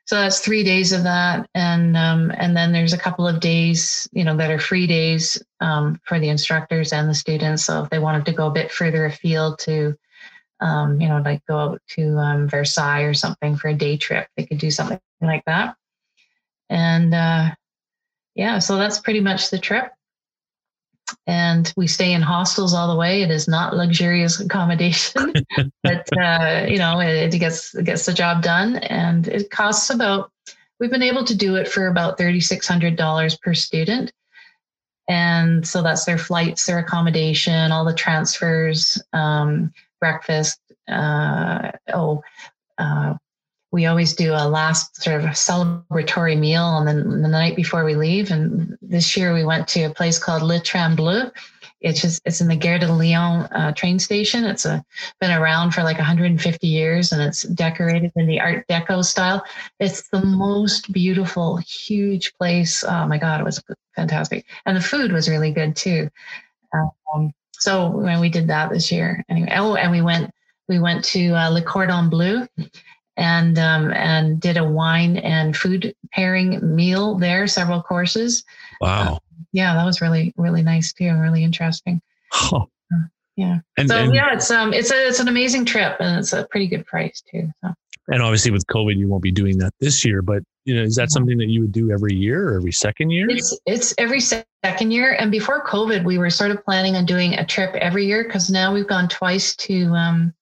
So 0.04 0.14
that's 0.14 0.38
three 0.38 0.62
days 0.62 0.92
of 0.92 1.02
that. 1.02 1.50
And 1.54 1.96
um, 1.96 2.30
and 2.36 2.56
then 2.56 2.72
there's 2.72 2.92
a 2.92 2.98
couple 2.98 3.26
of 3.26 3.40
days 3.40 4.08
you 4.12 4.22
know 4.22 4.36
that 4.36 4.50
are 4.50 4.58
free 4.58 4.86
days 4.86 5.42
um, 5.60 6.00
for 6.04 6.20
the 6.20 6.28
instructors 6.28 6.92
and 6.92 7.08
the 7.08 7.14
students. 7.14 7.64
So 7.64 7.82
if 7.82 7.90
they 7.90 7.98
wanted 7.98 8.26
to 8.26 8.32
go 8.32 8.46
a 8.46 8.52
bit 8.52 8.70
further 8.70 9.06
afield 9.06 9.58
to 9.60 9.96
um, 10.60 11.00
you 11.00 11.08
know, 11.08 11.20
like 11.24 11.44
go 11.46 11.58
out 11.58 11.82
to 11.90 12.16
um, 12.18 12.48
Versailles 12.48 13.02
or 13.02 13.14
something 13.14 13.56
for 13.56 13.68
a 13.68 13.74
day 13.74 13.96
trip. 13.96 14.28
They 14.36 14.46
could 14.46 14.58
do 14.58 14.70
something 14.70 15.00
like 15.20 15.44
that. 15.46 15.76
And 16.68 17.14
uh, 17.14 17.50
yeah, 18.34 18.58
so 18.58 18.76
that's 18.76 19.00
pretty 19.00 19.20
much 19.20 19.50
the 19.50 19.58
trip. 19.58 19.92
And 21.26 21.72
we 21.76 21.86
stay 21.86 22.12
in 22.12 22.22
hostels 22.22 22.74
all 22.74 22.88
the 22.88 22.98
way. 22.98 23.22
It 23.22 23.30
is 23.30 23.46
not 23.46 23.76
luxurious 23.76 24.40
accommodation, 24.44 25.32
but 25.82 26.08
uh, 26.18 26.66
you 26.68 26.78
know, 26.78 27.00
it, 27.00 27.34
it 27.34 27.38
gets 27.38 27.74
it 27.74 27.84
gets 27.84 28.06
the 28.06 28.12
job 28.12 28.42
done, 28.42 28.76
and 28.76 29.28
it 29.28 29.50
costs 29.50 29.90
about. 29.90 30.30
We've 30.78 30.90
been 30.90 31.02
able 31.02 31.24
to 31.24 31.34
do 31.34 31.56
it 31.56 31.68
for 31.68 31.86
about 31.86 32.18
thirty 32.18 32.40
six 32.40 32.66
hundred 32.66 32.96
dollars 32.96 33.36
per 33.36 33.54
student, 33.54 34.12
and 35.08 35.66
so 35.66 35.82
that's 35.82 36.04
their 36.04 36.18
flights, 36.18 36.66
their 36.66 36.80
accommodation, 36.80 37.70
all 37.70 37.84
the 37.84 37.94
transfers, 37.94 39.00
um, 39.12 39.72
breakfast. 40.06 40.60
Uh, 40.88 41.72
oh, 41.92 42.22
uh, 42.78 43.14
we 43.72 43.86
always 43.86 44.14
do 44.14 44.32
a 44.32 44.48
last 44.48 45.02
sort 45.02 45.20
of 45.20 45.30
celebratory 45.30 46.38
meal 46.38 46.78
and 46.78 46.86
then 46.86 47.22
the 47.22 47.28
night 47.28 47.56
before 47.56 47.84
we 47.84 47.96
leave. 47.96 48.30
And 48.30 48.78
this 48.80 49.16
year 49.16 49.34
we 49.34 49.44
went 49.44 49.66
to 49.68 49.82
a 49.82 49.94
place 49.94 50.18
called 50.18 50.42
Le 50.42 50.60
Train 50.60 50.94
Bleu. 50.94 51.30
It's 51.80 52.00
just 52.00 52.22
it's 52.24 52.40
in 52.40 52.48
the 52.48 52.56
Gare 52.56 52.78
de 52.78 52.90
Lyon 52.90 53.46
uh, 53.52 53.72
train 53.72 53.98
station. 53.98 54.44
It's 54.44 54.64
a, 54.64 54.84
been 55.20 55.32
around 55.32 55.72
for 55.72 55.82
like 55.82 55.98
150 55.98 56.66
years 56.66 57.12
and 57.12 57.20
it's 57.20 57.42
decorated 57.42 58.12
in 58.16 58.26
the 58.26 58.40
Art 58.40 58.66
Deco 58.68 59.04
style. 59.04 59.44
It's 59.80 60.08
the 60.08 60.24
most 60.24 60.90
beautiful, 60.92 61.58
huge 61.58 62.32
place. 62.34 62.84
Oh 62.84 63.06
my 63.06 63.18
God, 63.18 63.40
it 63.40 63.44
was 63.44 63.62
fantastic, 63.94 64.46
and 64.64 64.76
the 64.76 64.80
food 64.80 65.12
was 65.12 65.28
really 65.28 65.52
good 65.52 65.76
too. 65.76 66.08
Um, 66.72 67.32
so 67.58 67.88
when 67.88 68.20
we 68.20 68.28
did 68.28 68.48
that 68.48 68.70
this 68.70 68.90
year, 68.90 69.24
anyway. 69.28 69.52
Oh, 69.54 69.76
and 69.76 69.90
we 69.90 70.02
went 70.02 70.30
we 70.68 70.78
went 70.78 71.04
to 71.06 71.30
uh, 71.30 71.48
Le 71.50 71.62
Cordon 71.62 72.08
Bleu 72.08 72.46
and 73.16 73.58
um, 73.58 73.92
and 73.92 74.40
did 74.40 74.56
a 74.56 74.64
wine 74.64 75.16
and 75.18 75.56
food 75.56 75.94
pairing 76.12 76.74
meal 76.74 77.16
there, 77.16 77.46
several 77.46 77.82
courses. 77.82 78.44
Wow. 78.80 79.14
Uh, 79.14 79.18
yeah, 79.52 79.74
that 79.74 79.84
was 79.84 80.00
really 80.00 80.34
really 80.36 80.62
nice 80.62 80.92
too, 80.92 81.06
and 81.06 81.20
really 81.20 81.44
interesting. 81.44 82.00
Oh. 82.34 82.68
Uh, 82.92 83.06
yeah. 83.36 83.58
And, 83.76 83.88
so 83.88 83.96
and, 83.96 84.14
yeah, 84.14 84.32
it's 84.32 84.50
um 84.50 84.72
it's 84.72 84.90
a 84.90 85.06
it's 85.08 85.20
an 85.20 85.28
amazing 85.28 85.64
trip 85.64 85.96
and 86.00 86.18
it's 86.18 86.32
a 86.32 86.46
pretty 86.50 86.66
good 86.66 86.86
price 86.86 87.22
too. 87.30 87.50
So. 87.62 87.72
And 88.08 88.22
obviously 88.22 88.50
with 88.50 88.66
COVID, 88.66 88.96
you 88.96 89.08
won't 89.08 89.22
be 89.22 89.32
doing 89.32 89.58
that 89.58 89.72
this 89.80 90.04
year, 90.04 90.22
but 90.22 90.42
you 90.66 90.74
know, 90.74 90.82
is 90.82 90.96
that 90.96 91.12
something 91.12 91.38
that 91.38 91.48
you 91.48 91.60
would 91.60 91.70
do 91.70 91.92
every 91.92 92.12
year 92.12 92.48
or 92.48 92.56
every 92.56 92.72
second 92.72 93.10
year? 93.10 93.30
It's 93.30 93.56
it's 93.66 93.94
every 93.98 94.18
second 94.20 94.90
year. 94.90 95.12
And 95.12 95.30
before 95.30 95.64
COVID, 95.64 96.04
we 96.04 96.18
were 96.18 96.28
sort 96.28 96.50
of 96.50 96.64
planning 96.64 96.96
on 96.96 97.06
doing 97.06 97.34
a 97.34 97.46
trip 97.46 97.72
every 97.76 98.04
year 98.04 98.24
because 98.24 98.50
now 98.50 98.74
we've 98.74 98.86
gone 98.86 99.08
twice 99.08 99.54
to 99.56 99.86
um 99.94 100.34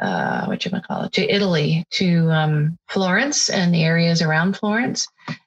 uh 0.00 0.46
what 0.46 0.64
you 0.64 0.72
call 0.86 1.04
it 1.04 1.12
to 1.12 1.34
Italy 1.34 1.86
to 1.90 2.28
um 2.32 2.76
Florence 2.88 3.48
and 3.48 3.72
the 3.72 3.84
areas 3.84 4.22
around 4.22 4.56
Florence. 4.56 5.06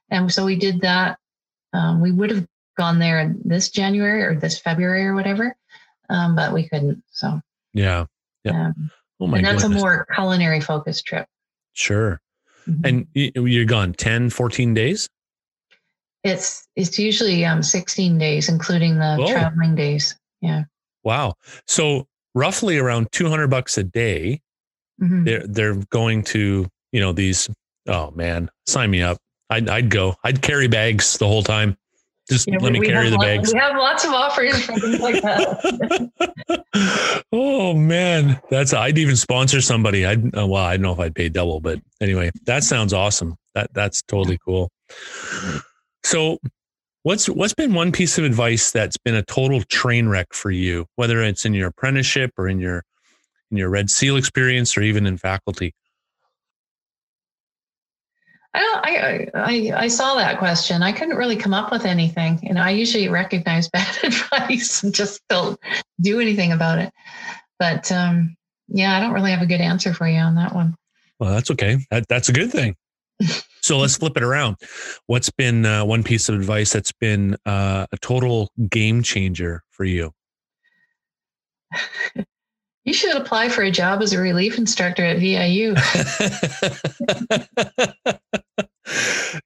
And 0.10 0.31
so 0.31 0.45
we 0.45 0.56
did 0.56 0.80
that. 0.81 1.19
Um, 1.73 2.02
we 2.02 2.14
would 2.14 2.31
have 2.31 2.48
gone 2.77 2.98
there 2.98 3.36
this 3.44 3.69
January 3.69 4.23
or 4.23 4.40
this 4.40 4.57
February 4.57 5.06
or 5.06 5.15
whatever, 5.15 5.53
um, 6.10 6.34
but 6.34 6.53
we 6.53 6.69
couldn't. 6.69 7.03
So 7.11 7.41
yeah, 7.73 8.06
yeah. 8.45 8.68
Um, 8.68 8.90
oh 9.19 9.27
my 9.27 9.40
and 9.40 9.45
that's 9.45 9.64
goodness. 9.64 9.81
a 9.81 9.86
more 9.86 10.07
culinary 10.15 10.61
focused 10.61 11.06
trip. 11.06 11.27
Sure. 11.73 12.22
Mm-hmm. 12.69 12.85
And 12.85 13.07
you're 13.13 13.65
gone 13.65 13.93
10, 13.93 14.29
14 14.29 14.73
days? 14.73 15.09
It's 16.23 16.67
it's 16.75 16.99
usually 16.99 17.45
um 17.45 17.63
16 17.63 18.17
days, 18.17 18.49
including 18.49 18.95
the 18.97 19.25
traveling 19.29 19.75
days. 19.75 20.15
Yeah. 20.41 20.63
Wow. 21.03 21.35
So 21.67 22.07
roughly 22.35 22.77
around 22.77 23.11
200 23.11 23.47
bucks 23.47 23.77
a 23.77 23.83
day, 23.83 24.41
Mhm. 25.01 25.23
they're, 25.23 25.47
they're 25.47 25.75
going 25.91 26.23
to, 26.23 26.67
you 26.91 26.99
know, 26.99 27.13
these, 27.13 27.49
oh 27.87 28.11
man, 28.11 28.51
sign 28.67 28.91
me 28.91 29.01
up. 29.01 29.17
I'd, 29.49 29.69
I'd 29.69 29.89
go, 29.89 30.15
I'd 30.25 30.41
carry 30.41 30.67
bags 30.67 31.17
the 31.17 31.25
whole 31.27 31.41
time. 31.41 31.77
Just 32.30 32.47
let 32.49 32.72
me 32.72 32.80
carry 32.80 33.10
the 33.10 33.18
lot- 33.18 33.26
bags. 33.26 33.53
We 33.53 33.60
have 33.60 33.76
lots 33.76 34.06
of 34.06 34.14
offers 34.14 34.64
for 34.64 34.73
things 34.80 34.99
like 34.99 35.22
that. 35.23 36.64
oh 37.31 37.73
man, 37.73 38.39
that's 38.51 38.72
I'd 38.73 38.97
even 38.99 39.15
sponsor 39.15 39.61
somebody. 39.61 40.06
I'd 40.06 40.26
uh, 40.38 40.45
well, 40.45 40.64
I 40.64 40.77
don't 40.77 40.84
know 40.84 40.93
if 40.93 40.99
I'd 40.99 41.15
pay 41.15 41.30
double, 41.30 41.60
but 41.60 41.80
anyway, 41.99 42.30
that 42.45 42.64
sounds 42.64 42.93
awesome. 42.93 43.35
That 43.56 43.73
that's 43.73 44.03
totally 44.03 44.38
cool. 44.45 44.69
So, 46.03 46.38
what's 47.03 47.27
what's 47.27 47.53
been 47.56 47.73
one 47.73 47.91
piece 47.91 48.19
of 48.19 48.26
advice 48.26 48.72
that's 48.72 48.97
been 48.97 49.15
a 49.15 49.23
total 49.23 49.64
train 49.64 50.07
wreck 50.07 50.27
for 50.31 50.51
you, 50.51 50.85
whether 50.97 51.23
it's 51.23 51.45
in 51.45 51.56
your 51.56 51.69
apprenticeship 51.69 52.31
or 52.38 52.47
in 52.47 52.60
your 52.60 52.84
in 53.49 53.57
your 53.57 53.69
Red 53.69 53.89
Seal 53.89 54.18
experience 54.18 54.77
or 54.77 54.81
even 54.81 55.07
in 55.07 55.18
faculty? 55.18 55.73
I 58.60 58.61
don't. 58.61 58.86
I, 58.86 59.27
I 59.36 59.84
I 59.84 59.88
saw 59.88 60.15
that 60.15 60.38
question. 60.38 60.84
I 60.84 60.91
couldn't 60.91 61.15
really 61.15 61.38
come 61.38 61.53
up 61.53 61.72
with 61.72 61.86
anything. 61.86 62.40
You 62.44 62.53
know, 62.53 62.61
I 62.61 62.72
usually 62.72 63.07
recognize 63.07 63.69
bad 63.73 63.98
advice 64.03 64.84
and 64.84 64.94
just 64.94 65.22
don't 65.30 65.57
do 66.02 66.19
anything 66.19 66.52
about 66.52 66.80
it. 66.80 66.91
But 67.57 67.90
um, 67.91 68.36
yeah, 68.68 68.98
I 68.98 68.99
don't 68.99 69.14
really 69.14 69.31
have 69.31 69.41
a 69.41 69.45
good 69.45 69.61
answer 69.61 69.94
for 69.94 70.07
you 70.10 70.19
on 70.19 70.36
that 70.36 70.53
one. 70.53 70.76
Well, 71.19 71.31
that's 71.31 71.49
okay. 71.52 71.77
That, 71.90 72.07
that's 72.10 72.27
a 72.27 72.34
good 72.34 72.52
thing. 72.52 72.76
so 73.61 73.77
let's 73.77 73.95
flip 73.95 74.18
it 74.18 74.23
around. 74.23 74.57
What's 75.07 75.30
been 75.30 75.65
uh, 75.65 75.86
one 75.86 76.03
piece 76.03 76.27
of 76.27 76.36
advice 76.36 76.73
that's 76.73 76.91
been 76.91 77.38
uh, 77.45 77.88
a 77.91 77.98
total 77.98 78.52
game 78.69 79.03
changer 79.03 79.64
for 79.69 79.86
you? 79.86 80.11
You 82.90 82.94
should 82.94 83.15
apply 83.15 83.49
for 83.49 83.61
a 83.61 83.69
job 83.69 84.02
as 84.02 84.14
a 84.14 84.19
relief 84.19 84.57
instructor 84.57 85.06
at 85.06 85.19
VIU. 85.19 85.76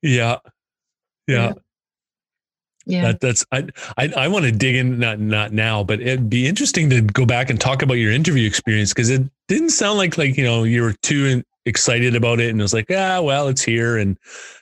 yeah. 0.02 0.38
Yeah. 1.28 1.54
Yeah. 2.86 3.04
That, 3.04 3.22
that's 3.22 3.46
I 3.52 3.68
I, 3.98 4.12
I 4.18 4.28
want 4.28 4.46
to 4.46 4.52
dig 4.52 4.76
in 4.76 5.00
not 5.00 5.20
not 5.20 5.54
now, 5.54 5.84
but 5.84 6.02
it'd 6.02 6.30
be 6.30 6.48
interesting 6.48 6.90
to 6.90 7.02
go 7.02 7.26
back 7.26 7.50
and 7.50 7.60
talk 7.60 7.82
about 7.82 7.94
your 7.96 8.12
interview 8.12 8.46
experience 8.46 8.94
because 8.94 9.10
it 9.10 9.22
didn't 9.48 9.70
sound 9.70 9.98
like 9.98 10.18
like 10.18 10.38
you 10.38 10.44
know 10.44 10.64
you 10.64 10.82
were 10.82 10.94
too 11.02 11.44
excited 11.66 12.14
about 12.14 12.42
it 12.42 12.50
and 12.50 12.60
it 12.60 12.64
was 12.64 12.74
like 12.74 12.88
ah 12.92 13.22
well 13.22 13.48
it's 13.48 13.62
here 13.62 13.98
and 13.98 14.18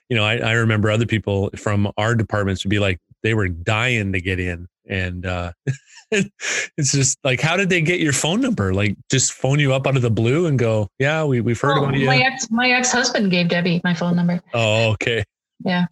you 0.07 0.15
know 0.15 0.23
I, 0.23 0.37
I 0.37 0.51
remember 0.51 0.91
other 0.91 1.07
people 1.07 1.49
from 1.57 1.91
our 1.97 2.13
departments 2.13 2.63
would 2.63 2.69
be 2.69 2.77
like 2.77 2.99
they 3.23 3.33
were 3.33 3.47
dying 3.47 4.13
to 4.13 4.21
get 4.21 4.39
in 4.39 4.67
and 4.91 5.25
uh 5.25 5.51
it's 6.11 6.91
just 6.91 7.17
like 7.23 7.41
how 7.41 7.57
did 7.57 7.69
they 7.69 7.81
get 7.81 7.99
your 7.99 8.13
phone 8.13 8.41
number 8.41 8.73
like 8.73 8.95
just 9.09 9.33
phone 9.33 9.59
you 9.59 9.73
up 9.73 9.87
out 9.87 9.95
of 9.95 10.01
the 10.03 10.11
blue 10.11 10.45
and 10.45 10.59
go 10.59 10.87
yeah 10.99 11.23
we 11.23 11.41
we've 11.41 11.59
heard 11.59 11.77
Oh, 11.77 11.85
about 11.85 11.95
you 11.95 12.05
my 12.05 12.17
ex 12.19 12.51
my 12.51 12.69
ex 12.69 12.91
husband 12.91 13.31
gave 13.31 13.47
Debbie 13.47 13.81
my 13.83 13.93
phone 13.95 14.15
number. 14.15 14.39
oh 14.53 14.91
okay 14.91 15.23
yeah 15.63 15.85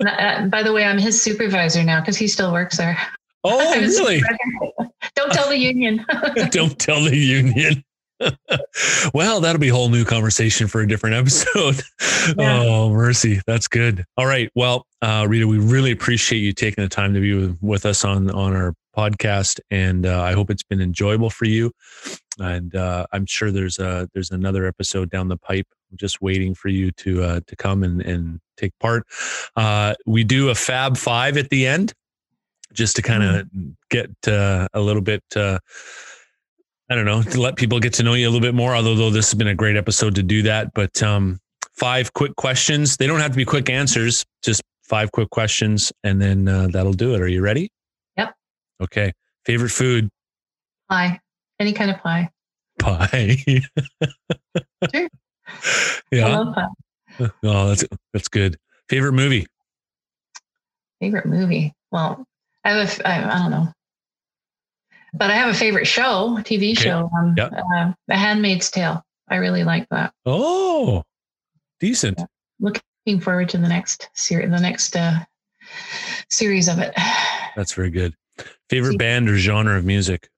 by 0.00 0.62
the 0.62 0.72
way, 0.72 0.84
I'm 0.84 0.98
his 0.98 1.20
supervisor 1.20 1.82
now 1.82 2.00
because 2.00 2.16
he 2.16 2.28
still 2.28 2.52
works 2.52 2.76
there. 2.76 2.98
oh 3.44 3.80
really. 3.80 4.22
Don't 5.14 5.32
tell 5.32 5.48
the 5.48 5.56
union. 5.56 6.04
Don't 6.50 6.78
tell 6.78 7.02
the 7.02 7.16
union. 7.16 7.82
Well, 9.14 9.40
that'll 9.40 9.60
be 9.60 9.68
a 9.68 9.72
whole 9.72 9.88
new 9.88 10.04
conversation 10.04 10.66
for 10.68 10.80
a 10.80 10.88
different 10.88 11.16
episode. 11.16 11.82
Yeah. 12.36 12.60
Oh, 12.60 12.90
mercy. 12.90 13.40
That's 13.46 13.68
good. 13.68 14.04
All 14.16 14.26
right. 14.26 14.50
Well, 14.56 14.84
uh, 15.00 15.26
Rita, 15.28 15.46
we 15.46 15.58
really 15.58 15.92
appreciate 15.92 16.40
you 16.40 16.52
taking 16.52 16.82
the 16.82 16.88
time 16.88 17.14
to 17.14 17.20
be 17.20 17.56
with, 17.60 17.86
us 17.86 18.04
on, 18.04 18.30
on 18.32 18.56
our 18.56 18.74
podcast. 18.96 19.60
And 19.70 20.06
uh, 20.06 20.22
I 20.22 20.32
hope 20.32 20.50
it's 20.50 20.64
been 20.64 20.80
enjoyable 20.80 21.30
for 21.30 21.44
you. 21.44 21.70
And 22.40 22.74
uh, 22.74 23.06
I'm 23.12 23.26
sure 23.26 23.52
there's 23.52 23.78
a, 23.78 24.08
there's 24.12 24.32
another 24.32 24.66
episode 24.66 25.08
down 25.08 25.28
the 25.28 25.36
pipe 25.36 25.68
just 25.94 26.20
waiting 26.20 26.52
for 26.52 26.66
you 26.66 26.90
to, 26.92 27.22
uh, 27.22 27.40
to 27.46 27.54
come 27.54 27.84
and, 27.84 28.02
and 28.02 28.40
take 28.56 28.76
part. 28.80 29.06
Uh, 29.54 29.94
we 30.04 30.24
do 30.24 30.48
a 30.48 30.54
fab 30.56 30.96
five 30.96 31.36
at 31.36 31.48
the 31.50 31.64
end 31.64 31.92
just 32.72 32.96
to 32.96 33.02
kind 33.02 33.22
of 33.22 33.48
get 33.88 34.10
uh, 34.26 34.66
a 34.74 34.80
little 34.80 35.02
bit, 35.02 35.22
uh, 35.36 35.60
I 36.88 36.94
don't 36.94 37.04
know, 37.04 37.22
to 37.22 37.40
let 37.40 37.56
people 37.56 37.80
get 37.80 37.92
to 37.94 38.02
know 38.02 38.14
you 38.14 38.26
a 38.28 38.30
little 38.30 38.40
bit 38.46 38.54
more. 38.54 38.74
Although 38.74 39.10
this 39.10 39.30
has 39.30 39.34
been 39.34 39.48
a 39.48 39.54
great 39.54 39.76
episode 39.76 40.14
to 40.14 40.22
do 40.22 40.42
that, 40.42 40.72
but 40.74 41.02
um, 41.02 41.40
five 41.72 42.12
quick 42.12 42.36
questions. 42.36 42.96
They 42.96 43.06
don't 43.08 43.20
have 43.20 43.32
to 43.32 43.36
be 43.36 43.44
quick 43.44 43.68
answers, 43.68 44.24
just 44.44 44.62
five 44.84 45.10
quick 45.10 45.30
questions, 45.30 45.92
and 46.04 46.22
then 46.22 46.46
uh, 46.46 46.68
that'll 46.68 46.92
do 46.92 47.14
it. 47.14 47.20
Are 47.20 47.26
you 47.28 47.42
ready? 47.42 47.68
Yep. 48.16 48.34
Okay. 48.82 49.12
Favorite 49.44 49.70
food? 49.70 50.08
pie, 50.88 51.18
any 51.58 51.72
kind 51.72 51.90
of 51.90 51.98
pie. 51.98 52.30
Pie. 52.78 53.38
Sure. 54.94 55.08
I 55.48 56.00
Yeah. 56.12 56.38
love 56.38 56.54
pie. 56.54 57.28
Oh, 57.42 57.68
that's 57.68 57.84
that's 58.12 58.28
good. 58.28 58.56
Favorite 58.88 59.12
movie? 59.12 59.46
Favorite 61.00 61.26
movie? 61.26 61.72
Well, 61.90 62.24
I 62.64 62.70
have 62.70 63.00
a, 63.00 63.08
I, 63.08 63.24
I 63.34 63.38
don't 63.38 63.50
know, 63.50 63.68
but 65.18 65.30
I 65.30 65.34
have 65.34 65.48
a 65.48 65.58
favorite 65.58 65.86
show, 65.86 66.36
TV 66.40 66.72
Okay. 66.72 66.84
show, 66.84 67.10
um, 67.16 67.34
Yep. 67.36 67.52
uh, 67.52 67.92
The 68.08 68.16
Handmaid's 68.16 68.70
Tale. 68.70 69.04
I 69.28 69.36
really 69.36 69.64
like 69.64 69.88
that. 69.90 70.12
Oh, 70.24 71.02
decent. 71.80 72.20
Looking 72.60 73.20
forward 73.20 73.48
to 73.50 73.58
the 73.58 73.68
next 73.68 74.08
series, 74.14 74.50
the 74.50 74.60
next 74.60 74.94
uh, 74.96 75.18
series 76.30 76.68
of 76.68 76.78
it. 76.78 76.94
That's 77.56 77.72
very 77.72 77.90
good. 77.90 78.14
Favorite 78.68 78.98
band 78.98 79.28
or 79.28 79.36
genre 79.38 79.76
of 79.78 79.84
music? 79.84 80.28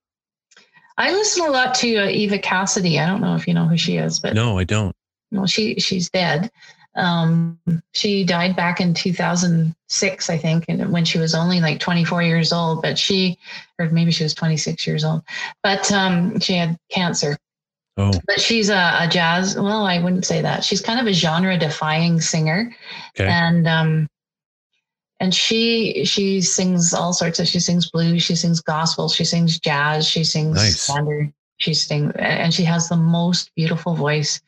I 0.97 1.11
listen 1.11 1.45
a 1.45 1.49
lot 1.51 1.75
to 1.75 1.97
uh, 1.97 2.07
Eva 2.09 2.39
Cassidy. 2.39 2.99
I 2.99 3.05
don't 3.07 3.21
know 3.21 3.35
if 3.35 3.47
you 3.47 3.53
know 3.53 3.65
who 3.67 3.77
she 3.77 3.97
is, 3.97 4.19
but 4.19 4.33
No, 4.33 4.57
I 4.57 4.63
don't. 4.63 4.95
well, 5.31 5.45
she 5.47 5.75
she's 5.79 6.09
dead. 6.09 6.51
Um, 6.95 7.59
she 7.93 8.23
died 8.23 8.55
back 8.55 8.81
in 8.81 8.93
2006, 8.93 10.29
I 10.29 10.37
think, 10.37 10.65
and 10.67 10.91
when 10.91 11.05
she 11.05 11.17
was 11.19 11.35
only 11.35 11.59
like 11.61 11.79
24 11.79 12.23
years 12.23 12.51
old. 12.51 12.81
But 12.81 12.97
she, 12.97 13.37
or 13.77 13.89
maybe 13.89 14.11
she 14.11 14.23
was 14.23 14.33
26 14.33 14.85
years 14.87 15.03
old, 15.03 15.21
but 15.63 15.91
um, 15.91 16.39
she 16.39 16.53
had 16.55 16.77
cancer. 16.89 17.37
Oh, 17.97 18.13
But 18.27 18.39
she's 18.39 18.69
a, 18.69 18.97
a 19.01 19.07
jazz. 19.09 19.55
Well, 19.57 19.85
I 19.85 20.01
wouldn't 20.01 20.25
say 20.25 20.41
that. 20.41 20.63
She's 20.63 20.81
kind 20.81 21.01
of 21.01 21.07
a 21.07 21.13
genre-defying 21.13 22.21
singer, 22.21 22.73
okay. 23.19 23.29
and 23.29 23.67
um, 23.67 24.07
and 25.19 25.35
she 25.35 26.05
she 26.05 26.39
sings 26.41 26.93
all 26.93 27.11
sorts 27.11 27.39
of. 27.39 27.47
She 27.47 27.59
sings 27.59 27.91
blues. 27.91 28.23
She 28.23 28.35
sings 28.35 28.61
gospel. 28.61 29.09
She 29.09 29.25
sings 29.25 29.59
jazz. 29.59 30.07
She 30.07 30.23
sings 30.23 30.55
Nice. 30.55 30.81
standard. 30.81 31.33
She 31.57 31.73
sings, 31.73 32.13
and 32.17 32.53
she 32.53 32.63
has 32.63 32.87
the 32.87 32.95
most 32.95 33.51
beautiful 33.53 33.95
voice. 33.95 34.39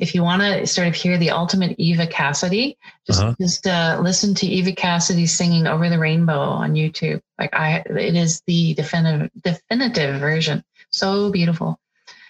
If 0.00 0.14
you 0.14 0.22
want 0.22 0.42
to 0.42 0.66
sort 0.66 0.88
of 0.88 0.94
hear 0.94 1.18
the 1.18 1.30
ultimate 1.30 1.74
Eva 1.78 2.06
Cassidy, 2.06 2.76
just 3.06 3.20
Uh-huh. 3.20 3.34
just 3.40 3.66
uh, 3.66 3.98
listen 4.02 4.34
to 4.36 4.46
Eva 4.46 4.72
Cassidy 4.72 5.26
singing 5.26 5.66
"Over 5.66 5.88
the 5.88 5.98
Rainbow" 5.98 6.38
on 6.40 6.74
YouTube. 6.74 7.20
Like 7.38 7.54
I, 7.54 7.82
it 7.86 8.16
is 8.16 8.42
the 8.46 8.74
definitive 8.74 9.30
definitive 9.42 10.18
version. 10.20 10.64
So 10.90 11.30
beautiful, 11.30 11.78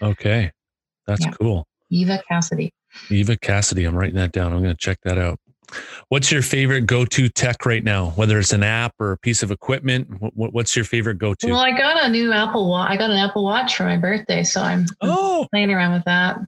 Okay. 0.01 0.51
That's 1.07 1.21
Yeah. 1.25 1.31
cool. 1.31 1.67
Eva 1.89 2.21
Cassidy. 2.27 2.73
Eva 3.09 3.35
Cassidy. 3.37 3.85
I'm 3.85 3.95
writing 3.95 4.15
that 4.15 4.31
down. 4.31 4.53
I'm 4.53 4.61
going 4.61 4.75
to 4.75 4.77
check 4.79 4.99
that 5.03 5.17
out. 5.17 5.39
What's 6.09 6.31
your 6.31 6.41
favorite 6.41 6.81
go-to 6.85 7.29
tech 7.29 7.65
right 7.65 7.83
now? 7.83 8.09
Whether 8.11 8.37
it's 8.39 8.51
an 8.51 8.61
app 8.63 8.93
or 8.99 9.13
a 9.13 9.17
piece 9.17 9.41
of 9.41 9.51
equipment, 9.51 10.07
what's 10.35 10.75
your 10.75 10.83
favorite 10.85 11.17
go-to? 11.17 11.47
Well, 11.47 11.59
I 11.59 11.71
got 11.71 12.03
a 12.03 12.09
new 12.09 12.33
Apple 12.33 12.69
Watch. 12.69 12.91
I 12.91 12.97
got 12.97 13.09
an 13.09 13.17
Apple 13.17 13.43
Watch 13.45 13.77
for 13.77 13.83
my 13.85 13.97
birthday, 13.97 14.43
so 14.43 14.61
I'm 14.61 14.85
oh, 15.01 15.47
playing 15.51 15.71
around 15.71 15.93
with 15.93 16.03
that. 16.05 16.39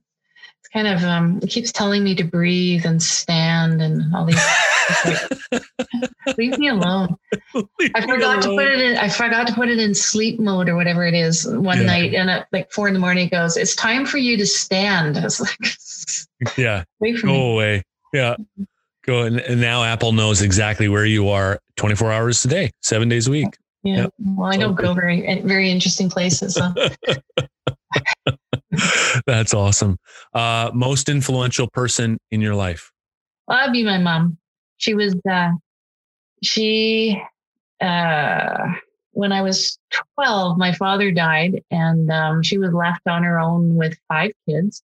Kind 0.73 0.87
of 0.87 1.03
um, 1.03 1.39
it 1.43 1.51
keeps 1.51 1.71
telling 1.71 2.03
me 2.03 2.15
to 2.15 2.23
breathe 2.23 2.83
and 2.85 3.01
stand 3.01 3.79
and 3.81 4.13
all 4.15 4.25
these. 4.25 4.43
Leave 6.37 6.57
me 6.57 6.67
alone. 6.69 7.15
I 7.93 8.01
forgot 8.07 8.41
to 8.41 8.49
put 8.49 8.65
it 8.65 8.79
in. 8.81 8.97
I 8.97 9.07
forgot 9.07 9.45
to 9.47 9.53
put 9.53 9.69
it 9.69 9.77
in 9.77 9.93
sleep 9.93 10.39
mode 10.39 10.67
or 10.69 10.75
whatever 10.75 11.05
it 11.05 11.13
is 11.13 11.47
one 11.47 11.81
Yeah. 11.81 11.85
night, 11.85 12.13
and 12.15 12.29
at 12.29 12.47
like 12.51 12.71
four 12.71 12.87
in 12.87 12.95
the 12.95 12.99
morning, 12.99 13.27
it 13.27 13.31
goes. 13.31 13.55
It's 13.55 13.75
time 13.75 14.05
for 14.05 14.17
you 14.17 14.35
to 14.37 14.47
stand. 14.47 15.15
I 15.19 15.23
was 15.23 15.39
like, 15.39 16.57
Yeah, 16.57 16.85
go 17.01 17.27
me. 17.27 17.51
away. 17.53 17.83
Yeah, 18.11 18.35
go. 19.05 19.23
And, 19.23 19.39
and 19.41 19.61
now 19.61 19.83
Apple 19.83 20.11
knows 20.11 20.41
exactly 20.41 20.89
where 20.89 21.05
you 21.05 21.29
are 21.29 21.59
24 21.75 22.11
hours 22.11 22.43
a 22.45 22.47
day, 22.47 22.71
seven 22.81 23.09
days 23.09 23.27
a 23.27 23.31
week. 23.31 23.57
Yeah. 23.83 24.07
Well, 24.19 24.51
I 24.51 24.57
don't 24.57 24.75
go 24.75 24.93
very 24.95 25.41
very 25.41 25.69
interesting 25.69 26.09
places. 26.09 26.55
So. 26.55 26.73
That's 29.25 29.53
awesome. 29.53 29.97
Uh, 30.33 30.71
most 30.73 31.09
influential 31.09 31.69
person 31.69 32.17
in 32.31 32.41
your 32.41 32.55
life? 32.55 32.91
Well, 33.47 33.57
that'd 33.57 33.73
be 33.73 33.83
my 33.83 33.97
mom. 33.97 34.37
She 34.77 34.93
was, 34.93 35.15
uh, 35.29 35.51
she, 36.41 37.21
uh, 37.81 38.73
when 39.11 39.31
I 39.31 39.41
was 39.41 39.77
12, 40.15 40.57
my 40.57 40.73
father 40.73 41.11
died 41.11 41.63
and 41.69 42.11
um, 42.11 42.41
she 42.43 42.57
was 42.57 42.73
left 42.73 43.07
on 43.07 43.23
her 43.23 43.39
own 43.39 43.75
with 43.75 43.97
five 44.07 44.31
kids. 44.47 44.81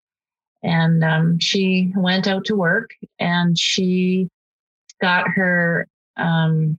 And 0.63 1.05
um, 1.05 1.39
she 1.39 1.93
went 1.95 2.27
out 2.27 2.47
to 2.47 2.57
work 2.57 2.91
and 3.19 3.59
she 3.59 4.29
got 5.01 5.29
her 5.29 5.87
um, 6.17 6.79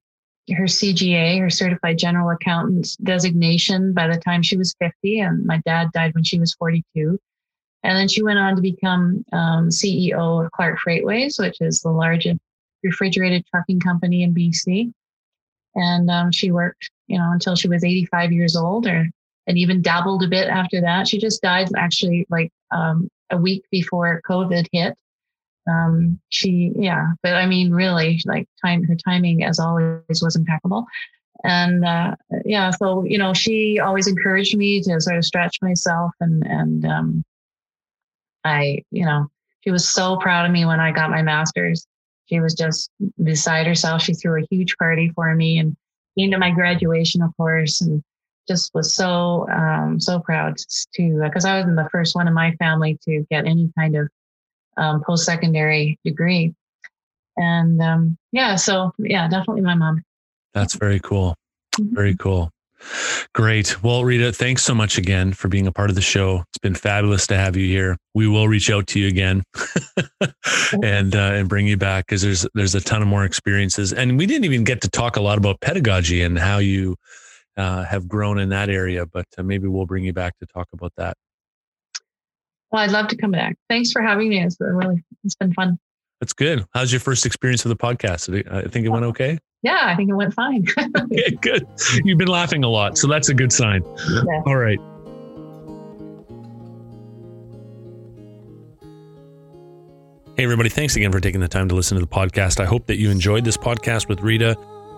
her 0.54 0.66
CGA, 0.66 1.40
her 1.40 1.50
Certified 1.50 1.98
General 1.98 2.30
Accountant 2.30 2.96
designation 3.04 3.94
by 3.94 4.08
the 4.08 4.18
time 4.18 4.44
she 4.44 4.58
was 4.58 4.76
50, 4.80 5.20
and 5.20 5.46
my 5.46 5.62
dad 5.66 5.92
died 5.92 6.14
when 6.14 6.24
she 6.24 6.40
was 6.40 6.54
42. 6.56 7.20
And 7.86 7.96
then 7.96 8.08
she 8.08 8.24
went 8.24 8.40
on 8.40 8.56
to 8.56 8.62
become 8.62 9.24
um, 9.32 9.70
CEO 9.70 10.44
of 10.44 10.52
Clark 10.52 10.80
Freightways, 10.80 11.40
which 11.40 11.62
is 11.62 11.82
the 11.82 11.92
largest 11.92 12.40
refrigerated 12.84 13.46
trucking 13.48 13.80
company 13.80 14.24
in 14.24 14.34
BC. 14.34 14.92
And 15.76 16.10
um, 16.10 16.32
she 16.32 16.52
worked, 16.52 16.90
you 17.08 17.20
know, 17.20 17.32
until 17.32 17.56
she 17.56 17.68
was 17.68 17.84
85 17.84 18.32
years 18.32 18.56
old, 18.56 18.88
or 18.88 19.08
and 19.48 19.58
even 19.58 19.84
dabbled 19.84 20.24
a 20.24 20.28
bit 20.28 20.48
after 20.48 20.82
that. 20.82 21.08
She 21.08 21.20
just 21.20 21.44
died 21.44 21.70
actually 21.78 22.26
like 22.30 22.52
um, 22.72 23.08
a 23.30 23.38
week 23.38 23.64
before 23.70 24.22
COVID 24.28 24.66
hit. 24.72 24.98
Um, 25.70 26.20
she, 26.30 26.72
yeah, 26.76 27.12
but 27.22 27.34
I 27.34 27.46
mean, 27.46 27.72
really, 27.72 28.20
like 28.26 28.48
time, 28.64 28.84
her 28.86 28.96
timing, 28.96 29.44
as 29.44 29.60
always, 29.60 30.24
was 30.24 30.36
impeccable. 30.36 30.86
And 31.44 31.86
uh, 31.86 32.16
yeah, 32.46 32.72
so 32.72 33.04
you 33.04 33.20
know, 33.20 33.34
she 33.34 33.80
always 33.80 34.08
encouraged 34.08 34.58
me 34.58 34.82
to 34.82 35.00
sort 35.00 35.18
of 35.18 35.26
stretch 35.26 35.62
myself, 35.62 36.12
and 36.20 36.44
and 36.48 36.86
um, 36.86 37.24
I, 38.46 38.84
you 38.92 39.06
know, 39.06 39.28
she 39.62 39.72
was 39.72 39.90
so 39.90 40.18
proud 40.18 40.46
of 40.46 40.52
me 40.52 40.66
when 40.66 40.80
I 40.80 40.92
got 40.92 41.10
my 41.10 41.24
master's. 41.24 41.86
She 42.28 42.40
was 42.40 42.54
just 42.54 42.90
beside 43.22 43.68
herself. 43.68 44.02
She 44.02 44.14
threw 44.14 44.42
a 44.42 44.48
huge 44.50 44.78
party 44.78 45.12
for 45.14 45.34
me 45.36 45.60
and 45.60 45.76
came 46.18 46.32
to 46.32 46.38
my 46.38 46.52
graduation, 46.52 47.22
of 47.22 47.36
course, 47.38 47.82
and 47.82 48.04
just 48.48 48.72
was 48.74 48.94
so 48.94 49.48
um, 49.50 50.00
so 50.00 50.20
proud 50.20 50.58
to 50.94 51.22
because 51.24 51.46
I 51.46 51.58
was 51.58 51.66
the 51.66 51.90
first 51.92 52.16
one 52.16 52.28
in 52.28 52.34
my 52.34 52.52
family 52.54 52.98
to 53.06 53.26
get 53.30 53.46
any 53.46 53.72
kind 53.78 53.96
of 53.96 54.08
um, 54.78 55.04
post 55.04 55.26
secondary 55.26 56.00
degree, 56.06 56.54
and 57.38 57.82
um, 57.82 58.18
yeah, 58.32 58.56
so 58.56 58.92
yeah, 59.00 59.28
definitely 59.28 59.62
my 59.62 59.76
mom. 59.76 60.04
That's 60.54 60.76
very 60.76 61.00
cool. 61.00 61.36
Mm-hmm. 61.80 61.96
Very 61.96 62.16
cool. 62.16 62.52
Great. 63.34 63.82
Well, 63.84 64.04
Rita, 64.04 64.32
thanks 64.32 64.64
so 64.64 64.76
much 64.76 64.98
again 64.98 65.34
for 65.34 65.48
being 65.48 65.68
a 65.68 65.72
part 65.72 65.90
of 65.90 65.96
the 65.96 66.02
show. 66.02 66.44
It's 66.50 66.58
been 66.58 66.76
fabulous 66.76 67.28
to 67.28 67.38
have 67.38 67.56
you 67.56 67.68
here. 67.68 67.98
We 68.14 68.28
will 68.28 68.48
reach 68.48 68.70
out 68.70 68.88
to 68.88 69.00
you 69.00 69.08
again 69.08 69.44
and 70.84 71.16
uh, 71.16 71.32
and 71.34 71.50
bring 71.50 71.68
you 71.68 71.78
back 71.78 72.06
because 72.08 72.22
there's 72.22 72.48
there's 72.54 72.76
a 72.76 72.82
ton 72.82 73.02
of 73.02 73.08
more 73.08 73.26
experiences, 73.26 73.94
and 73.94 74.18
we 74.18 74.26
didn't 74.26 74.46
even 74.46 74.64
get 74.64 74.82
to 74.82 74.90
talk 74.90 75.16
a 75.16 75.22
lot 75.22 75.38
about 75.38 75.60
pedagogy 75.62 76.22
and 76.22 76.38
how 76.38 76.60
you 76.60 76.96
uh, 77.58 77.84
have 77.84 78.08
grown 78.08 78.40
in 78.40 78.50
that 78.50 78.70
area. 78.70 79.06
But 79.06 79.26
uh, 79.38 79.44
maybe 79.44 79.68
we'll 79.68 79.86
bring 79.86 80.06
you 80.06 80.14
back 80.14 80.38
to 80.40 80.46
talk 80.46 80.68
about 80.74 80.94
that. 80.98 81.18
Well, 82.72 82.84
I'd 82.84 82.92
love 82.92 83.08
to 83.10 83.18
come 83.18 83.32
back. 83.32 83.58
Thanks 83.70 83.92
for 83.92 84.02
having 84.02 84.30
me. 84.30 84.44
It's 84.44 84.58
been 84.58 84.76
really 84.76 85.04
it's 85.24 85.36
been 85.36 85.54
fun. 85.54 85.80
That's 86.22 86.34
good. 86.34 86.66
How's 86.74 86.92
your 86.92 87.02
first 87.02 87.26
experience 87.26 87.66
of 87.66 87.70
the 87.70 87.76
podcast? 87.76 88.52
I 88.52 88.68
think 88.68 88.86
it 88.86 88.90
went 88.90 89.06
okay. 89.06 89.38
Yeah, 89.66 89.80
I 89.82 89.96
think 89.96 90.12
it 90.12 90.14
went 90.14 90.32
fine. 90.32 90.64
okay, 90.96 91.32
good. 91.42 91.68
You've 92.04 92.20
been 92.20 92.28
laughing 92.28 92.64
a 92.64 92.70
lot, 92.70 93.00
so 93.00 93.08
that's 93.08 93.30
a 93.30 93.34
good 93.34 93.52
sign. 93.52 93.82
Yeah. 93.84 94.44
All 94.46 94.58
right. 94.58 94.78
Hey, 100.38 100.44
everybody. 100.44 100.70
Thanks 100.70 100.96
again 100.96 101.12
for 101.12 101.20
taking 101.20 101.42
the 101.42 101.48
time 101.48 101.68
to 101.70 101.74
listen 101.74 101.96
to 101.96 102.02
the 102.02 102.08
podcast. 102.08 102.60
I 102.60 102.66
hope 102.66 102.86
that 102.86 102.98
you 102.98 103.10
enjoyed 103.10 103.44
this 103.44 103.58
podcast 103.58 104.08
with 104.08 104.22
Rita. 104.22 104.56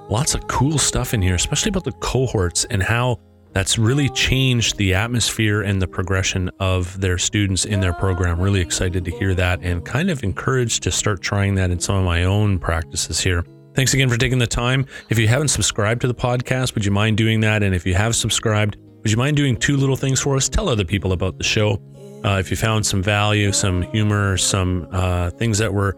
Lots 0.10 0.36
of 0.36 0.46
cool 0.48 0.78
stuff 0.78 1.14
in 1.14 1.22
here, 1.22 1.36
especially 1.36 1.70
about 1.70 1.86
the 1.86 1.94
cohorts 1.94 2.66
and 2.66 2.84
how 2.84 3.22
that's 3.54 3.78
really 3.78 4.10
changed 4.10 4.76
the 4.76 4.94
atmosphere 4.94 5.62
and 5.62 5.82
the 5.82 5.88
progression 5.88 6.52
of 6.60 7.00
their 7.00 7.18
students 7.18 7.64
in 7.64 7.80
their 7.80 7.94
program. 7.94 8.42
Really 8.42 8.60
excited 8.60 9.06
to 9.06 9.12
hear 9.12 9.34
that 9.34 9.62
and 9.62 9.86
kind 9.86 10.10
of 10.10 10.26
encouraged 10.26 10.84
to 10.84 10.92
start 10.92 11.22
trying 11.22 11.56
that 11.56 11.72
in 11.72 11.80
some 11.80 11.96
of 11.96 12.04
my 12.04 12.26
own 12.26 12.60
practices 12.60 13.22
here. 13.22 13.46
Thanks 13.78 13.94
again 13.94 14.10
for 14.10 14.18
taking 14.18 14.40
the 14.40 14.48
time. 14.48 14.88
If 15.10 15.20
you 15.20 15.28
haven't 15.28 15.50
subscribed 15.50 16.02
to 16.02 16.08
the 16.08 16.16
podcast, 16.16 16.74
would 16.74 16.84
you 16.84 16.90
mind 16.90 17.16
doing 17.16 17.42
that? 17.42 17.62
And 17.62 17.76
if 17.76 17.86
you 17.86 17.94
have 17.94 18.16
subscribed, 18.16 18.76
would 18.76 19.12
you 19.12 19.18
mind 19.18 19.38
doing 19.38 19.56
two 19.56 19.78
little 19.78 19.96
things 19.96 20.20
for 20.20 20.36
us? 20.36 20.50
Tell 20.50 20.68
other 20.68 20.84
people 20.84 21.12
about 21.12 21.38
the 21.38 21.44
show. 21.44 21.80
Uh, 22.26 22.38
if 22.40 22.50
you 22.50 22.58
found 22.58 22.88
some 22.88 23.04
value, 23.04 23.52
some 23.52 23.84
humor, 23.84 24.36
some 24.36 24.88
uh, 24.92 25.30
things 25.30 25.60
that 25.60 25.72
were 25.72 25.96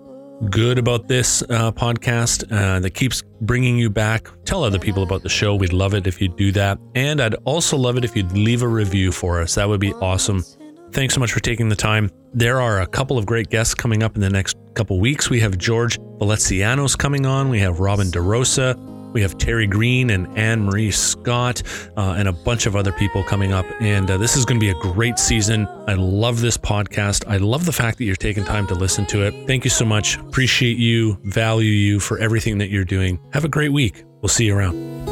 good 0.49 0.77
about 0.77 1.07
this 1.07 1.41
uh, 1.43 1.71
podcast 1.71 2.51
uh, 2.51 2.81
that 2.81 2.95
keeps 2.95 3.23
bringing 3.39 3.77
you 3.77 3.89
back, 3.89 4.27
tell 4.43 4.65
other 4.65 4.77
people 4.77 5.01
about 5.01 5.23
the 5.23 5.29
show. 5.29 5.55
We'd 5.55 5.71
love 5.71 5.93
it 5.93 6.05
if 6.05 6.19
you'd 6.19 6.35
do 6.35 6.51
that. 6.51 6.79
And 6.95 7.21
I'd 7.21 7.35
also 7.45 7.77
love 7.77 7.95
it 7.95 8.03
if 8.03 8.13
you'd 8.13 8.33
leave 8.33 8.61
a 8.61 8.67
review 8.67 9.13
for 9.13 9.39
us. 9.39 9.55
That 9.55 9.69
would 9.69 9.79
be 9.79 9.93
awesome. 9.93 10.43
Thanks 10.91 11.13
so 11.13 11.19
much 11.19 11.31
for 11.31 11.39
taking 11.39 11.69
the 11.69 11.75
time. 11.75 12.09
There 12.33 12.61
are 12.61 12.81
a 12.81 12.87
couple 12.87 13.17
of 13.17 13.25
great 13.25 13.49
guests 13.49 13.73
coming 13.73 14.03
up 14.03 14.15
in 14.15 14.21
the 14.21 14.29
next 14.29 14.57
couple 14.73 14.99
weeks. 14.99 15.29
We 15.29 15.39
have 15.39 15.57
George 15.57 15.97
Veletsianos 15.99 16.97
coming 16.97 17.25
on. 17.25 17.49
We 17.49 17.59
have 17.59 17.79
Robin 17.79 18.07
DeRosa. 18.07 18.77
We 19.13 19.21
have 19.21 19.37
Terry 19.37 19.65
Greene 19.65 20.11
and 20.11 20.27
Anne 20.37 20.63
Marie 20.63 20.91
Scott 20.91 21.63
uh, 21.97 22.15
and 22.17 22.27
a 22.27 22.31
bunch 22.31 22.67
of 22.67 22.75
other 22.75 22.91
people 22.91 23.23
coming 23.23 23.51
up. 23.51 23.65
And 23.79 24.09
uh, 24.09 24.17
this 24.17 24.35
is 24.35 24.45
going 24.45 24.59
to 24.59 24.63
be 24.63 24.69
a 24.69 24.79
great 24.79 25.17
season. 25.17 25.67
I 25.87 25.95
love 25.95 26.41
this 26.41 26.57
podcast. 26.57 27.27
I 27.27 27.37
love 27.37 27.65
the 27.65 27.73
fact 27.73 27.97
that 27.97 28.05
you're 28.05 28.15
taking 28.15 28.43
time 28.43 28.67
to 28.67 28.75
listen 28.75 29.05
to 29.07 29.25
it. 29.25 29.47
Thank 29.47 29.63
you 29.63 29.71
so 29.71 29.85
much. 29.85 30.17
Appreciate 30.17 30.77
you, 30.77 31.17
value 31.23 31.71
you 31.71 31.99
for 31.99 32.19
everything 32.19 32.59
that 32.59 32.69
you're 32.69 32.85
doing. 32.85 33.19
Have 33.33 33.45
a 33.45 33.49
great 33.49 33.73
week. 33.73 34.03
We'll 34.21 34.29
see 34.29 34.45
you 34.45 34.55
around. 34.55 35.09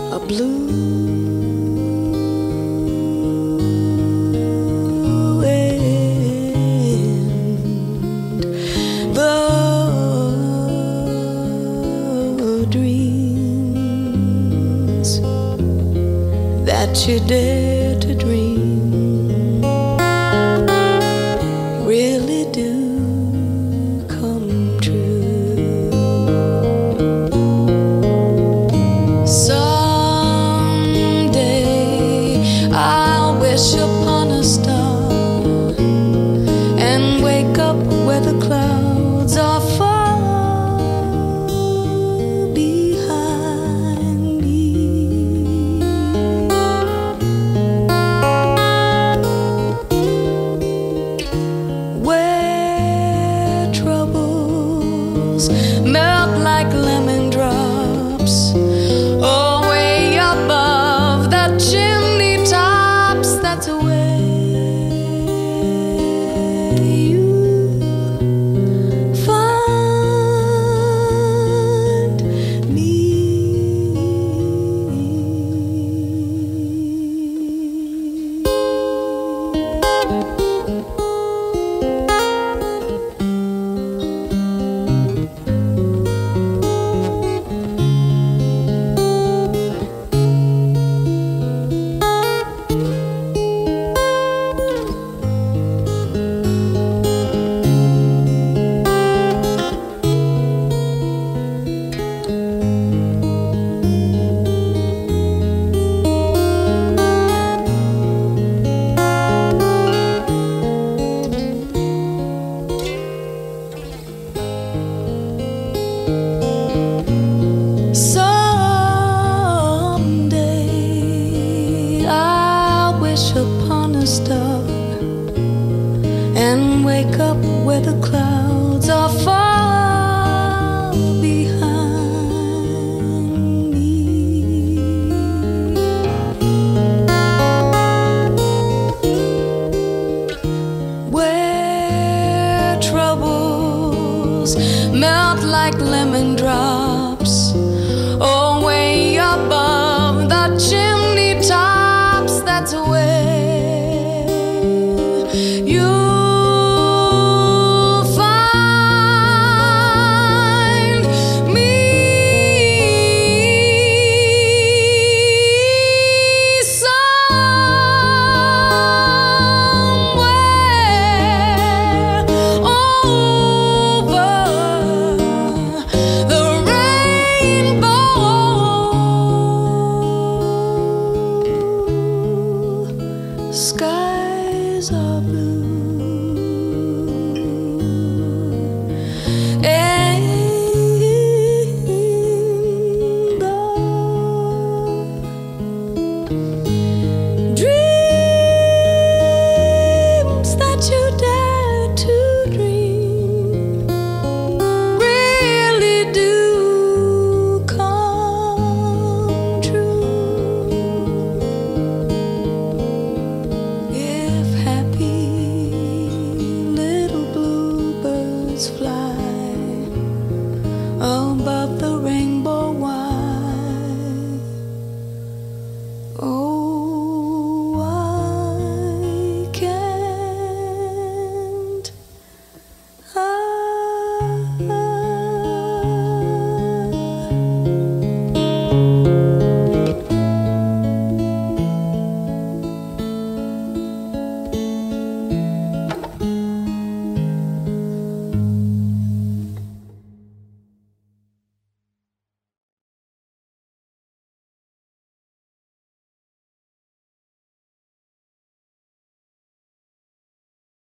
That 16.98 17.08
you 17.08 17.20
dare 17.20 17.77